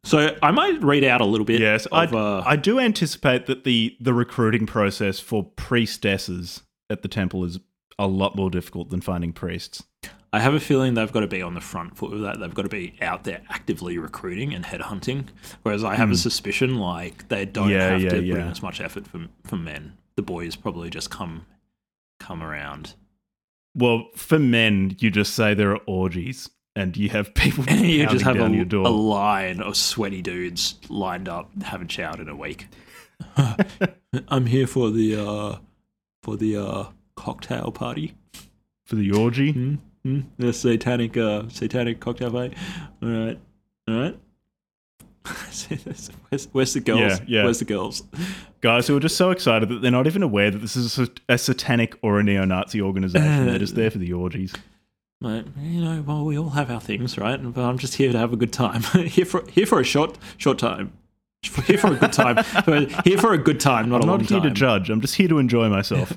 so 0.05 0.36
I 0.42 0.50
might 0.50 0.82
read 0.82 1.02
out 1.02 1.22
a 1.22 1.24
little 1.24 1.46
bit. 1.46 1.60
Yes, 1.60 1.86
of, 1.86 2.14
I, 2.14 2.18
uh, 2.18 2.42
I 2.46 2.56
do 2.56 2.78
anticipate 2.78 3.46
that 3.46 3.64
the 3.64 3.96
the 3.98 4.12
recruiting 4.12 4.66
process 4.66 5.18
for 5.18 5.44
priestesses 5.44 6.62
at 6.90 7.00
the 7.02 7.09
temple 7.09 7.44
is 7.44 7.59
a 7.98 8.06
lot 8.06 8.36
more 8.36 8.50
difficult 8.50 8.90
than 8.90 9.00
finding 9.00 9.32
priests. 9.32 9.82
I 10.30 10.40
have 10.40 10.52
a 10.52 10.60
feeling 10.60 10.92
they've 10.92 11.10
got 11.10 11.20
to 11.20 11.26
be 11.26 11.40
on 11.40 11.55
the 11.55 11.60
front 11.62 11.96
foot 11.96 12.10
with 12.10 12.20
that. 12.20 12.38
They've 12.38 12.52
got 12.55 12.62
to 12.62 12.68
be 12.68 12.94
out 13.00 13.24
there 13.24 13.40
actively 13.48 13.96
recruiting 13.96 14.52
and 14.52 14.66
headhunting. 14.66 15.28
Whereas 15.62 15.82
I 15.84 15.94
have 15.96 16.10
a 16.10 16.16
suspicion 16.16 16.74
like 16.78 17.28
they 17.28 17.46
don't 17.46 17.68
Hmm. 17.68 17.72
Yeah, 17.72 17.88
have 17.92 18.02
yeah, 18.02 18.10
to 18.10 18.16
put 18.16 18.24
in 18.40 18.48
as 18.48 18.62
much 18.62 18.80
effort 18.82 19.06
for 19.06 19.26
for 19.44 19.56
men. 19.56 19.94
The 20.16 20.22
boys 20.22 20.55
probably 20.55 20.90
just 20.90 21.10
come 21.10 21.46
come 22.19 22.43
around. 22.43 22.95
Well, 23.74 24.09
for 24.16 24.39
men, 24.39 24.97
you 24.99 25.11
just 25.11 25.35
say 25.35 25.55
there 25.55 25.70
are 25.73 25.81
orgies, 25.86 26.51
and 26.74 26.97
you 26.97 27.09
have 27.11 27.35
people 27.35 27.65
you 27.73 28.07
just 28.07 28.24
have 28.24 28.36
pounding 28.36 28.43
a, 28.43 28.49
down 28.49 28.55
your 28.55 28.65
door. 28.65 28.86
a 28.86 28.90
line 28.90 29.61
of 29.61 29.77
sweaty 29.77 30.23
dudes 30.23 30.77
lined 30.89 31.28
up, 31.28 31.51
haven't 31.62 31.90
showered 31.93 32.20
in 32.20 32.28
a 32.28 32.36
week. 32.36 32.69
I'm 34.28 34.47
here 34.47 34.66
for 34.66 34.90
the 34.90 35.16
uh, 35.16 35.57
for 36.23 36.36
the 36.36 36.57
uh, 36.57 36.85
cocktail 37.16 37.70
party. 37.73 38.15
for 38.85 38.97
the 38.97 39.12
orgy. 39.12 39.53
Hmm? 39.53 39.74
Hmm? 40.05 40.20
The 40.39 40.53
satanic 40.53 41.16
uh, 41.16 41.49
satanic 41.49 42.01
cocktail 42.01 42.31
party. 42.31 42.57
All 43.03 43.09
right, 43.09 43.39
all 43.89 43.95
right. 43.95 44.19
Where's, 46.28 46.48
where's 46.52 46.74
the 46.74 46.80
girls? 46.80 47.00
Yeah, 47.00 47.18
yeah. 47.26 47.44
Where's 47.44 47.59
the 47.59 47.64
girls? 47.64 48.02
Guys 48.60 48.86
who 48.86 48.96
are 48.96 49.00
just 49.00 49.16
so 49.16 49.30
excited 49.30 49.68
that 49.68 49.82
they're 49.82 49.90
not 49.90 50.06
even 50.06 50.22
aware 50.22 50.50
that 50.50 50.59
this 50.59 50.76
is 50.76 50.98
a, 50.98 51.09
a 51.28 51.38
satanic 51.38 51.96
or 52.02 52.18
a 52.18 52.22
neo-Nazi 52.24 52.80
organization. 52.80 53.46
they're 53.46 53.59
just 53.59 53.74
there 53.74 53.90
for 53.90 53.98
the 53.98 54.12
orgies. 54.12 54.55
Like, 55.20 55.46
you 55.60 55.80
know, 55.80 56.02
well, 56.06 56.24
we 56.24 56.38
all 56.38 56.50
have 56.50 56.70
our 56.70 56.80
things, 56.80 57.18
right? 57.18 57.36
But 57.42 57.62
I'm 57.64 57.76
just 57.78 57.94
here 57.94 58.12
to 58.12 58.18
have 58.18 58.32
a 58.32 58.36
good 58.36 58.52
time. 58.52 58.82
here 59.06 59.24
for 59.24 59.44
here 59.50 59.66
for 59.66 59.80
a 59.80 59.84
short 59.84 60.16
short 60.36 60.59
time. 60.59 60.92
Here 61.66 61.78
for 61.78 61.92
a 61.92 61.96
good 61.96 62.12
time. 62.12 62.44
here 63.05 63.16
for 63.16 63.32
a 63.32 63.38
good 63.38 63.60
time, 63.60 63.88
not 63.88 64.02
I'm 64.02 64.09
a 64.09 64.10
long 64.10 64.18
time. 64.26 64.38
not 64.38 64.42
here 64.42 64.50
to 64.50 64.55
judge. 64.55 64.90
I'm 64.90 65.00
just 65.00 65.14
here 65.14 65.28
to 65.28 65.38
enjoy 65.38 65.68
myself. 65.68 66.12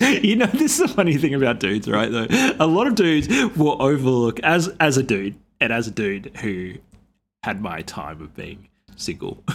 you 0.22 0.36
know, 0.36 0.46
this 0.46 0.78
is 0.78 0.78
the 0.78 0.88
funny 0.88 1.16
thing 1.16 1.34
about 1.34 1.60
dudes, 1.60 1.88
right? 1.88 2.10
Though 2.10 2.26
a 2.58 2.66
lot 2.66 2.86
of 2.86 2.94
dudes 2.94 3.28
will 3.56 3.80
overlook 3.82 4.40
as 4.40 4.68
as 4.80 4.96
a 4.96 5.02
dude 5.02 5.34
and 5.60 5.72
as 5.72 5.88
a 5.88 5.90
dude 5.90 6.32
who 6.38 6.74
had 7.42 7.60
my 7.60 7.82
time 7.82 8.22
of 8.22 8.34
being 8.34 8.68
single. 8.96 9.42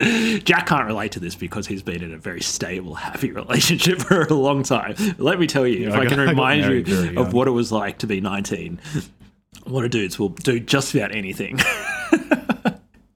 Jack 0.00 0.66
can't 0.66 0.86
relate 0.86 1.12
to 1.12 1.20
this 1.20 1.34
because 1.34 1.66
he's 1.66 1.82
been 1.82 2.02
in 2.02 2.12
a 2.14 2.18
very 2.18 2.40
stable, 2.40 2.94
happy 2.94 3.32
relationship 3.32 3.98
for 3.98 4.22
a 4.22 4.34
long 4.34 4.62
time. 4.62 4.94
Let 5.18 5.38
me 5.38 5.46
tell 5.46 5.66
you, 5.66 5.88
if 5.88 5.94
I 5.94 6.00
I, 6.00 6.06
can 6.06 6.16
got 6.16 6.28
remind 6.28 6.62
married 6.62 6.88
you 6.88 7.20
of 7.20 7.32
what 7.32 7.48
it 7.48 7.52
was 7.52 7.70
like 7.70 7.98
to 7.98 8.06
be 8.06 8.20
19, 8.20 8.80
a 9.66 9.68
lot 9.68 9.84
of 9.84 9.90
dudes 9.90 10.18
will 10.18 10.30
do 10.30 10.58
just 10.60 10.94
about 10.94 11.14
anything. 11.14 11.58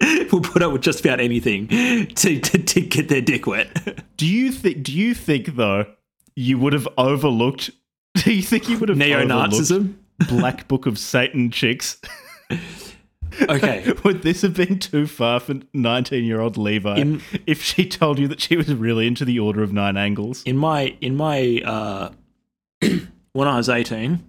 will 0.32 0.40
put 0.40 0.62
up 0.62 0.72
with 0.72 0.82
just 0.82 1.00
about 1.00 1.20
anything 1.20 1.68
to, 1.68 2.40
to, 2.40 2.58
to 2.58 2.80
get 2.80 3.08
their 3.08 3.20
dick 3.20 3.46
wet. 3.46 4.04
Do 4.16 4.26
you 4.26 4.52
think? 4.52 4.82
Do 4.82 4.92
you 4.92 5.14
think 5.14 5.56
though 5.56 5.86
you 6.36 6.58
would 6.58 6.72
have 6.72 6.88
overlooked? 6.98 7.70
Do 8.16 8.32
you 8.32 8.42
think 8.42 8.68
you 8.68 8.78
would 8.78 8.88
have 8.88 8.98
neo-Nazism? 8.98 9.94
Black 10.28 10.68
Book 10.68 10.86
of 10.86 10.98
Satan 10.98 11.50
chicks? 11.50 12.00
Okay. 13.48 13.92
Would 14.04 14.22
this 14.22 14.42
have 14.42 14.54
been 14.54 14.78
too 14.78 15.06
far 15.06 15.40
for 15.40 15.54
19 15.72 16.24
year 16.24 16.40
old 16.40 16.56
Levi 16.56 16.98
In- 16.98 17.22
if 17.46 17.62
she 17.62 17.88
told 17.88 18.18
you 18.18 18.28
that 18.28 18.40
she 18.40 18.56
was 18.56 18.72
really 18.72 19.06
into 19.08 19.24
the 19.24 19.40
Order 19.40 19.62
of 19.62 19.72
Nine 19.72 19.96
Angles? 19.96 20.42
in 20.44 20.56
my 20.56 20.96
in 21.00 21.16
my 21.16 21.60
uh 21.64 22.10
when 23.32 23.48
I 23.48 23.56
was 23.56 23.68
18 23.68 24.22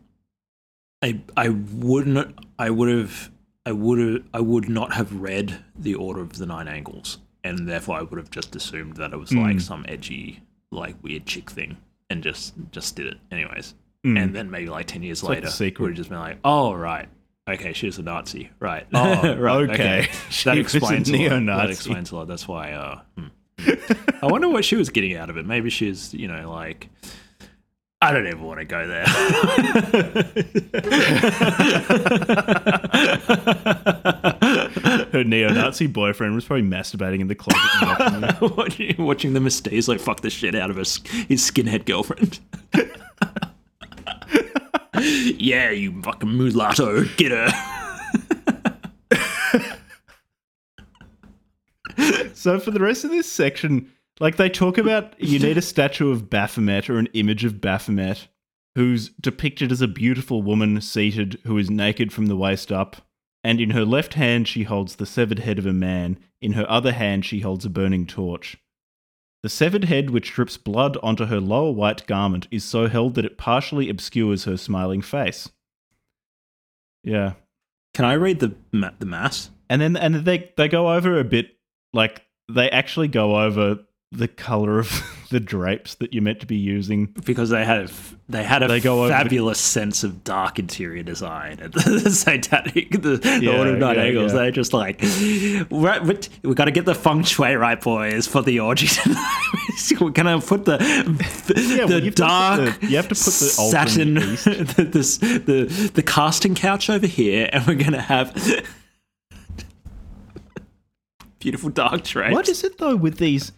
I 1.03 1.19
I 1.37 1.49
wouldn't 1.49 2.35
I 2.57 2.71
would 2.71 2.89
have 2.89 3.31
I 3.65 3.71
would 3.71 3.99
have 3.99 4.23
I 4.33 4.39
would 4.39 4.69
not 4.69 4.93
have 4.93 5.13
read 5.13 5.63
the 5.77 5.95
order 5.95 6.21
of 6.21 6.37
the 6.37 6.45
nine 6.45 6.67
angles 6.67 7.19
and 7.43 7.67
therefore 7.67 7.97
I 7.97 8.01
would 8.03 8.17
have 8.17 8.29
just 8.31 8.55
assumed 8.55 8.97
that 8.97 9.13
it 9.13 9.17
was 9.17 9.31
like 9.33 9.59
some 9.59 9.85
edgy 9.87 10.41
like 10.71 10.95
weird 11.03 11.25
chick 11.25 11.49
thing 11.49 11.77
and 12.09 12.21
just 12.23 12.53
just 12.71 12.95
did 12.95 13.07
it 13.07 13.17
anyways 13.31 13.73
and 14.03 14.35
then 14.35 14.51
maybe 14.51 14.67
like 14.67 14.85
10 14.85 15.01
years 15.01 15.23
like 15.23 15.37
later 15.37 15.49
Secret. 15.49 15.81
would 15.81 15.89
have 15.91 15.97
just 15.97 16.09
been 16.09 16.19
like 16.19 16.37
oh 16.43 16.73
right 16.73 17.09
okay 17.49 17.73
she 17.73 17.87
was 17.87 17.97
a 17.97 18.03
Nazi 18.03 18.51
right 18.59 18.85
Oh, 18.93 19.35
right 19.37 19.69
okay. 19.69 20.07
She 20.29 20.47
that 20.49 20.57
explains 20.59 21.09
a 21.09 21.13
lot. 21.13 21.17
neo-Nazi. 21.17 21.61
that 21.67 21.71
explains 21.71 22.11
a 22.11 22.15
lot 22.17 22.27
that's 22.27 22.47
why 22.47 22.71
uh 22.73 22.99
hmm. 23.17 23.27
I 24.21 24.27
wonder 24.27 24.49
what 24.49 24.65
she 24.65 24.75
was 24.75 24.89
getting 24.89 25.15
out 25.15 25.29
of 25.29 25.37
it. 25.37 25.45
Maybe 25.45 25.69
she's, 25.69 26.13
you 26.13 26.27
know, 26.27 26.49
like 26.51 26.89
I 28.05 28.11
don't 28.11 28.27
ever 28.27 28.45
want 28.45 28.59
to 28.59 28.65
go 28.65 28.85
there. 28.85 29.03
Her 35.11 35.23
neo 35.23 35.49
Nazi 35.49 35.87
boyfriend 35.87 36.35
was 36.35 36.45
probably 36.45 36.67
masturbating 36.67 37.21
in 37.21 37.29
the 37.29 37.33
closet. 37.33 38.39
watching 38.55 39.03
watching, 39.03 39.33
the 39.33 39.39
Mystique 39.39 39.87
like 39.87 39.99
fuck 39.99 40.21
the 40.21 40.29
shit 40.29 40.53
out 40.53 40.69
of 40.69 40.75
his, 40.75 40.97
his 41.27 41.41
skinhead 41.41 41.87
girlfriend. 41.87 42.39
yeah, 45.39 45.71
you 45.71 45.99
fucking 46.03 46.37
mulatto, 46.37 47.05
get 47.17 47.31
her. 47.31 47.49
so 52.35 52.59
for 52.59 52.69
the 52.69 52.79
rest 52.79 53.03
of 53.03 53.09
this 53.09 53.31
section, 53.31 53.91
like 54.19 54.37
they 54.37 54.49
talk 54.49 54.77
about 54.77 55.19
you 55.21 55.39
need 55.39 55.57
a 55.57 55.61
statue 55.61 56.11
of 56.11 56.29
Baphomet 56.29 56.89
or 56.89 56.97
an 56.97 57.09
image 57.13 57.43
of 57.43 57.61
Baphomet 57.61 58.27
who's 58.75 59.09
depicted 59.21 59.71
as 59.71 59.81
a 59.81 59.87
beautiful 59.87 60.41
woman 60.41 60.81
seated 60.81 61.39
who 61.45 61.57
is 61.57 61.69
naked 61.69 62.11
from 62.11 62.27
the 62.27 62.35
waist 62.35 62.71
up. 62.71 62.97
And 63.43 63.61
in 63.61 63.69
her 63.71 63.85
left 63.85 64.15
hand, 64.15 64.47
she 64.47 64.63
holds 64.63 64.95
the 64.95 65.05
severed 65.05 65.39
head 65.39 65.59
of 65.59 65.65
a 65.65 65.73
man. 65.73 66.17
In 66.41 66.53
her 66.53 66.69
other 66.69 66.91
hand, 66.91 67.25
she 67.25 67.41
holds 67.41 67.63
a 67.63 67.69
burning 67.69 68.07
torch. 68.07 68.57
The 69.43 69.49
severed 69.49 69.83
head, 69.83 70.09
which 70.09 70.31
drips 70.31 70.57
blood 70.57 70.97
onto 71.03 71.25
her 71.25 71.39
lower 71.39 71.71
white 71.71 72.07
garment, 72.07 72.47
is 72.49 72.63
so 72.63 72.87
held 72.87 73.13
that 73.13 73.25
it 73.25 73.37
partially 73.37 73.87
obscures 73.87 74.45
her 74.45 74.57
smiling 74.57 75.01
face. 75.01 75.49
Yeah. 77.03 77.33
Can 77.93 78.05
I 78.05 78.13
read 78.13 78.39
the 78.39 78.55
ma- 78.73 78.91
the 78.97 79.05
mass? 79.05 79.51
and 79.69 79.81
then 79.81 79.95
and 79.95 80.15
they 80.15 80.51
they 80.57 80.67
go 80.67 80.93
over 80.93 81.19
a 81.19 81.23
bit 81.23 81.55
like 81.93 82.23
they 82.51 82.69
actually 82.69 83.07
go 83.07 83.41
over 83.43 83.79
the 84.15 84.27
color 84.27 84.79
of 84.79 85.03
the 85.29 85.39
drapes 85.39 85.95
that 85.95 86.13
you're 86.13 86.23
meant 86.23 86.39
to 86.39 86.45
be 86.45 86.55
using 86.55 87.07
Because 87.25 87.49
they 87.49 87.65
have 87.65 88.15
they 88.29 88.43
had 88.43 88.63
a 88.63 88.67
They 88.67 88.79
go 88.79 89.03
the- 89.03 89.09
fabulous 89.13 89.59
sense 89.59 90.03
of 90.03 90.23
dark 90.23 90.57
interior 90.59 91.03
design 91.03 91.59
and 91.61 91.73
the 91.73 92.09
satanic 92.09 92.91
the, 92.91 93.17
the 93.17 93.39
Yeah, 93.41 93.57
order 93.57 93.73
of 93.73 93.79
nine 93.79 93.95
yeah, 93.95 94.01
angles. 94.03 94.31
yeah. 94.33 94.39
They're 94.39 94.51
just 94.51 94.73
like 94.73 95.01
right, 95.71 96.05
but 96.05 96.29
we 96.43 96.53
got 96.55 96.65
to 96.65 96.71
get 96.71 96.85
the 96.85 96.95
feng 96.95 97.23
shui 97.23 97.55
right, 97.55 97.79
boys, 97.79 98.27
for 98.27 98.41
the 98.41 98.59
orgy 98.59 98.87
tonight. 98.87 99.41
We're 99.99 100.09
gonna 100.11 100.39
put 100.39 100.65
the 100.65 100.77
well, 100.79 101.87
the 101.87 101.99
you 101.99 102.05
have 102.05 102.05
to 102.05 102.11
put 102.11 102.15
dark 102.15 102.79
the- 102.79 102.87
you 102.87 102.95
have 102.95 103.07
to 103.09 103.15
put 103.15 103.33
the 103.33 103.55
in 103.59 103.71
satin 103.71 104.13
the 104.15 104.73
the, 104.77 104.83
this, 104.85 105.17
the 105.17 105.91
the 105.93 106.03
casting 106.03 106.55
couch 106.55 106.89
over 106.89 107.05
here, 107.07 107.49
and 107.51 107.65
we're 107.67 107.75
gonna 107.75 108.01
have 108.01 108.33
beautiful 111.39 111.69
dark 111.69 112.03
drapes. 112.03 112.33
what 112.33 112.49
is 112.49 112.63
it 112.63 112.77
though 112.77 112.95
with 112.95 113.17
these 113.17 113.51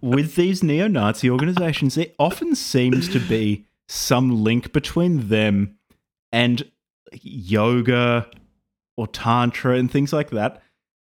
with 0.00 0.34
these 0.36 0.62
neo-nazi 0.62 1.28
organizations 1.30 1.94
there 1.94 2.06
often 2.18 2.54
seems 2.54 3.08
to 3.08 3.18
be 3.20 3.64
some 3.88 4.42
link 4.44 4.72
between 4.72 5.28
them 5.28 5.76
and 6.32 6.70
yoga 7.22 8.28
or 8.96 9.06
tantra 9.06 9.76
and 9.76 9.90
things 9.90 10.12
like 10.12 10.30
that 10.30 10.62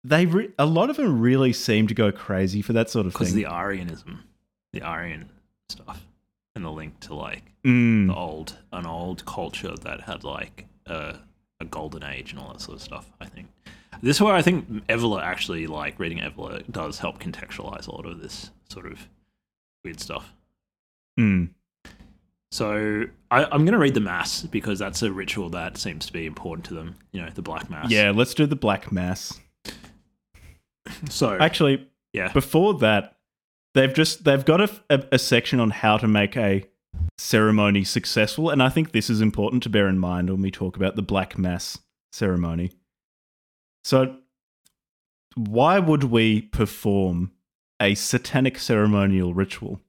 they 0.04 0.26
re- 0.26 0.50
a 0.60 0.66
lot 0.66 0.90
of 0.90 0.98
them 0.98 1.22
really 1.22 1.54
seem 1.54 1.88
to 1.88 1.94
go 1.94 2.12
crazy 2.12 2.62
for 2.62 2.74
that 2.74 2.90
sort 2.90 3.06
of 3.06 3.14
thing. 3.14 3.20
because 3.20 3.34
the 3.34 3.46
Aryanism, 3.46 4.20
the 4.74 4.82
Aryan 4.82 5.30
stuff, 5.70 6.06
and 6.56 6.66
the 6.66 6.70
link 6.72 7.00
to 7.02 7.14
like 7.16 7.44
Mm. 7.64 8.08
the 8.08 8.14
old 8.14 8.58
an 8.74 8.86
old 8.86 9.26
culture 9.26 9.74
that 9.84 10.02
had 10.02 10.26
like 10.26 10.68
a, 10.88 11.16
a 11.62 11.66
golden 11.66 12.04
age 12.04 12.32
and 12.34 12.40
all 12.42 12.52
that 12.52 12.60
sort 12.60 12.76
of 12.76 12.82
stuff. 12.84 13.10
I 13.22 13.26
think 13.28 13.48
this 14.02 14.18
is 14.18 14.22
where 14.22 14.34
I 14.34 14.42
think 14.42 14.88
Evola 14.88 15.22
actually 15.22 15.68
like 15.68 16.00
reading 16.00 16.20
Evola 16.20 16.64
does 16.72 17.00
help 17.00 17.20
contextualize 17.20 17.88
a 17.88 17.92
lot 17.92 18.06
of 18.06 18.22
this 18.22 18.52
sort 18.70 18.86
of 18.86 19.08
weird 19.84 20.00
stuff. 20.00 20.34
Mm. 21.20 21.50
So 22.52 23.06
I, 23.32 23.46
I'm 23.46 23.66
going 23.66 23.74
to 23.74 23.80
read 23.80 23.96
the 23.96 24.00
mass 24.00 24.44
because 24.44 24.78
that's 24.78 25.02
a 25.02 25.12
ritual 25.12 25.50
that 25.52 25.78
seems 25.78 26.06
to 26.06 26.14
be 26.14 26.26
important 26.26 26.66
to 26.68 26.74
them. 26.74 26.96
You 27.12 27.24
know, 27.24 27.30
the 27.34 27.42
black 27.42 27.70
mass. 27.70 27.90
Yeah, 27.90 28.12
let's 28.12 28.34
do 28.34 28.46
the 28.46 28.56
black 28.56 28.92
mass. 28.92 29.40
So 31.10 31.38
Actually, 31.40 31.88
yeah, 32.12 32.34
before 32.34 32.74
that, 32.80 33.16
they've 33.74 33.94
just 33.94 34.26
they've 34.26 34.44
got 34.44 34.62
a, 34.62 34.70
a, 34.90 35.04
a 35.14 35.18
section 35.18 35.62
on 35.62 35.70
how 35.70 35.98
to 35.98 36.10
make 36.10 36.36
a 36.36 36.66
ceremony 37.18 37.86
successful, 37.86 38.50
and 38.50 38.62
I 38.62 38.68
think 38.68 38.92
this 38.92 39.10
is 39.10 39.22
important 39.22 39.64
to 39.64 39.70
bear 39.70 39.88
in 39.88 39.98
mind 39.98 40.30
when 40.30 40.42
we 40.42 40.52
talk 40.52 40.76
about 40.76 40.98
the 40.98 41.02
black 41.02 41.38
mass 41.38 41.80
ceremony. 42.12 42.72
So, 43.84 44.16
why 45.36 45.80
would 45.80 46.06
we 46.06 46.42
perform 46.42 47.32
a 47.82 47.96
satanic 47.96 48.60
ceremonial 48.60 49.34
ritual? 49.34 49.82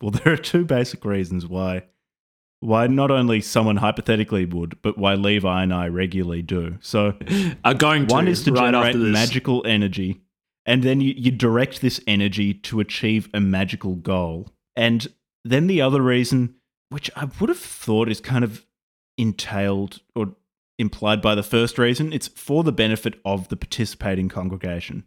Well, 0.00 0.10
there 0.24 0.32
are 0.32 0.38
two 0.38 0.64
basic 0.64 1.04
reasons 1.04 1.46
why. 1.46 1.84
Why 2.62 2.86
not 2.88 3.10
only 3.10 3.40
someone 3.40 3.78
hypothetically 3.78 4.44
would, 4.44 4.82
but 4.82 4.98
why 4.98 5.14
Levi 5.14 5.62
and 5.62 5.72
I 5.72 5.88
regularly 5.88 6.42
do. 6.42 6.76
So, 6.80 7.14
I'm 7.64 7.78
going 7.78 8.06
to 8.06 8.14
one 8.14 8.28
is 8.28 8.44
to 8.44 8.52
right 8.52 8.72
generate 8.72 8.96
magical 8.96 9.66
energy, 9.66 10.20
and 10.66 10.82
then 10.82 11.00
you, 11.00 11.14
you 11.16 11.30
direct 11.30 11.80
this 11.80 12.00
energy 12.06 12.52
to 12.52 12.80
achieve 12.80 13.30
a 13.32 13.40
magical 13.40 13.94
goal. 13.96 14.48
And 14.76 15.08
then 15.44 15.66
the 15.66 15.80
other 15.80 16.02
reason, 16.02 16.56
which 16.90 17.10
I 17.16 17.28
would 17.40 17.48
have 17.48 17.58
thought 17.58 18.10
is 18.10 18.20
kind 18.20 18.44
of 18.44 18.66
entailed 19.16 20.00
or 20.14 20.34
implied 20.80 21.20
by 21.20 21.34
the 21.34 21.42
first 21.42 21.78
reason, 21.78 22.12
it's 22.12 22.28
for 22.28 22.64
the 22.64 22.72
benefit 22.72 23.20
of 23.24 23.48
the 23.48 23.56
participating 23.56 24.28
congregation. 24.28 25.04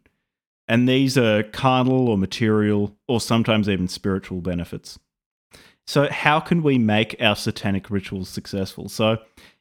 And 0.67 0.87
these 0.87 1.17
are 1.17 1.43
carnal 1.43 2.07
or 2.07 2.17
material, 2.17 2.95
or 3.07 3.19
sometimes 3.19 3.67
even 3.67 3.87
spiritual 3.87 4.39
benefits. 4.39 4.97
So, 5.85 6.09
how 6.09 6.39
can 6.39 6.63
we 6.63 6.77
make 6.77 7.17
our 7.19 7.35
satanic 7.35 7.89
rituals 7.89 8.29
successful? 8.29 8.87
So, 8.87 9.17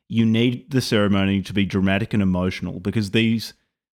you 0.09 0.25
need 0.25 0.71
the 0.71 0.81
ceremony 0.81 1.43
to 1.43 1.53
be 1.53 1.65
dramatic 1.65 2.15
and 2.15 2.23
emotional 2.23 2.79
because 2.79 3.11
these 3.11 3.55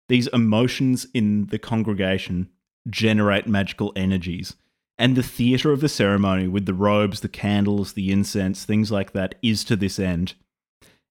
these 0.09 0.29
emotions 0.29 1.07
in 1.15 1.47
the 1.47 1.59
congregation 1.59 2.49
generate 2.89 3.47
magical 3.47 3.93
energies. 3.97 4.55
And 4.99 5.15
the 5.15 5.23
theatre 5.23 5.73
of 5.73 5.81
the 5.81 5.89
ceremony, 5.89 6.49
with 6.49 6.65
the 6.65 6.75
robes, 6.75 7.21
the 7.21 7.29
candles, 7.29 7.93
the 7.93 8.11
incense, 8.11 8.65
things 8.65 8.91
like 8.91 9.13
that, 9.13 9.35
is 9.43 9.63
to 9.65 9.77
this 9.77 9.99
end. 9.99 10.35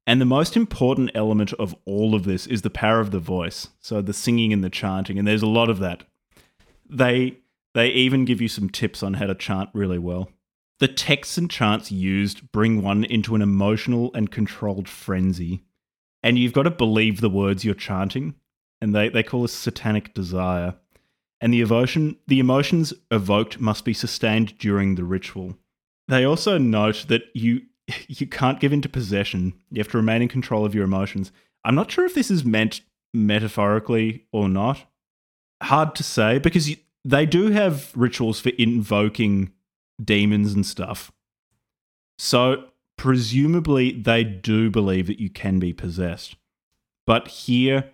And 0.07 0.21
the 0.21 0.25
most 0.25 0.55
important 0.55 1.11
element 1.15 1.53
of 1.53 1.75
all 1.85 2.13
of 2.13 2.25
this 2.25 2.45
is 2.45 2.61
the 2.61 2.69
power 2.69 2.99
of 2.99 3.11
the 3.11 3.19
voice. 3.19 3.69
So 3.79 4.01
the 4.01 4.13
singing 4.13 4.53
and 4.53 4.63
the 4.63 4.69
chanting, 4.69 5.17
and 5.17 5.27
there's 5.27 5.41
a 5.41 5.47
lot 5.47 5.69
of 5.69 5.79
that. 5.79 6.03
They 6.87 7.39
they 7.73 7.89
even 7.89 8.23
give 8.23 8.39
you 8.39 8.47
some 8.47 8.69
tips 8.69 9.03
on 9.03 9.15
how 9.15 9.25
to 9.25 9.35
chant 9.35 9.69
really 9.73 9.99
well. 9.99 10.29
The 10.79 10.87
texts 10.87 11.37
and 11.37 11.49
chants 11.49 11.91
used 11.91 12.51
bring 12.51 12.81
one 12.81 13.03
into 13.03 13.35
an 13.35 13.41
emotional 13.41 14.11
and 14.13 14.31
controlled 14.31 14.87
frenzy. 14.87 15.63
And 16.23 16.37
you've 16.39 16.53
got 16.53 16.63
to 16.63 16.71
believe 16.71 17.19
the 17.19 17.29
words 17.29 17.65
you're 17.65 17.75
chanting. 17.75 18.35
And 18.81 18.95
they, 18.95 19.09
they 19.09 19.23
call 19.23 19.41
this 19.41 19.53
satanic 19.53 20.13
desire. 20.13 20.75
And 21.41 21.53
the 21.53 21.61
emotion 21.61 22.17
the 22.27 22.39
emotions 22.39 22.93
evoked 23.11 23.59
must 23.59 23.83
be 23.83 23.93
sustained 23.93 24.57
during 24.57 24.95
the 24.95 25.03
ritual. 25.03 25.57
They 26.07 26.23
also 26.23 26.57
note 26.57 27.05
that 27.07 27.23
you 27.33 27.61
you 28.07 28.27
can't 28.27 28.59
give 28.59 28.73
into 28.73 28.89
possession. 28.89 29.53
You 29.71 29.79
have 29.79 29.91
to 29.91 29.97
remain 29.97 30.21
in 30.21 30.27
control 30.27 30.65
of 30.65 30.75
your 30.75 30.83
emotions. 30.83 31.31
I'm 31.63 31.75
not 31.75 31.91
sure 31.91 32.05
if 32.05 32.13
this 32.13 32.31
is 32.31 32.45
meant 32.45 32.81
metaphorically 33.13 34.25
or 34.31 34.49
not. 34.49 34.85
Hard 35.63 35.95
to 35.95 36.03
say 36.03 36.37
because 36.39 36.69
you, 36.69 36.77
they 37.03 37.25
do 37.25 37.49
have 37.51 37.91
rituals 37.95 38.39
for 38.39 38.49
invoking 38.57 39.51
demons 40.03 40.53
and 40.53 40.65
stuff. 40.65 41.11
So, 42.17 42.65
presumably, 42.97 43.91
they 43.91 44.23
do 44.23 44.69
believe 44.69 45.07
that 45.07 45.19
you 45.19 45.29
can 45.29 45.59
be 45.59 45.73
possessed. 45.73 46.35
But 47.05 47.27
here, 47.27 47.91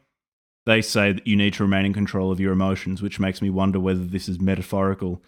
they 0.66 0.82
say 0.82 1.12
that 1.12 1.28
you 1.28 1.36
need 1.36 1.54
to 1.56 1.64
remain 1.64 1.86
in 1.86 1.94
control 1.94 2.32
of 2.32 2.40
your 2.40 2.54
emotions, 2.54 3.02
which 3.02 3.20
makes 3.20 3.42
me 3.42 3.50
wonder 3.50 3.80
whether 3.80 4.04
this 4.04 4.30
is 4.30 4.40
metaphorical. 4.40 5.22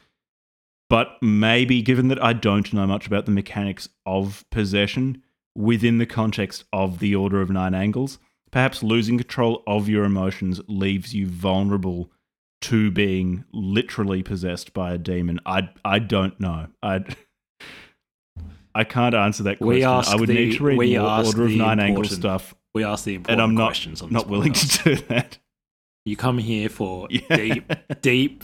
But 0.93 1.17
maybe, 1.23 1.81
given 1.81 2.09
that 2.09 2.23
I 2.23 2.33
don't 2.33 2.71
know 2.71 2.85
much 2.85 3.07
about 3.07 3.25
the 3.25 3.31
mechanics 3.31 3.89
of 4.05 4.45
possession 4.51 5.23
within 5.55 5.97
the 5.97 6.05
context 6.05 6.65
of 6.71 6.99
the 6.99 7.15
Order 7.15 7.41
of 7.41 7.49
Nine 7.49 7.73
Angles, 7.73 8.19
perhaps 8.51 8.83
losing 8.83 9.17
control 9.17 9.63
of 9.65 9.89
your 9.89 10.03
emotions 10.03 10.61
leaves 10.67 11.15
you 11.15 11.25
vulnerable 11.25 12.11
to 12.61 12.91
being 12.91 13.43
literally 13.51 14.21
possessed 14.21 14.75
by 14.75 14.93
a 14.93 14.99
demon. 14.99 15.39
I 15.47 15.69
I 15.83 15.97
don't 15.97 16.39
know. 16.39 16.67
I 16.83 17.03
I 18.75 18.83
can't 18.83 19.15
answer 19.15 19.41
that 19.41 19.57
question. 19.57 19.89
I 19.89 20.15
would 20.15 20.29
the- 20.29 20.35
need 20.35 20.57
to 20.57 20.63
read 20.63 20.77
we 20.77 20.95
Order 20.99 21.45
of 21.45 21.51
Nine 21.53 21.79
Angles 21.79 22.11
stuff, 22.11 22.53
We 22.75 22.83
ask 22.83 23.05
the 23.05 23.15
and 23.15 23.21
important 23.21 23.41
I'm 23.41 23.55
not 23.55 23.65
questions 23.65 24.03
on 24.03 24.11
not 24.11 24.27
willing 24.27 24.53
podcast. 24.53 24.83
to 24.83 24.95
do 24.97 25.01
that. 25.07 25.39
You 26.05 26.15
come 26.17 26.37
here 26.37 26.69
for 26.69 27.07
Yeah. 27.09 27.35
deep, 27.35 27.71
deep 28.01 28.43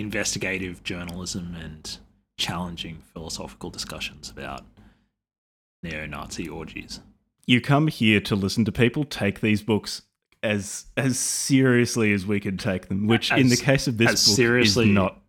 investigative 0.00 0.82
journalism 0.82 1.54
and 1.54 1.98
challenging 2.38 3.02
philosophical 3.12 3.70
discussions 3.70 4.30
about 4.30 4.64
neo-Nazi 5.82 6.48
orgies. 6.48 7.00
you 7.46 7.60
come 7.60 7.88
here 7.88 8.20
to 8.20 8.34
listen 8.34 8.64
to 8.64 8.72
people 8.72 9.04
take 9.04 9.40
these 9.40 9.62
books 9.62 10.02
as 10.42 10.86
as 10.96 11.18
seriously 11.18 12.12
as 12.12 12.26
we 12.26 12.40
could 12.40 12.58
take 12.58 12.88
them, 12.88 13.06
which 13.06 13.30
in 13.32 13.48
the 13.48 13.56
case 13.56 13.86
of 13.86 13.98
this 13.98 14.08
book 14.10 14.36
seriously 14.36 14.86
is 14.88 14.94
not 14.94 15.20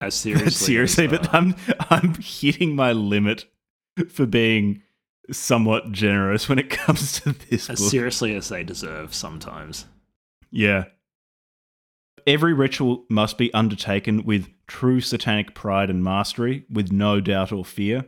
As 0.00 0.14
seriously, 0.14 0.50
seriously. 0.50 1.04
as, 1.06 1.10
but 1.10 1.26
uh, 1.34 1.38
I'm 1.38 1.54
I'm 1.90 2.14
hitting 2.20 2.76
my 2.76 2.92
limit 2.92 3.46
for 4.10 4.26
being 4.26 4.82
somewhat 5.30 5.90
generous 5.92 6.48
when 6.48 6.58
it 6.58 6.68
comes 6.84 7.20
to 7.20 7.32
this 7.32 7.68
as 7.70 7.80
book. 7.80 7.90
seriously 7.90 8.34
as 8.36 8.48
they 8.50 8.62
deserve 8.62 9.14
sometimes. 9.14 9.86
Yeah. 10.50 10.84
Every 12.28 12.52
ritual 12.52 13.06
must 13.08 13.38
be 13.38 13.52
undertaken 13.54 14.22
with 14.22 14.50
true 14.66 15.00
satanic 15.00 15.54
pride 15.54 15.88
and 15.88 16.04
mastery, 16.04 16.66
with 16.70 16.92
no 16.92 17.22
doubt 17.22 17.52
or 17.52 17.64
fear. 17.64 18.04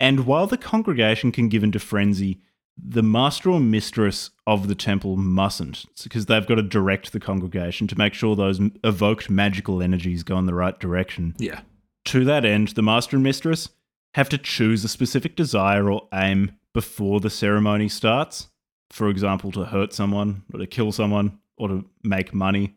And 0.00 0.24
while 0.24 0.46
the 0.46 0.56
congregation 0.56 1.30
can 1.30 1.50
give 1.50 1.62
into 1.62 1.78
frenzy, 1.78 2.40
the 2.82 3.02
master 3.02 3.50
or 3.50 3.60
mistress 3.60 4.30
of 4.46 4.68
the 4.68 4.74
temple 4.74 5.18
mustn't, 5.18 5.84
because 6.02 6.24
they've 6.24 6.46
got 6.46 6.54
to 6.54 6.62
direct 6.62 7.12
the 7.12 7.20
congregation 7.20 7.86
to 7.88 7.98
make 7.98 8.14
sure 8.14 8.34
those 8.34 8.58
evoked 8.82 9.28
magical 9.28 9.82
energies 9.82 10.22
go 10.22 10.38
in 10.38 10.46
the 10.46 10.54
right 10.54 10.80
direction. 10.80 11.34
Yeah. 11.36 11.60
To 12.06 12.24
that 12.24 12.46
end, 12.46 12.68
the 12.68 12.82
master 12.82 13.16
and 13.16 13.22
mistress 13.22 13.68
have 14.14 14.30
to 14.30 14.38
choose 14.38 14.82
a 14.82 14.88
specific 14.88 15.36
desire 15.36 15.90
or 15.90 16.08
aim 16.14 16.52
before 16.72 17.20
the 17.20 17.28
ceremony 17.28 17.90
starts. 17.90 18.48
For 18.88 19.10
example, 19.10 19.52
to 19.52 19.66
hurt 19.66 19.92
someone, 19.92 20.44
or 20.54 20.58
to 20.58 20.66
kill 20.66 20.90
someone, 20.90 21.38
or 21.58 21.68
to 21.68 21.84
make 22.02 22.32
money. 22.32 22.76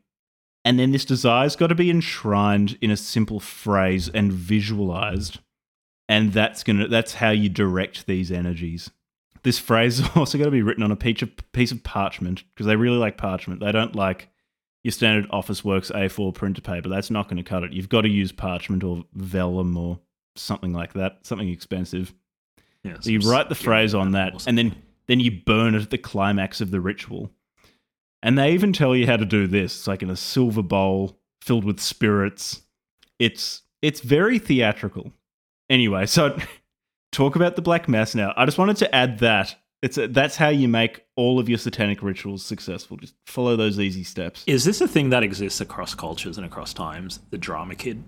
And 0.68 0.78
then 0.78 0.92
this 0.92 1.06
desire's 1.06 1.56
got 1.56 1.68
to 1.68 1.76
be 1.76 1.90
enshrined 1.90 2.78
in 2.82 2.92
a 2.92 2.98
simple 2.98 3.40
phrase 3.40 4.10
and 4.10 4.34
visualized. 4.34 5.40
And 6.10 6.34
that's 6.34 6.62
gonna 6.62 6.90
that's 6.90 7.14
how 7.14 7.30
you 7.30 7.48
direct 7.48 8.06
these 8.06 8.34
energies. 8.34 8.92
This 9.44 9.60
phrase 9.60 10.02
is 10.02 10.10
also 10.16 10.38
got 10.38 10.44
to 10.44 10.52
be 10.52 10.62
written 10.62 10.84
on 10.84 10.92
a 10.92 10.98
piece 10.98 11.22
of, 11.22 11.30
piece 11.54 11.72
of 11.72 11.86
parchment 11.86 12.44
because 12.54 12.66
they 12.66 12.76
really 12.76 12.98
like 12.98 13.16
parchment. 13.16 13.62
They 13.62 13.72
don't 13.72 13.96
like 13.96 14.28
your 14.84 14.92
standard 14.92 15.32
Officeworks 15.32 15.90
A4 15.90 16.34
printer 16.34 16.62
paper. 16.62 16.90
That's 16.90 17.10
not 17.10 17.30
going 17.30 17.38
to 17.38 17.50
cut 17.50 17.64
it. 17.64 17.72
You've 17.72 17.88
got 17.88 18.02
to 18.02 18.10
use 18.10 18.34
parchment 18.34 18.84
or 18.84 19.06
vellum 19.14 19.78
or 19.78 20.02
something 20.36 20.74
like 20.74 20.92
that, 20.94 21.26
something 21.26 21.48
expensive. 21.48 22.14
yeah 22.84 22.98
So 23.00 23.12
you 23.12 23.20
write 23.20 23.48
the 23.48 23.56
phrase 23.56 23.96
on 23.96 24.12
that, 24.12 24.46
and 24.46 24.58
then 24.58 24.76
then 25.06 25.22
you 25.22 25.32
burn 25.46 25.76
it 25.76 25.82
at 25.82 25.92
the 25.92 25.98
climax 25.98 26.60
of 26.60 26.72
the 26.72 26.82
ritual. 26.82 27.32
And 28.24 28.38
they 28.38 28.52
even 28.54 28.74
tell 28.74 28.96
you 28.96 29.06
how 29.06 29.18
to 29.18 29.26
do 29.26 29.48
this. 29.48 29.78
It's 29.78 29.88
like 29.88 30.02
in 30.02 30.10
a 30.10 30.16
silver 30.16 30.64
bowl 30.64 31.20
filled 31.42 31.66
with 31.66 31.80
spirits. 31.80 32.62
It's 33.20 33.62
it's 33.82 34.02
very 34.02 34.40
theatrical. 34.40 35.12
Anyway, 35.70 36.06
so 36.06 36.38
talk 37.12 37.36
about 37.36 37.56
the 37.56 37.62
black 37.62 37.88
mass 37.88 38.16
now. 38.16 38.34
I 38.36 38.46
just 38.46 38.58
wanted 38.58 38.78
to 38.78 38.94
add 38.94 39.20
that. 39.20 39.56
It's 39.84 39.98
a, 39.98 40.08
that's 40.08 40.36
how 40.36 40.50
you 40.50 40.68
make 40.68 41.06
all 41.16 41.40
of 41.40 41.48
your 41.48 41.60
satanic 41.60 42.02
rituals 42.02 42.44
successful. 42.44 42.98
Just 42.98 43.14
follow 43.28 43.56
those 43.56 43.80
easy 43.80 44.04
steps. 44.04 44.44
Is 44.48 44.66
this 44.66 44.82
a 44.82 44.88
thing 44.88 45.12
that 45.12 45.22
exists 45.22 45.62
across 45.62 45.94
cultures 45.94 46.38
and 46.38 46.46
across 46.46 46.74
times? 46.74 47.20
The 47.30 47.38
drama 47.38 47.76
kid? 47.76 48.04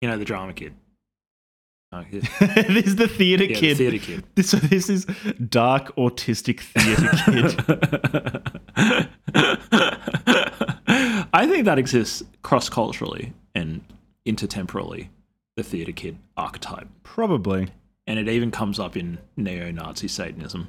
You 0.00 0.08
know, 0.08 0.16
the 0.16 0.24
drama 0.24 0.54
kid. 0.54 0.74
Oh, 1.92 2.04
yeah, 2.10 2.20
this 2.68 2.86
is 2.86 2.96
the 2.96 3.08
theater 3.08 3.46
the 3.48 3.54
kid. 3.54 3.76
theater 3.76 3.98
kid. 3.98 4.24
This, 4.36 4.50
so 4.50 4.58
this 4.58 4.88
is 4.88 5.06
dark 5.48 5.94
autistic 5.96 6.60
theater 6.60 7.10
kid. 7.24 9.00
I 11.32 11.46
think 11.48 11.64
that 11.64 11.78
exists 11.78 12.22
cross 12.42 12.68
culturally 12.68 13.32
and 13.56 13.80
intertemporally, 14.24 15.08
the 15.56 15.64
theater 15.64 15.90
kid 15.92 16.18
archetype. 16.36 16.86
Probably. 17.02 17.68
And 18.06 18.18
it 18.18 18.28
even 18.28 18.50
comes 18.52 18.78
up 18.78 18.96
in 18.96 19.18
neo 19.36 19.72
Nazi 19.72 20.06
Satanism. 20.08 20.68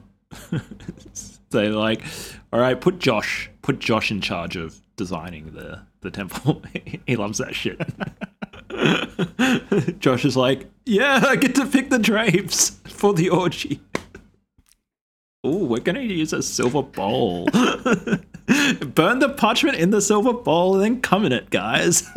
They're 1.51 1.69
like, 1.71 2.01
all 2.51 2.59
right, 2.59 2.79
put 2.79 2.97
Josh, 2.99 3.49
put 3.61 3.79
Josh 3.79 4.09
in 4.09 4.21
charge 4.21 4.55
of 4.55 4.79
designing 4.95 5.53
the, 5.53 5.81
the 6.01 6.09
temple. 6.09 6.63
he 7.05 7.15
loves 7.15 7.37
that 7.39 7.53
shit. 7.53 7.79
Josh 9.99 10.25
is 10.25 10.37
like, 10.37 10.69
yeah, 10.85 11.23
I 11.27 11.35
get 11.35 11.55
to 11.55 11.65
pick 11.65 11.89
the 11.89 11.99
drapes 11.99 12.69
for 12.85 13.13
the 13.13 13.29
orgy. 13.29 13.81
Oh, 15.43 15.65
we're 15.65 15.79
gonna 15.79 16.01
use 16.01 16.33
a 16.33 16.43
silver 16.43 16.83
bowl. 16.83 17.45
Burn 17.51 19.19
the 19.19 19.33
parchment 19.35 19.77
in 19.77 19.89
the 19.89 20.01
silver 20.01 20.33
bowl 20.33 20.75
and 20.75 20.83
then 20.83 21.01
come 21.01 21.25
in 21.25 21.31
it, 21.31 21.49
guys. 21.49 22.03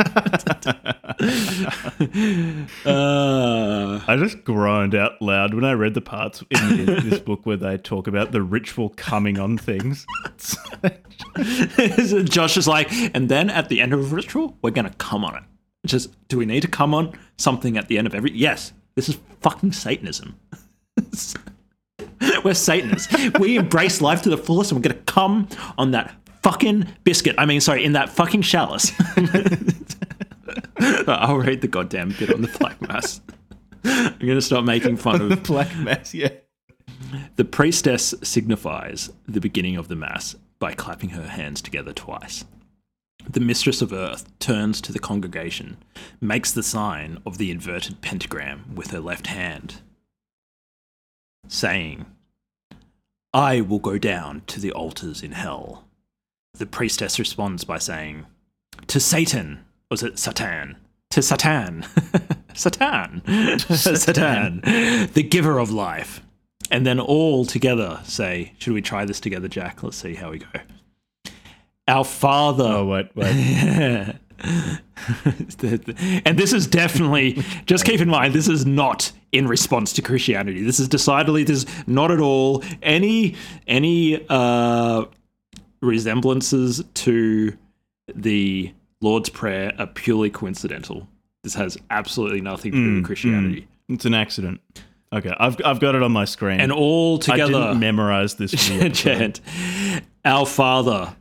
uh, 2.84 4.00
I 4.06 4.16
just 4.18 4.44
groaned 4.44 4.94
out 4.94 5.22
loud 5.22 5.54
when 5.54 5.64
I 5.64 5.72
read 5.72 5.94
the 5.94 6.02
parts 6.02 6.44
in 6.50 6.84
this, 6.84 7.04
this 7.04 7.20
book 7.20 7.46
where 7.46 7.56
they 7.56 7.78
talk 7.78 8.08
about 8.08 8.32
the 8.32 8.42
ritual 8.42 8.90
coming 8.96 9.38
on 9.38 9.56
things. 9.56 10.06
Josh 12.24 12.58
is 12.58 12.68
like, 12.68 12.88
and 13.14 13.30
then 13.30 13.48
at 13.48 13.70
the 13.70 13.80
end 13.80 13.94
of 13.94 14.12
a 14.12 14.14
ritual, 14.14 14.58
we're 14.60 14.70
gonna 14.70 14.92
come 14.98 15.24
on 15.24 15.36
it. 15.36 15.44
Just, 15.84 16.10
do 16.28 16.38
we 16.38 16.46
need 16.46 16.62
to 16.62 16.68
come 16.68 16.94
on 16.94 17.12
something 17.36 17.76
at 17.76 17.88
the 17.88 17.98
end 17.98 18.06
of 18.06 18.14
every? 18.14 18.32
Yes, 18.32 18.72
this 18.94 19.08
is 19.08 19.18
fucking 19.40 19.72
Satanism. 19.72 20.38
we're 22.44 22.54
Satanists. 22.54 23.14
we 23.38 23.56
embrace 23.56 24.00
life 24.00 24.22
to 24.22 24.30
the 24.30 24.38
fullest, 24.38 24.72
and 24.72 24.78
we're 24.78 24.88
gonna 24.88 25.02
come 25.02 25.48
on 25.76 25.90
that 25.92 26.14
fucking 26.42 26.86
biscuit. 27.04 27.34
I 27.38 27.46
mean, 27.46 27.60
sorry, 27.60 27.84
in 27.84 27.92
that 27.92 28.08
fucking 28.10 28.42
chalice. 28.42 28.92
I'll 31.06 31.36
read 31.36 31.60
the 31.60 31.68
goddamn 31.68 32.14
bit 32.18 32.32
on 32.32 32.42
the 32.42 32.56
black 32.58 32.80
mass. 32.82 33.20
I'm 33.84 34.18
gonna 34.18 34.40
start 34.40 34.64
making 34.64 34.96
fun 34.96 35.20
of 35.20 35.28
the 35.28 35.36
Black 35.36 35.74
mass, 35.76 36.14
yeah. 36.14 36.30
the 37.36 37.44
priestess 37.44 38.14
signifies 38.22 39.10
the 39.26 39.40
beginning 39.40 39.76
of 39.76 39.88
the 39.88 39.96
Mass 39.96 40.36
by 40.58 40.72
clapping 40.72 41.10
her 41.10 41.26
hands 41.26 41.60
together 41.60 41.92
twice. 41.92 42.44
The 43.28 43.40
mistress 43.40 43.82
of 43.82 43.92
earth 43.92 44.26
turns 44.38 44.80
to 44.82 44.92
the 44.92 44.98
congregation, 44.98 45.78
makes 46.20 46.52
the 46.52 46.62
sign 46.62 47.18
of 47.24 47.38
the 47.38 47.50
inverted 47.50 48.00
pentagram 48.00 48.74
with 48.74 48.90
her 48.90 49.00
left 49.00 49.28
hand, 49.28 49.80
saying, 51.48 52.06
I 53.32 53.60
will 53.60 53.80
go 53.80 53.98
down 53.98 54.42
to 54.46 54.60
the 54.60 54.70
altars 54.70 55.22
in 55.22 55.32
hell. 55.32 55.84
The 56.56 56.66
priestess 56.66 57.18
responds 57.18 57.64
by 57.64 57.78
saying, 57.78 58.26
To 58.86 59.00
Satan, 59.00 59.64
or 59.90 59.96
is 59.96 60.02
it 60.04 60.18
Satan? 60.18 60.76
To 61.10 61.22
Satan. 61.22 61.84
Satan. 62.54 63.22
Satan. 63.58 64.60
The 65.12 65.26
giver 65.28 65.58
of 65.58 65.70
life. 65.70 66.22
And 66.70 66.86
then 66.86 67.00
all 67.00 67.44
together 67.44 68.00
say, 68.04 68.52
Should 68.58 68.72
we 68.72 68.82
try 68.82 69.04
this 69.04 69.20
together, 69.20 69.48
Jack? 69.48 69.82
Let's 69.82 69.96
see 69.96 70.14
how 70.14 70.30
we 70.30 70.38
go. 70.38 70.46
Our 71.86 72.04
Father. 72.04 72.64
Oh, 72.64 72.86
wait, 72.86 73.14
wait. 73.14 74.16
and 76.24 76.38
this 76.38 76.52
is 76.52 76.66
definitely 76.66 77.42
just 77.66 77.84
keep 77.84 78.00
in 78.00 78.08
mind 78.08 78.34
this 78.34 78.48
is 78.48 78.66
not 78.66 79.10
in 79.32 79.46
response 79.48 79.92
to 79.92 80.02
christianity 80.02 80.62
this 80.64 80.78
is 80.80 80.88
decidedly 80.88 81.44
this 81.44 81.58
is 81.64 81.86
not 81.86 82.10
at 82.10 82.20
all 82.20 82.62
any 82.82 83.34
any 83.68 84.22
uh 84.28 85.04
resemblances 85.80 86.82
to 86.94 87.56
the 88.14 88.72
lord's 89.00 89.28
prayer 89.28 89.72
are 89.78 89.86
purely 89.86 90.30
coincidental 90.30 91.06
this 91.42 91.54
has 91.54 91.78
absolutely 91.90 92.40
nothing 92.40 92.72
to 92.72 92.76
do 92.78 92.94
with 92.96 93.04
christianity 93.04 93.66
It's 93.88 94.04
an 94.04 94.14
accident. 94.14 94.60
Okay, 95.12 95.32
I've, 95.38 95.56
I've 95.64 95.78
got 95.78 95.94
it 95.94 96.02
on 96.02 96.10
my 96.10 96.24
screen. 96.24 96.58
and 96.60 96.72
all 96.72 97.18
together, 97.18 97.54
I 97.54 97.66
didn't 97.68 97.78
memorize 97.80 98.34
this. 98.34 98.52
for 98.52 98.72
the 98.74 98.86
episode. 98.86 98.94
chant 98.94 99.40
our 100.24 100.44
father 100.44 101.14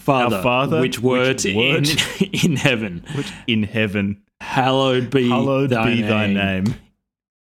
father, 0.00 0.36
Our 0.36 0.42
Father, 0.42 0.80
which 0.80 0.98
word, 1.00 1.42
which 1.44 1.54
word- 1.54 1.88
in, 2.20 2.30
in 2.50 2.56
heaven 2.56 3.04
Which 3.14 3.30
in 3.46 3.62
heaven, 3.62 4.22
hallowed 4.40 5.10
be 5.10 5.28
hallowed 5.28 5.70
thy 5.70 5.94
be 5.94 6.02
thy 6.02 6.26
name. 6.26 6.74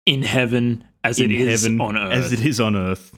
in 0.06 0.22
heaven 0.24 0.84
as 1.04 1.20
In 1.20 1.32
it 1.32 1.42
is 1.42 1.64
heaven, 1.64 1.80
on 1.82 1.98
earth. 1.98 2.14
as 2.14 2.34
it 2.34 2.46
is 2.46 2.60
on 2.60 2.76
earth. 2.76 3.14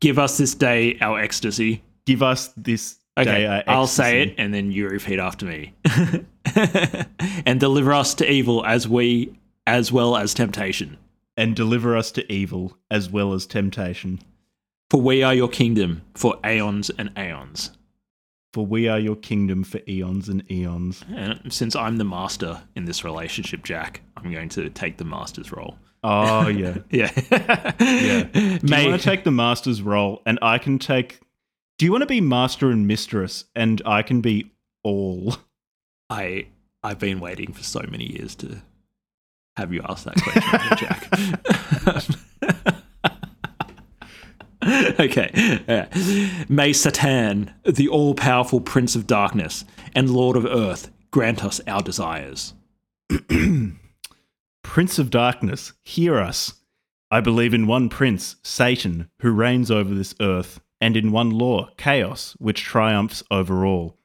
Give 0.00 0.18
us 0.18 0.38
this 0.38 0.54
day 0.54 0.96
our 1.00 1.18
ecstasy. 1.18 1.82
Give 2.06 2.22
us 2.22 2.48
this 2.56 2.96
Okay, 3.18 3.24
day 3.24 3.46
our 3.46 3.54
ecstasy. 3.56 3.74
I'll 3.76 3.86
say 3.86 4.22
it 4.22 4.34
and 4.38 4.52
then 4.54 4.70
you 4.70 4.88
repeat 4.88 5.18
after 5.18 5.46
me. 5.46 5.74
and 7.44 7.58
deliver 7.60 7.92
us 7.92 8.14
to 8.14 8.30
evil 8.30 8.64
as 8.64 8.88
we 8.88 9.36
as 9.66 9.90
well 9.90 10.16
as 10.16 10.32
temptation. 10.34 10.96
and 11.38 11.54
deliver 11.56 11.96
us 11.96 12.10
to 12.12 12.32
evil 12.32 12.76
as 12.90 13.10
well 13.10 13.32
as 13.34 13.46
temptation. 13.46 14.20
For 14.90 15.00
we 15.00 15.22
are 15.22 15.34
your 15.34 15.48
kingdom 15.48 16.02
for 16.14 16.36
aeons 16.44 16.90
and 16.90 17.10
aeons. 17.18 17.72
For 18.56 18.64
we 18.64 18.88
are 18.88 18.98
your 18.98 19.16
kingdom 19.16 19.64
for 19.64 19.80
eons 19.86 20.30
and 20.30 20.50
eons. 20.50 21.04
And 21.14 21.52
since 21.52 21.76
I'm 21.76 21.98
the 21.98 22.06
master 22.06 22.62
in 22.74 22.86
this 22.86 23.04
relationship, 23.04 23.62
Jack, 23.62 24.00
I'm 24.16 24.32
going 24.32 24.48
to 24.48 24.70
take 24.70 24.96
the 24.96 25.04
master's 25.04 25.52
role. 25.52 25.76
Oh 26.02 26.48
yeah. 26.48 26.78
Yeah. 26.90 27.10
Yeah. 27.78 28.22
Do 28.22 28.58
you 28.62 28.88
want 28.88 28.98
to 28.98 29.04
take 29.04 29.24
the 29.24 29.30
master's 29.30 29.82
role 29.82 30.22
and 30.24 30.38
I 30.40 30.56
can 30.56 30.78
take 30.78 31.20
Do 31.76 31.84
you 31.84 31.92
want 31.92 32.00
to 32.00 32.06
be 32.06 32.22
master 32.22 32.70
and 32.70 32.86
mistress 32.86 33.44
and 33.54 33.82
I 33.84 34.00
can 34.00 34.22
be 34.22 34.50
all? 34.82 35.36
I 36.08 36.46
I've 36.82 36.98
been 36.98 37.20
waiting 37.20 37.52
for 37.52 37.62
so 37.62 37.84
many 37.90 38.10
years 38.10 38.34
to 38.36 38.62
have 39.58 39.70
you 39.70 39.82
ask 39.86 40.06
that 40.06 40.14
question, 40.14 40.76
Jack. 40.78 42.16
okay. 45.00 45.30
yeah. 45.68 46.44
May 46.48 46.72
Satan, 46.72 47.52
the 47.64 47.88
all 47.88 48.14
powerful 48.14 48.60
Prince 48.60 48.96
of 48.96 49.06
Darkness 49.06 49.64
and 49.94 50.10
Lord 50.10 50.36
of 50.36 50.44
Earth, 50.44 50.90
grant 51.10 51.44
us 51.44 51.60
our 51.66 51.82
desires. 51.82 52.54
Prince 54.62 54.98
of 54.98 55.10
darkness, 55.10 55.72
hear 55.84 56.18
us. 56.18 56.54
I 57.10 57.20
believe 57.20 57.54
in 57.54 57.68
one 57.68 57.88
prince, 57.88 58.36
Satan, 58.42 59.08
who 59.20 59.30
reigns 59.30 59.70
over 59.70 59.94
this 59.94 60.14
earth, 60.20 60.60
and 60.80 60.96
in 60.96 61.12
one 61.12 61.30
law, 61.30 61.70
chaos, 61.78 62.34
which 62.38 62.64
triumphs 62.64 63.22
over 63.30 63.64
all. 63.64 63.96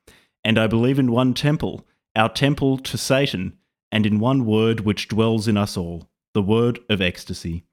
And 0.43 0.59
I 0.59 0.67
believe 0.67 0.99
in 0.99 1.11
one 1.11 1.33
temple, 1.33 1.85
our 2.15 2.29
temple 2.29 2.77
to 2.77 2.97
Satan, 2.97 3.57
and 3.91 4.05
in 4.05 4.19
one 4.19 4.45
word 4.45 4.81
which 4.81 5.07
dwells 5.07 5.47
in 5.47 5.57
us 5.57 5.75
all, 5.75 6.09
the 6.33 6.43
word 6.43 6.79
of 6.89 7.01
ecstasy. 7.01 7.63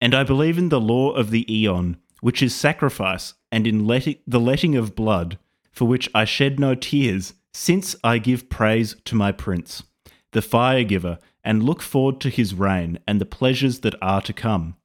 And 0.00 0.14
I 0.14 0.24
believe 0.24 0.58
in 0.58 0.70
the 0.70 0.80
law 0.80 1.10
of 1.12 1.30
the 1.30 1.46
eon, 1.54 1.98
which 2.24 2.42
is 2.42 2.54
sacrifice, 2.54 3.34
and 3.52 3.66
in 3.66 3.86
the 3.86 4.40
letting 4.40 4.76
of 4.76 4.94
blood, 4.94 5.36
for 5.70 5.86
which 5.86 6.08
I 6.14 6.24
shed 6.24 6.58
no 6.58 6.74
tears, 6.74 7.34
since 7.52 7.94
I 8.02 8.16
give 8.16 8.48
praise 8.48 8.96
to 9.04 9.14
my 9.14 9.30
prince, 9.30 9.82
the 10.32 10.40
fire 10.40 10.84
giver, 10.84 11.18
and 11.44 11.62
look 11.62 11.82
forward 11.82 12.22
to 12.22 12.30
his 12.30 12.54
reign 12.54 12.98
and 13.06 13.20
the 13.20 13.26
pleasures 13.26 13.80
that 13.80 13.94
are 14.00 14.22
to 14.22 14.32
come. 14.32 14.76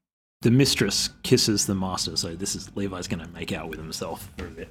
The 0.41 0.51
mistress 0.51 1.11
kisses 1.23 1.65
the 1.65 1.75
master, 1.75 2.17
so 2.17 2.35
this 2.35 2.55
is 2.55 2.75
Levi's 2.75 3.07
going 3.07 3.23
to 3.23 3.31
make 3.31 3.53
out 3.53 3.69
with 3.69 3.79
himself 3.79 4.29
for 4.37 4.45
a 4.45 4.49
bit. 4.49 4.67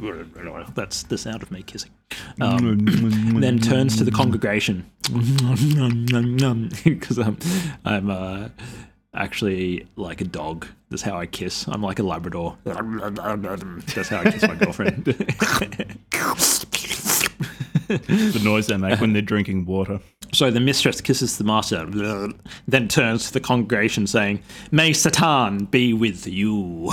That's 0.74 1.04
the 1.04 1.18
sound 1.18 1.44
of 1.44 1.52
me 1.52 1.62
kissing. 1.62 1.92
Um, 2.40 2.84
then 3.40 3.60
turns 3.60 3.96
to 3.98 4.02
the 4.02 4.10
congregation 4.10 4.90
because 6.84 7.18
I'm, 7.18 7.38
I'm 7.84 8.10
uh, 8.10 8.48
actually 9.14 9.86
like 9.96 10.20
a 10.20 10.24
dog. 10.24 10.66
That's 10.90 11.02
how 11.02 11.18
I 11.18 11.26
kiss. 11.26 11.66
I'm 11.68 11.82
like 11.82 11.98
a 11.98 12.02
Labrador. 12.02 12.56
That's 12.64 14.08
how 14.08 14.20
I 14.20 14.30
kiss 14.30 14.42
my 14.42 14.54
girlfriend. 14.54 15.04
the 17.88 18.40
noise 18.44 18.66
they 18.66 18.76
make 18.76 19.00
when 19.00 19.12
they're 19.12 19.22
drinking 19.22 19.66
water. 19.66 20.00
so 20.32 20.50
the 20.50 20.60
mistress 20.60 21.00
kisses 21.00 21.38
the 21.38 21.44
master, 21.44 21.86
then 22.66 22.88
turns 22.88 23.28
to 23.28 23.32
the 23.32 23.40
congregation 23.40 24.06
saying, 24.06 24.42
May 24.70 24.92
Satan 24.92 25.64
be 25.64 25.92
with 25.92 26.26
you. 26.26 26.92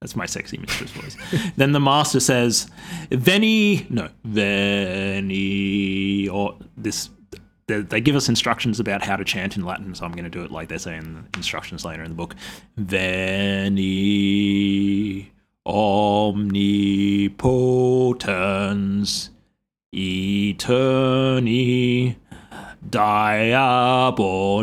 That's 0.00 0.16
my 0.16 0.26
sexy 0.26 0.58
mistress 0.58 0.90
voice. 0.90 1.16
then 1.56 1.72
the 1.72 1.78
master 1.78 2.18
says, 2.18 2.68
Veni, 3.10 3.86
no, 3.88 4.08
Veni, 4.24 6.28
or 6.28 6.58
this. 6.76 7.08
They, 7.68 7.80
they 7.82 8.00
give 8.00 8.16
us 8.16 8.28
instructions 8.28 8.80
about 8.80 9.04
how 9.04 9.14
to 9.16 9.24
chant 9.24 9.56
in 9.56 9.64
Latin, 9.64 9.94
so 9.94 10.04
I'm 10.04 10.10
going 10.12 10.24
to 10.24 10.30
do 10.30 10.42
it 10.42 10.50
like 10.50 10.68
they 10.68 10.78
say 10.78 10.96
in 10.96 11.14
the 11.14 11.22
instructions 11.38 11.84
later 11.84 12.02
in 12.02 12.08
the 12.10 12.16
book. 12.16 12.34
Veni 12.76 13.80
omnipotens 17.82 19.30
eterni 19.94 22.16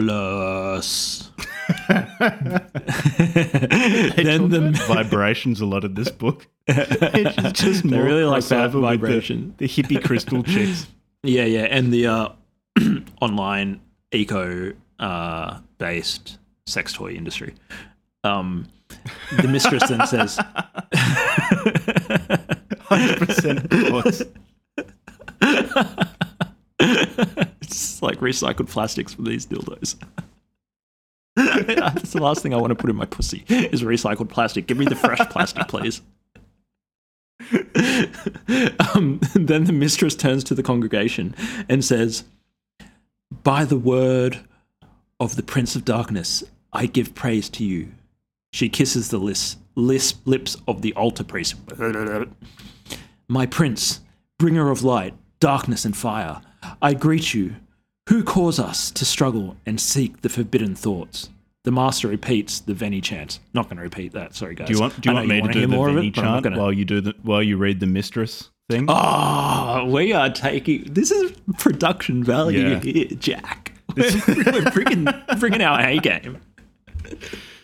diabolus. 0.10 1.30
then 4.16 4.50
the 4.50 4.72
vibrations 4.88 5.62
a 5.62 5.66
lot 5.66 5.84
in 5.84 5.94
this 5.94 6.10
book. 6.10 6.48
It's 6.68 7.60
just 7.62 7.84
They 7.84 7.90
more 7.96 8.04
really 8.04 8.24
like 8.26 8.44
that 8.46 8.64
with 8.64 8.74
the- 8.74 8.82
vibration. 8.82 9.54
The, 9.58 9.68
hippie 9.68 10.04
crystal 10.04 10.44
chicks. 10.44 10.88
Yeah, 11.22 11.44
yeah, 11.44 11.64
and 11.64 11.92
the 11.92 12.08
uh, 12.08 12.30
online 13.22 13.82
eco 14.12 14.74
uh, 15.00 15.60
based 15.78 16.38
sex 16.66 16.94
toy 16.94 17.12
industry. 17.12 17.54
Um, 18.24 18.68
the 19.42 19.48
mistress 19.48 19.88
then 19.88 20.06
says, 20.08 20.40
Hundred 22.82 23.18
percent 23.20 23.70
thoughts. 23.70 24.24
"It's 27.62 28.02
like 28.02 28.20
recycled 28.20 28.68
plastics 28.68 29.14
for 29.14 29.22
these 29.22 29.46
dildos." 29.46 29.96
That's 31.36 32.12
the 32.12 32.22
last 32.22 32.42
thing 32.42 32.54
I 32.54 32.58
want 32.58 32.72
to 32.72 32.76
put 32.76 32.90
in 32.90 32.96
my 32.96 33.06
pussy 33.06 33.46
is 33.48 33.84
recycled 33.84 34.30
plastic. 34.30 34.68
Give 34.68 34.78
me 34.78 34.86
the 34.86 34.96
fresh 34.96 35.20
plastic, 35.30 35.68
please. 35.68 36.02
um, 38.94 39.20
then 39.36 39.64
the 39.64 39.74
mistress 39.74 40.16
turns 40.16 40.44
to 40.46 40.54
the 40.54 40.64
congregation 40.64 41.36
and 41.70 41.84
says, 41.84 42.26
By 43.32 43.64
the 43.66 43.78
word 43.78 44.40
of 45.20 45.36
the 45.36 45.44
Prince 45.44 45.76
of 45.76 45.86
Darkness, 45.86 46.44
I 46.74 46.88
give 46.88 47.14
praise 47.14 47.50
to 47.52 47.64
you. 47.64 47.90
She 48.52 48.70
kisses 48.70 49.10
the 49.10 49.20
lis- 49.20 49.58
lis- 49.76 50.16
lips 50.26 50.58
of 50.68 50.82
the 50.82 50.94
altar 50.94 51.24
priest. 51.24 51.56
My 53.28 53.46
prince, 53.46 54.02
bringer 54.40 54.72
of 54.72 54.84
light, 54.84 55.14
darkness, 55.40 55.86
and 55.86 55.96
fire, 55.96 56.42
I 56.82 56.96
greet 56.96 57.34
you. 57.36 57.56
Who 58.10 58.24
cause 58.24 58.60
us 58.60 58.90
to 58.92 59.06
struggle 59.06 59.56
and 59.68 59.80
seek 59.80 60.22
the 60.22 60.30
forbidden 60.30 60.74
thoughts? 60.74 61.30
The 61.64 61.72
master 61.72 62.08
repeats 62.08 62.60
the 62.60 62.74
Veni 62.74 63.02
chant. 63.02 63.40
Not 63.54 63.66
going 63.66 63.78
to 63.78 63.84
repeat 63.84 64.14
that. 64.14 64.34
Sorry, 64.34 64.56
guys. 64.56 64.68
Do 64.68 64.74
you 64.74 64.80
want? 64.80 65.00
Do 65.00 65.10
you 65.10 65.16
want 65.16 65.28
me 65.28 65.42
to 65.42 65.48
do 65.50 65.62
the 65.62 65.68
more 65.68 65.90
of 65.90 65.96
Veni 65.96 66.08
it, 66.08 66.16
but 66.16 66.26
I'm 66.26 66.32
not 66.34 66.44
chant 66.44 66.58
while 66.58 66.74
you 66.74 66.86
do 66.86 67.02
the 67.02 67.14
while 67.22 67.44
you 67.44 67.58
read 67.58 67.80
the 67.80 67.86
mistress 67.86 68.50
thing? 68.70 68.86
Oh, 68.88 69.86
we 69.92 70.14
are 70.14 70.30
taking 70.30 70.86
this 70.94 71.12
is 71.12 71.34
production 71.58 72.24
value 72.24 72.70
Yeah. 72.70 72.80
here, 72.80 73.06
Jack. 73.18 73.74
We're, 73.98 74.72
bringing, 74.72 75.08
bringing 75.40 75.62
our 75.62 75.82
A 75.82 75.98
game. 75.98 76.38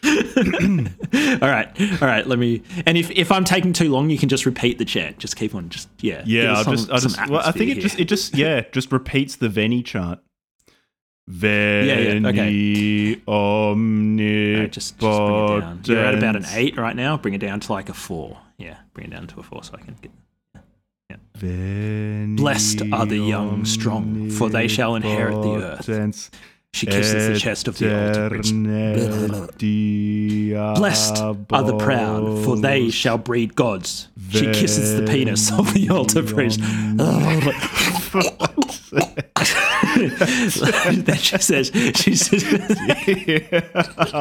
all 0.04 1.50
right, 1.50 1.70
all 2.02 2.08
right. 2.08 2.26
Let 2.28 2.40
me. 2.40 2.62
And 2.86 2.98
if, 2.98 3.10
if 3.12 3.32
I'm 3.32 3.44
taking 3.44 3.74
too 3.74 3.90
long, 3.90 4.10
you 4.10 4.18
can 4.18 4.28
just 4.30 4.46
repeat 4.46 4.78
the 4.78 4.86
chant. 4.86 5.20
Just 5.20 5.36
keep 5.36 5.56
on. 5.56 5.70
Just 5.70 5.88
yeah. 6.00 6.24
Yeah, 6.26 6.54
I'll 6.54 6.64
some- 6.64 6.76
just, 6.76 6.92
I'll 6.92 7.00
just. 7.00 7.30
Well, 7.30 7.42
I 7.46 7.52
think 7.52 7.72
it 7.72 7.80
just, 7.80 8.00
it 8.00 8.06
just, 8.06 8.36
yeah, 8.36 8.62
just 8.72 8.92
repeats 8.92 9.36
the 9.38 9.50
Veni 9.50 9.84
chant. 9.84 10.20
Veni 11.28 11.88
yeah, 12.22 12.28
okay. 12.30 13.22
omnipotens. 13.28 14.56
Alright, 14.56 14.72
just, 14.72 15.00
just 15.00 15.00
bring 15.00 15.14
it 15.14 15.60
down. 15.62 15.82
You're 15.86 16.06
at 16.06 16.16
about 16.16 16.36
an 16.36 16.46
eight 16.54 16.78
right 16.78 16.96
now. 16.96 17.18
Bring 17.18 17.34
it 17.34 17.40
down 17.40 17.60
to 17.62 17.72
like 17.74 17.90
a 17.90 17.94
four. 17.94 18.38
Yeah, 18.58 18.78
bring 18.94 19.08
it 19.08 19.12
down 19.12 19.28
to 19.28 19.40
a 19.40 19.44
four 19.44 19.64
so 19.64 19.74
I 19.74 19.82
can 19.82 19.96
get. 20.02 20.12
Blessed 21.40 22.82
are 22.92 23.06
the 23.06 23.20
young 23.20 23.66
strong, 23.66 24.30
for 24.32 24.50
they 24.50 24.68
shall 24.68 24.96
inherit 24.96 25.42
the 25.42 25.56
earth. 25.56 26.32
She 26.74 26.88
kisses 26.88 27.28
the 27.30 27.40
chest 27.40 27.68
of 27.68 27.78
the 27.78 27.94
altar 27.94 28.30
priest. 28.30 28.54
Blessed 30.76 30.76
Blessed 30.76 31.18
are 31.54 31.64
the 31.64 31.78
proud, 31.78 32.44
for 32.44 32.58
they 32.58 32.90
shall 32.90 33.18
breed 33.18 33.56
gods. 33.56 34.08
She 34.30 34.48
kisses 34.52 35.00
the 35.00 35.06
penis 35.06 35.52
of 35.52 35.74
the 35.74 35.90
altar 35.90 36.24
priest. 36.24 36.60
then 41.06 41.18
she 41.18 41.38
says, 41.38 41.72
she 41.96 42.16
says, 42.16 42.44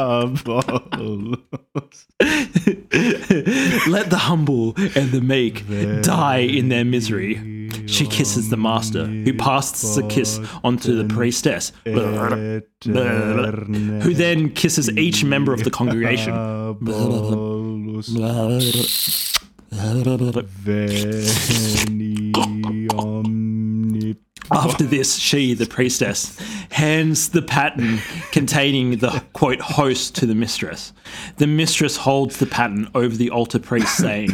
let 3.89 4.11
the 4.11 4.19
humble 4.19 4.75
and 4.77 5.11
the 5.11 5.21
meek 5.21 5.65
die 6.03 6.39
in 6.39 6.69
their 6.69 6.85
misery. 6.85 7.51
She 7.87 8.07
kisses 8.07 8.51
the 8.51 8.57
master, 8.57 9.07
who 9.07 9.35
passes 9.35 9.97
the 9.97 10.07
kiss 10.09 10.39
onto 10.63 10.95
the 10.97 11.13
priestess, 11.13 11.73
who 11.85 12.63
then 14.15 14.51
kisses 14.51 14.91
each 14.97 15.25
member 15.25 15.53
of 15.53 15.65
the 15.65 15.71
congregation. 15.71 16.33
After 24.53 24.85
this, 24.85 25.17
she, 25.17 25.55
the 25.55 25.67
priestess, 25.67 26.39
hands 26.71 27.31
the 27.31 27.43
paten 27.43 27.99
containing 28.31 28.99
the 28.99 29.25
quote 29.33 29.61
host 29.61 30.15
to 30.17 30.27
the 30.27 30.35
mistress. 30.35 30.93
The 31.37 31.47
mistress 31.47 31.97
holds 31.97 32.39
the 32.39 32.47
paten 32.47 32.89
over 32.95 33.17
the 33.17 33.31
altar 33.31 33.59
priest, 33.59 33.97
saying, 33.97 34.31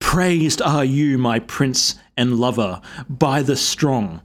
Praised 0.00 0.62
are 0.62 0.84
you, 0.84 1.18
my 1.18 1.38
prince 1.38 1.96
and 2.16 2.38
lover, 2.38 2.80
by 3.08 3.42
the 3.42 3.56
strong. 3.56 4.20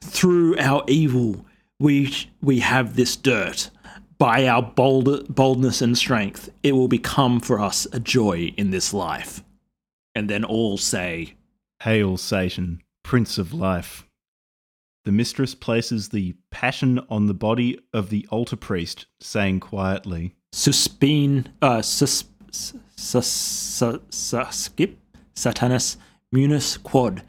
Through 0.00 0.58
our 0.58 0.84
evil, 0.88 1.46
we, 1.78 2.14
we 2.40 2.60
have 2.60 2.96
this 2.96 3.16
dirt. 3.16 3.70
By 4.18 4.46
our 4.46 4.62
bold, 4.62 5.34
boldness 5.34 5.82
and 5.82 5.98
strength, 5.98 6.48
it 6.62 6.72
will 6.72 6.88
become 6.88 7.40
for 7.40 7.60
us 7.60 7.86
a 7.92 8.00
joy 8.00 8.54
in 8.56 8.70
this 8.70 8.94
life. 8.94 9.42
And 10.14 10.30
then 10.30 10.44
all 10.44 10.78
say, 10.78 11.34
Hail, 11.82 12.16
Satan, 12.16 12.82
Prince 13.02 13.38
of 13.38 13.52
Life. 13.52 14.06
The 15.04 15.12
mistress 15.12 15.54
places 15.54 16.10
the 16.10 16.34
passion 16.50 17.00
on 17.10 17.26
the 17.26 17.34
body 17.34 17.78
of 17.92 18.10
the 18.10 18.26
altar 18.30 18.56
priest, 18.56 19.06
saying 19.20 19.60
quietly, 19.60 20.34
Suspine, 20.52 21.46
uh, 21.60 21.82
sus, 21.82 22.24
sus, 22.50 23.26
sus, 23.26 23.98
sus, 24.10 24.56
skip, 24.56 24.98
Satanus, 25.34 25.96
Munis, 26.30 26.76
Quad, 26.76 27.22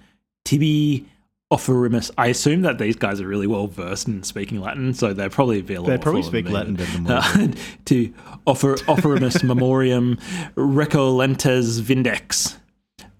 Tibi, 0.45 1.07
Offerimus. 1.51 2.11
I 2.17 2.27
assume 2.27 2.61
that 2.61 2.77
these 2.79 2.95
guys 2.95 3.21
are 3.21 3.27
really 3.27 3.47
well 3.47 3.67
versed 3.67 4.07
in 4.07 4.23
speaking 4.23 4.59
Latin, 4.59 4.93
so 4.93 5.13
they'll 5.13 5.29
probably 5.29 5.61
be 5.61 5.75
a 5.75 5.81
lot 5.81 5.89
They 5.89 5.97
probably 5.97 6.23
speak 6.23 6.45
than 6.45 6.53
Latin 6.53 6.75
better 6.75 6.91
than 6.91 7.07
Uh, 7.09 7.47
to 7.85 8.13
offer 8.45 8.75
Offerimus 8.75 9.43
Memoriam 9.43 10.17
Recolentes 10.55 11.79
Vindex. 11.81 12.57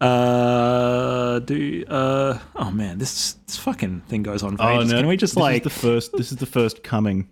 Uh, 0.04 1.40
do 1.40 1.86
uh 1.88 2.38
oh 2.56 2.72
man, 2.72 2.98
this 2.98 3.34
this 3.46 3.58
fucking 3.58 4.02
thing 4.02 4.22
goes 4.24 4.44
on 4.44 4.58
for 4.58 4.64
ages. 4.64 4.92
Can 4.92 5.08
we 5.08 5.16
just 5.16 5.38
Oh, 5.38 5.40
this 5.40 5.42
like 5.42 5.56
is 5.62 5.64
the 5.64 5.80
first? 5.80 6.12
This 6.14 6.32
is 6.32 6.38
the 6.38 6.46
first 6.46 6.84
coming 6.84 7.30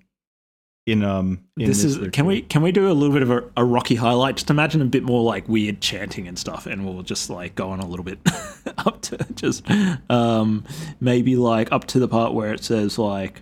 in 0.87 1.03
um. 1.03 1.43
In 1.57 1.67
this 1.67 1.83
is 1.83 1.97
literature. 1.97 2.11
can 2.11 2.25
we 2.25 2.41
can 2.43 2.61
we 2.61 2.71
do 2.71 2.89
a 2.89 2.93
little 2.93 3.13
bit 3.13 3.23
of 3.23 3.29
a, 3.29 3.43
a 3.57 3.65
rocky 3.65 3.95
highlight 3.95 4.37
just 4.37 4.49
imagine 4.49 4.81
a 4.81 4.85
bit 4.85 5.03
more 5.03 5.21
like 5.21 5.49
weird 5.49 5.81
chanting 5.81 6.27
and 6.29 6.39
stuff 6.39 6.65
and 6.65 6.85
we'll 6.85 7.03
just 7.03 7.29
like 7.29 7.55
go 7.55 7.69
on 7.69 7.81
a 7.81 7.85
little 7.85 8.05
bit 8.05 8.19
up 8.79 9.01
to 9.01 9.17
just 9.35 9.63
um 10.09 10.63
maybe 11.01 11.35
like 11.35 11.71
up 11.71 11.85
to 11.87 11.99
the 11.99 12.07
part 12.07 12.33
where 12.33 12.53
it 12.53 12.63
says 12.63 12.97
like 12.97 13.41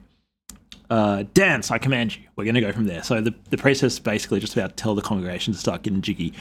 uh 0.89 1.23
dance 1.33 1.71
i 1.71 1.77
command 1.77 2.15
you 2.17 2.23
we're 2.35 2.43
gonna 2.45 2.59
go 2.59 2.71
from 2.71 2.85
there 2.85 3.03
so 3.03 3.21
the, 3.21 3.33
the 3.51 3.57
priestess 3.57 3.99
basically 3.99 4.39
just 4.39 4.53
about 4.57 4.71
to 4.71 4.75
tell 4.75 4.95
the 4.95 5.01
congregation 5.01 5.53
to 5.53 5.59
start 5.59 5.83
getting 5.83 6.01
jiggy 6.01 6.33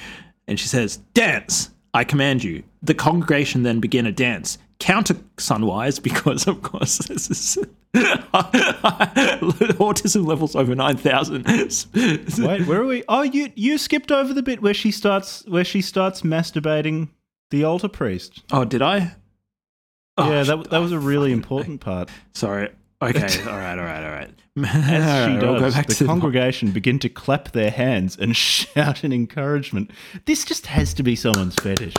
and 0.49 0.59
she 0.59 0.67
says 0.67 0.97
dance 1.15 1.71
i 1.99 2.05
command 2.05 2.43
you 2.45 2.63
the 2.83 2.95
congregation 2.95 3.63
then 3.63 3.81
begin 3.81 4.07
a 4.07 4.13
dance 4.13 4.59
counter 4.79 5.15
sunwise 5.37 6.01
because 6.09 6.47
of 6.47 6.63
course 6.63 6.99
this 7.09 7.31
is 7.31 7.59
autism 9.79 10.27
levels 10.27 10.55
over 10.55 10.75
9000 10.75 11.47
Wait, 12.39 12.67
where 12.67 12.81
are 12.83 12.87
we? 12.87 13.03
Oh, 13.09 13.23
you 13.23 13.51
you 13.55 13.79
skipped 13.79 14.13
over 14.13 14.33
the 14.35 14.43
bit 14.43 14.63
where 14.63 14.75
she 14.75 14.91
starts 14.91 15.45
where 15.49 15.65
she 15.65 15.81
starts 15.83 16.23
masturbating 16.23 17.09
the 17.51 17.65
altar 17.65 17.89
priest. 17.89 18.43
oh 18.53 18.65
did 18.65 18.83
i 18.83 19.15
Oh, 20.21 20.29
yeah, 20.33 20.43
sh- 20.43 20.49
that 20.49 20.71
that 20.71 20.79
was 20.79 20.91
a 20.93 20.99
really 20.99 21.33
important 21.33 21.81
part. 21.81 22.11
sorry 22.35 22.71
okay 23.03 23.43
all 23.49 23.57
right 23.57 23.79
all 23.79 23.85
right 23.85 24.05
all 24.05 24.11
right 24.11 24.31
As 24.65 24.65
she 24.65 24.93
All 24.95 25.01
right, 25.03 25.41
does, 25.41 25.41
go 25.41 25.71
back 25.71 25.87
the 25.87 25.95
to 25.95 26.05
congregation 26.07 26.73
begin 26.73 26.99
to 27.01 27.09
clap 27.09 27.53
their 27.53 27.71
hands 27.71 28.17
and 28.17 28.37
shout 28.47 29.05
in 29.05 29.13
encouragement. 29.13 29.93
This 30.25 30.45
just 30.45 30.67
has 30.67 30.95
to 30.95 31.03
be 31.05 31.15
someone's 31.15 31.55
fetish. 31.57 31.95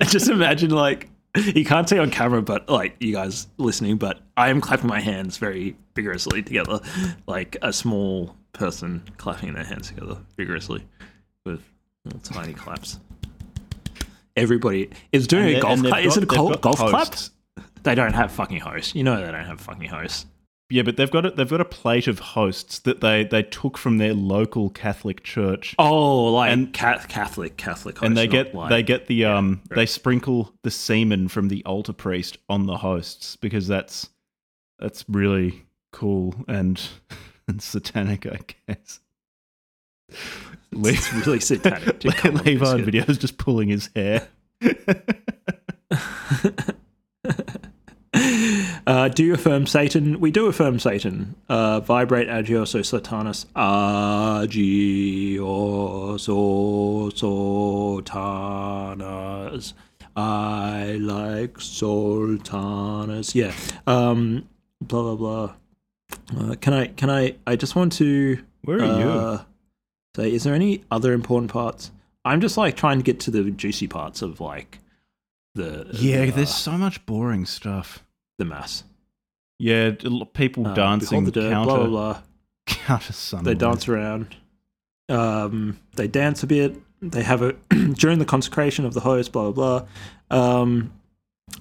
I 0.00 0.04
just 0.04 0.28
imagine 0.30 0.70
like 0.70 1.10
you 1.54 1.66
can't 1.66 1.86
see 1.86 1.98
on 1.98 2.10
camera, 2.10 2.40
but 2.40 2.66
like 2.68 2.96
you 2.98 3.12
guys 3.12 3.46
listening, 3.58 3.98
but 3.98 4.20
I 4.38 4.48
am 4.48 4.62
clapping 4.62 4.86
my 4.86 5.00
hands 5.00 5.36
very 5.36 5.76
vigorously 5.94 6.42
together, 6.42 6.80
like 7.26 7.56
a 7.60 7.72
small 7.74 8.34
person 8.54 9.02
clapping 9.18 9.52
their 9.52 9.64
hands 9.64 9.88
together 9.88 10.16
vigorously 10.38 10.82
with 11.44 11.62
little 12.06 12.20
tiny 12.20 12.54
claps. 12.54 13.00
Everybody 14.34 14.90
is 15.12 15.26
doing 15.26 15.48
And 15.48 15.56
a 15.56 15.60
golf 15.60 15.80
clap. 15.80 16.04
Is 16.04 16.16
it 16.16 16.22
a 16.22 16.26
golf, 16.26 16.52
got 16.52 16.60
golf 16.62 16.78
clap? 16.78 16.90
hosts. 17.08 17.30
They 17.86 17.94
don't 17.94 18.12
have 18.14 18.30
fucking 18.32 18.60
hosts. 18.60 18.94
You 18.94 19.04
know 19.04 19.16
they 19.24 19.32
don't 19.32 19.44
have 19.46 19.60
fucking 19.60 19.88
hosts. 19.88 20.26
Yeah, 20.68 20.82
but 20.82 20.96
they've 20.96 21.10
got 21.10 21.24
a, 21.24 21.30
they've 21.30 21.48
got 21.48 21.60
a 21.60 21.64
plate 21.64 22.08
of 22.08 22.18
hosts 22.18 22.80
that 22.80 23.00
they 23.00 23.22
they 23.22 23.44
took 23.44 23.78
from 23.78 23.98
their 23.98 24.12
local 24.14 24.68
Catholic 24.70 25.22
church. 25.22 25.76
Oh, 25.78 26.24
like 26.32 26.50
And- 26.50 26.74
ca- 26.74 27.04
Catholic, 27.08 27.56
Catholic 27.56 27.98
hosts. 27.98 28.06
and 28.08 28.16
they 28.16 28.26
get 28.26 28.52
like- 28.54 28.70
they 28.70 28.82
get 28.82 29.06
the 29.06 29.24
um 29.26 29.62
right. 29.70 29.76
they 29.76 29.86
sprinkle 29.86 30.52
the 30.64 30.70
semen 30.72 31.28
from 31.28 31.46
the 31.48 31.64
altar 31.64 31.92
priest 31.92 32.38
on 32.48 32.66
the 32.66 32.78
hosts 32.78 33.36
because 33.36 33.68
that's 33.68 34.08
that's 34.80 35.04
really 35.08 35.66
cool 35.92 36.34
and 36.48 36.82
and 37.48 37.62
satanic, 37.62 38.26
I 38.26 38.40
guess. 38.68 38.98
It's 40.78 41.12
really 41.26 41.40
satanic. 41.40 42.00
to 42.00 42.10
come 42.12 42.36
on 42.38 42.44
Levi 42.44 42.80
videos 42.80 43.18
just 43.20 43.38
pulling 43.38 43.68
his 43.68 43.88
hair. 43.94 44.28
Uh, 48.86 49.08
do 49.08 49.24
you 49.24 49.34
affirm 49.34 49.66
Satan? 49.66 50.20
We 50.20 50.30
do 50.30 50.46
affirm 50.46 50.78
Satan. 50.78 51.34
Uh, 51.48 51.80
vibrate 51.80 52.28
agioso 52.28 52.84
satanus. 52.84 53.44
Agioso 55.36 57.10
sultanas. 58.06 59.72
I 60.14 60.92
like 61.00 61.60
sultanas. 61.60 63.34
Yeah. 63.34 63.52
Um, 63.88 64.48
blah 64.80 65.14
blah 65.14 65.16
blah. 65.16 65.54
Uh, 66.38 66.54
can 66.60 66.72
I? 66.72 66.86
Can 66.88 67.10
I? 67.10 67.34
I 67.46 67.56
just 67.56 67.74
want 67.74 67.92
to. 67.94 68.38
Where 68.62 68.80
are 68.80 69.00
you? 69.00 69.08
uh, 69.08 69.42
Say, 70.16 70.32
is 70.32 70.44
there 70.44 70.54
any 70.54 70.84
other 70.90 71.12
important 71.12 71.50
parts? 71.50 71.90
I'm 72.24 72.40
just 72.40 72.56
like 72.56 72.76
trying 72.76 72.98
to 72.98 73.04
get 73.04 73.20
to 73.20 73.30
the 73.30 73.50
juicy 73.50 73.86
parts 73.88 74.22
of 74.22 74.40
like 74.40 74.78
the 75.54 75.86
Yeah, 75.92 76.26
the, 76.26 76.30
there's 76.32 76.50
uh, 76.50 76.52
so 76.52 76.72
much 76.78 77.04
boring 77.04 77.44
stuff. 77.46 78.02
The 78.38 78.44
mass. 78.44 78.84
Yeah, 79.58 79.92
people 80.34 80.66
Uh, 80.66 80.74
dancing 80.74 81.24
the 81.24 81.30
dirt, 81.30 81.50
counter, 81.52 81.66
blah 81.66 81.76
blah 81.86 82.12
blah. 82.12 82.20
counter. 82.66 83.42
They 83.42 83.54
dance 83.54 83.88
around. 83.88 84.36
Um, 85.08 85.78
they 85.94 86.08
dance 86.08 86.42
a 86.42 86.46
bit. 86.46 86.76
They 87.00 87.22
have 87.22 87.42
a 87.42 87.52
during 87.94 88.18
the 88.18 88.24
consecration 88.24 88.84
of 88.84 88.94
the 88.94 89.00
host. 89.00 89.32
Blah 89.32 89.50
blah 89.52 89.80
blah. 90.30 90.60
Um, 90.60 90.92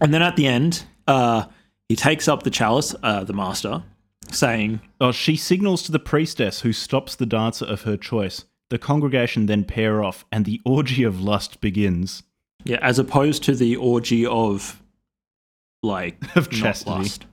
and 0.02 0.14
then 0.14 0.22
at 0.22 0.35
the 0.35 0.47
end, 0.47 0.85
uh, 1.07 1.45
he 1.88 1.95
takes 1.95 2.27
up 2.27 2.43
the 2.43 2.49
chalice, 2.49 2.95
uh, 3.03 3.23
the 3.23 3.34
master, 3.34 3.84
saying, 4.31 4.81
Oh, 4.99 5.11
she 5.11 5.35
signals 5.35 5.84
to 5.84 5.91
the 5.91 5.99
priestess 5.99 6.61
who 6.61 6.73
stops 6.73 7.15
the 7.15 7.27
dancer 7.27 7.65
of 7.65 7.84
her 7.84 7.95
choice. 7.95 8.45
The 8.72 8.80
congregation 8.80 9.45
then 9.45 9.64
pair 9.64 10.03
off, 10.03 10.26
and 10.31 10.43
the 10.45 10.60
orgy 10.65 11.03
of 11.03 11.22
lust 11.22 11.61
begins. 11.61 12.23
"Yeah," 12.64 12.80
as 12.81 12.97
opposed 12.97 13.43
to 13.43 13.53
the 13.56 13.76
orgy 13.76 14.26
of 14.26 14.81
like 15.86 16.18
Of 16.36 16.49
chastity. 16.49 16.91
lust. 16.91 17.26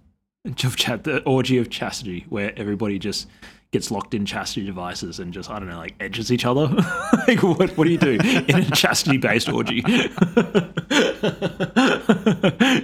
Of 0.44 0.76
cha- 0.76 0.96
the 0.96 1.22
orgy 1.24 1.58
of 1.58 1.70
chastity, 1.70 2.26
where 2.28 2.52
everybody 2.58 2.98
just 2.98 3.28
gets 3.72 3.90
locked 3.90 4.12
in 4.12 4.26
chastity 4.26 4.66
devices 4.66 5.18
and 5.18 5.32
just 5.32 5.48
I 5.50 5.58
don't 5.58 5.68
know, 5.68 5.78
like 5.78 5.94
edges 6.00 6.30
each 6.30 6.44
other. 6.44 6.66
like 7.28 7.42
what? 7.42 7.70
What 7.76 7.84
do 7.84 7.90
you 7.90 7.98
do 7.98 8.18
in 8.20 8.54
a 8.56 8.70
chastity-based 8.70 9.48
orgy? 9.48 9.82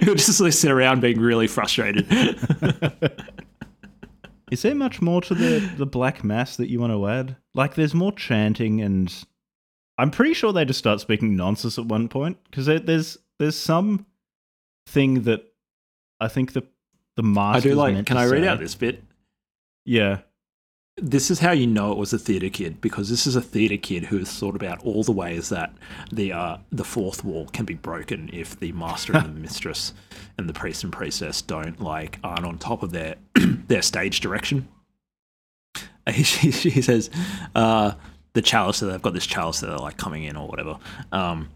You'll 0.01 0.15
just 0.15 0.39
like, 0.39 0.53
sit 0.53 0.71
around 0.71 1.01
being 1.01 1.19
really 1.19 1.47
frustrated. 1.47 2.07
Is 4.51 4.63
there 4.63 4.73
much 4.73 5.01
more 5.01 5.21
to 5.21 5.35
the, 5.35 5.59
the 5.77 5.85
Black 5.85 6.23
Mass 6.23 6.55
that 6.57 6.69
you 6.69 6.79
want 6.79 6.91
to 6.93 7.07
add? 7.07 7.35
Like, 7.53 7.75
there's 7.75 7.93
more 7.93 8.11
chanting, 8.11 8.81
and 8.81 9.13
I'm 9.97 10.09
pretty 10.09 10.33
sure 10.33 10.51
they 10.51 10.65
just 10.65 10.79
start 10.79 10.99
speaking 11.01 11.35
nonsense 11.35 11.77
at 11.77 11.85
one 11.85 12.07
point 12.07 12.37
because 12.45 12.65
there, 12.65 12.79
there's 12.79 13.17
there's 13.37 13.57
some 13.57 14.05
thing 14.87 15.21
that 15.23 15.43
I 16.19 16.27
think 16.27 16.53
the 16.53 16.63
the 17.15 17.23
I 17.23 17.27
master. 17.27 17.69
do 17.69 17.75
like. 17.75 18.05
Can 18.05 18.17
I 18.17 18.25
read 18.25 18.43
out 18.43 18.59
this 18.59 18.75
bit? 18.75 19.03
Yeah, 19.85 20.19
this 21.01 21.31
is 21.31 21.39
how 21.39 21.51
you 21.51 21.67
know 21.67 21.91
it 21.91 21.97
was 21.97 22.13
a 22.13 22.19
theatre 22.19 22.49
kid 22.49 22.81
because 22.81 23.09
this 23.09 23.25
is 23.25 23.35
a 23.35 23.41
theatre 23.41 23.77
kid 23.77 24.05
who 24.05 24.17
has 24.17 24.31
thought 24.31 24.55
about 24.55 24.83
all 24.83 25.03
the 25.03 25.11
ways 25.11 25.49
that 25.49 25.73
the 26.11 26.31
uh, 26.33 26.57
the 26.71 26.83
fourth 26.83 27.23
wall 27.23 27.47
can 27.47 27.65
be 27.65 27.73
broken 27.73 28.29
if 28.33 28.59
the 28.59 28.71
master 28.73 29.15
and 29.15 29.25
the 29.35 29.39
mistress 29.41 29.93
and 30.37 30.47
the 30.49 30.53
priest 30.53 30.83
and 30.83 30.93
priestess 30.93 31.41
don't 31.41 31.79
like 31.81 32.19
aren't 32.23 32.45
on 32.45 32.57
top 32.57 32.83
of 32.83 32.91
their 32.91 33.15
their 33.67 33.81
stage 33.81 34.19
direction. 34.19 34.67
she, 36.13 36.51
he, 36.51 36.69
he 36.69 36.81
says 36.81 37.09
uh, 37.55 37.91
the 38.33 38.41
chalice 38.41 38.79
that 38.79 38.87
they've 38.87 39.01
got 39.01 39.13
this 39.13 39.27
chalice 39.27 39.59
that 39.59 39.67
they're 39.67 39.77
like 39.77 39.97
coming 39.97 40.23
in 40.23 40.35
or 40.35 40.47
whatever. 40.47 40.77
Um, 41.11 41.49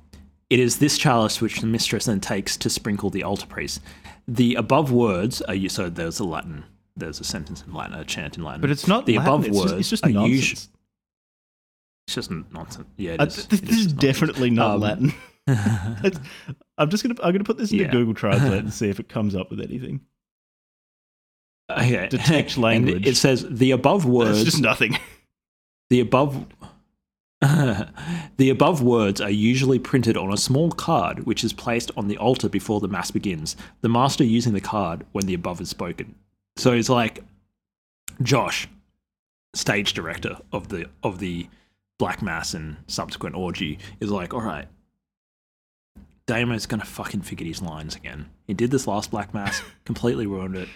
it 0.49 0.59
is 0.59 0.77
this 0.77 0.97
chalice 0.97 1.41
which 1.41 1.61
the 1.61 1.67
mistress 1.67 2.05
then 2.05 2.19
takes 2.19 2.55
to 2.57 2.69
sprinkle 2.69 3.09
the 3.09 3.23
altar 3.23 3.47
priest. 3.47 3.81
The 4.27 4.55
above 4.55 4.91
words 4.91 5.41
are 5.43 5.53
you 5.55 5.69
so 5.69 5.89
there's 5.89 6.19
a 6.19 6.23
Latin. 6.23 6.63
There's 6.95 7.19
a 7.19 7.23
sentence 7.23 7.63
in 7.65 7.73
Latin, 7.73 7.95
a 7.95 8.05
chant 8.05 8.37
in 8.37 8.43
Latin. 8.43 8.61
but 8.61 8.69
it's 8.69 8.87
not 8.87 9.05
the 9.05 9.17
Latin, 9.17 9.27
above 9.33 9.45
it's 9.47 9.57
words. 9.57 9.71
Just, 9.71 9.79
it's 9.79 9.89
just 9.89 10.05
nonsense. 10.05 10.29
usu- 10.51 10.67
it's 12.07 12.15
just 12.15 12.31
nonsense. 12.51 12.87
Yeah, 12.97 13.15
Uh, 13.19 13.25
is. 13.25 13.45
th- 13.47 13.61
this 13.61 13.69
is 13.77 13.83
just 13.85 13.97
definitely 13.97 14.49
not 14.49 14.75
Um, 14.75 14.81
Latin. 14.81 15.13
I'm 16.77 16.89
just 16.89 17.03
gonna 17.03 17.15
I'm 17.23 17.31
gonna 17.33 17.43
put 17.43 17.57
this 17.57 17.71
into 17.71 17.83
Yeah. 17.85 17.91
Google 17.91 18.13
Translate 18.13 18.59
and 18.59 18.73
see 18.73 18.89
if 18.89 18.99
it 18.99 19.09
comes 19.09 19.35
up 19.35 19.49
with 19.49 19.59
anything. 19.59 20.01
Okay. 21.71 22.07
Detect 22.09 22.55
And 22.55 22.63
language. 22.63 23.07
it 23.07 23.15
says 23.17 23.45
the 23.49 23.71
above 23.71 24.05
words. 24.05 24.41
It's 24.41 24.51
just 24.51 24.61
nothing. 24.63 24.97
The 25.89 25.99
above 25.99 26.45
the 28.37 28.49
above 28.49 28.81
words 28.81 29.19
are 29.19 29.29
usually 29.29 29.77
printed 29.77 30.15
on 30.15 30.31
a 30.31 30.37
small 30.37 30.71
card 30.71 31.25
which 31.25 31.43
is 31.43 31.51
placed 31.51 31.91
on 31.97 32.07
the 32.07 32.17
altar 32.17 32.47
before 32.47 32.79
the 32.79 32.87
mass 32.87 33.11
begins. 33.11 33.57
The 33.81 33.89
master 33.89 34.23
using 34.23 34.53
the 34.53 34.61
card 34.61 35.05
when 35.11 35.25
the 35.25 35.33
above 35.33 35.59
is 35.59 35.69
spoken. 35.69 36.15
So 36.55 36.71
it's 36.71 36.89
like 36.89 37.21
Josh, 38.21 38.69
stage 39.53 39.93
director 39.93 40.37
of 40.53 40.69
the 40.69 40.89
of 41.01 41.19
the 41.19 41.47
Black 41.99 42.21
Mass 42.21 42.53
and 42.53 42.77
subsequent 42.87 43.35
orgy, 43.35 43.77
is 43.99 44.09
like, 44.09 44.33
all 44.33 44.41
right, 44.41 44.67
Damo's 46.27 46.65
gonna 46.65 46.85
fucking 46.85 47.23
forget 47.23 47.47
his 47.47 47.61
lines 47.61 47.95
again. 47.95 48.29
He 48.47 48.53
did 48.53 48.71
this 48.71 48.87
last 48.87 49.11
Black 49.11 49.33
Mass, 49.33 49.61
completely 49.85 50.27
ruined 50.27 50.55
it. 50.55 50.69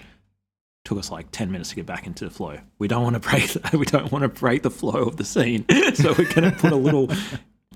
Took 0.88 1.00
us 1.00 1.12
like 1.12 1.30
ten 1.32 1.52
minutes 1.52 1.72
to 1.72 1.76
get 1.76 1.86
back 1.86 2.08
into 2.08 2.24
the 2.24 2.32
flow. 2.32 2.58
We 2.80 2.88
don't 2.88 3.04
want 3.04 3.16
to 3.16 3.20
break. 3.20 3.50
The, 3.50 3.78
we 3.78 3.86
don't 3.86 4.10
want 4.10 4.22
to 4.22 4.30
break 4.30 4.64
the 4.64 4.72
flow 4.72 5.02
of 5.02 5.18
the 5.18 5.26
scene, 5.26 5.66
so 5.96 6.16
we're 6.18 6.32
gonna 6.32 6.54
put 6.54 6.72
a 6.72 6.78
little. 6.78 7.10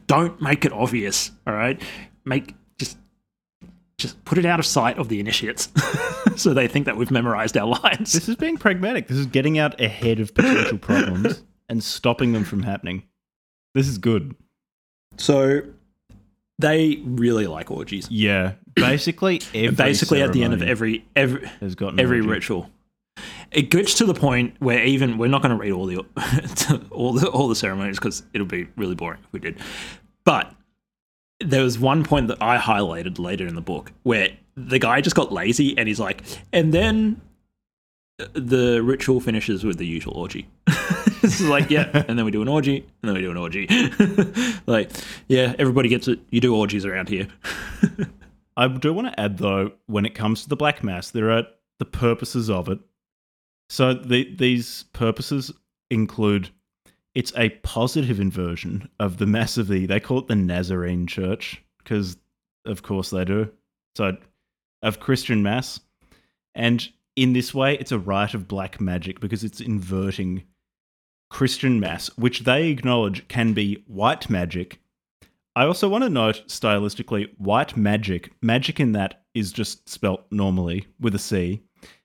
Don't 0.08 0.42
make 0.42 0.64
it 0.64 0.72
obvious. 0.72 1.30
All 1.46 1.54
right, 1.54 1.82
make 2.24 2.56
just 2.78 2.98
just 3.98 4.24
put 4.24 4.38
it 4.38 4.46
out 4.46 4.60
of 4.62 4.66
sight 4.66 4.98
of 4.98 5.10
the 5.10 5.20
initiates, 5.20 5.68
so 6.38 6.54
they 6.54 6.70
think 6.70 6.86
that 6.86 6.96
we've 6.96 7.12
memorized 7.12 7.58
our 7.58 7.68
lines. 7.84 8.14
This 8.14 8.30
is 8.30 8.38
being 8.38 8.58
pragmatic. 8.58 9.10
This 9.10 9.18
is 9.18 9.26
getting 9.26 9.60
out 9.60 9.82
ahead 9.82 10.22
of 10.22 10.34
potential 10.34 10.78
problems 10.78 11.44
and 11.68 11.84
stopping 11.84 12.32
them 12.32 12.46
from 12.46 12.64
happening. 12.64 13.04
This 13.76 13.90
is 13.90 13.98
good. 13.98 14.38
So 15.18 15.64
they 16.60 17.02
really 17.04 17.48
like 17.48 17.72
orgies. 17.72 18.10
Yeah. 18.10 18.54
Basically, 18.74 19.42
every 19.54 19.72
Basically, 19.76 20.22
at 20.22 20.32
the 20.32 20.46
end 20.46 20.54
of 20.54 20.62
every 20.62 21.04
every 21.14 21.52
every 21.62 22.20
orgy. 22.20 22.22
ritual. 22.22 22.70
It 23.52 23.70
gets 23.70 23.96
to 23.96 24.06
the 24.06 24.14
point 24.14 24.56
where 24.60 24.84
even 24.84 25.18
we're 25.18 25.28
not 25.28 25.42
going 25.42 25.52
to 25.52 25.58
read 25.58 25.72
all 25.72 25.86
the 25.86 25.98
all 26.92 27.14
the 27.14 27.28
all 27.28 27.48
the 27.48 27.56
ceremonies 27.56 27.98
because 27.98 28.24
it'll 28.34 28.48
be 28.48 28.68
really 28.76 28.96
boring 28.96 29.20
if 29.24 29.34
we 29.34 29.40
did. 29.40 29.60
But 30.24 30.54
there 31.40 31.64
was 31.64 31.80
one 31.80 32.04
point 32.04 32.28
that 32.28 32.42
I 32.42 32.58
highlighted 32.58 33.20
later 33.20 33.48
in 33.48 33.56
the 33.56 33.62
book 33.62 33.92
where 34.04 34.30
the 34.56 34.80
guy 34.80 35.02
just 35.02 35.16
got 35.16 35.32
lazy 35.32 35.78
and 35.78 35.88
he's 35.88 36.00
like, 36.00 36.24
and 36.54 36.74
then 36.74 37.22
uh, 38.20 38.28
the 38.34 38.82
ritual 38.84 39.20
finishes 39.20 39.64
with 39.64 39.78
the 39.78 39.86
usual 39.86 40.14
orgy. 40.14 40.48
this 41.22 41.40
is 41.40 41.48
like, 41.48 41.70
yeah, 41.70 41.90
and 42.08 42.18
then 42.18 42.26
we 42.26 42.32
do 42.32 42.42
an 42.42 42.48
orgy, 42.48 42.78
and 42.78 43.10
then 43.10 43.14
we 43.14 43.22
do 43.22 43.32
an 43.32 43.38
orgy. 43.38 43.68
like, 44.68 44.92
yeah, 45.28 45.56
everybody 45.58 45.90
gets 45.90 46.08
it. 46.08 46.20
You 46.30 46.42
do 46.42 46.56
orgies 46.56 46.86
around 46.86 47.10
here. 47.10 47.28
I 48.58 48.68
do 48.68 48.94
want 48.94 49.08
to 49.08 49.20
add, 49.20 49.38
though, 49.38 49.72
when 49.88 50.06
it 50.06 50.14
comes 50.14 50.44
to 50.44 50.50
the 50.50 50.56
Black 50.56 50.84
Mass, 50.84 51.10
there 51.12 51.32
are 51.32 51.44
the 51.80 51.86
purposes 51.86 52.50
of 52.50 52.70
it. 52.70 52.80
So 53.72 53.94
the, 53.94 54.36
these 54.36 54.84
purposes 54.92 55.50
include 55.90 56.50
it's 57.16 57.32
a 57.38 57.52
positive 57.62 58.20
inversion 58.20 58.90
of 59.00 59.18
the 59.18 59.26
Mass 59.26 59.58
of 59.58 59.70
the, 59.70 59.86
they 59.86 60.02
call 60.02 60.20
it 60.20 60.28
the 60.28 60.36
Nazarene 60.36 61.08
Church, 61.08 61.64
because 61.78 62.18
of 62.66 62.84
course 62.84 63.12
they 63.12 63.24
do. 63.24 63.50
So, 63.96 64.18
of 64.84 65.00
Christian 65.00 65.42
Mass. 65.42 65.80
And 66.54 66.86
in 67.16 67.32
this 67.32 67.54
way, 67.54 67.78
it's 67.78 67.94
a 67.94 68.00
rite 68.00 68.34
of 68.34 68.50
black 68.50 68.82
magic 68.82 69.22
because 69.22 69.46
it's 69.46 69.62
inverting 69.62 70.44
Christian 71.30 71.80
Mass, 71.80 72.10
which 72.18 72.42
they 72.42 72.68
acknowledge 72.68 73.26
can 73.30 73.54
be 73.54 73.86
white 73.88 74.30
magic 74.30 74.82
I 75.54 75.66
also 75.66 75.90
want 75.90 76.06
to 76.06 76.10
note 76.10 76.44
stylistically, 76.48 77.30
white 77.38 77.76
magic, 77.76 78.32
magic 78.42 78.80
in 78.80 78.94
that 78.94 79.26
is 79.34 79.52
just 79.52 79.90
spelt 79.90 80.24
normally 80.32 80.88
with 81.02 81.14
a 81.14 81.20
C. 81.20 81.62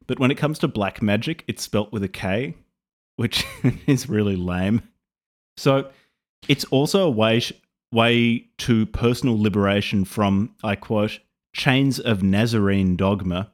But 0.06 0.18
when 0.18 0.30
it 0.30 0.36
comes 0.36 0.58
to 0.60 0.68
black 0.68 1.02
magic, 1.02 1.44
it's 1.48 1.62
spelt 1.62 1.92
with 1.92 2.02
a 2.02 2.08
K, 2.08 2.54
which 3.16 3.44
is 3.86 4.08
really 4.08 4.36
lame. 4.36 4.82
So 5.56 5.90
it's 6.48 6.64
also 6.66 7.06
a 7.06 7.10
way, 7.10 7.42
way 7.92 8.46
to 8.58 8.86
personal 8.86 9.40
liberation 9.40 10.04
from, 10.04 10.54
I 10.62 10.76
quote, 10.76 11.18
chains 11.54 11.98
of 11.98 12.22
Nazarene 12.22 12.96
dogma. 12.96 13.52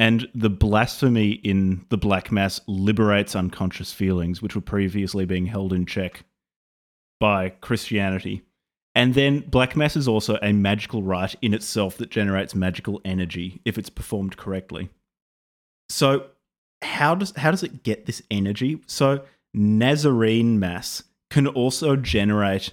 And 0.00 0.28
the 0.32 0.50
blasphemy 0.50 1.32
in 1.32 1.84
the 1.88 1.98
Black 1.98 2.30
Mass 2.30 2.60
liberates 2.68 3.34
unconscious 3.34 3.92
feelings, 3.92 4.40
which 4.40 4.54
were 4.54 4.60
previously 4.60 5.24
being 5.24 5.46
held 5.46 5.72
in 5.72 5.86
check 5.86 6.24
by 7.18 7.48
Christianity. 7.48 8.42
And 8.94 9.14
then 9.14 9.40
Black 9.40 9.76
Mass 9.76 9.96
is 9.96 10.06
also 10.06 10.38
a 10.40 10.52
magical 10.52 11.02
rite 11.02 11.34
in 11.42 11.52
itself 11.52 11.96
that 11.98 12.10
generates 12.10 12.54
magical 12.54 13.00
energy 13.04 13.60
if 13.64 13.76
it's 13.76 13.90
performed 13.90 14.36
correctly. 14.36 14.88
So 15.88 16.26
how 16.82 17.14
does 17.14 17.32
how 17.36 17.50
does 17.50 17.62
it 17.62 17.82
get 17.82 18.06
this 18.06 18.22
energy? 18.30 18.80
So 18.86 19.24
Nazarene 19.54 20.58
mass 20.58 21.02
can 21.30 21.46
also 21.46 21.96
generate, 21.96 22.72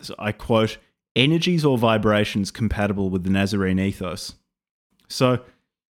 so 0.00 0.14
I 0.18 0.32
quote, 0.32 0.78
energies 1.16 1.64
or 1.64 1.78
vibrations 1.78 2.50
compatible 2.50 3.10
with 3.10 3.24
the 3.24 3.30
Nazarene 3.30 3.78
ethos. 3.78 4.34
So 5.08 5.40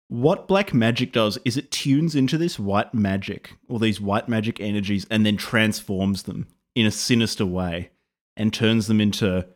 what 0.07 0.47
black 0.47 0.73
magic 0.73 1.13
does 1.13 1.37
is 1.45 1.55
it 1.57 1.71
tunes 1.71 2.15
into 2.15 2.37
this 2.37 2.59
white 2.59 2.93
magic 2.93 3.53
or 3.69 3.79
these 3.79 4.01
white 4.01 4.27
magic 4.27 4.59
energies 4.59 5.05
and 5.09 5.25
then 5.25 5.37
transforms 5.37 6.23
them 6.23 6.47
in 6.75 6.85
a 6.85 6.91
sinister 6.91 7.45
way 7.45 7.91
and 8.35 8.53
turns 8.53 8.87
them 8.87 8.99
into 8.99 9.47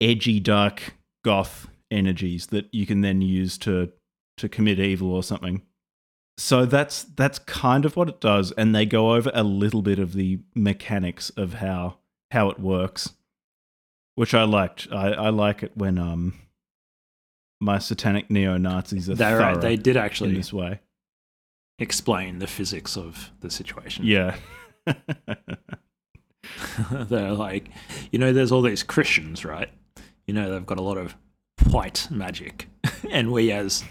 edgy 0.00 0.40
dark 0.40 0.94
goth 1.24 1.68
energies 1.90 2.46
that 2.48 2.72
you 2.72 2.86
can 2.86 3.00
then 3.00 3.20
use 3.20 3.58
to 3.58 3.90
to 4.36 4.48
commit 4.48 4.78
evil 4.78 5.12
or 5.12 5.22
something. 5.22 5.62
So 6.38 6.64
that's 6.64 7.02
that's 7.02 7.40
kind 7.40 7.84
of 7.84 7.96
what 7.96 8.08
it 8.08 8.20
does 8.20 8.52
and 8.52 8.72
they 8.74 8.86
go 8.86 9.14
over 9.14 9.30
a 9.34 9.42
little 9.42 9.82
bit 9.82 9.98
of 9.98 10.12
the 10.12 10.38
mechanics 10.54 11.30
of 11.30 11.54
how 11.54 11.98
how 12.30 12.48
it 12.48 12.60
works. 12.60 13.14
Which 14.14 14.34
I 14.34 14.44
liked. 14.44 14.88
I, 14.90 15.12
I 15.12 15.28
like 15.30 15.62
it 15.62 15.72
when 15.76 15.98
um 15.98 16.34
my 17.60 17.78
satanic 17.78 18.30
neo 18.30 18.56
Nazis 18.56 19.10
are 19.10 19.16
They're 19.16 19.38
right. 19.38 19.60
They 19.60 19.76
did 19.76 19.96
actually 19.96 20.30
in 20.30 20.36
this 20.36 20.52
way. 20.52 20.80
explain 21.80 22.38
the 22.38 22.46
physics 22.46 22.96
of 22.96 23.32
the 23.40 23.50
situation. 23.50 24.06
Yeah. 24.06 24.36
They're 26.90 27.32
like, 27.32 27.68
you 28.10 28.18
know, 28.18 28.32
there's 28.32 28.52
all 28.52 28.62
these 28.62 28.82
Christians, 28.82 29.44
right? 29.44 29.70
You 30.26 30.34
know, 30.34 30.52
they've 30.52 30.66
got 30.66 30.78
a 30.78 30.82
lot 30.82 30.98
of 30.98 31.16
white 31.70 32.06
magic, 32.10 32.68
and 33.10 33.32
we 33.32 33.50
as 33.50 33.84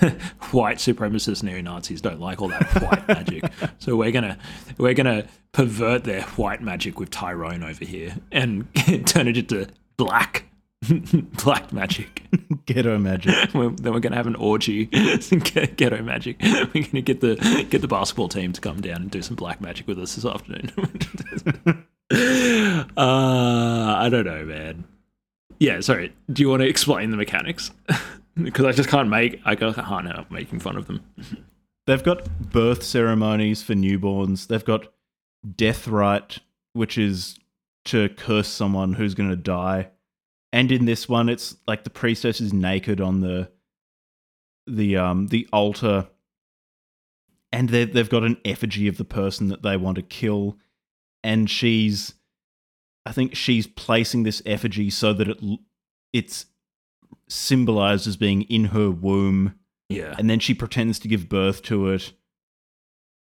white 0.52 0.78
supremacist 0.78 1.42
neo 1.42 1.60
Nazis 1.60 2.00
don't 2.00 2.20
like 2.20 2.40
all 2.42 2.48
that 2.48 2.66
white 2.82 3.08
magic. 3.16 3.44
So 3.78 3.96
we're 3.96 4.12
gonna 4.12 4.38
we're 4.78 4.94
gonna 4.94 5.26
pervert 5.52 6.04
their 6.04 6.22
white 6.22 6.62
magic 6.62 6.98
with 6.98 7.10
Tyrone 7.10 7.62
over 7.62 7.84
here 7.84 8.14
and 8.32 8.66
turn 9.06 9.28
it 9.28 9.36
into 9.36 9.66
black 9.96 10.44
black 11.42 11.72
magic. 11.72 12.22
Ghetto 12.66 12.98
magic. 12.98 13.52
We're- 13.54 13.74
then 13.80 13.92
we're 13.94 14.00
gonna 14.00 14.16
have 14.16 14.26
an 14.26 14.36
orgy, 14.36 14.84
ghetto 14.86 16.02
magic. 16.02 16.36
We're 16.42 16.66
gonna 16.84 17.00
get 17.00 17.20
the 17.20 17.66
get 17.70 17.80
the 17.80 17.88
basketball 17.88 18.28
team 18.28 18.52
to 18.52 18.60
come 18.60 18.80
down 18.80 19.02
and 19.02 19.10
do 19.10 19.22
some 19.22 19.36
black 19.36 19.60
magic 19.60 19.86
with 19.88 19.98
us 19.98 20.14
this 20.16 20.24
afternoon. 20.24 20.70
uh, 22.96 23.94
I 23.98 24.08
don't 24.10 24.24
know, 24.26 24.44
man. 24.44 24.84
Yeah, 25.58 25.80
sorry. 25.80 26.12
Do 26.30 26.42
you 26.42 26.50
want 26.50 26.60
to 26.62 26.68
explain 26.68 27.10
the 27.10 27.16
mechanics? 27.16 27.70
Because 28.42 28.64
I 28.64 28.72
just 28.72 28.88
can't 28.88 29.08
make. 29.08 29.40
I 29.44 29.54
can't 29.54 29.76
help 29.76 30.30
making 30.30 30.60
fun 30.60 30.76
of 30.76 30.86
them. 30.86 31.02
They've 31.86 32.02
got 32.02 32.50
birth 32.50 32.82
ceremonies 32.82 33.62
for 33.62 33.74
newborns. 33.74 34.48
They've 34.48 34.64
got 34.64 34.88
death 35.54 35.86
rite, 35.86 36.40
which 36.72 36.98
is 36.98 37.38
to 37.86 38.08
curse 38.10 38.48
someone 38.48 38.94
who's 38.94 39.14
going 39.14 39.30
to 39.30 39.36
die. 39.36 39.90
And 40.52 40.72
in 40.72 40.84
this 40.84 41.08
one, 41.08 41.28
it's 41.28 41.56
like 41.66 41.84
the 41.84 41.90
priestess 41.90 42.40
is 42.40 42.52
naked 42.52 43.00
on 43.00 43.20
the 43.20 43.50
the 44.66 44.96
um 44.96 45.28
the 45.28 45.48
altar, 45.52 46.08
and 47.52 47.68
they 47.68 47.84
they've 47.84 48.08
got 48.08 48.24
an 48.24 48.38
effigy 48.44 48.88
of 48.88 48.96
the 48.96 49.04
person 49.04 49.48
that 49.48 49.62
they 49.62 49.76
want 49.76 49.96
to 49.96 50.02
kill, 50.02 50.56
and 51.22 51.48
she's, 51.48 52.14
I 53.04 53.12
think 53.12 53.34
she's 53.36 53.66
placing 53.66 54.24
this 54.24 54.42
effigy 54.44 54.90
so 54.90 55.12
that 55.12 55.28
it 55.28 55.38
it's 56.12 56.46
symbolized 57.28 58.06
as 58.06 58.16
being 58.16 58.42
in 58.42 58.66
her 58.66 58.90
womb. 58.90 59.54
Yeah, 59.88 60.14
and 60.18 60.28
then 60.28 60.40
she 60.40 60.54
pretends 60.54 60.98
to 61.00 61.08
give 61.08 61.28
birth 61.28 61.62
to 61.62 61.88
it. 61.90 62.12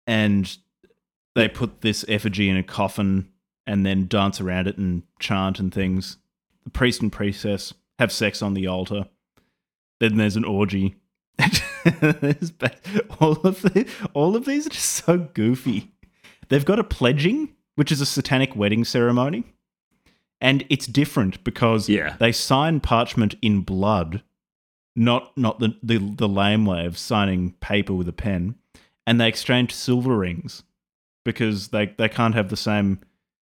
And 0.06 0.56
they 1.34 1.48
put 1.48 1.82
this 1.82 2.04
effigy 2.08 2.48
in 2.48 2.56
a 2.56 2.62
coffin 2.62 3.28
and 3.66 3.84
then 3.84 4.08
dance 4.08 4.40
around 4.40 4.66
it 4.66 4.78
and 4.78 5.02
chant 5.20 5.60
and 5.60 5.72
things. 5.72 6.16
The 6.64 6.70
priest 6.70 7.02
and 7.02 7.12
priestess 7.12 7.74
have 7.98 8.10
sex 8.10 8.42
on 8.42 8.54
the 8.54 8.66
altar. 8.66 9.06
Then 10.00 10.16
there's 10.16 10.36
an 10.36 10.44
orgy. 10.44 10.96
All 13.20 13.34
of 13.44 13.62
the, 13.62 13.88
all 14.12 14.34
of 14.36 14.44
these 14.44 14.66
are 14.66 14.70
just 14.70 15.04
so 15.04 15.18
goofy. 15.18 15.92
They've 16.48 16.64
got 16.64 16.80
a 16.80 16.84
pledging 16.84 17.54
which 17.76 17.92
is 17.92 18.00
a 18.00 18.06
satanic 18.06 18.56
wedding 18.56 18.84
ceremony 18.84 19.44
and 20.40 20.64
it's 20.70 20.86
different 20.86 21.42
because 21.44 21.88
Yeah. 21.88 22.16
they 22.20 22.32
sign 22.32 22.80
parchment 22.80 23.34
in 23.42 23.60
blood 23.62 24.22
not 24.96 25.36
not 25.36 25.60
the, 25.60 25.76
the 25.82 25.98
the 25.98 26.28
lame 26.28 26.66
way 26.66 26.84
of 26.84 26.98
signing 26.98 27.52
paper 27.60 27.94
with 27.94 28.08
a 28.08 28.12
pen, 28.12 28.56
and 29.06 29.20
they 29.20 29.28
exchange 29.28 29.72
silver 29.72 30.16
rings 30.18 30.64
because 31.24 31.68
they 31.68 31.86
they 31.98 32.08
can't 32.08 32.34
have 32.34 32.48
the 32.48 32.56
same 32.56 32.98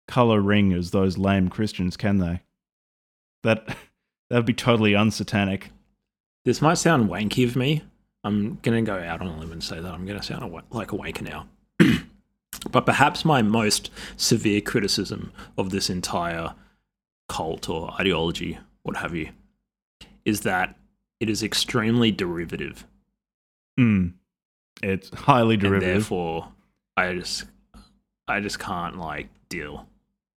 color 0.08 0.42
ring 0.42 0.74
as 0.74 0.92
those 0.92 1.18
lame 1.18 1.50
Christians, 1.50 1.98
can 1.98 2.20
they? 2.20 2.42
That 3.44 3.66
that 4.30 4.36
would 4.36 4.46
be 4.46 4.54
totally 4.54 4.92
unsatanic. 4.92 5.64
this 6.46 6.62
might 6.62 6.76
sound 6.78 7.10
wanky 7.10 7.46
of 7.48 7.56
me. 7.56 7.82
I'm 8.24 8.60
gonna 8.62 8.84
go 8.84 9.00
out 9.00 9.22
on 9.22 9.28
a 9.28 9.38
limb 9.40 9.52
and 9.52 9.64
say 9.64 9.80
that 9.80 9.92
I'm 9.92 10.06
gonna 10.06 10.22
sound 10.22 10.54
like 10.70 10.92
a 10.92 10.98
wanker 10.98 11.22
now. 11.24 11.48
but 12.72 12.86
perhaps 12.86 13.26
my 13.26 13.42
most 13.42 13.90
severe 14.18 14.62
criticism 14.62 15.32
of 15.58 15.72
this 15.72 15.90
entire 15.90 16.54
cult 17.30 17.70
or 17.70 17.92
ideology, 18.00 18.60
what 18.84 18.98
have 18.98 19.16
you, 19.16 19.30
is 20.26 20.42
that 20.42 20.76
it 21.22 21.30
is 21.30 21.42
extremely 21.44 22.12
derivative, 22.12 22.86
Mm. 23.80 24.12
It's 24.84 25.10
highly 25.14 25.54
and 25.56 25.64
derivative. 25.64 25.94
therefore, 25.94 26.50
I 26.98 27.14
just, 27.14 27.46
I 28.28 28.42
just 28.42 28.60
can't 28.60 28.98
like 28.98 29.30
deal, 29.48 29.88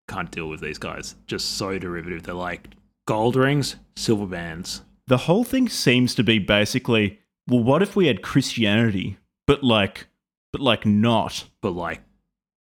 can't 0.08 0.30
deal 0.30 0.48
with 0.48 0.60
these 0.60 0.78
guys. 0.78 1.16
Just 1.26 1.56
so 1.56 1.76
derivative. 1.78 2.22
They're 2.22 2.34
like 2.34 2.68
gold 3.06 3.34
rings, 3.34 3.74
silver 3.96 4.26
bands. 4.26 4.82
the 5.08 5.16
whole 5.16 5.42
thing 5.44 5.68
seems 5.68 6.14
to 6.14 6.22
be 6.22 6.38
basically, 6.38 7.18
well, 7.48 7.64
what 7.64 7.82
if 7.82 7.96
we 7.96 8.06
had 8.06 8.22
Christianity, 8.22 9.18
but 9.48 9.64
like, 9.64 10.06
but 10.52 10.60
like 10.60 10.86
not. 10.86 11.48
but 11.60 11.70
like 11.72 12.02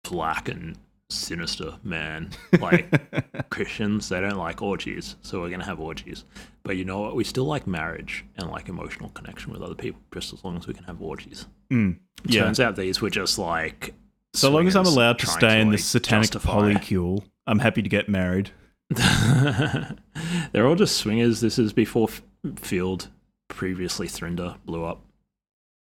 black 0.03 0.49
and 0.49 0.77
sinister, 1.09 1.75
man. 1.83 2.29
Like 2.59 3.49
Christians, 3.49 4.09
they 4.09 4.19
don't 4.21 4.37
like 4.37 4.61
orgies, 4.61 5.15
so 5.21 5.41
we're 5.41 5.49
gonna 5.49 5.65
have 5.65 5.79
orgies. 5.79 6.25
But 6.63 6.77
you 6.77 6.85
know 6.85 7.01
what? 7.01 7.15
We 7.15 7.23
still 7.23 7.45
like 7.45 7.67
marriage 7.67 8.25
and 8.37 8.49
like 8.49 8.69
emotional 8.69 9.09
connection 9.09 9.51
with 9.53 9.61
other 9.61 9.75
people, 9.75 10.01
just 10.13 10.33
as 10.33 10.43
long 10.43 10.57
as 10.57 10.67
we 10.67 10.73
can 10.73 10.83
have 10.85 11.01
orgies. 11.01 11.47
Mm. 11.71 11.99
Yeah. 12.25 12.43
Turns 12.43 12.59
out 12.59 12.75
these 12.75 13.01
were 13.01 13.09
just 13.11 13.37
like 13.37 13.93
So 14.33 14.49
long 14.49 14.67
as 14.67 14.75
I'm 14.75 14.85
allowed 14.87 15.19
to 15.19 15.27
stay 15.27 15.61
in 15.61 15.67
like, 15.69 15.77
this 15.77 15.85
satanic 15.85 16.31
justify- 16.31 16.73
polycule, 16.73 17.23
I'm 17.47 17.59
happy 17.59 17.81
to 17.83 17.89
get 17.89 18.09
married. 18.09 18.51
They're 20.51 20.67
all 20.67 20.75
just 20.75 20.97
swingers. 20.97 21.41
This 21.41 21.59
is 21.59 21.73
before 21.73 22.07
F- 22.09 22.21
Feeld, 22.45 23.07
previously 23.47 24.07
Thrinder, 24.07 24.57
blew 24.65 24.83
up. 24.85 25.01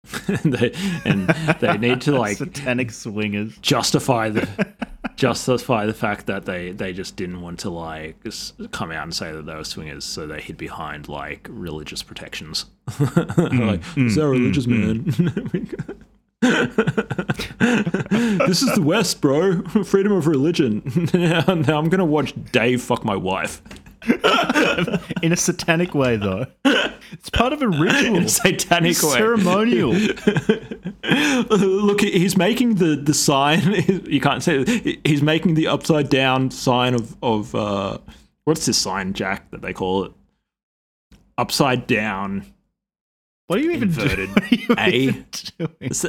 they, 0.45 0.73
and 1.05 1.27
they 1.59 1.77
need 1.77 2.01
to 2.01 2.11
like 2.19 2.37
satanic 2.37 2.91
swingers. 2.91 3.57
justify 3.57 4.29
the 4.29 4.47
justify 5.17 5.85
the 5.85 5.93
fact 5.93 6.25
that 6.27 6.45
they 6.45 6.71
they 6.71 6.93
just 6.93 7.17
didn't 7.17 7.41
want 7.41 7.59
to 7.59 7.69
like 7.69 8.15
s- 8.25 8.53
come 8.71 8.91
out 8.91 9.03
and 9.03 9.13
say 9.13 9.31
that 9.31 9.45
they 9.45 9.55
were 9.55 9.63
swingers, 9.65 10.05
so 10.05 10.25
they 10.25 10.39
hid 10.39 10.57
behind 10.57 11.09
like 11.09 11.47
religious 11.49 12.01
protections. 12.01 12.65
Hmm. 12.89 13.67
like, 13.67 13.83
hmm. 13.83 14.07
is 14.07 14.15
that 14.15 14.27
religious, 14.27 14.65
hmm. 14.65 14.71
man? 14.71 15.03
this 18.47 18.61
is 18.63 18.73
the 18.75 18.81
West, 18.81 19.19
bro. 19.19 19.61
Freedom 19.83 20.13
of 20.13 20.27
religion. 20.27 20.81
now, 21.13 21.41
now 21.53 21.77
I'm 21.77 21.89
gonna 21.89 22.05
watch 22.05 22.33
Dave 22.53 22.81
fuck 22.81 23.03
my 23.03 23.17
wife. 23.17 23.61
in 25.21 25.31
a 25.31 25.35
satanic 25.35 25.93
way, 25.93 26.17
though. 26.17 26.45
It's 27.11 27.29
part 27.29 27.53
of 27.53 27.61
a 27.61 27.67
ritual. 27.67 28.17
In 28.17 28.23
a 28.23 28.29
satanic 28.29 28.91
It's 28.91 29.03
way. 29.03 29.11
ceremonial. 29.17 29.93
Look, 31.49 32.01
he's 32.01 32.37
making 32.37 32.75
the 32.75 32.95
the 32.95 33.13
sign. 33.13 33.59
You 34.09 34.21
can't 34.21 34.41
say 34.43 34.59
it. 34.65 34.99
he's 35.07 35.21
making 35.21 35.53
the 35.55 35.67
upside 35.67 36.09
down 36.09 36.51
sign 36.51 36.93
of 36.93 37.15
of 37.21 37.53
uh, 37.55 37.97
what's 38.45 38.65
this 38.65 38.77
sign, 38.77 39.13
Jack? 39.13 39.49
That 39.51 39.61
they 39.61 39.73
call 39.73 40.05
it 40.05 40.11
upside 41.37 41.87
down. 41.87 42.45
What 43.47 43.59
are 43.59 43.61
you 43.61 43.71
even 43.71 43.91
doing? 43.91 44.09
Inverted 44.09 44.29
What 44.29 44.43
are 44.43 44.55
you 44.55 44.75
A. 44.77 44.89
even 44.89 45.25
doing? 45.57 45.71
This, 45.79 46.05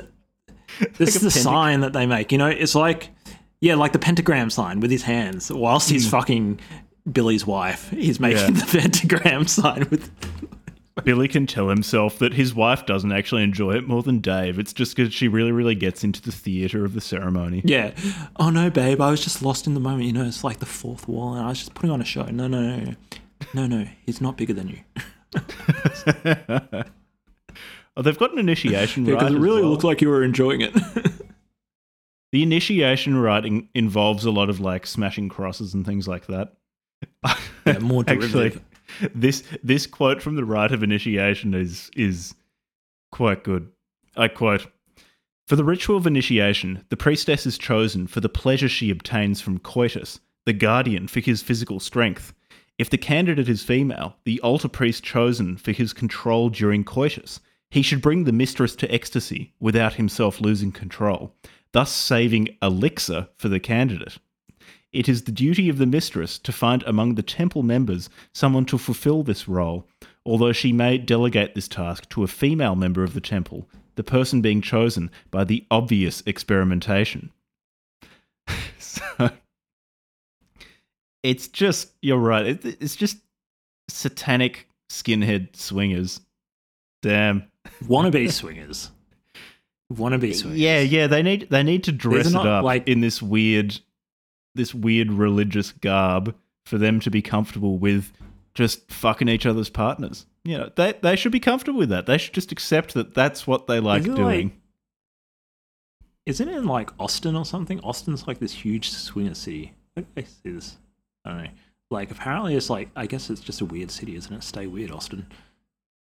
this 0.99 1.17
is 1.17 1.23
the 1.23 1.31
sign 1.31 1.81
that 1.81 1.93
they 1.93 2.07
make. 2.07 2.33
You 2.33 2.39
know, 2.39 2.49
it's 2.49 2.75
like 2.75 3.11
yeah, 3.61 3.75
like 3.75 3.93
the 3.93 3.99
pentagram 3.99 4.51
sign 4.51 4.81
with 4.81 4.91
his 4.91 5.03
hands. 5.03 5.51
Whilst 5.53 5.91
he's 5.91 6.09
fucking 6.09 6.61
Billy's 7.11 7.47
wife, 7.47 7.91
he's 7.91 8.21
making 8.21 8.55
Yeah. 8.55 8.63
the 8.63 8.79
pentagram 8.79 9.47
sign 9.49 9.87
with. 9.91 10.11
Billy 11.05 11.29
can 11.29 11.47
tell 11.47 11.69
himself 11.71 12.19
that 12.19 12.35
his 12.35 12.55
wife 12.55 12.85
doesn't 12.85 13.11
actually 13.13 13.43
enjoy 13.43 13.73
it 13.75 13.89
more 13.89 14.03
than 14.03 14.19
Dave. 14.21 14.59
It's 14.59 14.73
just 14.75 14.95
because 14.95 15.15
she 15.15 15.29
really, 15.29 15.51
really 15.53 15.75
gets 15.75 16.05
into 16.05 16.21
the 16.21 16.33
theatre 16.33 16.85
of 16.85 16.93
the 16.93 17.01
ceremony. 17.01 17.63
Yeah. 17.65 17.93
Oh 18.37 18.51
no, 18.51 18.69
babe, 18.69 19.01
I 19.01 19.11
was 19.11 19.23
just 19.25 19.41
lost 19.43 19.67
in 19.67 19.73
the 19.75 19.81
moment. 19.81 20.05
You 20.05 20.13
know, 20.13 20.25
it's 20.27 20.45
like 20.45 20.59
the 20.59 20.67
fourth 20.67 21.09
wall, 21.09 21.35
and 21.35 21.45
I 21.45 21.49
was 21.49 21.59
just 21.59 21.73
putting 21.75 21.91
on 21.91 22.03
a 22.03 22.05
show. 22.05 22.25
No, 22.25 22.49
no, 22.49 22.77
no, 22.77 22.95
no, 23.55 23.67
no. 23.67 23.87
He's 24.05 24.21
not 24.21 24.37
bigger 24.37 24.53
than 24.53 24.69
you. 24.69 24.79
Oh, 27.97 28.03
they've 28.03 28.19
got 28.19 28.33
an 28.33 28.39
initiation 28.39 29.05
Because 29.07 29.23
rite. 29.25 29.33
it 29.33 29.39
really 29.39 29.63
well. 29.63 29.71
looked 29.73 29.85
like 29.85 30.01
you 30.01 30.09
were 30.09 30.23
enjoying 30.23 30.61
it. 30.61 30.73
the 32.33 32.43
initiation 32.43 33.17
rite 33.19 33.45
in- 33.45 33.69
involves 33.75 34.25
a 34.25 34.31
lot 34.31 34.49
of 34.49 34.61
like 34.61 34.87
smashing 34.87 35.29
crosses 35.29 35.75
and 35.75 35.85
things 35.85 36.07
like 36.07 36.27
that. 36.29 36.55
Yeah, 37.67 37.79
more 37.81 38.05
Actually, 38.09 38.59
this 39.15 39.43
this 39.63 39.87
quote 39.87 40.23
from 40.23 40.37
the 40.37 40.45
rite 40.45 40.73
of 40.73 40.83
initiation 40.83 41.55
is 41.55 41.91
is 41.97 42.35
quite 43.13 43.45
good. 43.45 43.71
I 44.17 44.29
quote. 44.29 44.67
For 45.47 45.57
the 45.57 45.65
ritual 45.65 45.97
of 45.97 46.07
initiation, 46.07 46.85
the 46.91 46.97
priestess 46.97 47.45
is 47.45 47.59
chosen 47.59 48.07
for 48.07 48.21
the 48.21 48.29
pleasure 48.29 48.69
she 48.69 48.91
obtains 48.91 49.41
from 49.41 49.59
coitus, 49.59 50.21
the 50.47 50.53
guardian 50.53 51.09
for 51.09 51.21
his 51.21 51.43
physical 51.43 51.81
strength. 51.81 52.33
If 52.79 52.89
the 52.89 52.99
candidate 52.99 53.49
is 53.49 53.65
female, 53.65 54.17
the 54.25 54.41
altar 54.41 54.69
priest 54.69 55.03
chosen 55.03 55.57
for 55.57 55.73
his 55.73 55.93
control 55.93 56.51
during 56.51 56.85
coitus. 56.85 57.41
He 57.71 57.83
should 57.83 58.01
bring 58.01 58.25
the 58.25 58.33
mistress 58.33 58.75
to 58.77 58.93
ecstasy 58.93 59.53
without 59.61 59.95
himself 59.95 60.41
losing 60.41 60.73
control, 60.73 61.35
thus 61.73 61.93
saving 61.93 62.57
elixir 62.63 63.29
for 63.37 63.49
the 63.49 63.61
candidate. 63.61 64.19
It 64.93 65.09
is 65.09 65.23
the 65.23 65.33
duty 65.33 65.69
of 65.69 65.79
the 65.79 65.87
mistress 65.87 66.39
to 66.41 66.53
find 66.53 66.83
among 66.83 67.15
the 67.15 67.23
temple 67.23 67.63
members 67.63 68.11
someone 68.35 68.65
to 68.67 68.79
fulfill 68.79 69.23
this 69.23 69.47
role, 69.47 69.87
although 70.27 70.53
she 70.53 70.73
may 70.73 70.99
delegate 70.99 71.55
this 71.55 71.69
task 71.69 72.09
to 72.11 72.25
a 72.25 72.29
female 72.29 72.75
member 72.75 73.05
of 73.05 73.15
the 73.15 73.21
temple, 73.21 73.69
the 73.95 74.03
person 74.03 74.41
being 74.41 74.61
chosen 74.61 75.11
by 75.31 75.45
the 75.45 75.65
obvious 75.71 76.23
experimentation. 76.27 77.31
so 78.79 79.31
it's 81.23 81.49
just 81.49 81.93
you're 82.03 82.19
right. 82.19 82.47
It, 82.47 82.65
it's 82.81 82.97
just 82.97 83.19
satanic 83.89 84.69
skinhead 84.91 85.55
swingers. 85.55 86.21
Damn. 87.03 87.45
Wannabe 87.85 88.31
swingers. 88.33 88.91
Wannabe 89.93 90.35
swingers. 90.35 90.59
Yeah, 90.59 90.81
yeah. 90.81 91.07
They 91.07 91.23
need 91.23 91.49
they 91.51 91.63
need 91.63 91.85
to 91.85 91.93
dress 91.93 92.29
it 92.29 92.35
up 92.35 92.65
like- 92.65 92.89
in 92.89 93.01
this 93.01 93.23
weird, 93.23 93.79
this 94.55 94.75
weird 94.75 95.13
religious 95.13 95.73
garb 95.73 96.35
for 96.67 96.79
them 96.79 97.01
to 97.01 97.11
be 97.11 97.23
comfortable 97.23 97.79
with 97.79 98.13
just 98.55 98.91
fucking 98.91 99.29
each 99.29 99.47
other's 99.47 99.71
partners. 99.71 100.27
You 100.45 100.59
know, 100.59 100.71
they 100.77 100.95
they 101.01 101.17
should 101.17 101.33
be 101.33 101.41
comfortable 101.41 101.79
with 101.79 101.91
that. 101.91 102.07
They 102.07 102.19
should 102.19 102.35
just 102.35 102.53
accept 102.53 102.95
that 102.95 103.15
that's 103.15 103.47
what 103.47 103.67
they 103.67 103.81
like 103.81 104.03
Is 104.03 104.09
it 104.09 104.15
doing. 104.17 104.49
like- 104.49 104.57
Isn't 106.27 106.49
it 106.49 106.57
in 106.57 106.65
like 106.67 106.91
Austin 107.01 107.37
or 107.37 107.45
something? 107.45 107.81
Austin's 107.81 108.27
like 108.27 108.39
this 108.39 108.53
huge 108.53 108.91
swinger 108.91 109.35
city. 109.35 109.75
I, 109.97 110.05
I 110.17 110.23
see 110.23 110.51
this. 110.53 110.77
I 111.25 111.31
don't 111.31 111.45
know. 111.45 111.51
Like 111.91 112.11
apparently 112.11 112.55
it's 112.55 112.71
like 112.71 112.89
I 112.95 113.07
guess 113.07 113.31
it's 113.31 113.41
just 113.41 113.61
a 113.61 113.65
weird 113.65 113.91
city, 113.91 114.15
isn't 114.17 114.33
it? 114.33 114.43
Stay 114.45 114.67
weird, 114.67 114.91
Austin. 114.93 115.27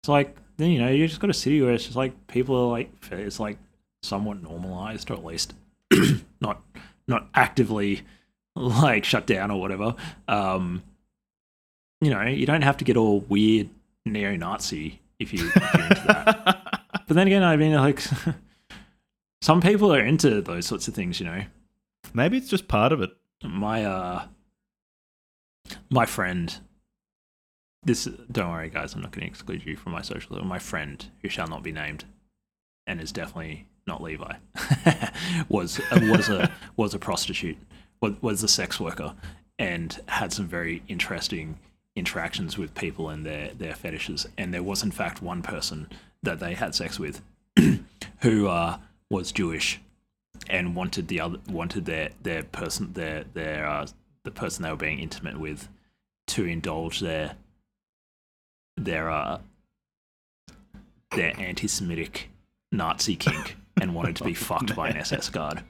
It's 0.01 0.10
like 0.10 0.38
then 0.57 0.72
you 0.72 0.80
know 0.80 0.89
you 0.89 1.07
just 1.07 1.19
got 1.19 1.30
a 1.30 1.34
city 1.34 1.61
where 1.61 1.73
it's 1.73 1.85
just 1.85 1.95
like 1.95 2.27
people 2.27 2.55
are 2.55 2.68
like 2.69 2.91
it's 3.11 3.39
like 3.39 3.57
somewhat 4.03 4.43
normalized 4.43 5.10
or 5.10 5.14
at 5.15 5.26
least 5.26 5.53
not 6.41 6.61
not 7.07 7.27
actively 7.34 8.01
like 8.55 9.05
shut 9.05 9.25
down 9.27 9.51
or 9.51 9.59
whatever. 9.59 9.95
Um, 10.27 10.84
you 12.01 12.09
know 12.09 12.23
you 12.23 12.45
don't 12.45 12.63
have 12.63 12.77
to 12.77 12.84
get 12.84 12.97
all 12.97 13.21
weird 13.21 13.69
neo-Nazi 14.05 14.99
if 15.19 15.34
you 15.34 15.47
if 15.47 15.73
you're 15.73 15.84
into 15.84 16.03
that. 16.07 16.59
But 17.07 17.15
then 17.15 17.27
again, 17.27 17.43
I 17.43 17.57
mean, 17.57 17.73
like, 17.73 18.01
some 19.41 19.61
people 19.61 19.93
are 19.93 20.03
into 20.03 20.41
those 20.41 20.65
sorts 20.65 20.88
of 20.88 20.93
things, 20.93 21.19
you 21.19 21.25
know. 21.25 21.43
Maybe 22.13 22.38
it's 22.38 22.47
just 22.47 22.67
part 22.67 22.91
of 22.91 23.01
it. 23.01 23.11
My 23.43 23.84
uh, 23.84 24.25
my 25.89 26.05
friend. 26.05 26.55
This 27.85 28.05
don't 28.31 28.49
worry, 28.49 28.69
guys. 28.69 28.93
I'm 28.93 29.01
not 29.01 29.11
going 29.11 29.25
to 29.25 29.27
exclude 29.27 29.65
you 29.65 29.75
from 29.75 29.91
my 29.91 30.01
social. 30.01 30.41
My 30.45 30.59
friend, 30.59 31.05
who 31.21 31.27
shall 31.27 31.47
not 31.47 31.63
be 31.63 31.73
named, 31.73 32.05
and 32.88 33.01
is 33.01 33.11
definitely 33.11 33.67
not 33.85 34.01
Levi, 34.01 34.35
was 35.49 35.81
was 35.91 36.30
a 36.30 36.49
was 36.77 36.93
a 36.93 36.99
prostitute, 36.99 37.57
was 38.03 38.21
was 38.21 38.43
a 38.43 38.47
sex 38.47 38.80
worker, 38.80 39.15
and 39.57 39.99
had 40.07 40.34
some 40.34 40.47
very 40.47 40.84
interesting 40.88 41.57
interactions 41.95 42.57
with 42.57 42.75
people 42.75 43.09
and 43.09 43.25
their 43.25 43.53
their 43.53 43.73
fetishes. 43.73 44.27
And 44.38 44.53
there 44.53 44.63
was 44.63 44.84
in 44.84 44.91
fact 44.91 45.21
one 45.21 45.41
person 45.41 45.88
that 46.21 46.39
they 46.39 46.53
had 46.53 46.75
sex 46.75 46.99
with, 46.99 47.21
who 48.21 48.47
uh, 48.47 48.77
was 49.09 49.31
Jewish, 49.31 49.80
and 50.49 50.75
wanted 50.75 51.07
the 51.07 51.21
other 51.21 51.39
wanted 51.47 51.85
their 51.85 52.09
their 52.21 52.43
person 52.43 52.93
their 52.93 53.23
their 53.34 53.65
uh, 53.65 53.88
the 54.23 54.31
person 54.31 54.63
they 54.63 54.69
were 54.69 54.75
being 54.75 54.99
intimate 54.99 55.39
with 55.39 55.69
to 56.27 56.45
indulge 56.45 56.99
their 56.99 57.35
their 58.75 59.09
uh 59.09 59.39
their 61.11 61.39
anti-Semitic 61.39 62.30
Nazi 62.71 63.15
kink 63.15 63.55
and 63.80 63.93
wanted 63.93 64.15
to 64.15 64.23
be 64.23 64.34
fucked 64.49 64.75
by 64.75 64.89
an 64.89 64.97
SS 64.97 65.30
guard. 65.30 65.63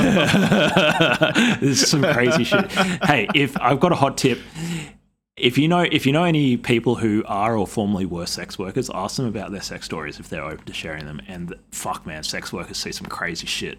this 1.60 1.82
is 1.82 1.90
some 1.90 2.02
crazy 2.02 2.44
shit. 2.44 2.70
Hey, 3.02 3.28
if 3.34 3.58
I've 3.60 3.80
got 3.80 3.92
a 3.92 3.96
hot 3.96 4.16
tip, 4.16 4.38
if 5.36 5.58
you 5.58 5.68
know 5.68 5.80
if 5.80 6.06
you 6.06 6.12
know 6.12 6.24
any 6.24 6.56
people 6.56 6.96
who 6.96 7.24
are 7.26 7.56
or 7.56 7.66
formerly 7.66 8.06
were 8.06 8.26
sex 8.26 8.58
workers, 8.58 8.90
ask 8.92 9.16
them 9.16 9.26
about 9.26 9.52
their 9.52 9.62
sex 9.62 9.86
stories 9.86 10.20
if 10.20 10.28
they're 10.28 10.44
open 10.44 10.64
to 10.66 10.72
sharing 10.72 11.06
them. 11.06 11.20
And 11.26 11.54
fuck, 11.70 12.06
man, 12.06 12.22
sex 12.22 12.52
workers 12.52 12.76
see 12.76 12.92
some 12.92 13.06
crazy 13.06 13.46
shit. 13.46 13.78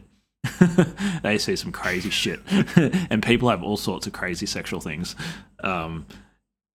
they 1.23 1.37
see 1.37 1.55
some 1.55 1.71
crazy 1.71 2.09
shit, 2.09 2.39
and 2.75 3.21
people 3.21 3.49
have 3.49 3.61
all 3.63 3.77
sorts 3.77 4.07
of 4.07 4.13
crazy 4.13 4.47
sexual 4.47 4.81
things 4.81 5.15
um, 5.63 6.05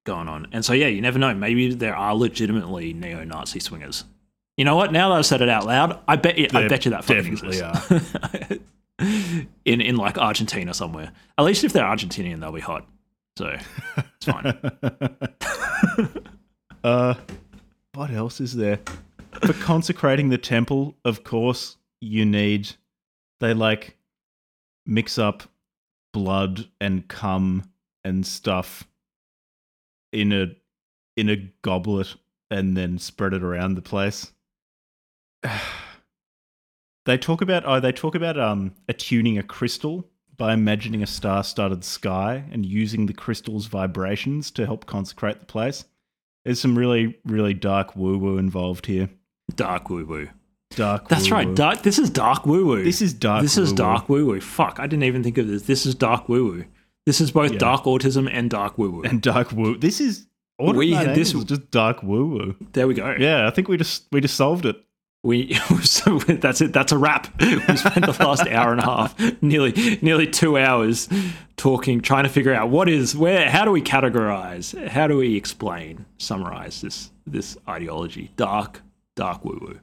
going 0.04 0.28
on. 0.28 0.46
And 0.52 0.64
so, 0.64 0.72
yeah, 0.72 0.86
you 0.86 1.00
never 1.00 1.18
know. 1.18 1.34
Maybe 1.34 1.74
there 1.74 1.96
are 1.96 2.14
legitimately 2.14 2.92
neo-Nazi 2.92 3.58
swingers. 3.58 4.04
You 4.56 4.64
know 4.64 4.76
what? 4.76 4.92
Now 4.92 5.10
that 5.10 5.16
I've 5.16 5.26
said 5.26 5.42
it 5.42 5.48
out 5.48 5.66
loud, 5.66 5.98
I 6.06 6.16
bet 6.16 6.38
you, 6.38 6.48
I 6.54 6.68
bet 6.68 6.84
you 6.84 6.92
that 6.92 7.04
fucking 7.04 7.34
definitely 7.34 7.58
exists. 7.58 8.62
In 8.98 9.48
in 9.64 9.96
like 9.96 10.18
Argentina 10.18 10.72
somewhere. 10.72 11.12
At 11.38 11.44
least 11.44 11.64
if 11.64 11.72
they're 11.72 11.84
Argentinian, 11.84 12.40
they'll 12.40 12.52
be 12.52 12.60
hot. 12.60 12.86
So 13.36 13.56
it's 13.96 14.26
fine. 14.26 14.58
Uh, 16.84 17.14
what 17.94 18.12
else 18.12 18.40
is 18.40 18.54
there? 18.54 18.78
For 19.44 19.52
consecrating 19.54 20.28
the 20.28 20.38
temple, 20.38 20.94
of 21.04 21.24
course, 21.24 21.78
you 22.00 22.24
need. 22.24 22.70
They 23.40 23.54
like 23.54 23.96
mix 24.86 25.18
up 25.18 25.42
blood 26.12 26.68
and 26.80 27.08
cum 27.08 27.64
and 28.04 28.24
stuff 28.24 28.86
in 30.12 30.32
a 30.32 30.54
in 31.16 31.28
a 31.28 31.52
goblet 31.62 32.14
and 32.52 32.76
then 32.76 32.98
spread 32.98 33.34
it 33.34 33.42
around 33.42 33.74
the 33.74 33.82
place. 33.82 34.32
they 37.06 37.16
talk 37.16 37.40
about 37.40 37.64
oh 37.66 37.80
they 37.80 37.92
talk 37.92 38.14
about 38.14 38.38
um 38.38 38.72
attuning 38.88 39.38
a 39.38 39.42
crystal 39.42 40.06
by 40.36 40.52
imagining 40.52 41.02
a 41.02 41.06
star-studded 41.06 41.82
sky 41.82 42.44
and 42.52 42.66
using 42.66 43.06
the 43.06 43.14
crystal's 43.14 43.66
vibrations 43.66 44.50
to 44.50 44.66
help 44.66 44.84
consecrate 44.84 45.40
the 45.40 45.46
place. 45.46 45.86
There's 46.44 46.60
some 46.60 46.76
really 46.76 47.16
really 47.24 47.54
dark 47.54 47.96
woo-woo 47.96 48.36
involved 48.38 48.86
here. 48.86 49.08
Dark 49.54 49.88
woo 49.88 50.04
woo. 50.04 50.28
Dark. 50.70 51.08
That's 51.08 51.30
right. 51.30 51.46
woo-woo. 51.46 51.56
Dark. 51.56 51.82
This 51.82 51.98
is 51.98 52.10
dark 52.10 52.44
woo 52.44 52.66
woo. 52.66 52.84
This 52.84 53.00
is 53.00 53.14
dark. 53.14 53.42
This 53.42 53.56
is 53.56 53.70
woo-woo. 53.70 53.76
dark 53.76 54.08
woo 54.08 54.26
woo. 54.26 54.40
Fuck, 54.40 54.78
I 54.78 54.86
didn't 54.86 55.04
even 55.04 55.22
think 55.22 55.38
of 55.38 55.46
this. 55.48 55.62
This 55.62 55.86
is 55.86 55.94
dark 55.94 56.28
woo 56.28 56.44
woo. 56.44 56.64
This 57.06 57.20
is 57.20 57.30
both 57.30 57.52
Yeah. 57.52 57.58
dark 57.58 57.84
autism 57.84 58.28
and 58.30 58.50
dark 58.50 58.76
woo 58.76 58.90
woo. 58.90 59.02
and 59.04 59.22
dark 59.22 59.52
woo. 59.52 59.78
This 59.78 60.00
is 60.00 60.26
We 60.58 60.92
had 60.92 61.14
this- 61.14 61.34
was 61.34 61.44
just 61.44 61.70
dark 61.70 62.02
woo 62.02 62.26
woo. 62.26 62.56
There 62.72 62.86
we 62.88 62.94
go. 62.94 63.14
Yeah, 63.18 63.46
I 63.46 63.50
think 63.50 63.68
we 63.68 63.76
just 63.76 64.06
we 64.12 64.20
just 64.20 64.34
solved 64.36 64.66
it. 64.66 64.76
We 65.26 65.54
so 65.82 66.18
that's 66.18 66.60
it. 66.60 66.72
That's 66.72 66.92
a 66.92 66.98
wrap. 66.98 67.26
We 67.40 67.76
spent 67.76 68.06
the 68.06 68.16
last 68.20 68.46
hour 68.46 68.70
and 68.70 68.80
a 68.80 68.84
half, 68.84 69.42
nearly 69.42 69.98
nearly 70.00 70.28
two 70.28 70.56
hours, 70.56 71.08
talking, 71.56 72.00
trying 72.00 72.22
to 72.22 72.30
figure 72.30 72.54
out 72.54 72.70
what 72.70 72.88
is 72.88 73.16
where. 73.16 73.50
How 73.50 73.64
do 73.64 73.72
we 73.72 73.82
categorize? 73.82 74.88
How 74.88 75.08
do 75.08 75.16
we 75.16 75.34
explain, 75.34 76.06
summarize 76.18 76.80
this 76.80 77.10
this 77.26 77.56
ideology? 77.68 78.30
Dark, 78.36 78.82
dark 79.16 79.44
woo 79.44 79.58
woo. 79.60 79.80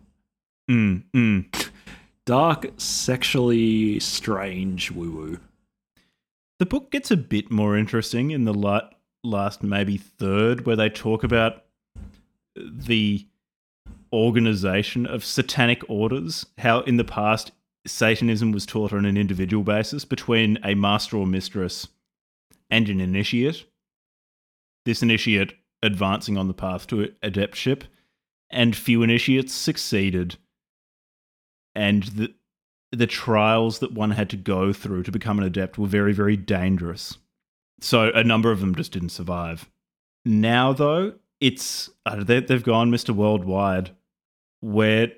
Mm, 0.72 1.04
mm. 1.14 1.70
Dark, 2.26 2.68
sexually 2.78 4.00
strange 4.00 4.92
woo 4.92 5.12
woo. 5.12 5.40
The 6.60 6.66
book 6.66 6.90
gets 6.90 7.12
a 7.12 7.18
bit 7.18 7.52
more 7.52 7.76
interesting 7.76 8.32
in 8.32 8.46
the 8.46 8.54
last 9.26 9.62
maybe 9.62 9.98
third, 9.98 10.66
where 10.66 10.78
they 10.78 10.90
talk 10.90 11.26
about 11.26 11.66
the 12.56 13.28
organization 14.14 15.06
of 15.06 15.26
satanic 15.26 15.82
orders. 15.90 16.46
How 16.60 16.82
in 16.82 16.98
the 16.98 17.04
past 17.04 17.52
Satanism 17.86 18.52
was 18.52 18.66
taught 18.66 18.94
on 18.94 19.06
an 19.06 19.18
individual 19.18 19.64
basis 19.64 20.06
between 20.06 20.58
a 20.64 20.76
master 20.76 21.18
or 21.18 21.28
mistress 21.28 21.88
and 22.70 22.88
an 22.88 23.02
initiate. 23.02 23.66
This 24.86 25.04
initiate 25.04 25.54
advancing 25.82 26.38
on 26.38 26.48
the 26.48 26.54
path 26.54 26.88
to 26.88 27.14
adeptship, 27.22 27.84
and 28.50 28.76
few 28.76 29.04
initiates 29.04 29.54
succeeded. 29.54 30.38
And 31.76 32.04
the 32.04 32.34
the 32.92 33.08
trials 33.08 33.80
that 33.80 33.92
one 33.92 34.12
had 34.12 34.30
to 34.30 34.38
go 34.38 34.72
through 34.72 35.02
to 35.02 35.12
become 35.12 35.40
an 35.40 35.46
adept 35.46 35.80
were 35.80 35.88
very, 35.88 36.14
very 36.14 36.38
dangerous. 36.38 37.18
So 37.82 38.12
a 38.14 38.24
number 38.24 38.52
of 38.52 38.60
them 38.60 38.76
just 38.76 38.92
didn't 38.92 39.10
survive. 39.10 39.68
Now, 40.26 40.74
though, 40.74 41.14
it's 41.42 41.90
uh, 42.06 42.24
they, 42.24 42.40
they've 42.42 42.64
gone 42.64 42.92
Mr. 42.92 43.10
Worldwide 43.10 43.90
where 44.64 45.12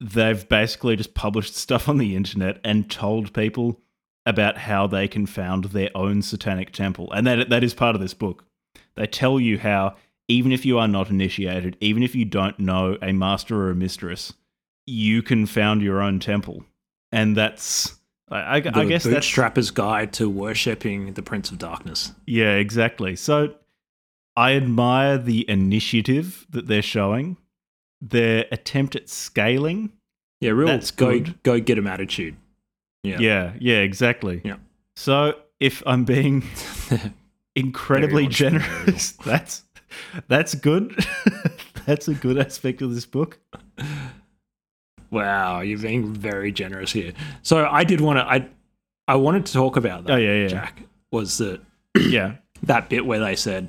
they've 0.00 0.48
basically 0.48 0.96
just 0.96 1.14
published 1.14 1.56
stuff 1.56 1.88
on 1.88 1.98
the 1.98 2.14
internet 2.14 2.60
and 2.64 2.90
told 2.90 3.32
people 3.32 3.80
about 4.24 4.56
how 4.56 4.86
they 4.86 5.08
can 5.08 5.26
found 5.26 5.64
their 5.64 5.90
own 5.96 6.22
satanic 6.22 6.70
temple. 6.72 7.10
And 7.12 7.26
that 7.26 7.50
that 7.50 7.64
is 7.64 7.74
part 7.74 7.96
of 7.96 8.00
this 8.00 8.14
book. 8.14 8.44
They 8.94 9.06
tell 9.06 9.40
you 9.40 9.58
how 9.58 9.96
even 10.28 10.52
if 10.52 10.64
you 10.64 10.78
are 10.78 10.86
not 10.86 11.10
initiated, 11.10 11.76
even 11.80 12.02
if 12.02 12.14
you 12.14 12.24
don't 12.24 12.58
know 12.58 12.96
a 13.02 13.12
master 13.12 13.56
or 13.56 13.70
a 13.70 13.74
mistress, 13.74 14.32
you 14.86 15.22
can 15.22 15.46
found 15.46 15.82
your 15.82 16.00
own 16.00 16.20
temple. 16.20 16.64
And 17.10 17.36
that's 17.36 17.96
I, 18.30 18.56
I, 18.56 18.60
The 18.60 18.78
I 18.78 18.84
guess 18.84 19.04
bootstrapper's 19.04 19.72
guide 19.72 20.12
to 20.14 20.30
worshipping 20.30 21.14
the 21.14 21.22
Prince 21.22 21.50
of 21.50 21.58
Darkness. 21.58 22.12
yeah, 22.26 22.54
exactly. 22.54 23.16
So 23.16 23.54
I 24.36 24.52
admire 24.54 25.18
the 25.18 25.48
initiative 25.50 26.46
that 26.50 26.68
they're 26.68 26.82
showing, 26.82 27.36
their 28.02 28.44
attempt 28.52 28.96
at 28.96 29.08
scaling. 29.08 29.92
Yeah, 30.40 30.50
real 30.50 30.66
That's 30.66 30.90
go 30.90 31.12
good. 31.12 31.42
go 31.44 31.60
get 31.60 31.78
him 31.78 31.86
attitude. 31.86 32.36
Yeah. 33.04 33.18
Yeah, 33.20 33.52
yeah, 33.58 33.78
exactly. 33.78 34.42
Yeah. 34.44 34.56
So 34.96 35.36
if 35.60 35.82
I'm 35.86 36.04
being 36.04 36.44
incredibly 37.56 38.26
generous, 38.26 39.12
that's 39.24 39.62
that's 40.28 40.54
good. 40.54 40.94
that's 41.86 42.08
a 42.08 42.14
good 42.14 42.38
aspect 42.38 42.82
of 42.82 42.94
this 42.94 43.06
book. 43.06 43.38
Wow, 45.10 45.60
you're 45.60 45.78
being 45.78 46.12
very 46.12 46.52
generous 46.52 46.92
here. 46.92 47.12
So 47.42 47.66
I 47.66 47.84
did 47.84 48.00
want 48.00 48.18
to 48.18 48.24
I 48.24 48.48
I 49.06 49.16
wanted 49.16 49.46
to 49.46 49.52
talk 49.52 49.76
about 49.76 50.04
that. 50.04 50.14
Oh, 50.14 50.16
yeah, 50.16 50.42
yeah. 50.42 50.48
Jack 50.48 50.82
was 51.10 51.38
that 51.38 51.60
Yeah. 51.96 52.36
that 52.62 52.88
bit 52.88 53.04
where 53.04 53.18
they 53.18 53.36
said, 53.36 53.68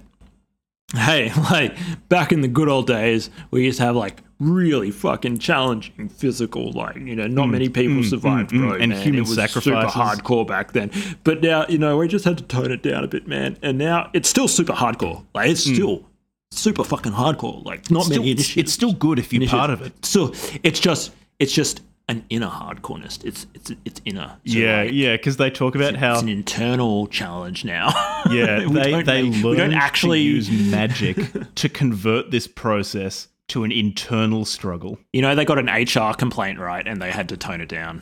"Hey, 0.93 1.31
like 1.51 1.75
back 2.09 2.31
in 2.31 2.41
the 2.41 2.47
good 2.47 2.69
old 2.69 2.87
days, 2.87 3.29
we 3.51 3.63
used 3.65 3.79
to 3.79 3.85
have 3.85 3.95
like 3.95 4.21
really 4.39 4.91
fucking 4.91 5.37
challenging 5.37 6.09
physical, 6.09 6.71
like 6.71 6.95
you 6.97 7.15
know, 7.15 7.27
not 7.27 7.47
many 7.47 7.69
people 7.69 7.97
mm, 7.97 8.09
survived, 8.09 8.51
mm, 8.51 8.59
mm, 8.59 8.69
bro, 8.69 8.77
and 8.77 8.91
man. 8.91 9.01
human 9.01 9.19
it 9.19 9.27
was 9.27 9.35
sacrifices. 9.35 9.63
super 9.63 9.87
hardcore 9.87 10.45
back 10.47 10.73
then. 10.73 10.91
But 11.23 11.41
now, 11.41 11.65
you 11.67 11.77
know, 11.77 11.97
we 11.97 12.07
just 12.07 12.25
had 12.25 12.37
to 12.37 12.43
tone 12.43 12.71
it 12.71 12.83
down 12.83 13.03
a 13.03 13.07
bit, 13.07 13.27
man. 13.27 13.57
And 13.61 13.77
now 13.77 14.09
it's 14.13 14.29
still 14.29 14.47
super 14.47 14.73
hardcore. 14.73 15.25
Like 15.33 15.49
it's 15.49 15.63
still 15.63 16.05
super 16.51 16.83
fucking 16.83 17.13
hardcore. 17.13 17.63
Like 17.65 17.89
not 17.89 18.03
Mm. 18.03 18.05
Still, 18.05 18.21
many 18.23 18.31
it's, 18.31 18.57
it's 18.57 18.73
still 18.73 18.93
good 18.93 19.19
if 19.19 19.31
you're 19.33 19.47
part 19.47 19.69
of 19.69 19.81
it. 19.81 20.05
So 20.05 20.33
it's 20.63 20.79
just 20.79 21.11
it's 21.39 21.53
just 21.53 21.81
an 22.09 22.25
inner 22.29 22.49
hardcoreness. 22.49 23.23
It's 23.23 23.47
it's 23.53 23.71
it's 23.85 24.01
inner. 24.05 24.35
So 24.45 24.57
Yeah, 24.57 24.83
like, 24.83 24.91
yeah, 24.93 25.15
because 25.15 25.37
they 25.37 25.49
talk 25.49 25.75
about 25.75 25.95
how 25.95 26.13
It's 26.13 26.21
an 26.21 26.29
internal 26.29 27.07
challenge 27.07 27.63
now. 27.65 27.89
yeah 28.31 28.65
We 28.65 28.73
they 28.73 28.91
don't 28.91 29.05
they 29.05 29.23
make- 29.29 29.43
we 29.43 29.55
don't 29.55 29.73
actually 29.73 30.19
to 30.19 30.25
use 30.29 30.51
magic 30.71 31.17
to 31.55 31.69
convert 31.69 32.31
this 32.31 32.47
process 32.47 33.27
to 33.49 33.63
an 33.63 33.71
internal 33.71 34.45
struggle. 34.45 34.97
You 35.11 35.21
know, 35.21 35.35
they 35.35 35.45
got 35.45 35.59
an 35.59 35.67
HR 35.67 36.13
complaint 36.13 36.59
right, 36.59 36.85
and 36.87 37.01
they 37.01 37.11
had 37.11 37.29
to 37.29 37.37
tone 37.37 37.61
it 37.61 37.69
down. 37.69 38.01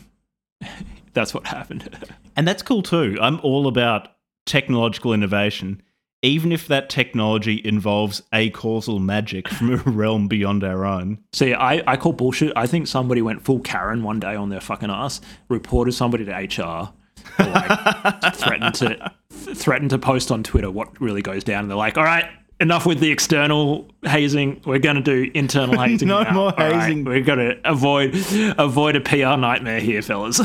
That's 1.13 1.33
what 1.33 1.45
happened. 1.47 1.89
And 2.37 2.47
that's 2.47 2.63
cool 2.63 2.81
too. 2.81 3.17
I'm 3.21 3.41
all 3.41 3.67
about 3.67 4.07
technological 4.45 5.13
innovation, 5.13 5.81
even 6.23 6.51
if 6.51 6.67
that 6.67 6.89
technology 6.89 7.61
involves 7.65 8.21
a 8.31 8.49
causal 8.51 8.99
magic 8.99 9.47
from 9.47 9.73
a 9.73 9.77
realm 9.89 10.27
beyond 10.27 10.63
our 10.63 10.85
own. 10.85 11.17
See, 11.33 11.53
I, 11.53 11.81
I 11.91 11.97
call 11.97 12.13
bullshit. 12.13 12.53
I 12.55 12.67
think 12.67 12.87
somebody 12.87 13.21
went 13.21 13.43
full 13.43 13.59
Karen 13.59 14.03
one 14.03 14.19
day 14.19 14.35
on 14.35 14.49
their 14.49 14.61
fucking 14.61 14.91
ass, 14.91 15.21
reported 15.49 15.93
somebody 15.93 16.25
to 16.25 16.31
HR, 16.31 16.93
like 17.39 18.35
threatened 18.35 18.75
to 18.75 19.11
th- 19.45 19.57
threatened 19.57 19.89
to 19.91 19.97
post 19.97 20.31
on 20.31 20.43
Twitter 20.43 20.69
what 20.69 20.99
really 21.01 21.21
goes 21.21 21.43
down. 21.43 21.61
And 21.63 21.69
they're 21.71 21.77
like, 21.77 21.97
"All 21.97 22.03
right, 22.03 22.25
enough 22.59 22.85
with 22.85 22.99
the 22.99 23.11
external 23.11 23.89
hazing. 24.03 24.61
We're 24.65 24.79
going 24.79 24.97
to 24.97 25.01
do 25.01 25.31
internal 25.33 25.79
hazing. 25.83 26.07
No 26.07 26.21
now. 26.23 26.31
more 26.33 26.59
All 26.59 26.69
right, 26.69 26.81
hazing." 26.81 27.03
we're 27.05 27.21
going 27.21 27.39
to 27.39 27.59
avoid 27.69 28.15
avoid 28.59 28.95
a 28.95 29.01
PR 29.01 29.37
nightmare 29.39 29.79
here, 29.79 30.01
fellas. 30.03 30.39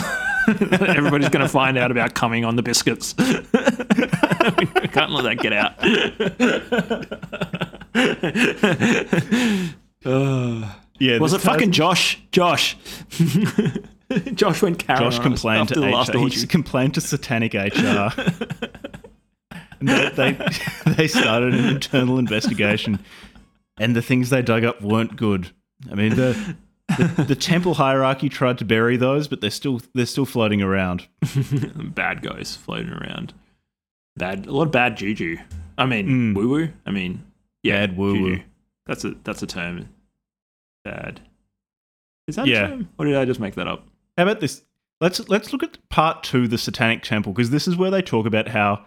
Everybody's 0.97 1.29
going 1.29 1.45
to 1.45 1.49
find 1.49 1.77
out 1.77 1.91
about 1.91 2.15
coming 2.15 2.45
on 2.45 2.57
the 2.57 2.63
biscuits. 2.63 3.15
we 3.19 3.25
can't 4.89 5.11
let 5.11 5.25
that 5.25 5.39
get 5.41 5.53
out. 5.53 5.75
Yeah, 10.99 11.19
Was 11.19 11.35
it 11.35 11.41
fucking 11.41 11.73
Josh? 11.73 12.19
Josh. 12.33 12.77
Josh 14.35 14.63
went 14.63 14.79
Karen. 14.79 15.03
Josh 15.03 15.19
complained 15.19 15.69
to 15.69 15.75
the 15.75 15.89
last 15.89 16.15
HR. 16.15 16.29
He 16.29 16.47
complained 16.47 16.95
to 16.95 17.01
Satanic 17.03 17.53
HR. 17.55 18.09
and 19.81 19.89
they, 19.89 20.09
they 20.11 20.49
they 20.97 21.09
started 21.09 21.55
an 21.55 21.67
internal 21.67 22.19
investigation, 22.19 22.99
and 23.79 23.95
the 23.95 24.01
things 24.01 24.31
they 24.31 24.41
dug 24.43 24.65
up 24.65 24.81
weren't 24.81 25.17
good. 25.17 25.51
I 25.91 25.95
mean, 25.97 26.15
the, 26.15 26.57
the 26.89 27.25
the 27.29 27.35
temple 27.35 27.75
hierarchy 27.75 28.29
tried 28.29 28.59
to 28.59 28.65
bury 28.65 28.97
those, 28.97 29.29
but 29.29 29.41
they're 29.41 29.51
still 29.51 29.81
they're 29.95 30.07
still 30.07 30.27
floating 30.27 30.63
around. 30.63 31.07
bad 31.95 32.23
guys 32.23 32.57
floating 32.57 32.93
around. 32.93 33.35
Bad, 34.17 34.47
a 34.47 34.53
lot 34.53 34.63
of 34.63 34.73
bad 34.73 34.97
juju. 34.97 35.37
I 35.77 35.87
mean, 35.87 36.09
mm. 36.09 36.37
woo 36.37 36.49
woo. 36.49 36.69
I 36.87 36.91
mean, 36.91 37.23
yeah, 37.63 37.87
Bad 37.87 37.97
woo-woo. 37.97 38.41
That's 38.87 39.05
a 39.05 39.15
that's 39.25 39.43
a 39.43 39.47
term. 39.47 39.89
Bad. 40.85 41.21
Is 42.29 42.37
that 42.37 42.47
Yeah. 42.47 42.67
a 42.67 42.69
term? 42.69 42.89
Or 42.99 43.05
did 43.05 43.17
I 43.17 43.25
just 43.25 43.41
make 43.41 43.55
that 43.57 43.67
up? 43.67 43.87
How 44.17 44.23
about 44.23 44.41
this? 44.41 44.63
Let's 45.01 45.29
let's 45.29 45.53
look 45.53 45.63
at 45.63 45.77
part 45.89 46.23
two, 46.23 46.49
the 46.49 46.59
Satanic 46.59 47.03
Temple, 47.03 47.33
because 47.33 47.51
this 47.51 47.67
is 47.69 47.77
where 47.77 47.91
they 47.91 48.03
talk 48.03 48.25
about 48.25 48.49
how 48.49 48.85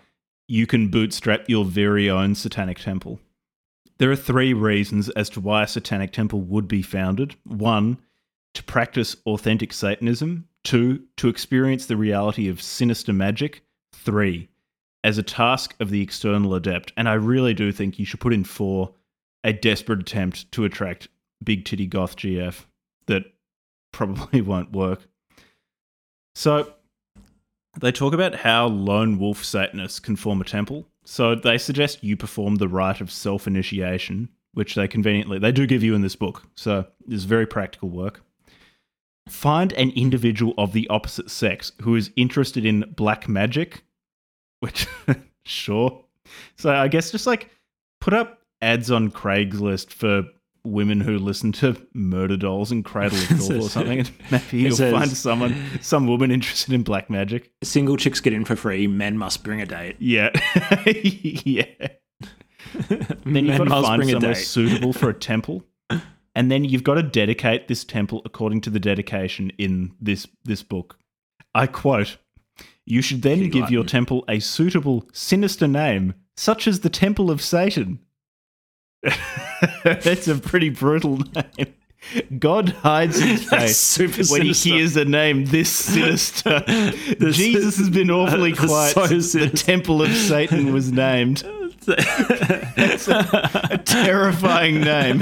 you 0.47 0.65
can 0.65 0.87
bootstrap 0.87 1.47
your 1.47 1.65
very 1.65 2.09
own 2.09 2.33
Satanic 2.35 2.79
Temple. 2.79 3.19
There 3.99 4.09
are 4.09 4.15
three 4.15 4.53
reasons 4.53 5.09
as 5.09 5.29
to 5.31 5.41
why 5.41 5.63
a 5.63 5.67
Satanic 5.67 6.13
Temple 6.13 6.41
would 6.41 6.67
be 6.67 6.81
founded. 6.81 7.35
One, 7.43 7.99
to 8.53 8.63
practice 8.63 9.17
authentic 9.25 9.73
Satanism. 9.73 10.47
Two, 10.63 11.03
to 11.17 11.27
experience 11.27 11.85
the 11.85 11.97
reality 11.97 12.47
of 12.47 12.61
sinister 12.61 13.13
magic. 13.13 13.61
Three, 13.93 14.47
as 15.03 15.17
a 15.17 15.23
task 15.23 15.75
of 15.79 15.89
the 15.89 16.01
external 16.01 16.55
adept. 16.55 16.93
And 16.95 17.09
I 17.09 17.13
really 17.13 17.53
do 17.53 17.71
think 17.71 17.99
you 17.99 18.05
should 18.05 18.21
put 18.21 18.33
in 18.33 18.45
four, 18.45 18.93
a 19.43 19.51
desperate 19.51 19.99
attempt 19.99 20.49
to 20.53 20.63
attract 20.63 21.09
big 21.43 21.65
titty 21.65 21.85
goth 21.85 22.15
GF 22.15 22.65
that 23.07 23.23
probably 23.91 24.41
won't 24.41 24.71
work. 24.71 25.07
So 26.35 26.73
they 27.79 27.91
talk 27.91 28.13
about 28.13 28.35
how 28.35 28.67
lone 28.67 29.19
wolf 29.19 29.43
Satanists 29.43 29.99
can 29.99 30.15
form 30.15 30.39
a 30.39 30.45
temple. 30.45 30.87
So 31.09 31.33
they 31.33 31.57
suggest 31.57 32.03
you 32.03 32.15
perform 32.15 32.57
the 32.57 32.67
rite 32.67 33.01
of 33.01 33.11
self 33.11 33.47
initiation, 33.47 34.29
which 34.53 34.75
they 34.75 34.87
conveniently 34.87 35.39
they 35.39 35.51
do 35.51 35.65
give 35.65 35.81
you 35.81 35.95
in 35.95 36.03
this 36.03 36.15
book. 36.15 36.43
So 36.53 36.85
it's 37.09 37.23
very 37.23 37.47
practical 37.47 37.89
work. 37.89 38.21
Find 39.27 39.73
an 39.73 39.89
individual 39.95 40.53
of 40.59 40.71
the 40.71 40.87
opposite 40.89 41.31
sex 41.31 41.71
who 41.81 41.95
is 41.95 42.11
interested 42.15 42.63
in 42.63 42.93
black 42.95 43.27
magic, 43.27 43.81
which 44.59 44.85
sure. 45.45 46.05
So 46.57 46.69
I 46.69 46.87
guess 46.87 47.09
just 47.09 47.25
like 47.25 47.49
put 47.99 48.13
up 48.13 48.41
ads 48.61 48.91
on 48.91 49.09
Craigslist 49.09 49.91
for 49.91 50.25
women 50.69 51.01
who 51.01 51.17
listen 51.17 51.51
to 51.53 51.73
Murderdolls 51.95 52.71
and 52.71 52.83
Cradle 52.85 53.17
of 53.17 53.23
Filth 53.25 53.51
or 53.51 53.61
something, 53.69 53.99
and 53.99 54.11
maybe 54.31 54.43
you'll 54.63 54.75
says- 54.75 54.93
find 54.93 55.09
someone, 55.11 55.55
some 55.81 56.07
woman 56.07 56.31
interested 56.31 56.73
in 56.73 56.83
black 56.83 57.09
magic. 57.09 57.51
Single 57.63 57.97
chicks 57.97 58.19
get 58.19 58.33
in 58.33 58.45
for 58.45 58.55
free. 58.55 58.87
Men 58.87 59.17
must 59.17 59.43
bring 59.43 59.61
a 59.61 59.65
date. 59.65 59.95
Yeah, 59.99 60.29
yeah. 60.85 61.65
Then 62.87 63.07
you've 63.09 63.25
Men 63.25 63.57
got 63.57 63.63
to 63.65 63.69
must 63.69 63.87
find 63.87 63.99
bring 63.99 64.09
a 64.09 64.11
somewhere 64.13 64.33
date. 64.33 64.41
suitable 64.43 64.93
for 64.93 65.09
a 65.09 65.13
temple, 65.13 65.63
and 66.35 66.51
then 66.51 66.63
you've 66.65 66.83
got 66.83 66.95
to 66.95 67.03
dedicate 67.03 67.67
this 67.67 67.83
temple 67.83 68.21
according 68.25 68.61
to 68.61 68.69
the 68.69 68.79
dedication 68.79 69.51
in 69.57 69.93
this 69.99 70.27
this 70.43 70.63
book. 70.63 70.97
I 71.55 71.67
quote: 71.67 72.17
"You 72.85 73.01
should 73.01 73.21
then 73.21 73.39
King 73.39 73.49
give 73.49 73.71
your 73.71 73.83
temple 73.83 74.23
a 74.27 74.39
suitable, 74.39 75.07
sinister 75.13 75.67
name, 75.67 76.13
such 76.37 76.67
as 76.67 76.81
the 76.81 76.89
Temple 76.89 77.31
of 77.31 77.41
Satan." 77.41 77.99
That's 79.83 80.27
a 80.27 80.35
pretty 80.35 80.69
brutal 80.69 81.17
name. 81.17 81.73
God 82.39 82.69
hides 82.69 83.19
his 83.19 83.43
face 83.49 83.77
super 83.77 84.17
when 84.17 84.25
sinister. 84.25 84.69
he 84.69 84.75
hears 84.77 84.95
a 84.95 85.05
name 85.05 85.45
this 85.45 85.69
sinister. 85.71 86.63
Jesus 87.19 87.77
has 87.77 87.89
been 87.89 88.09
awfully 88.09 88.53
That's 88.53 88.65
quiet 88.93 88.93
so 89.23 89.39
the. 89.39 89.49
Temple 89.49 90.01
of 90.01 90.11
Satan 90.13 90.73
was 90.73 90.91
named. 90.91 91.43
It's 91.87 93.07
a, 93.07 93.67
a 93.71 93.77
terrifying 93.79 94.81
name. 94.81 95.19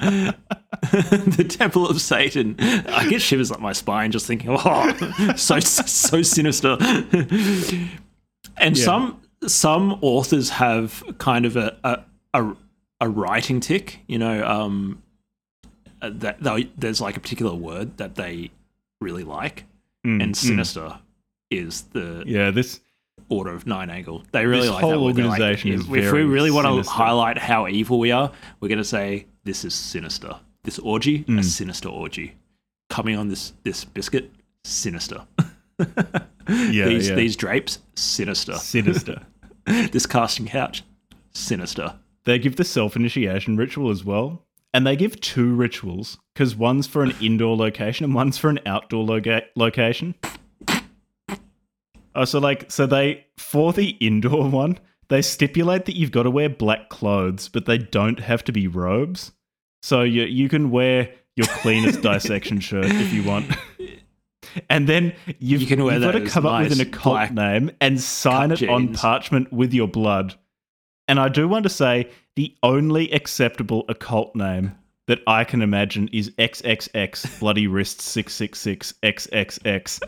the 0.00 1.46
Temple 1.48 1.88
of 1.88 2.00
Satan. 2.00 2.56
I 2.60 3.08
get 3.08 3.22
shivers 3.22 3.50
up 3.50 3.60
my 3.60 3.72
spine 3.72 4.10
just 4.10 4.26
thinking, 4.26 4.50
oh, 4.52 5.34
so 5.36 5.60
so 5.60 6.22
sinister. 6.22 6.76
and 8.56 8.76
Yeah. 8.76 8.84
some 8.84 9.20
some 9.46 9.98
authors 10.02 10.50
have 10.50 11.02
kind 11.18 11.46
of 11.46 11.56
a 11.56 11.76
a, 11.84 11.98
a, 12.34 12.56
a 13.00 13.08
writing 13.08 13.60
tick, 13.60 14.00
you 14.06 14.18
know, 14.18 14.44
um, 14.46 15.02
uh, 16.02 16.10
that 16.14 16.42
they, 16.42 16.70
there's 16.76 17.00
like 17.00 17.16
a 17.16 17.20
particular 17.20 17.54
word 17.54 17.96
that 17.98 18.14
they 18.14 18.50
really 19.00 19.24
like, 19.24 19.64
Mm, 20.06 20.22
and 20.22 20.32
mm. 20.32 20.36
sinister 20.36 20.98
is 21.50 21.82
the 21.92 22.22
Yeah, 22.26 22.50
this 22.50 22.80
order 23.28 23.52
of 23.54 23.66
nine 23.66 23.90
angle. 23.90 24.24
They 24.32 24.46
really 24.46 24.62
This 24.62 24.70
like 24.70 24.80
whole 24.80 24.90
that 24.92 25.00
word. 25.00 25.16
They're 25.16 25.26
like, 25.26 25.40
organisation 25.40 25.72
if, 25.72 25.80
is 25.80 25.86
if 26.06 26.12
we 26.12 26.22
really 26.22 26.50
want 26.50 26.66
to 26.84 26.90
highlight 26.90 27.36
how 27.36 27.68
evil 27.68 27.98
we 27.98 28.10
are, 28.12 28.32
we're 28.60 28.68
going 28.68 28.78
to 28.78 28.84
say 28.84 29.26
this 29.44 29.62
is 29.64 29.74
sinister. 29.74 30.36
this 30.62 30.78
orgy, 30.78 31.24
Mm. 31.24 31.38
a 31.38 31.42
sinister 31.42 31.88
orgy. 31.90 32.34
Coming 32.88 33.16
on 33.16 33.28
this 33.28 33.52
this 33.62 33.84
biscuit, 33.84 34.30
sinister. 34.64 35.26
Yeah, 36.48 36.86
these 36.88 37.08
yeah. 37.10 37.14
these 37.14 37.36
drapes, 37.36 37.78
sinister. 37.94 38.54
Sinister. 38.54 39.22
this 39.66 40.06
casting 40.06 40.46
couch, 40.46 40.82
sinister. 41.32 41.94
They 42.24 42.38
give 42.38 42.56
the 42.56 42.64
self 42.64 42.96
initiation 42.96 43.56
ritual 43.56 43.90
as 43.90 44.04
well. 44.04 44.44
And 44.72 44.86
they 44.86 44.94
give 44.94 45.20
two 45.20 45.52
rituals 45.54 46.18
because 46.32 46.54
one's 46.54 46.86
for 46.86 47.02
an 47.02 47.14
indoor 47.20 47.56
location 47.56 48.04
and 48.04 48.14
one's 48.14 48.38
for 48.38 48.50
an 48.50 48.60
outdoor 48.66 49.04
location. 49.56 50.14
Oh, 52.14 52.24
so 52.24 52.38
like, 52.38 52.70
so 52.70 52.86
they, 52.86 53.26
for 53.36 53.72
the 53.72 53.90
indoor 54.00 54.48
one, 54.50 54.78
they 55.08 55.22
stipulate 55.22 55.86
that 55.86 55.96
you've 55.96 56.12
got 56.12 56.22
to 56.24 56.30
wear 56.30 56.48
black 56.48 56.88
clothes, 56.88 57.48
but 57.48 57.66
they 57.66 57.78
don't 57.78 58.20
have 58.20 58.44
to 58.44 58.52
be 58.52 58.68
robes. 58.68 59.32
So 59.82 60.02
you, 60.02 60.22
you 60.22 60.48
can 60.48 60.70
wear 60.70 61.10
your 61.34 61.46
cleanest 61.48 62.00
dissection 62.02 62.60
shirt 62.60 62.86
if 62.86 63.12
you 63.12 63.24
want. 63.24 63.50
And 64.68 64.88
then 64.88 65.14
you've, 65.38 65.62
You 65.62 65.66
can 65.66 65.84
wear 65.84 65.94
you've 65.94 66.02
got 66.02 66.12
to 66.12 66.26
come 66.26 66.46
up 66.46 66.62
with 66.62 66.72
an 66.72 66.78
nice 66.78 66.86
occult 66.86 67.30
name 67.32 67.70
and 67.80 68.00
sign 68.00 68.52
it 68.52 68.60
cut 68.60 68.68
on 68.68 68.86
jeans. 68.88 69.00
parchment 69.00 69.52
with 69.52 69.72
your 69.72 69.88
blood. 69.88 70.34
And 71.10 71.18
I 71.18 71.28
do 71.28 71.48
want 71.48 71.64
to 71.64 71.68
say 71.68 72.08
the 72.36 72.54
only 72.62 73.10
acceptable 73.10 73.84
occult 73.88 74.36
name 74.36 74.76
that 75.08 75.18
I 75.26 75.42
can 75.42 75.60
imagine 75.60 76.06
is 76.12 76.30
XXX 76.38 77.40
Bloody 77.40 77.66
Wrist 77.66 78.00
666 78.00 78.94
XXX. 79.02 80.00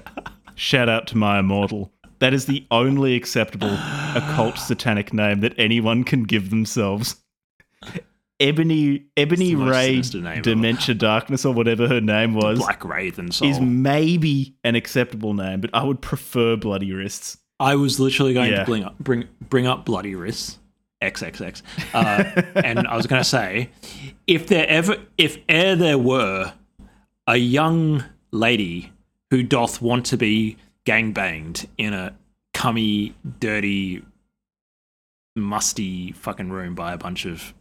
Shout 0.55 0.89
out 0.89 1.09
to 1.09 1.17
my 1.17 1.41
immortal. 1.41 1.93
That 2.21 2.33
is 2.33 2.47
the 2.47 2.65
only 2.71 3.17
acceptable 3.17 3.77
occult 4.15 4.59
satanic 4.59 5.13
name 5.13 5.41
that 5.41 5.55
anyone 5.59 6.05
can 6.05 6.23
give 6.23 6.51
themselves. 6.51 7.17
Ebony 8.39 9.07
Ebony 9.17 9.57
Ray 9.57 9.89
sinister 9.95 10.19
name 10.19 10.33
ever. 10.35 10.43
Dementia 10.43 10.95
Darkness 10.95 11.45
or 11.45 11.53
whatever 11.53 11.89
her 11.89 12.01
name 12.01 12.35
was 12.35 12.61
Black 12.61 12.85
Wraith 12.85 13.19
and 13.19 13.35
Soul. 13.35 13.49
is 13.49 13.61
maybe 13.61 14.55
an 14.63 14.77
acceptable 14.77 15.35
name, 15.35 15.61
but 15.61 15.71
I 15.75 15.83
would 15.83 16.01
prefer 16.01 16.55
Bloody 16.57 16.93
Wrists. 16.93 17.39
I 17.59 17.75
was 17.75 17.99
literally 17.99 18.35
going 18.35 18.53
Yeah. 18.53 18.61
to 18.61 18.65
bring 18.67 18.85
up, 18.85 18.99
bring 19.01 19.29
bring 19.49 19.67
up 19.67 19.85
bloody 19.85 20.15
wrists, 20.17 20.59
XXX, 21.03 21.63
uh, 21.95 22.43
and 22.57 22.87
I 22.87 22.97
was 22.97 23.07
going 23.07 23.21
to 23.23 23.29
say, 23.29 23.71
if 24.27 24.47
there 24.47 24.67
ever, 24.69 24.97
if 25.19 25.39
e'er 25.49 25.77
there 25.77 25.99
were 25.99 26.55
a 27.27 27.37
young 27.37 28.05
lady 28.31 28.93
who 29.31 29.43
doth 29.43 29.83
want 29.83 30.07
to 30.07 30.17
be 30.17 30.57
gang 30.85 31.13
banged 31.13 31.69
in 31.79 31.93
a 31.93 32.15
cummy, 32.55 33.15
dirty, 33.41 34.03
musty 35.35 36.13
fucking 36.13 36.51
room 36.51 36.75
by 36.75 36.93
a 36.93 36.99
bunch 36.99 37.25
of 37.25 37.55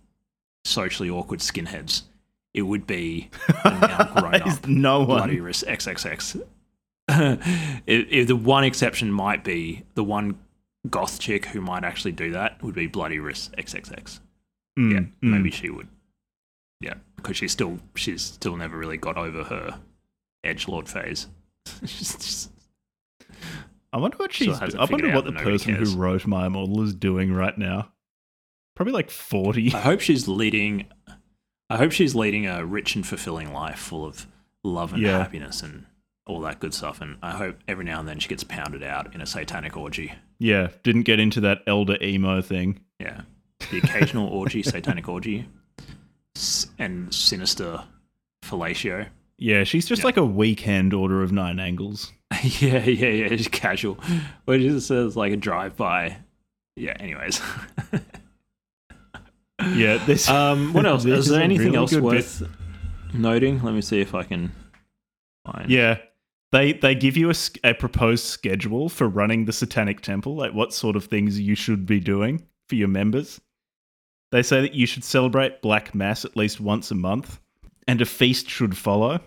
socially 0.65 1.09
awkward 1.09 1.39
skinheads, 1.39 2.03
it 2.53 2.63
would 2.63 2.85
be 2.85 3.30
now 3.65 4.11
grown 4.15 4.35
up 4.41 4.68
no 4.68 5.05
bloody 5.05 5.35
one. 5.35 5.45
wrist 5.45 5.63
XXX. 5.68 6.43
if, 7.09 8.07
if 8.09 8.27
the 8.27 8.35
one 8.35 8.63
exception 8.63 9.11
might 9.11 9.43
be 9.43 9.84
the 9.95 10.03
one 10.03 10.38
goth 10.89 11.19
chick 11.19 11.45
who 11.45 11.61
might 11.61 11.83
actually 11.83 12.11
do 12.11 12.31
that 12.31 12.61
would 12.63 12.75
be 12.75 12.87
bloody 12.87 13.19
wrist 13.19 13.53
XXX. 13.57 14.19
Mm, 14.79 14.91
Yeah, 14.91 14.99
mm. 14.99 15.09
maybe 15.21 15.51
she 15.51 15.69
would. 15.69 15.87
Yeah, 16.79 16.95
because 17.15 17.37
she's 17.37 17.51
still 17.51 17.79
she's 17.95 18.21
still 18.23 18.55
never 18.57 18.77
really 18.77 18.97
got 18.97 19.17
over 19.17 19.43
her 19.43 19.79
edge 20.43 20.67
lord 20.67 20.89
phase. 20.89 21.27
Just- 21.85 22.51
I 23.93 23.97
wonder 23.97 24.17
what 24.17 24.31
she's. 24.33 24.57
I 24.59 24.85
wonder 24.85 25.13
what 25.13 25.25
the 25.25 25.33
person 25.33 25.75
cares. 25.75 25.93
who 25.93 25.99
wrote 25.99 26.25
My 26.25 26.45
Immortal 26.47 26.81
is 26.83 26.93
doing 26.95 27.33
right 27.33 27.57
now. 27.57 27.91
Probably 28.75 28.93
like 28.93 29.09
forty. 29.11 29.73
I 29.73 29.81
hope 29.81 29.99
she's 29.99 30.27
leading. 30.29 30.85
I 31.69 31.77
hope 31.77 31.91
she's 31.91 32.15
leading 32.15 32.47
a 32.47 32.65
rich 32.65 32.95
and 32.95 33.05
fulfilling 33.05 33.51
life, 33.53 33.77
full 33.79 34.05
of 34.05 34.27
love 34.63 34.93
and 34.93 35.01
Yeah. 35.01 35.17
happiness 35.17 35.61
and 35.61 35.85
all 36.25 36.39
that 36.41 36.59
good 36.61 36.73
stuff. 36.73 37.01
And 37.01 37.17
I 37.21 37.31
hope 37.31 37.57
every 37.67 37.83
now 37.83 37.99
and 37.99 38.07
then 38.07 38.19
she 38.19 38.29
gets 38.29 38.43
pounded 38.45 38.81
out 38.81 39.13
in 39.13 39.19
a 39.21 39.25
satanic 39.25 39.75
orgy. 39.75 40.13
Yeah, 40.41 40.69
didn't 40.84 41.03
get 41.03 41.19
into 41.19 41.39
that 41.41 41.59
elder 41.68 41.97
emo 42.01 42.41
thing. 42.41 42.80
Yeah. 42.99 43.22
The 43.69 43.77
occasional 43.77 44.27
orgy, 44.27 44.63
satanic 44.63 45.07
orgy, 45.07 45.47
s- 46.35 46.68
and 46.80 47.13
sinister 47.13 47.84
fellatio. 48.43 49.07
Yeah, 49.38 49.63
she's 49.63 49.85
just 49.88 50.01
Yeah. 50.01 50.05
like 50.07 50.18
a 50.18 50.26
weekend 50.26 50.93
Order 50.93 51.22
of 51.22 51.31
Nine 51.31 51.59
Angles. 51.59 52.11
yeah, 52.43 52.84
yeah, 52.85 53.09
yeah. 53.09 53.27
Just 53.30 53.51
casual. 53.51 53.99
But 54.45 54.59
it 54.61 54.69
just 54.69 54.88
says 54.88 55.15
like 55.15 55.31
a 55.31 55.38
drive 55.38 55.76
by. 55.77 56.18
Yeah, 56.76 56.95
anyways. 56.99 57.39
Yeah, 59.76 60.03
this. 60.05 60.27
um, 60.27 60.73
what 60.73 60.88
else? 60.88 61.03
this 61.03 61.19
Is 61.19 61.27
there 61.30 61.43
anything 61.43 61.68
really 61.68 61.77
else 61.77 61.91
good 61.91 62.01
bit. 62.01 62.03
worth 62.03 62.43
noting? 63.13 63.61
Let 63.61 63.76
me 63.76 63.81
see 63.81 64.01
if 64.01 64.15
I 64.15 64.23
can 64.23 64.51
find. 65.45 65.69
Yeah. 65.69 65.99
They 66.51 66.73
they 66.73 66.95
give 66.95 67.15
you 67.15 67.31
a 67.63 67.73
proposed 67.73 68.25
schedule 68.25 68.89
for 68.89 69.07
running 69.07 69.45
the 69.45 69.53
Satanic 69.53 70.01
Temple, 70.01 70.35
like 70.35 70.53
what 70.53 70.73
sort 70.73 70.95
of 70.95 71.05
things 71.05 71.39
you 71.39 71.55
should 71.55 71.85
be 71.85 71.99
doing 71.99 72.45
for 72.67 72.75
your 72.75 72.89
members. 72.89 73.39
They 74.31 74.43
say 74.43 74.61
that 74.61 74.73
you 74.73 74.85
should 74.85 75.03
celebrate 75.03 75.61
Black 75.61 75.93
Mass 75.93 76.25
at 76.25 76.37
least 76.37 76.59
once 76.59 76.91
a 76.91 76.95
month, 76.95 77.39
and 77.87 78.01
a 78.01 78.05
feast 78.05 78.49
should 78.49 78.77
follow. 78.77 79.19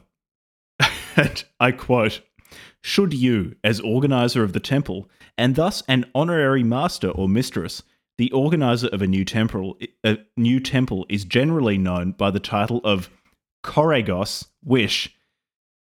and 1.16 1.44
I 1.60 1.72
quote 1.72 2.22
Should 2.82 3.14
you, 3.14 3.56
as 3.62 3.80
organizer 3.80 4.42
of 4.42 4.52
the 4.52 4.60
temple, 4.60 5.08
and 5.36 5.56
thus 5.56 5.82
an 5.88 6.06
honorary 6.14 6.62
master 6.62 7.08
or 7.08 7.28
mistress, 7.28 7.82
the 8.16 8.30
organizer 8.32 8.88
of 8.88 9.02
a 9.02 9.06
new 9.06 9.24
temple, 9.24 9.78
a 10.04 10.18
new 10.36 10.60
temple 10.60 11.04
is 11.08 11.24
generally 11.24 11.78
known 11.78 12.12
by 12.12 12.30
the 12.30 12.40
title 12.40 12.80
of 12.84 13.10
Koregos 13.64 14.46
Wish. 14.62 15.13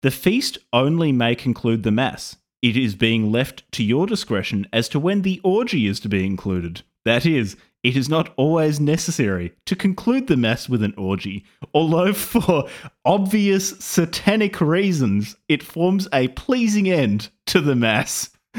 The 0.02 0.10
feast 0.10 0.56
only 0.72 1.12
may 1.12 1.34
conclude 1.34 1.82
the 1.82 1.90
Mass. 1.90 2.36
It 2.62 2.74
is 2.74 2.94
being 2.94 3.30
left 3.30 3.70
to 3.72 3.84
your 3.84 4.06
discretion 4.06 4.66
as 4.72 4.88
to 4.90 4.98
when 4.98 5.22
the 5.22 5.42
orgy 5.44 5.86
is 5.86 6.00
to 6.00 6.08
be 6.08 6.24
included. 6.24 6.82
That 7.04 7.26
is, 7.26 7.56
it 7.82 7.96
is 7.98 8.08
not 8.08 8.32
always 8.36 8.80
necessary 8.80 9.52
to 9.66 9.76
conclude 9.76 10.26
the 10.26 10.38
Mass 10.38 10.70
with 10.70 10.82
an 10.82 10.94
orgy, 10.96 11.44
although 11.74 12.12
for 12.14 12.66
obvious 13.04 13.78
satanic 13.78 14.60
reasons, 14.62 15.36
it 15.48 15.62
forms 15.62 16.08
a 16.14 16.28
pleasing 16.28 16.88
end 16.88 17.28
to 17.46 17.60
the 17.60 17.76
Mass. 17.76 18.30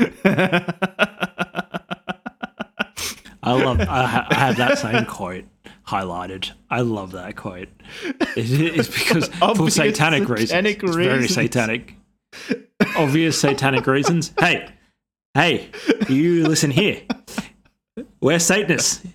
I 3.44 3.54
love. 3.54 3.80
I, 3.82 4.06
ha- 4.06 4.28
I 4.30 4.36
have 4.36 4.58
that 4.58 4.78
same 4.78 5.06
quote 5.06 5.46
highlighted. 5.92 6.52
I 6.70 6.82
love 6.82 7.12
that 7.12 7.36
quote. 7.36 7.68
It 8.36 8.50
is 8.78 8.88
because 8.88 9.28
for 9.40 9.44
Obvious 9.44 9.76
satanic 9.76 10.30
reasons. 10.30 10.50
satanic 10.50 10.84
It's 10.84 10.96
very 10.96 11.28
satanic. 11.28 11.96
Obvious 12.96 13.40
satanic 13.40 13.86
reasons. 13.86 14.34
Hey, 14.40 14.70
hey, 15.34 15.70
you 16.08 16.48
listen 16.48 16.72
here. 16.72 17.02
We're 18.22 18.40
Satanists, 18.40 19.06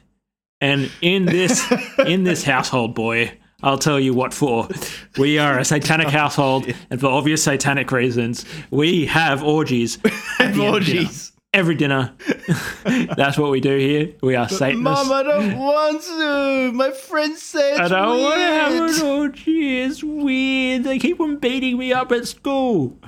and 0.60 0.90
in 1.00 1.24
this 1.24 1.64
in 2.06 2.24
this 2.24 2.44
household, 2.44 2.94
boy. 2.94 3.32
I'll 3.62 3.78
tell 3.78 3.98
you 3.98 4.12
what 4.12 4.34
for. 4.34 4.68
We 5.16 5.38
are 5.38 5.58
a 5.58 5.64
satanic 5.64 6.08
household, 6.08 6.66
and 6.90 7.00
for 7.00 7.06
obvious 7.06 7.42
satanic 7.42 7.90
reasons, 7.90 8.44
we 8.70 9.06
have 9.06 9.42
orgies. 9.42 9.98
at 10.04 10.52
the 10.54 10.62
end 10.62 10.76
of 10.76 10.84
dinner. 10.84 11.00
Orgies. 11.00 11.25
Every 11.56 11.74
dinner. 11.74 12.12
That's 12.84 13.38
what 13.38 13.50
we 13.50 13.60
do 13.60 13.78
here. 13.78 14.12
We 14.20 14.36
are 14.36 14.46
Satanists. 14.46 15.08
Mom, 15.08 15.10
I 15.10 15.22
don't 15.22 15.56
want 15.58 16.02
to. 16.02 16.70
My 16.74 16.90
friends 16.90 17.40
say 17.40 17.70
it's 17.72 17.80
I 17.80 17.88
don't 17.88 18.20
want 18.22 18.34
to 18.34 18.40
have 18.40 18.72
weird. 18.72 18.90
an 18.90 19.02
orgy. 19.02 19.80
It's 19.80 20.04
weird. 20.04 20.84
They 20.84 20.98
keep 20.98 21.18
on 21.18 21.38
beating 21.38 21.78
me 21.78 21.94
up 21.94 22.12
at 22.12 22.28
school. 22.28 22.98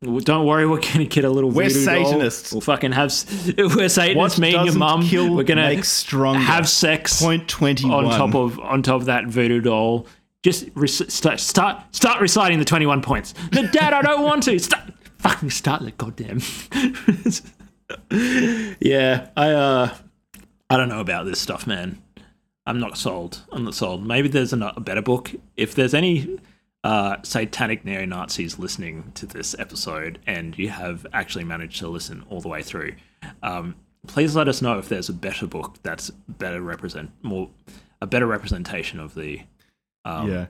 Well, 0.00 0.20
don't 0.20 0.46
worry, 0.46 0.66
we're 0.66 0.80
gonna 0.80 1.04
get 1.04 1.26
a 1.26 1.28
little 1.28 1.50
We're 1.50 1.68
voodoo 1.68 1.84
doll. 1.84 2.04
Satanists. 2.06 2.52
We'll 2.52 2.62
fucking 2.62 2.92
have. 2.92 3.08
We're 3.58 3.90
Satanists. 3.90 4.16
What 4.16 4.38
me 4.38 4.54
and 4.54 4.64
your 4.64 4.76
mum. 4.76 5.06
We're 5.36 5.42
gonna 5.42 5.66
makes 5.68 5.88
stronger. 5.88 6.38
have 6.40 6.66
sex 6.66 7.20
Point 7.20 7.46
twenty 7.46 7.90
on 7.90 8.04
top 8.04 8.34
of 8.34 8.58
on 8.58 8.82
top 8.82 9.00
of 9.02 9.04
that 9.06 9.26
voodoo 9.26 9.60
doll. 9.60 10.06
Just 10.42 10.68
re- 10.74 10.88
start 10.88 11.40
start 11.40 11.94
start 11.94 12.22
reciting 12.22 12.58
the 12.58 12.64
twenty 12.64 12.86
one 12.86 13.02
points. 13.02 13.34
No, 13.52 13.66
Dad, 13.66 13.92
I 13.92 14.00
don't 14.00 14.22
want 14.22 14.44
to. 14.44 14.58
Start 14.58 14.94
fucking 15.18 15.50
start 15.50 15.82
the 15.82 15.90
goddamn. 15.90 16.40
yeah, 18.80 19.28
I 19.36 19.50
uh, 19.50 19.94
I 20.70 20.76
don't 20.76 20.88
know 20.88 21.00
about 21.00 21.26
this 21.26 21.40
stuff, 21.40 21.66
man. 21.66 22.02
I'm 22.66 22.80
not 22.80 22.98
sold. 22.98 23.42
I'm 23.50 23.64
not 23.64 23.74
sold. 23.74 24.06
Maybe 24.06 24.28
there's 24.28 24.52
an, 24.52 24.62
a 24.62 24.80
better 24.80 25.00
book. 25.00 25.32
If 25.56 25.74
there's 25.74 25.94
any 25.94 26.38
uh, 26.84 27.16
satanic 27.22 27.84
neo 27.84 28.04
Nazis 28.04 28.58
listening 28.58 29.10
to 29.14 29.24
this 29.24 29.58
episode 29.58 30.18
and 30.26 30.56
you 30.58 30.68
have 30.68 31.06
actually 31.14 31.44
managed 31.44 31.78
to 31.78 31.88
listen 31.88 32.24
all 32.28 32.42
the 32.42 32.48
way 32.48 32.62
through, 32.62 32.92
um, 33.42 33.74
please 34.06 34.36
let 34.36 34.48
us 34.48 34.60
know 34.60 34.78
if 34.78 34.88
there's 34.88 35.08
a 35.08 35.14
better 35.14 35.46
book 35.46 35.78
that's 35.82 36.10
better 36.28 36.60
represent 36.60 37.10
more 37.22 37.48
a 38.02 38.06
better 38.06 38.26
representation 38.26 39.00
of 39.00 39.14
the 39.14 39.40
um, 40.04 40.30
yeah. 40.30 40.46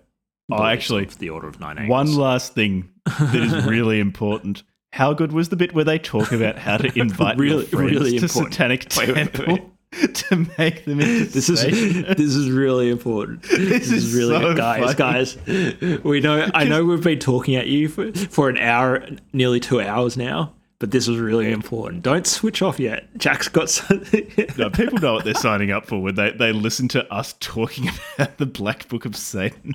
Oh, 0.51 0.65
actually, 0.65 1.05
the 1.05 1.29
Order 1.29 1.47
of 1.47 1.61
Nine 1.61 1.77
Angles. 1.77 1.91
one 1.91 2.17
last 2.17 2.55
thing 2.55 2.89
that 3.05 3.35
is 3.35 3.53
really 3.67 4.01
important. 4.01 4.63
How 4.93 5.13
good 5.13 5.33
was 5.33 5.49
the 5.51 5.57
bit 5.57 5.75
where 5.75 5.85
they 5.85 5.99
talk 5.99 6.33
about 6.33 6.59
how 6.59 6.77
to 6.79 6.91
invite 6.99 7.39
Really- 7.39 7.67
friends 7.67 7.93
really 7.93 8.19
to 8.19 8.25
important. 8.25 8.55
Satanic 8.55 8.87
Wait, 8.97 9.09
wait, 9.09 9.15
Temple? 9.15 9.55
wait, 9.93 10.15
to 10.15 10.47
make 10.59 10.85
them 10.85 11.01
into 11.01 11.25
This 11.27 11.49
is 11.49 11.63
this 11.63 12.35
is 12.35 12.51
really 12.51 12.91
important. 12.91 13.43
This, 13.49 13.91
is, 13.91 14.05
is 14.05 14.15
really 14.15 14.39
so 14.41 14.55
guys, 14.55 14.95
funny. 14.95 15.77
guys. 15.81 16.03
We 16.05 16.21
know 16.21 16.49
I 16.55 16.65
know 16.65 16.85
we've 16.85 17.03
been 17.03 17.19
talking 17.19 17.57
at 17.57 17.67
you 17.69 17.89
for, 17.89 18.13
for 18.13 18.49
an 18.49 18.59
hour, 18.59 19.07
nearly 19.33 19.61
two 19.61 19.81
hours 19.81 20.17
now, 20.17 20.53
but 20.79 20.91
this 20.91 21.09
is 21.09 21.17
really 21.19 21.51
important. 21.51 22.03
Don't 22.03 22.27
switch 22.27 22.61
off 22.61 22.79
yet. 22.79 23.09
Jack's 23.17 23.49
got 23.49 23.71
something. 23.71 24.31
No, 24.59 24.69
people 24.69 24.99
know 24.99 25.15
what 25.15 25.25
they're 25.25 25.35
signing 25.35 25.71
up 25.71 25.87
for 25.87 26.03
when 26.03 26.15
they, 26.17 26.33
they 26.33 26.53
listen 26.53 26.87
to 26.89 27.11
us 27.13 27.35
talking 27.41 27.89
about 28.19 28.37
the 28.39 28.47
Black 28.47 28.89
Book 28.89 29.07
of 29.07 29.17
Satan. 29.17 29.75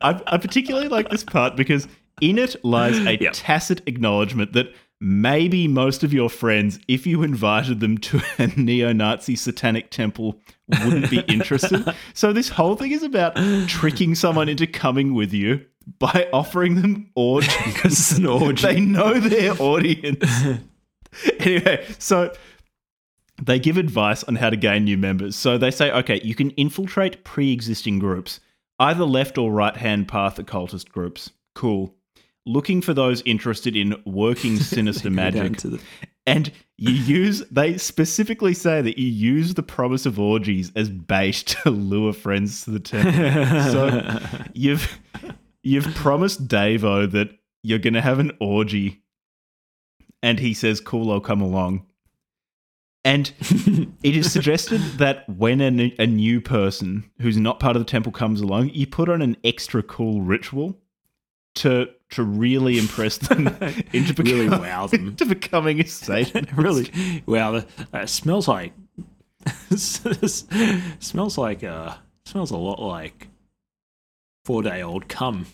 I, 0.00 0.20
I 0.26 0.38
particularly 0.38 0.88
like 0.88 1.10
this 1.10 1.24
part 1.24 1.56
because 1.56 1.86
in 2.20 2.38
it 2.38 2.56
lies 2.64 2.98
a 2.98 3.16
Yep. 3.18 3.32
tacit 3.34 3.82
acknowledgement 3.86 4.52
that 4.52 4.72
maybe 5.00 5.68
most 5.68 6.02
of 6.02 6.12
your 6.12 6.28
friends, 6.28 6.80
if 6.88 7.06
you 7.06 7.22
invited 7.22 7.80
them 7.80 7.98
to 7.98 8.20
a 8.38 8.48
neo 8.56 8.92
Nazi 8.92 9.36
satanic 9.36 9.90
temple, 9.90 10.40
wouldn't 10.84 11.10
be 11.10 11.20
interested. 11.28 11.84
so 12.14 12.32
this 12.32 12.48
whole 12.48 12.74
thing 12.76 12.92
is 12.92 13.02
about 13.02 13.36
tricking 13.68 14.14
someone 14.14 14.48
into 14.48 14.66
coming 14.66 15.14
with 15.14 15.32
you 15.32 15.64
by 15.98 16.28
offering 16.32 16.74
them 16.82 17.10
orgies. 17.14 17.54
Because 17.64 17.92
it's 17.92 18.18
an 18.18 18.26
orgy. 18.26 18.62
They 18.62 18.80
know 18.80 19.18
their 19.20 19.54
audience. 19.62 20.24
anyway, 21.40 21.86
so 21.98 22.32
they 23.40 23.58
give 23.58 23.76
advice 23.76 24.24
on 24.24 24.36
how 24.36 24.50
to 24.50 24.56
gain 24.56 24.84
new 24.84 24.98
members. 24.98 25.36
So 25.36 25.56
they 25.58 25.70
say, 25.70 25.90
okay, 25.92 26.20
you 26.22 26.34
can 26.34 26.50
infiltrate 26.50 27.24
pre 27.24 27.52
existing 27.52 28.00
groups, 28.00 28.40
either 28.80 29.04
left 29.04 29.38
or 29.38 29.52
right 29.52 29.76
hand 29.76 30.08
path 30.08 30.38
occultist 30.38 30.90
groups. 30.90 31.30
Cool. 31.54 31.94
Looking 32.48 32.80
for 32.80 32.94
those 32.94 33.22
interested 33.26 33.76
in 33.76 33.94
working 34.06 34.56
sinister 34.74 35.10
magic. 35.10 35.58
the- 35.58 35.80
And 36.26 36.50
you 36.78 36.92
use, 36.92 37.42
they 37.50 37.76
specifically 37.78 38.54
say 38.54 38.80
that 38.82 38.98
you 38.98 39.06
use 39.06 39.54
the 39.54 39.62
promise 39.62 40.06
of 40.06 40.18
orgies 40.18 40.72
as 40.74 40.88
bait 40.88 41.34
to 41.62 41.70
lure 41.70 42.12
friends 42.12 42.64
to 42.64 42.70
the 42.70 42.80
temple. 42.80 43.70
so 43.72 44.18
you've 44.54 44.98
you've 45.62 45.94
promised 45.94 46.48
Davo 46.48 47.10
that 47.10 47.30
you're 47.62 47.78
going 47.78 47.94
to 47.94 48.00
have 48.00 48.18
an 48.18 48.32
orgy, 48.40 49.02
and 50.22 50.38
he 50.38 50.54
says, 50.54 50.80
"Cool, 50.80 51.10
I'll 51.12 51.20
come 51.20 51.40
along." 51.42 51.84
And 53.04 53.32
it 54.02 54.16
is 54.16 54.30
suggested 54.32 54.80
that 54.98 55.28
when 55.28 55.60
a 55.60 56.06
new 56.06 56.40
person 56.40 57.10
who's 57.20 57.36
not 57.36 57.58
part 57.60 57.74
of 57.76 57.80
the 57.80 57.90
temple 57.90 58.12
comes 58.12 58.40
along, 58.40 58.70
you 58.70 58.86
put 58.86 59.08
on 59.08 59.22
an 59.22 59.36
extra 59.44 59.82
cool 59.82 60.20
ritual 60.20 60.78
to 61.58 61.88
to 62.10 62.22
really 62.22 62.78
impress 62.78 63.18
them 63.18 63.46
into 63.92 64.14
becoming, 64.14 64.48
Really 64.48 64.58
wow 64.58 64.86
them. 64.86 65.08
into 65.08 65.26
becoming 65.26 65.80
a 65.80 65.86
Satan. 65.86 66.46
really 66.56 66.90
wow 67.26 67.62
uh, 67.92 68.06
smells 68.06 68.48
like 68.48 68.72
smells 69.76 71.38
like 71.38 71.64
uh 71.64 71.94
smells 72.24 72.50
a 72.50 72.56
lot 72.56 72.80
like 72.80 73.28
four 74.44 74.62
day 74.62 74.82
old 74.82 75.08
cum 75.08 75.46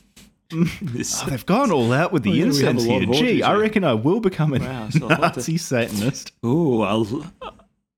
this, 0.82 1.20
Oh, 1.22 1.26
they've 1.30 1.44
gone 1.46 1.72
all 1.72 1.92
out 1.92 2.12
with 2.12 2.22
the 2.22 2.30
Oh, 2.30 2.34
yeah, 2.34 2.52
we 2.52 2.60
have 2.62 2.76
a 2.76 2.80
incense 2.80 3.18
here. 3.18 3.26
Gee, 3.26 3.42
I 3.42 3.54
reckon 3.54 3.82
I 3.82 3.94
will 3.94 4.20
become 4.20 4.54
a 4.54 4.58
Wow, 4.60 4.88
so 4.90 5.08
Nazi 5.08 5.56
Satanist. 5.56 6.32
ooh 6.44 6.82
I, 6.82 7.02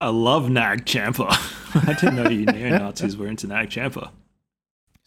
I 0.01 0.09
love 0.09 0.49
nag 0.51 0.87
champa 0.87 1.27
i 1.75 1.93
didn't 2.01 2.17
know 2.17 2.29
you 2.29 2.47
neo-nazis 2.47 3.17
were 3.17 3.27
into 3.27 3.47
nag 3.47 3.69
champa 3.71 4.11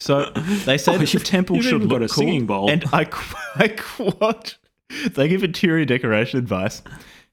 So 0.00 0.30
they 0.30 0.78
say 0.78 0.94
Oh, 0.94 0.98
that 0.98 1.08
the 1.10 1.18
temple 1.20 1.56
you've 1.56 1.64
should 1.66 1.74
even 1.76 1.88
got 1.88 2.00
look 2.00 2.10
a 2.10 2.14
cool, 2.14 2.22
singing 2.22 2.46
bowl. 2.46 2.70
and 2.70 2.84
I, 2.92 3.06
I 3.56 3.68
quote: 3.68 4.58
They 5.12 5.28
give 5.28 5.44
interior 5.44 5.84
decoration 5.84 6.38
advice. 6.38 6.82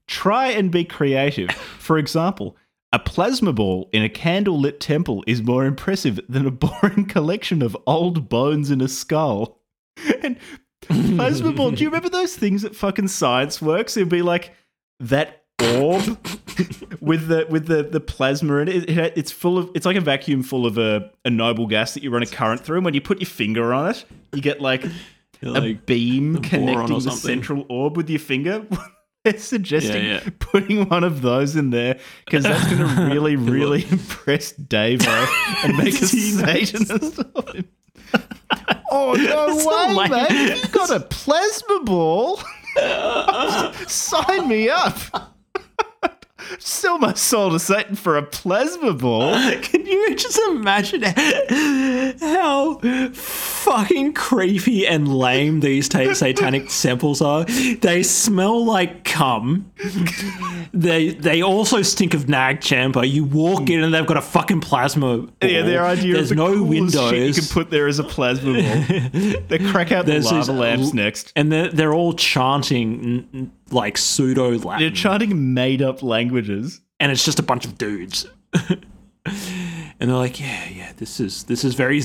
Try 0.08 0.48
and 0.52 0.72
be 0.72 0.84
creative. 0.86 1.52
For 1.52 1.98
example, 1.98 2.56
a 2.94 3.00
plasma 3.00 3.52
ball 3.52 3.90
in 3.92 4.04
a 4.04 4.10
candle-lit 4.10 4.80
temple 4.80 5.24
is 5.28 5.44
more 5.44 5.66
impressive 5.66 6.20
than 6.30 6.46
a 6.46 6.52
boring 6.52 7.06
collection 7.06 7.62
of 7.62 7.76
old 7.86 8.30
bones 8.30 8.72
in 8.72 8.80
a 8.80 8.88
skull. 8.88 9.60
And 10.24 10.38
plasma 10.82 11.52
ball. 11.52 11.72
Do 11.72 11.84
you 11.84 11.90
remember 11.90 12.08
those 12.10 12.36
things 12.36 12.64
at 12.64 12.76
fucking 12.76 13.06
Scienceworks? 13.06 13.98
It'd 13.98 14.08
be 14.08 14.22
like 14.22 14.54
that 15.02 15.44
orb 15.64 16.04
with 17.02 17.28
the 17.28 17.48
with 17.50 17.66
the 17.68 17.84
the 17.84 18.00
plasma 18.00 18.58
in 18.58 18.68
it. 18.68 18.90
it. 18.90 19.14
It's 19.16 19.32
full 19.32 19.58
of. 19.58 19.70
It's 19.76 19.86
like 19.86 19.96
a 19.98 20.02
vacuum 20.02 20.44
full 20.44 20.66
of 20.66 20.78
a, 20.78 21.12
a 21.26 21.30
noble 21.30 21.68
gas 21.68 21.94
that 21.94 22.04
you 22.04 22.12
run 22.12 22.24
a 22.24 22.28
current 22.28 22.62
through. 22.64 22.78
And 22.78 22.86
when 22.86 22.94
you 22.94 23.02
put 23.02 23.20
your 23.20 23.30
finger 23.30 23.74
on 23.74 23.90
it, 23.92 24.06
you 24.34 24.42
get 24.42 24.62
like 24.62 24.86
a 25.44 25.74
beam 25.74 26.42
connecting 26.42 27.00
the 27.00 27.12
central 27.12 27.66
orb 27.70 27.98
with 27.98 28.10
your 28.10 28.20
finger. 28.20 28.66
They're 29.24 29.38
suggesting 29.40 30.06
Yeah, 30.06 30.22
yeah. 30.24 30.30
putting 30.40 30.88
one 30.88 31.04
of 31.04 31.22
those 31.22 31.56
in 31.58 31.72
there 31.72 32.00
because 32.26 32.44
that's 32.44 32.74
going 32.74 32.96
to 32.96 33.14
really, 33.14 33.36
really 33.36 33.86
impress 33.90 34.54
Dave 34.54 35.06
eh, 35.06 35.28
and 35.64 35.76
make 35.78 35.94
a 36.02 36.06
Satanist. 36.06 37.20
Oh 38.90 39.14
no 39.18 39.54
That's 39.54 39.66
way, 39.66 39.94
like- 39.94 40.12
mate! 40.32 40.64
You 40.64 40.68
got 40.70 40.92
a 40.92 41.02
plasma 41.02 41.82
ball. 41.84 42.40
Sign 43.88 44.48
me 44.48 44.70
up. 44.70 44.98
Sell 46.60 47.00
my 47.00 47.14
soul 47.14 47.52
to 47.52 47.60
Satan 47.60 47.96
for 47.96 48.16
a 48.18 48.22
plasma 48.24 48.94
ball. 48.94 49.34
Can 49.62 49.86
you 49.86 50.16
just 50.16 50.40
imagine 50.50 51.02
how 52.20 52.80
fucking 53.14 54.14
creepy 54.14 54.86
and 54.86 55.08
lame 55.18 55.60
these 55.62 55.90
ta- 55.90 56.14
satanic 56.14 56.70
temples 56.82 57.22
are? 57.22 57.44
They 57.46 58.04
smell 58.04 58.64
like 58.64 59.04
cum. 59.04 59.72
They 60.74 61.10
they 61.10 61.42
also 61.42 61.82
stink 61.82 62.14
of 62.14 62.30
nag 62.30 62.62
champa. 62.62 63.06
You 63.06 63.24
walk 63.26 63.70
in 63.70 63.84
and 63.84 63.94
they've 63.94 64.06
got 64.06 64.18
a 64.18 64.22
fucking 64.22 64.62
plasma. 64.62 65.18
Ball. 65.18 65.30
Yeah, 65.42 65.64
their 65.64 65.84
idea 65.86 66.14
There's 66.14 66.32
of 66.32 66.38
the 66.38 66.44
no 66.44 66.62
windows. 66.64 67.10
shit 67.10 67.28
you 67.28 67.34
can 67.42 67.46
put 67.52 67.70
there 67.72 67.88
as 67.88 68.00
a 68.00 68.04
plasma 68.04 68.54
ball. 68.54 69.42
they 69.48 69.58
crack 69.72 69.92
out 69.92 70.06
the 70.06 70.14
There's 70.14 70.26
lava 70.26 70.38
these- 70.38 70.50
lamps 70.50 70.94
next. 70.94 71.34
and 71.36 71.52
they're, 71.52 71.70
they're 71.70 71.94
all 71.94 72.14
chanting 72.14 73.52
like 73.72 73.98
pseudo 73.98 74.50
language. 74.50 74.62
They're 74.64 74.72
Latin, 74.90 74.94
chanting 74.96 75.54
made 75.54 75.82
up 75.82 76.02
languages. 76.04 76.82
and 77.00 77.12
it's 77.12 77.24
just 77.26 77.40
a 77.40 77.44
bunch 77.44 77.66
of 77.66 77.78
dudes. 77.78 78.28
and 79.26 80.10
they're 80.10 80.16
like, 80.18 80.40
yeah, 80.40 80.70
yeah, 80.70 80.92
this 80.98 81.20
is 81.20 81.44
this 81.46 81.64
is 81.64 81.74
very, 81.74 82.02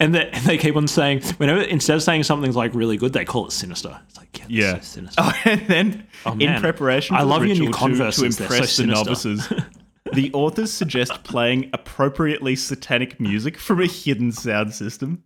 and 0.00 0.14
they, 0.14 0.28
and 0.28 0.44
they 0.44 0.58
keep 0.58 0.76
on 0.76 0.86
saying 0.88 1.22
whenever 1.38 1.62
instead 1.62 1.96
of 1.96 2.02
saying 2.02 2.22
something's 2.24 2.56
like 2.56 2.74
really 2.74 2.96
good, 2.96 3.12
they 3.12 3.24
call 3.24 3.46
it 3.46 3.52
sinister. 3.52 3.98
It's 4.08 4.16
like, 4.18 4.38
yeah, 4.38 4.44
Yeah. 4.48 4.76
is 4.78 4.86
sinister. 4.86 5.22
Oh, 5.22 5.32
and 5.44 5.60
then 5.68 6.06
oh, 6.26 6.36
in 6.38 6.60
preparation 6.60 7.16
I 7.16 7.22
love 7.22 7.46
your 7.46 7.56
new 7.56 7.66
ritual 7.68 7.88
to- 7.88 7.94
to, 7.94 7.98
they're 7.98 8.12
so 8.12 8.26
impress 8.44 8.76
the 8.76 8.86
novices, 8.86 9.52
the 10.12 10.32
authors 10.32 10.72
suggest 10.72 11.24
playing 11.24 11.70
appropriately 11.72 12.56
satanic 12.56 13.18
music 13.20 13.56
from 13.58 13.80
a 13.80 13.86
hidden 13.86 14.32
sound 14.32 14.74
system. 14.74 15.22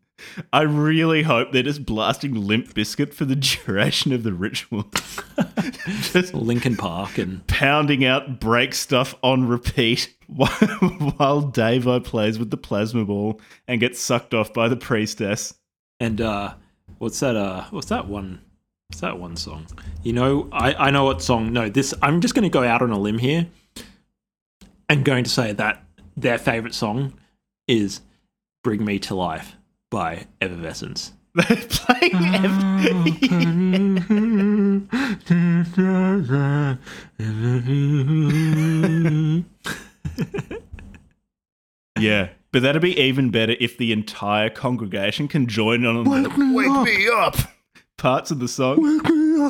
I 0.52 0.62
really 0.62 1.22
hope 1.22 1.52
they're 1.52 1.62
just 1.62 1.84
blasting 1.84 2.34
Limp 2.34 2.74
Bizkit 2.74 3.14
for 3.14 3.24
the 3.24 3.36
duration 3.66 4.12
of 4.12 4.22
the 4.22 4.32
ritual. 4.32 4.90
just 6.12 6.34
Linkin 6.34 6.76
Park 6.76 7.18
and 7.18 7.46
pounding 7.46 8.04
out 8.04 8.40
break 8.40 8.74
stuff 8.74 9.14
on 9.22 9.46
repeat 9.46 10.14
while, 10.26 10.48
while 11.16 11.42
Davo 11.42 12.02
plays 12.02 12.38
with 12.38 12.50
the 12.50 12.56
plasma 12.56 13.04
ball 13.04 13.40
and 13.66 13.80
gets 13.80 14.00
sucked 14.00 14.34
off 14.34 14.52
by 14.52 14.68
the 14.68 14.76
priestess. 14.76 15.54
and 15.98 16.20
uh, 16.20 16.54
what's 16.98 17.20
that? 17.20 17.36
Uh, 17.36 17.64
what's 17.70 17.88
that 17.88 18.08
one? 18.08 18.40
What's 18.88 19.00
that 19.00 19.18
one 19.18 19.36
song? 19.36 19.66
You 20.02 20.12
know, 20.12 20.48
I 20.52 20.74
I 20.74 20.90
know 20.90 21.04
what 21.04 21.22
song. 21.22 21.52
No, 21.52 21.68
this. 21.68 21.94
I'm 22.02 22.20
just 22.20 22.34
going 22.34 22.42
to 22.42 22.48
go 22.48 22.64
out 22.64 22.82
on 22.82 22.90
a 22.90 22.98
limb 22.98 23.18
here, 23.18 23.46
and 24.88 25.04
going 25.04 25.24
to 25.24 25.30
say 25.30 25.52
that 25.52 25.84
their 26.16 26.38
favorite 26.38 26.74
song 26.74 27.14
is 27.68 28.00
"Bring 28.62 28.84
Me 28.84 28.98
to 29.00 29.14
Life" 29.14 29.56
by. 29.90 30.26
They're 31.34 31.56
playing 31.68 32.14
Yeah, 41.98 42.30
but 42.52 42.62
that'd 42.62 42.82
be 42.82 42.98
even 42.98 43.30
better 43.30 43.54
if 43.60 43.76
the 43.76 43.92
entire 43.92 44.48
congregation 44.50 45.28
can 45.28 45.46
join 45.46 45.84
on 45.84 46.04
the 46.04 46.10
"Wake 46.10 46.36
me 46.36 47.08
up" 47.08 47.36
parts 47.98 48.30
of 48.30 48.38
the 48.38 48.48
song. 48.48 48.82
wake 48.82 49.10
me 49.10 49.40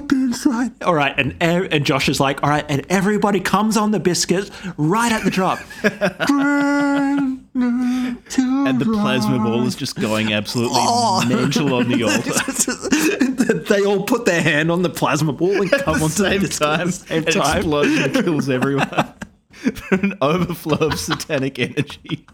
All 0.82 0.94
right, 0.94 1.14
and 1.16 1.36
and 1.40 1.86
Josh 1.86 2.08
is 2.08 2.18
like, 2.20 2.42
all 2.42 2.50
right, 2.50 2.64
and 2.68 2.84
everybody 2.90 3.40
comes 3.40 3.76
on 3.76 3.92
the 3.92 4.00
biscuit 4.00 4.50
right 4.76 5.12
at 5.12 5.22
the 5.22 5.30
drop. 5.30 5.60
And 7.54 8.78
the 8.80 8.84
plasma 8.84 9.38
ball 9.38 9.66
is 9.66 9.74
just 9.74 9.96
going 9.96 10.32
absolutely 10.32 10.76
Oh. 10.78 11.24
mental 11.28 11.74
on 11.74 11.88
the 11.88 12.04
altar. 13.54 13.58
they 13.74 13.84
all 13.84 14.04
put 14.04 14.24
their 14.24 14.40
hand 14.42 14.70
on 14.70 14.82
the 14.82 14.90
plasma 14.90 15.32
ball 15.32 15.60
and 15.60 15.70
come 15.70 15.80
At 15.96 16.02
on 16.02 16.08
the 16.08 16.08
same 16.10 16.42
time, 16.48 16.90
Same 16.92 17.24
time. 17.24 17.56
explosion 17.58 18.12
kills 18.12 18.48
everyone. 18.48 19.14
An 19.90 20.14
overflow 20.22 20.76
of 20.88 20.98
satanic 20.98 21.58
energy. 21.58 22.24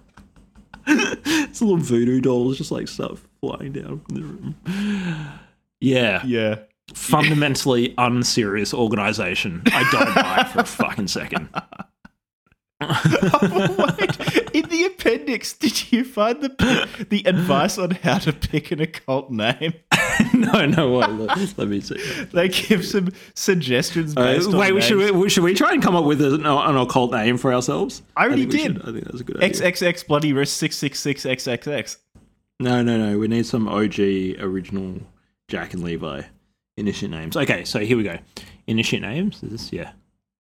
It's 0.86 1.60
a 1.60 1.64
little 1.64 1.78
voodoo 1.78 2.20
dolls 2.20 2.58
just 2.58 2.70
like 2.70 2.86
stuff 2.86 3.26
flying 3.40 3.72
down 3.72 4.00
from 4.00 4.14
the 4.16 4.22
room. 4.22 4.56
Yeah, 5.80 6.22
Yeah. 6.26 6.56
fundamentally 6.94 7.94
unserious 7.98 8.72
organization. 8.74 9.62
I 9.66 9.88
don't 9.90 10.14
buy 10.14 10.42
it 10.42 10.48
for 10.52 10.60
a 10.60 10.64
fucking 10.64 11.08
second. 11.08 11.48
Wait, 12.80 12.90
in 14.54 14.68
the 14.68 14.84
appendix, 14.86 15.54
did 15.54 15.90
you 15.92 16.04
find 16.04 16.40
the 16.42 17.06
the 17.08 17.22
advice 17.26 17.78
on 17.78 17.92
how 17.92 18.18
to 18.18 18.32
pick 18.32 18.70
an 18.70 18.80
occult 18.80 19.30
name? 19.30 19.72
no, 20.34 20.66
no. 20.66 20.90
What? 20.90 21.10
Let, 21.12 21.58
let 21.58 21.68
me 21.68 21.80
see. 21.80 21.96
They 22.32 22.48
give 22.48 22.84
some 22.84 23.10
suggestions 23.34 24.14
Uh, 24.16 24.22
based 24.24 24.48
on 24.48 24.56
wait, 24.58 24.72
we 24.72 24.80
should 24.82 25.14
we, 25.14 25.28
should 25.28 25.44
we 25.44 25.54
try 25.54 25.72
and 25.72 25.82
come 25.82 25.96
up 25.96 26.04
with 26.04 26.20
an, 26.20 26.44
an 26.44 26.76
occult 26.76 27.12
name 27.12 27.38
for 27.38 27.52
ourselves? 27.54 28.02
I 28.16 28.24
already 28.26 28.44
we 28.46 28.52
did. 28.52 28.60
should. 28.62 28.82
I 28.82 28.92
think 28.92 29.04
that's 29.04 29.20
a 29.20 29.24
good 29.24 29.42
idea. 29.42 29.50
XXX 29.72 30.06
bloody 30.06 30.32
wrist 30.32 30.56
six 30.58 30.76
six 30.76 31.00
six 31.00 31.24
XXX. 31.24 31.96
No, 32.60 32.82
no, 32.82 32.98
no. 32.98 33.18
We 33.18 33.28
need 33.28 33.46
some 33.46 33.68
OG 33.68 33.98
original 34.40 35.00
Jack 35.48 35.72
and 35.74 35.82
Levi 35.82 36.22
initiate 36.76 37.10
names. 37.10 37.36
Okay, 37.36 37.64
so 37.64 37.80
here 37.80 37.96
we 37.96 38.02
go. 38.02 38.18
Initiate 38.66 39.02
names. 39.02 39.42
Is 39.42 39.50
this 39.50 39.72
yeah? 39.72 39.92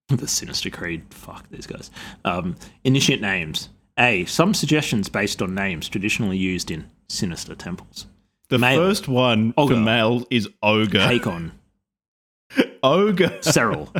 The 0.08 0.28
Sinister 0.28 0.70
Creed. 0.70 1.02
Fuck 1.10 1.48
these 1.50 1.66
guys. 1.66 1.90
Um, 2.24 2.56
initiate 2.84 3.20
names. 3.20 3.70
A. 3.98 4.24
Some 4.26 4.54
suggestions 4.54 5.08
based 5.08 5.42
on 5.42 5.54
names 5.54 5.88
traditionally 5.88 6.36
used 6.38 6.70
in 6.70 6.88
sinister 7.08 7.54
temples. 7.54 8.06
The 8.48 8.58
Male. 8.58 8.78
first 8.78 9.08
one 9.08 9.52
for 9.54 9.70
male 9.70 10.24
is 10.30 10.48
ogre. 10.62 11.00
Hakon, 11.00 11.50
Ogre. 12.84 13.38
Cyril, 13.40 13.86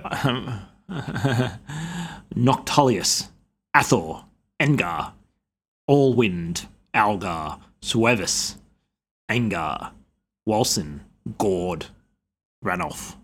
Noctulius, 2.34 3.28
Athor, 3.74 4.24
Engar, 4.60 5.12
Allwind, 5.90 6.66
Algar, 6.94 7.58
Suevis, 7.82 8.56
Angar, 9.28 9.90
Walson, 10.48 11.00
Gord, 11.38 11.86
Ranulf, 12.64 13.16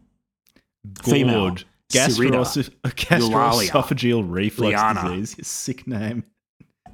Female, 1.05 1.57
Gourd. 1.93 2.33
Gastros- 2.33 2.71
gastroesophageal 2.85 4.25
reflux 4.29 4.73
Liana. 4.73 5.17
disease. 5.17 5.47
Sick 5.47 5.87
name. 5.87 6.25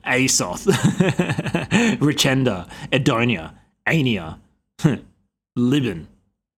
Aesoth, 0.07 0.65
Richenda, 1.99 2.69
Edonia, 2.91 3.55
Ania, 3.87 4.39
Libin, 5.59 6.07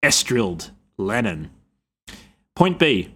Estrild, 0.05 0.71
Lennon. 0.99 1.51
Point 2.55 2.79
B. 2.79 3.15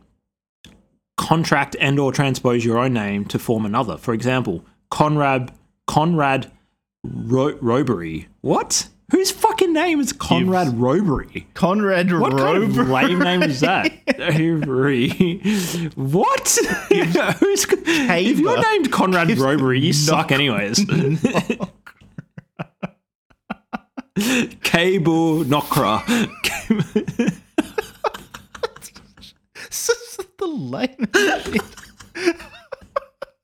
Contract 1.16 1.76
and 1.78 2.00
or 2.00 2.10
transpose 2.10 2.64
your 2.64 2.78
own 2.78 2.92
name 2.94 3.24
to 3.26 3.38
form 3.38 3.64
another. 3.64 3.96
For 3.96 4.12
example, 4.14 4.64
Conrad 4.90 5.52
Conrad 5.86 6.50
Ro- 7.04 7.56
Robery. 7.58 8.26
What? 8.40 8.88
Whose 9.10 9.30
fucking 9.30 9.72
name 9.72 10.00
is 10.00 10.12
Conrad 10.12 10.68
Robery? 10.68 11.46
Conrad 11.54 12.10
What 12.12 12.36
kind 12.36 12.62
of 12.64 12.76
lame 12.88 13.18
name 13.18 13.42
is 13.42 13.60
that? 13.60 13.92
Robery. 14.18 15.10
what? 15.94 16.58
Who's, 17.40 17.66
if 17.70 18.38
you're 18.38 18.62
named 18.62 18.90
Conrad 18.90 19.28
Robery, 19.38 19.80
you 19.80 19.92
suck 19.92 20.32
anyways. 20.32 20.78
Cable 24.62 25.44
Nokra. 25.44 26.00
the 29.68 31.30
shit. 31.30 31.54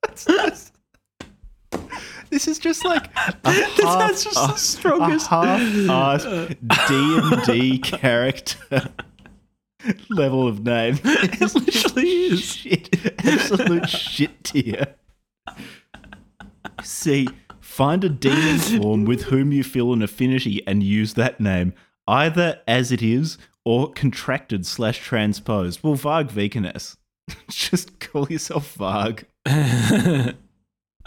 It's 0.08 0.24
just- 0.24 0.69
this 2.30 2.48
is 2.48 2.58
just 2.58 2.84
like 2.84 3.12
half, 3.16 3.42
That's 3.44 4.24
just 4.24 4.34
the 4.34 4.56
strongest. 4.56 5.30
D 6.88 7.18
and 7.18 7.42
D 7.44 7.78
character 7.78 8.88
level 10.08 10.46
of 10.46 10.64
name. 10.64 10.98
It 11.04 11.54
literally 11.54 12.08
is. 12.08 12.42
shit, 12.42 13.24
absolute 13.24 13.88
shit 13.88 14.44
tier. 14.44 14.94
See, 16.82 17.28
find 17.60 18.04
a 18.04 18.08
demon 18.08 18.58
form 18.58 19.04
with 19.04 19.24
whom 19.24 19.52
you 19.52 19.64
feel 19.64 19.92
an 19.92 20.02
affinity 20.02 20.62
and 20.66 20.82
use 20.82 21.14
that 21.14 21.40
name, 21.40 21.72
either 22.06 22.60
as 22.66 22.92
it 22.92 23.02
is 23.02 23.38
or 23.64 23.92
contracted 23.92 24.66
slash 24.66 24.98
transposed. 24.98 25.82
Well, 25.82 25.94
Varg 25.94 26.30
Vikernes. 26.30 26.96
Just 27.50 28.00
call 28.00 28.26
yourself 28.28 28.76
Varg. 28.76 29.24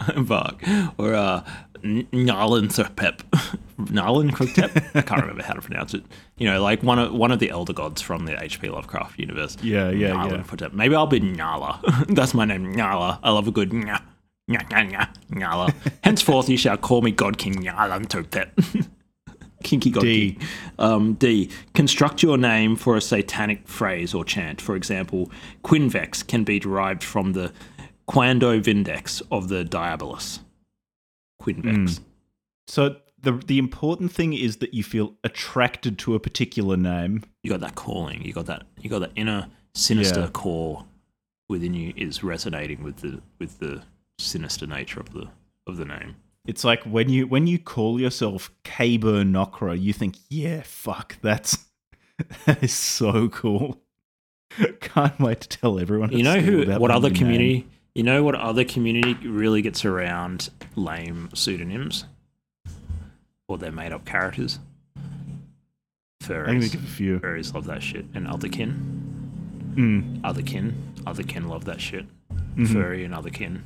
Varg. 0.00 0.92
Or 0.98 1.14
uh, 1.14 1.44
Nalan 1.82 2.68
Thurpep. 2.68 3.18
Nalan 3.78 4.30
Thurpep? 4.30 4.96
I 4.96 5.02
can't 5.02 5.20
remember 5.20 5.42
how 5.42 5.54
to 5.54 5.60
pronounce 5.60 5.94
it. 5.94 6.02
You 6.38 6.50
know, 6.50 6.62
like 6.62 6.82
one 6.82 6.98
of 6.98 7.12
one 7.12 7.30
of 7.30 7.38
the 7.38 7.50
elder 7.50 7.72
gods 7.72 8.00
from 8.00 8.24
the 8.24 8.42
H.P. 8.42 8.70
Lovecraft 8.70 9.18
universe. 9.18 9.56
Yeah, 9.62 9.90
yeah, 9.90 10.10
Nalan 10.10 10.60
yeah. 10.60 10.68
Maybe 10.72 10.94
I'll 10.94 11.06
be 11.06 11.20
Nala. 11.20 11.80
That's 12.08 12.34
my 12.34 12.44
name, 12.44 12.72
Nala. 12.72 13.20
I 13.22 13.30
love 13.30 13.48
a 13.48 13.52
good 13.52 13.70
nya. 13.70 14.02
Nya, 14.50 14.60
nya, 14.68 14.90
nya, 14.90 15.08
Nala. 15.30 15.72
Henceforth, 16.02 16.48
you 16.48 16.56
shall 16.56 16.76
call 16.76 17.02
me 17.02 17.12
God 17.12 17.38
King 17.38 17.54
Nalan 17.54 18.06
Thurpep. 18.06 18.88
Kinky 19.62 19.90
God 19.90 20.02
D. 20.02 20.32
King. 20.32 20.48
Um, 20.78 21.14
D. 21.14 21.50
Construct 21.74 22.22
your 22.22 22.36
name 22.36 22.76
for 22.76 22.96
a 22.96 23.00
satanic 23.00 23.66
phrase 23.66 24.14
or 24.14 24.24
chant. 24.24 24.60
For 24.60 24.76
example, 24.76 25.30
Quinvex 25.64 26.26
can 26.26 26.44
be 26.44 26.58
derived 26.58 27.02
from 27.02 27.32
the 27.32 27.52
Quando 28.06 28.60
Vindex 28.60 29.22
of 29.30 29.48
the 29.48 29.64
Diabolus. 29.64 30.40
Quinvex. 31.42 31.98
Hmm. 31.98 32.04
So 32.66 32.96
the 33.20 33.32
the 33.32 33.58
important 33.58 34.12
thing 34.12 34.32
is 34.32 34.56
that 34.58 34.74
you 34.74 34.82
feel 34.82 35.14
attracted 35.24 35.98
to 36.00 36.14
a 36.14 36.20
particular 36.20 36.76
name. 36.76 37.22
You 37.42 37.50
got 37.50 37.60
that 37.60 37.74
calling. 37.74 38.22
You 38.24 38.32
got 38.32 38.46
that. 38.46 38.64
You 38.80 38.90
got 38.90 39.00
that 39.00 39.12
inner 39.16 39.48
sinister 39.74 40.20
Yeah. 40.20 40.30
core 40.30 40.84
within 41.48 41.74
you 41.74 41.92
is 41.96 42.22
resonating 42.24 42.82
with 42.82 42.96
the 42.98 43.20
with 43.38 43.58
the 43.58 43.82
sinister 44.18 44.66
nature 44.66 45.00
of 45.00 45.12
the 45.12 45.28
of 45.66 45.76
the 45.76 45.84
name. 45.84 46.16
It's 46.46 46.64
like 46.64 46.84
when 46.84 47.08
you 47.08 47.26
when 47.26 47.46
you 47.46 47.58
call 47.58 48.00
yourself 48.00 48.50
Kaber 48.64 49.24
Nokra, 49.24 49.80
you 49.80 49.92
think, 49.94 50.16
yeah, 50.28 50.62
fuck, 50.64 51.16
that's 51.22 51.58
that 52.46 52.62
is 52.62 52.72
so 52.72 53.28
cool. 53.28 53.80
Can't 54.80 55.18
wait 55.18 55.40
to 55.40 55.48
tell 55.48 55.78
everyone. 55.80 56.12
You 56.12 56.22
know 56.22 56.40
who? 56.40 56.70
What 56.78 56.90
other 56.90 57.10
community? 57.10 57.54
name. 57.60 57.70
You 57.94 58.02
know 58.02 58.24
what 58.24 58.34
other 58.34 58.64
community 58.64 59.14
really 59.28 59.62
gets 59.62 59.84
around 59.84 60.50
lame 60.74 61.28
pseudonyms, 61.32 62.06
or 63.48 63.56
they're 63.58 63.70
made 63.70 63.92
up 63.92 64.04
characters? 64.04 64.58
I'm 64.96 66.28
gonna 66.28 66.58
Furries. 66.58 66.72
give 66.72 66.82
a 66.82 66.86
few. 66.86 67.20
Furries 67.20 67.54
love 67.54 67.66
that 67.66 67.82
shit, 67.82 68.06
and 68.14 68.26
otherkin. 68.26 68.74
Mm. 69.74 70.20
Otherkin. 70.22 70.72
Otherkin 71.04 71.48
love 71.48 71.66
that 71.66 71.80
shit. 71.80 72.06
Mm-hmm. 72.30 72.64
Furry 72.66 73.04
and 73.04 73.14
otherkin. 73.14 73.62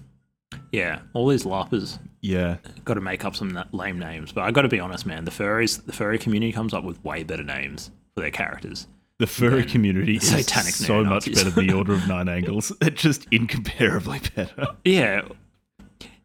Yeah, 0.73 1.01
all 1.15 1.29
these 1.29 1.45
larpers 1.45 1.99
Yeah, 2.21 2.57
got 2.85 2.95
to 2.95 3.01
make 3.01 3.25
up 3.25 3.37
some 3.37 3.59
lame 3.73 3.99
names. 3.99 4.33
But 4.33 4.43
I 4.45 4.51
got 4.51 4.63
to 4.63 4.69
be 4.69 4.81
honest, 4.81 5.07
man. 5.07 5.25
The 5.25 5.31
furries, 5.31 5.85
the 5.85 5.93
furry 5.93 6.19
community 6.19 6.53
comes 6.53 6.75
up 6.75 6.85
with 6.85 7.03
way 7.05 7.23
better 7.23 7.43
names 7.45 7.91
for 8.15 8.21
their 8.21 8.31
characters. 8.31 8.87
The 9.19 9.27
furry 9.27 9.65
community 9.65 10.17
is 10.17 10.29
satanic 10.29 10.75
so 10.75 11.03
much 11.05 11.27
neo-Nazis. 11.27 11.35
better 11.37 11.51
than 11.51 11.67
the 11.67 11.73
Order 11.77 11.95
of 11.95 12.07
Nine 12.09 12.29
Angles. 12.29 12.73
They're 12.81 12.91
just 12.91 13.27
incomparably 13.31 14.21
better. 14.37 14.69
Yeah. 14.85 15.23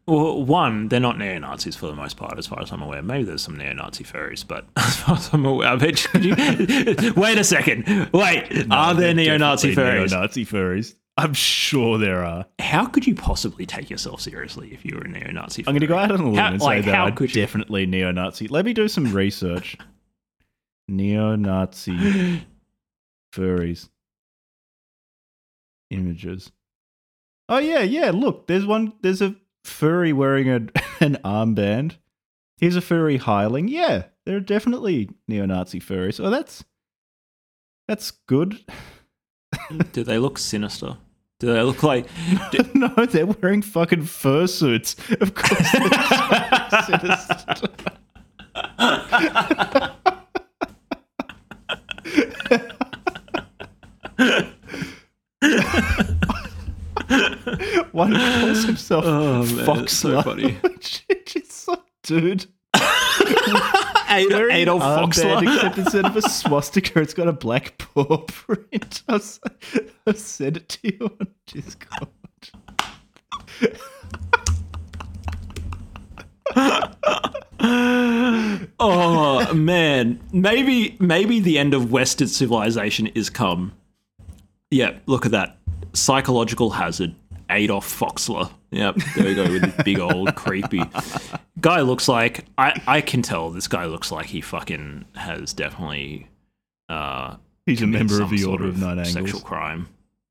Well, 0.05 0.43
one, 0.43 0.89
they're 0.89 0.99
not 0.99 1.17
neo 1.17 1.39
Nazis 1.39 1.75
for 1.77 1.87
the 1.87 1.95
most 1.95 2.17
part, 2.17 2.37
as 2.37 2.45
far 2.45 2.61
as 2.61 2.71
I'm 2.71 2.81
aware. 2.81 3.01
Maybe 3.01 3.23
there's 3.23 3.41
some 3.41 3.57
neo 3.57 3.71
Nazi 3.73 4.03
furries, 4.03 4.45
but 4.45 4.65
as 4.77 4.97
far 4.97 5.15
as 5.15 5.29
I'm 5.33 5.45
aware, 5.45 5.69
I 5.69 5.75
bet 5.77 6.03
you, 6.15 6.35
wait 7.15 7.37
a 7.37 7.43
second. 7.43 8.09
Wait, 8.13 8.67
are 8.69 8.93
there 8.93 9.13
neo 9.13 9.37
Nazi 9.37 9.73
furries? 9.73 10.09
Neo-Nazi 10.11 10.45
furries. 10.45 10.95
I'm 11.15 11.33
sure 11.33 11.97
there 11.99 12.23
are. 12.25 12.45
How 12.59 12.85
could 12.85 13.07
you 13.07 13.15
possibly 13.15 13.65
take 13.65 13.89
yourself 13.89 14.19
seriously 14.19 14.73
if 14.73 14.83
you 14.83 14.95
were 14.95 15.03
a 15.03 15.07
neo 15.07 15.31
Nazi? 15.31 15.63
I'm 15.65 15.73
going 15.73 15.81
to 15.81 15.87
go 15.87 15.97
out 15.97 16.11
on 16.11 16.19
a 16.19 16.25
limb 16.25 16.35
How- 16.35 16.47
and 16.51 16.61
like, 16.61 16.83
say 16.83 16.85
that 16.89 16.95
how 16.95 17.05
I'm 17.05 17.15
could 17.15 17.31
definitely 17.31 17.85
neo-Nazi. 17.85 18.47
Let 18.49 18.65
me 18.65 18.73
do 18.73 18.87
some 18.89 19.13
research. 19.13 19.77
neo-Nazi 20.89 22.43
furries 23.33 23.89
images. 25.93 26.51
Oh 27.49 27.59
yeah, 27.59 27.81
yeah. 27.81 28.11
Look, 28.11 28.47
there's 28.47 28.65
one. 28.65 28.93
There's 29.01 29.21
a 29.21 29.35
furry 29.63 30.13
wearing 30.13 30.49
a, 30.49 30.55
an 30.99 31.17
armband. 31.23 31.97
Here's 32.57 32.75
a 32.75 32.81
furry 32.81 33.17
hireling. 33.17 33.67
Yeah, 33.67 34.05
there 34.25 34.37
are 34.37 34.41
definitely 34.41 35.09
neo-Nazi 35.27 35.79
furries. 35.79 36.23
Oh, 36.23 36.29
that's 36.29 36.63
that's 37.87 38.11
good. 38.11 38.59
Do 39.91 40.03
they 40.03 40.17
look 40.17 40.37
sinister? 40.37 40.97
Do 41.39 41.53
they 41.53 41.61
look 41.61 41.83
like? 41.83 42.07
no, 42.73 42.87
they're 43.05 43.25
wearing 43.25 43.61
fucking 43.61 44.03
fursuits. 44.03 44.95
Of 45.21 45.35
course. 45.35 45.71
they're 46.71 46.83
sinister. 46.99 47.69
One 57.91 58.13
calls 58.15 58.63
himself 58.65 59.03
Oh, 59.05 59.43
man, 59.45 59.65
Fox 59.65 59.81
it's 59.83 59.93
so 59.93 60.21
funny. 60.21 60.53
Which 60.61 61.05
is 61.35 61.49
so, 61.51 61.83
dude. 62.03 62.45
Ad- 62.75 64.27
Very 64.29 64.53
Adolf 64.53 64.81
armband, 64.81 65.13
Foxler. 65.13 65.55
except 65.55 65.77
instead 65.77 66.05
of 66.05 66.15
a 66.15 66.21
swastika, 66.21 67.01
it's 67.01 67.13
got 67.13 67.27
a 67.27 67.33
black 67.33 67.77
paw 67.77 68.17
print. 68.27 69.03
I'll, 69.07 69.15
s- 69.15 69.39
I'll 70.07 70.13
send 70.13 70.57
it 70.57 70.69
to 70.69 70.79
you 70.83 71.17
on 71.19 71.27
Discord. 71.45 72.09
oh 78.79 79.53
man, 79.53 80.19
maybe 80.31 80.95
maybe 80.99 81.39
the 81.39 81.57
end 81.57 81.73
of 81.73 81.91
Western 81.91 82.27
civilization 82.27 83.07
is 83.07 83.29
come. 83.29 83.73
Yeah, 84.73 84.97
look 85.05 85.27
at 85.27 85.31
that 85.33 85.57
psychological 85.93 86.71
hazard. 86.71 87.13
Adolf 87.49 87.87
Foxler. 87.87 88.49
Yep, 88.71 88.95
there 89.15 89.25
we 89.25 89.35
go 89.35 89.43
with 89.43 89.77
the 89.77 89.83
big 89.83 89.99
old 89.99 90.33
creepy 90.35 90.81
guy. 91.61 91.81
Looks 91.81 92.07
like 92.07 92.45
I 92.57 92.81
I 92.87 93.01
can 93.01 93.21
tell 93.21 93.51
this 93.51 93.67
guy 93.67 93.85
looks 93.85 94.11
like 94.11 94.25
he 94.25 94.41
fucking 94.41 95.05
has 95.15 95.53
definitely. 95.53 96.27
Uh, 96.89 97.35
He's 97.67 97.83
a 97.83 97.87
member 97.87 98.21
of 98.21 98.31
the 98.31 98.43
Order 98.45 98.67
of 98.67 98.79
Nine 98.79 98.97
Angles. 98.97 99.13
Sexual 99.13 99.41
crime 99.41 99.87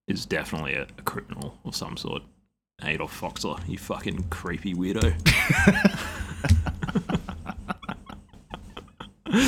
is 0.08 0.26
definitely 0.26 0.74
a, 0.74 0.88
a 0.98 1.02
criminal 1.02 1.56
of 1.64 1.76
some 1.76 1.96
sort. 1.96 2.22
Adolf 2.82 3.18
Foxler, 3.18 3.60
you 3.68 3.78
fucking 3.78 4.24
creepy 4.24 4.74
weirdo. 4.74 5.14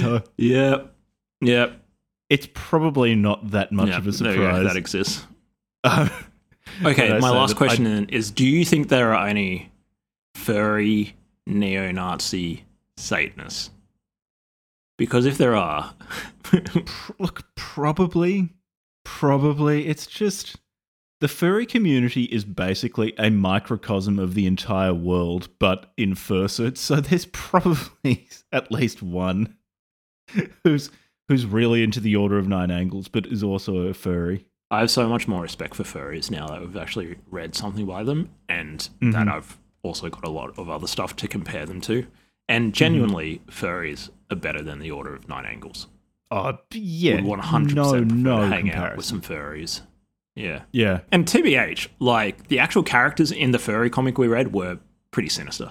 So 0.00 0.22
yep. 0.36 0.94
Yep. 1.42 1.78
it's 2.30 2.48
probably 2.54 3.14
not 3.14 3.50
that 3.50 3.72
much 3.72 3.90
of 3.90 4.06
a 4.06 4.12
surprise. 4.12 4.64
That 4.64 4.76
exists. 4.76 5.26
Um, 5.84 6.10
Okay, 6.84 7.18
my 7.18 7.30
last 7.30 7.56
question 7.56 7.84
then 7.84 8.06
is 8.08 8.30
do 8.30 8.46
you 8.46 8.64
think 8.64 8.88
there 8.88 9.14
are 9.14 9.26
any 9.26 9.70
furry 10.34 11.16
neo-Nazi 11.46 12.64
Satanists? 12.96 13.70
Because 14.98 15.26
if 15.26 15.38
there 15.38 15.56
are, 15.56 15.94
pr- 16.42 17.12
look, 17.18 17.44
probably, 17.56 18.50
probably. 19.04 19.86
It's 19.88 20.06
just 20.06 20.56
the 21.20 21.28
furry 21.28 21.66
community 21.66 22.24
is 22.24 22.44
basically 22.44 23.12
a 23.18 23.30
microcosm 23.30 24.18
of 24.18 24.34
the 24.34 24.46
entire 24.46 24.94
world, 24.94 25.48
but 25.58 25.92
in 25.96 26.14
fursuits. 26.14 26.78
So 26.78 27.00
there's 27.00 27.26
probably 27.26 28.28
at 28.52 28.70
least 28.70 29.02
one 29.02 29.56
who's 30.64 30.90
who's 31.28 31.46
really 31.46 31.82
into 31.82 32.00
the 32.00 32.16
Order 32.16 32.38
of 32.38 32.48
Nine 32.48 32.70
Angles, 32.70 33.08
but 33.08 33.26
is 33.26 33.42
also 33.42 33.78
a 33.88 33.94
furry. 33.94 34.46
I 34.70 34.80
have 34.80 34.90
so 34.90 35.08
much 35.08 35.28
more 35.28 35.42
respect 35.42 35.74
for 35.74 35.82
furries 35.82 36.30
now 36.30 36.46
that 36.48 36.60
we've 36.60 36.76
actually 36.76 37.16
read 37.30 37.54
something 37.54 37.84
by 37.86 38.02
them 38.04 38.30
and 38.48 38.78
Mm-hmm. 39.00 39.10
that 39.12 39.28
I've 39.28 39.58
also 39.82 40.08
got 40.08 40.24
a 40.24 40.30
lot 40.30 40.58
of 40.58 40.68
other 40.70 40.86
stuff 40.86 41.14
to 41.16 41.28
compare 41.28 41.66
them 41.66 41.80
to. 41.82 42.06
And 42.48 42.72
genuinely, 42.74 43.42
furries 43.48 44.10
are 44.30 44.36
better 44.36 44.62
than 44.62 44.78
the 44.78 44.90
Order 44.90 45.14
of 45.14 45.28
Nine 45.28 45.44
Angles. 45.46 45.88
Oh 46.30 46.58
yeah, 46.72 47.20
Would 47.20 47.40
100% 47.40 47.74
no, 47.74 48.00
no 48.00 48.36
hang 48.48 48.70
out 48.70 48.72
comparison. 48.94 48.96
with 48.96 49.06
some 49.06 49.20
furries. 49.20 49.82
Yeah. 50.34 50.62
yeah, 50.72 51.00
And 51.12 51.26
TBH, 51.26 51.88
like 51.98 52.48
the 52.48 52.58
actual 52.58 52.82
characters 52.82 53.30
in 53.30 53.50
the 53.50 53.58
furry 53.58 53.90
comic 53.90 54.16
we 54.16 54.28
read 54.28 54.54
were 54.54 54.78
pretty 55.10 55.28
sinister. 55.28 55.70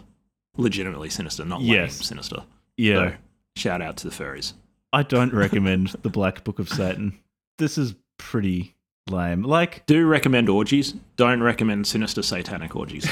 Legitimately 0.58 1.10
sinister, 1.10 1.44
not 1.46 1.64
lame 1.64 1.90
sinister. 1.90 2.44
yeah. 2.78 2.94
So, 3.12 3.16
shout 3.56 3.82
out 3.82 3.98
to 3.98 4.10
the 4.10 4.14
furries. 4.16 4.54
I 4.94 5.04
don't 5.04 5.34
recommend 5.34 5.90
the 6.02 6.10
Black 6.10 6.44
Book 6.44 6.60
of 6.60 6.68
Satan. 6.70 7.18
This 7.58 7.78
is 7.78 7.96
pretty 8.18 8.76
lame. 9.10 9.44
Like, 9.44 9.86
Do 9.86 10.06
recommend 10.06 10.50
orgies. 10.50 10.94
Don't 11.16 11.42
recommend 11.42 11.88
sinister 11.88 12.22
satanic 12.22 12.76
orgies. 12.76 13.08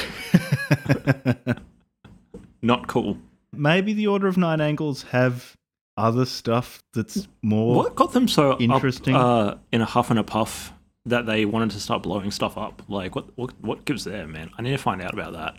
Not 2.61 2.87
cool. 2.87 3.17
maybe 3.53 3.93
the 3.93 4.07
Order 4.07 4.27
of 4.27 4.37
Nine 4.37 4.59
Angles 4.61 5.03
have 5.03 5.55
other 5.97 6.25
stuff 6.25 6.83
that's 6.93 7.27
more. 7.41 7.75
What 7.75 7.95
got 7.95 8.13
them 8.13 8.27
so 8.27 8.51
up, 8.53 8.61
Interesting. 8.61 9.15
uh, 9.15 9.57
in 9.71 9.81
a 9.81 9.85
huff 9.85 10.09
and 10.09 10.19
a 10.19 10.23
puff 10.23 10.73
that 11.05 11.25
they 11.25 11.45
wanted 11.45 11.71
to 11.71 11.79
start 11.79 12.03
blowing 12.03 12.31
stuff 12.31 12.57
up? 12.57 12.81
Like, 12.89 13.15
what 13.15 13.25
what, 13.37 13.53
what 13.61 13.85
gives 13.85 14.03
them, 14.03 14.33
man? 14.33 14.51
I 14.57 14.61
need 14.61 14.71
to 14.71 14.77
find 14.77 15.01
out 15.01 15.13
about 15.13 15.33
that. 15.33 15.55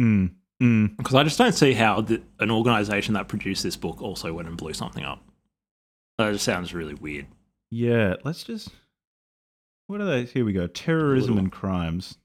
Mm, 0.00 0.30
mm. 0.62 0.96
Because 0.96 1.14
I 1.14 1.22
just 1.24 1.36
don't 1.38 1.52
see 1.52 1.74
how 1.74 2.00
the, 2.00 2.22
an 2.40 2.50
organization 2.50 3.14
that 3.14 3.28
produced 3.28 3.62
this 3.62 3.76
book 3.76 4.00
also 4.00 4.32
went 4.32 4.48
and 4.48 4.56
blew 4.56 4.72
something 4.72 5.04
up. 5.04 5.22
That 6.18 6.32
just 6.32 6.44
sounds 6.44 6.74
really 6.74 6.94
weird. 6.94 7.26
Yeah, 7.70 8.14
let's 8.24 8.42
just. 8.42 8.70
What 9.86 10.00
are 10.00 10.04
they? 10.06 10.24
Here 10.24 10.44
we 10.44 10.52
go. 10.52 10.66
Terrorism 10.66 11.34
Little- 11.34 11.44
and 11.44 11.52
crimes. 11.52 12.18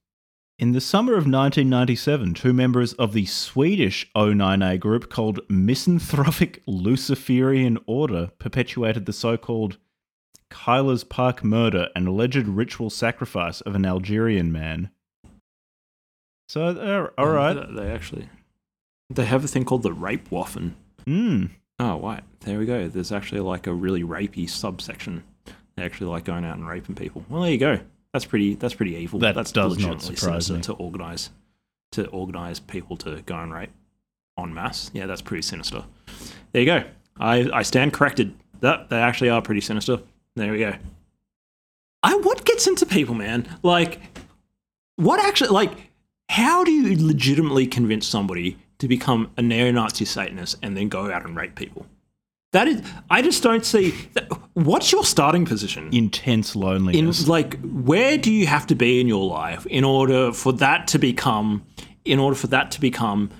In 0.59 0.71
the 0.71 0.81
summer 0.81 1.13
of 1.13 1.25
1997, 1.25 2.35
two 2.35 2.53
members 2.53 2.93
of 2.93 3.13
the 3.13 3.25
Swedish 3.25 4.09
O9A 4.15 4.79
group 4.79 5.09
called 5.09 5.39
Misanthropic 5.49 6.61
Luciferian 6.67 7.77
Order 7.87 8.31
perpetuated 8.37 9.05
the 9.05 9.13
so 9.13 9.35
called 9.35 9.77
Keillers 10.51 11.07
Park 11.07 11.43
murder 11.43 11.89
and 11.95 12.07
alleged 12.07 12.47
ritual 12.47 12.91
sacrifice 12.91 13.61
of 13.61 13.73
an 13.73 13.85
Algerian 13.85 14.51
man. 14.51 14.91
So, 16.47 16.67
uh, 16.67 17.09
all 17.19 17.29
right. 17.29 17.53
They, 17.53 17.81
they 17.83 17.91
actually 17.91 18.29
they 19.09 19.25
have 19.25 19.43
a 19.43 19.47
thing 19.47 19.65
called 19.65 19.83
the 19.83 19.93
rape 19.93 20.29
waffen. 20.29 20.73
Mm. 21.07 21.49
Oh, 21.83 21.99
right. 21.99 22.23
There 22.41 22.57
we 22.59 22.65
go. 22.65 22.87
There's 22.87 23.11
actually 23.11 23.41
like 23.41 23.67
a 23.67 23.73
really 23.73 24.03
rapey 24.03 24.49
subsection. 24.49 25.21
They 25.75 25.83
actually 25.83 26.07
like 26.07 26.23
going 26.23 26.45
out 26.45 26.55
and 26.55 26.65
raping 26.65 26.95
people. 26.95 27.25
Well, 27.27 27.41
there 27.41 27.51
you 27.51 27.57
go. 27.57 27.79
That's 28.13 28.23
pretty. 28.23 28.55
That's 28.55 28.73
pretty 28.73 28.95
evil. 28.95 29.19
That 29.19 29.35
that's 29.35 29.51
does 29.51 29.77
not 29.77 29.89
legitimately 29.89 30.15
surprise 30.15 30.45
sinister 30.45 30.71
me. 30.71 30.77
to 30.77 30.81
organize 30.81 31.29
to 31.91 32.07
organize 32.07 32.59
people 32.61 32.95
to 32.97 33.21
go 33.23 33.35
and 33.35 33.53
rape 33.53 33.71
en 34.39 34.53
masse. 34.53 34.91
Yeah, 34.93 35.07
that's 35.07 35.21
pretty 35.21 35.41
sinister. 35.41 35.83
There 36.53 36.61
you 36.61 36.65
go. 36.65 36.83
I 37.19 37.49
I 37.53 37.63
stand 37.63 37.91
corrected. 37.91 38.33
That 38.61 38.89
they 38.89 38.97
actually 38.97 39.29
are 39.29 39.41
pretty 39.41 39.61
sinister. 39.61 39.99
There 40.37 40.53
we 40.53 40.59
go. 40.59 40.75
I 42.01 42.15
what 42.15 42.45
gets 42.45 42.65
into 42.65 42.85
people, 42.85 43.13
man? 43.13 43.45
Like, 43.61 43.99
what 44.95 45.19
actually 45.19 45.49
like? 45.49 45.71
How 46.29 46.63
do 46.63 46.71
you 46.71 47.05
legitimately 47.05 47.67
convince 47.67 48.07
somebody 48.07 48.57
to 48.83 48.87
become 48.87 49.31
a 49.37 49.41
neo-Nazi 49.41 50.05
Satanist 50.05 50.57
and 50.61 50.77
then 50.77 50.89
go 50.89 51.11
out 51.11 51.25
and 51.25 51.35
rape 51.35 51.55
people? 51.55 51.85
That 52.51 52.67
is, 52.67 52.83
I 53.09 53.23
just 53.23 53.41
don't 53.41 53.65
see. 53.65 53.91
That, 54.13 54.31
what's 54.53 54.91
your 54.91 55.03
starting 55.03 55.45
position? 55.45 55.89
Intense 55.91 56.53
in 56.53 56.61
loneliness. 56.61 57.27
like 57.27 57.59
where 57.61 58.17
do 58.17 58.31
you 58.31 58.45
have 58.45 58.67
to 58.67 58.75
be 58.75 59.01
in 59.01 59.07
your 59.07 59.25
life 59.25 59.65
in 59.65 59.83
order 59.83 60.31
for 60.31 60.53
that 60.53 60.87
to 60.89 60.99
become 60.99 61.65
in 62.05 62.19
order 62.19 62.35
for 62.35 62.47
that 62.47 62.69
to 62.71 62.81
become 62.81 63.31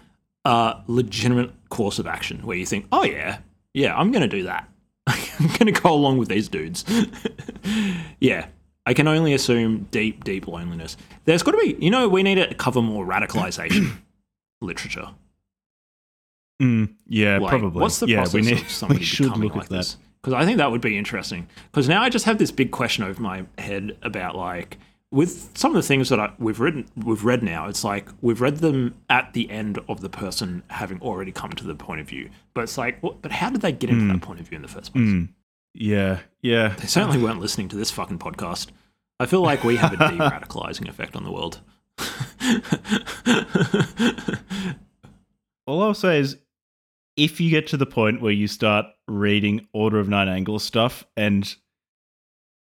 a 0.46 0.82
legitimate 0.88 1.52
course 1.70 2.00
of 2.00 2.08
action 2.08 2.40
where 2.46 2.58
you 2.58 2.66
think 2.66 2.86
oh 2.92 3.04
yeah 3.04 3.38
yeah 3.74 3.96
i'm 3.96 4.12
gonna 4.12 4.28
do 4.28 4.44
that 4.44 4.70
i'm 5.08 5.48
gonna 5.60 5.72
go 5.72 5.92
along 5.94 6.18
with 6.18 6.30
these 6.30 6.48
dudes 6.48 6.86
yeah 8.20 8.48
i 8.86 8.94
can 8.94 9.08
only 9.08 9.34
assume 9.34 9.88
deep 9.92 10.24
deep 10.24 10.48
loneliness 10.48 10.98
there's 11.26 11.44
got 11.44 11.52
to 11.52 11.58
be 11.58 11.76
you 11.80 11.90
know 11.92 12.08
we 12.08 12.24
need 12.24 12.36
to 12.36 12.54
cover 12.56 12.82
more 12.82 13.06
radicalization 13.06 13.92
literature 14.62 15.10
Mm, 16.64 16.94
yeah, 17.08 17.38
like, 17.38 17.50
probably. 17.50 17.82
What's 17.82 18.00
the 18.00 18.08
yeah, 18.08 18.18
process 18.18 18.34
we, 18.34 18.42
need, 18.42 18.62
of 18.62 18.70
somebody 18.70 19.00
we 19.00 19.06
should 19.06 19.26
becoming 19.26 19.50
look 19.50 19.56
like 19.56 19.64
at 19.66 19.70
that. 19.70 19.78
this? 19.78 19.98
Because 20.22 20.34
I 20.34 20.46
think 20.46 20.58
that 20.58 20.72
would 20.72 20.82
be 20.82 20.98
interesting. 20.98 21.48
Because 21.72 21.90
now 21.90 22.02
I 22.02 22.10
just 22.10 22.26
have 22.26 22.38
this 22.38 22.52
big 22.52 22.72
question 22.72 23.04
over 23.04 23.22
my 23.22 23.46
head 23.58 23.98
about 24.02 24.36
like 24.36 24.78
with 25.14 25.56
some 25.56 25.72
of 25.72 25.76
the 25.76 25.88
things 25.88 26.10
that 26.10 26.20
I, 26.20 26.34
we've 26.40 26.60
written, 26.60 26.90
we've 26.96 27.24
read 27.24 27.44
now. 27.44 27.68
It's 27.68 27.84
like 27.84 28.10
we've 28.22 28.42
read 28.42 28.58
them 28.58 28.96
at 29.10 29.34
the 29.34 29.50
end 29.52 29.80
of 29.88 30.02
the 30.02 30.10
person 30.10 30.64
having 30.70 31.00
already 31.02 31.32
come 31.32 31.52
to 31.52 31.64
the 31.64 31.76
point 31.76 32.02
of 32.02 32.08
view. 32.08 32.32
But 32.56 32.64
it's 32.64 32.80
like, 32.80 33.02
what, 33.04 33.22
but 33.22 33.32
how 33.32 33.52
did 33.52 33.62
they 33.62 33.72
get 33.72 33.92
into 33.92 34.12
that 34.12 34.22
point 34.22 34.40
of 34.40 34.48
view 34.48 34.56
in 34.56 34.64
the 34.64 34.68
first 34.68 34.92
place? 34.92 35.06
Mm. 35.06 35.30
Yeah, 35.76 36.22
yeah. 36.42 36.70
They 36.80 36.88
certainly 36.88 37.22
weren't 37.22 37.40
listening 37.40 37.70
to 37.70 37.76
this 37.76 37.92
fucking 37.92 38.20
podcast. 38.20 38.68
I 39.20 39.28
feel 39.28 39.42
like 39.42 39.64
we 39.64 39.76
have 39.76 39.94
a 39.94 39.98
de-radicalizing 39.98 40.90
effect 40.90 41.16
on 41.16 41.24
the 41.24 41.32
world. 41.32 41.62
All 45.68 45.84
I'll 45.84 45.94
say 45.94 46.20
is 46.20 46.38
if 47.16 47.40
you 47.40 47.50
get 47.50 47.68
to 47.68 47.78
the 47.78 47.86
point 47.86 48.22
where 48.22 48.32
you 48.32 48.48
start 48.48 48.86
reading 49.08 49.68
Order 49.74 50.00
of 50.00 50.10
Nine 50.10 50.28
Angles 50.28 50.64
stuff 50.64 51.06
and 51.16 51.56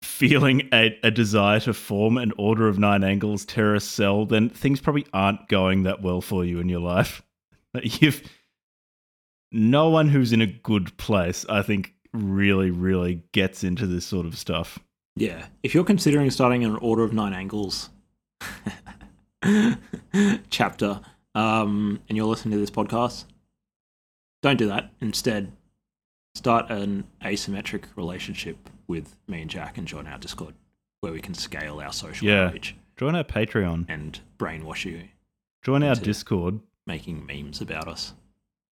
feeling 0.01 0.67
a, 0.73 0.97
a 1.03 1.11
desire 1.11 1.59
to 1.61 1.73
form 1.73 2.17
an 2.17 2.33
Order 2.37 2.67
of 2.67 2.79
Nine 2.79 3.03
Angles 3.03 3.45
terrorist 3.45 3.91
cell, 3.91 4.25
then 4.25 4.49
things 4.49 4.81
probably 4.81 5.05
aren't 5.13 5.47
going 5.47 5.83
that 5.83 6.01
well 6.01 6.21
for 6.21 6.43
you 6.43 6.59
in 6.59 6.69
your 6.69 6.79
life. 6.79 7.21
You've 7.83 8.23
no 9.51 9.89
one 9.89 10.07
who's 10.07 10.31
in 10.31 10.41
a 10.41 10.47
good 10.47 10.95
place, 10.97 11.45
I 11.49 11.61
think, 11.61 11.93
really, 12.13 12.71
really 12.71 13.23
gets 13.33 13.63
into 13.63 13.85
this 13.85 14.05
sort 14.05 14.25
of 14.25 14.37
stuff. 14.37 14.79
Yeah. 15.15 15.45
If 15.61 15.73
you're 15.73 15.83
considering 15.83 16.31
starting 16.31 16.63
an 16.63 16.77
Order 16.77 17.03
of 17.03 17.13
Nine 17.13 17.33
Angles 17.33 17.89
chapter, 20.49 21.01
um, 21.35 21.99
and 22.07 22.17
you're 22.17 22.27
listening 22.27 22.53
to 22.53 22.59
this 22.59 22.71
podcast, 22.71 23.25
don't 24.41 24.57
do 24.57 24.67
that. 24.67 24.91
Instead, 25.01 25.51
start 26.35 26.69
an 26.71 27.05
asymmetric 27.23 27.83
relationship 27.95 28.69
with 28.87 29.15
me 29.27 29.41
and 29.41 29.49
Jack 29.49 29.77
and 29.77 29.87
join 29.87 30.07
our 30.07 30.17
Discord, 30.17 30.53
where 31.01 31.13
we 31.13 31.21
can 31.21 31.33
scale 31.33 31.79
our 31.79 31.93
social 31.93 32.27
Yeah. 32.27 32.45
outreach 32.47 32.75
Join 32.97 33.15
our 33.15 33.23
Patreon. 33.23 33.85
and 33.89 34.19
brainwash 34.37 34.85
you, 34.85 35.09
Join 35.63 35.83
our 35.83 35.95
Discord. 35.95 36.59
making 36.85 37.25
memes 37.25 37.61
about 37.61 37.87
us. 37.87 38.13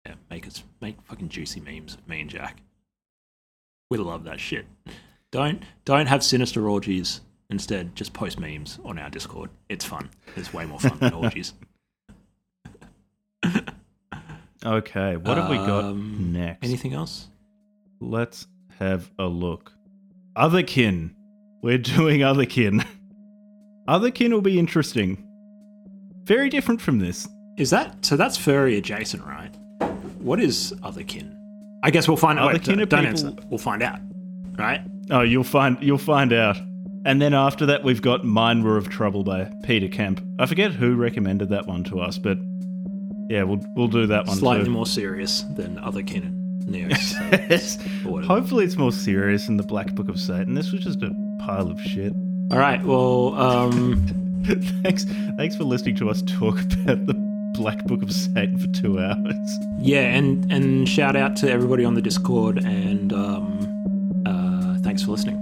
Yeah, 0.06 0.16
make 0.30 0.48
us 0.48 0.64
make 0.82 1.02
fucking 1.04 1.30
juicy 1.30 1.60
memes 1.60 1.94
of 1.96 2.08
me 2.08 2.22
and 2.22 2.30
Jack. 2.30 2.62
We 3.90 3.98
love 3.98 4.24
that 4.26 4.40
shit. 4.40 4.66
Don't 5.32 5.64
don't 5.86 6.08
have 6.08 6.24
sinister 6.24 6.68
orgies 6.70 7.22
Instead, 7.52 7.96
just 7.96 8.14
post 8.14 8.40
memes 8.40 8.78
on 8.86 9.00
our 9.00 9.10
Discord. 9.10 9.50
It's 9.70 9.84
fun. 9.84 10.12
It's 10.36 10.54
way 10.54 10.66
more 10.68 10.80
fun 10.80 11.00
than 11.00 11.14
orgies. 11.24 11.54
Okay, 14.65 15.15
what 15.18 15.38
have 15.38 15.49
we 15.49 15.57
got 15.57 15.86
Um, 15.86 16.31
next? 16.34 16.65
Anything 16.65 16.94
else? 16.94 17.27
Let's 18.02 18.48
have 18.80 19.10
a 19.18 19.26
look. 19.26 19.72
Otherkin. 20.36 21.11
We're 21.61 21.77
doing 21.98 22.22
Otherkin. 22.22 22.86
Otherkin 23.88 24.31
will 24.31 24.41
be 24.41 24.60
interesting. 24.60 25.26
Very 26.26 26.49
different 26.49 26.81
from 26.81 26.99
this. 26.99 27.27
Is 27.57 27.69
that 27.72 28.06
so? 28.06 28.15
That's 28.15 28.38
furry 28.38 28.77
adjacent, 28.77 29.26
right? 29.26 29.53
What 30.19 30.40
is 30.40 30.73
otherkin? 30.84 31.34
I 31.84 31.91
guess 31.91 32.07
we'll 32.07 32.18
find 32.18 32.38
out. 32.40 32.53
Wait, 32.53 32.61
Otherkin 32.61 32.81
are 32.81 32.86
don't 32.86 33.06
people- 33.06 33.27
answer. 33.30 33.48
We'll 33.49 33.57
find 33.57 33.81
out, 33.81 33.99
right? 34.57 34.81
Oh, 35.11 35.22
you'll 35.22 35.44
find 35.44 35.77
you'll 35.81 35.98
find 35.98 36.31
out. 36.34 36.57
And 37.06 37.22
then 37.22 37.34
after 37.34 37.65
that, 37.68 37.84
we've 37.84 38.02
got 38.02 38.26
Mine 38.26 38.61
Were 38.64 38.77
of 38.77 38.90
Trouble 38.90 39.23
by 39.23 39.49
Peter 39.64 39.88
Kemp. 39.88 40.22
I 40.38 40.45
forget 40.45 40.72
who 40.72 40.95
recommended 40.95 41.49
that 41.49 41.65
one 41.65 41.84
to 41.86 41.99
us, 42.02 42.18
but 42.18 42.38
yeah, 43.30 43.43
we'll 43.43 43.61
we'll 43.76 43.88
do 43.88 44.07
that 44.07 44.26
one 44.26 44.38
Slightly 44.38 44.65
too. 44.65 44.72
more 44.72 44.85
serious 44.85 45.43
than 45.56 45.77
other 45.80 46.03
canon 46.03 46.35
Neos. 46.65 47.14
Yes. 47.49 47.77
Hopefully, 48.27 48.65
it's 48.65 48.77
more 48.77 48.91
serious 48.91 49.45
than 49.45 49.57
the 49.57 49.64
Black 49.64 49.93
Book 49.95 50.10
of 50.10 50.19
Satan. 50.19 50.53
This 50.53 50.72
was 50.72 50.84
just 50.84 51.01
a 51.01 51.11
pile 51.39 51.69
of 51.69 51.80
shit. 51.81 52.14
All 52.51 52.57
right. 52.60 52.84
Well, 52.84 53.35
um, 53.35 54.06
thanks, 54.84 55.06
thanks 55.38 55.56
for 55.56 55.64
listening 55.64 55.95
to 55.97 56.10
us 56.10 56.22
talk 56.23 56.60
about 56.84 57.06
the 57.07 57.15
Black 57.53 57.84
Book 57.85 58.01
of 58.03 58.11
Satan 58.11 58.57
for 58.57 58.68
two 58.68 58.99
hours. 58.99 59.49
yeah, 59.80 60.01
and 60.15 60.51
and 60.51 60.88
shout 60.88 61.15
out 61.15 61.35
to 61.38 61.51
everybody 61.51 61.84
on 61.85 61.93
the 61.95 62.01
Discord, 62.01 62.64
and 62.64 63.14
um, 63.14 64.23
uh, 64.26 64.77
thanks 64.84 65.03
for 65.03 65.11
listening. 65.11 65.38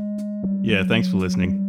Yeah, 0.61 0.83
thanks 0.83 1.09
for 1.09 1.17
listening. 1.17 1.66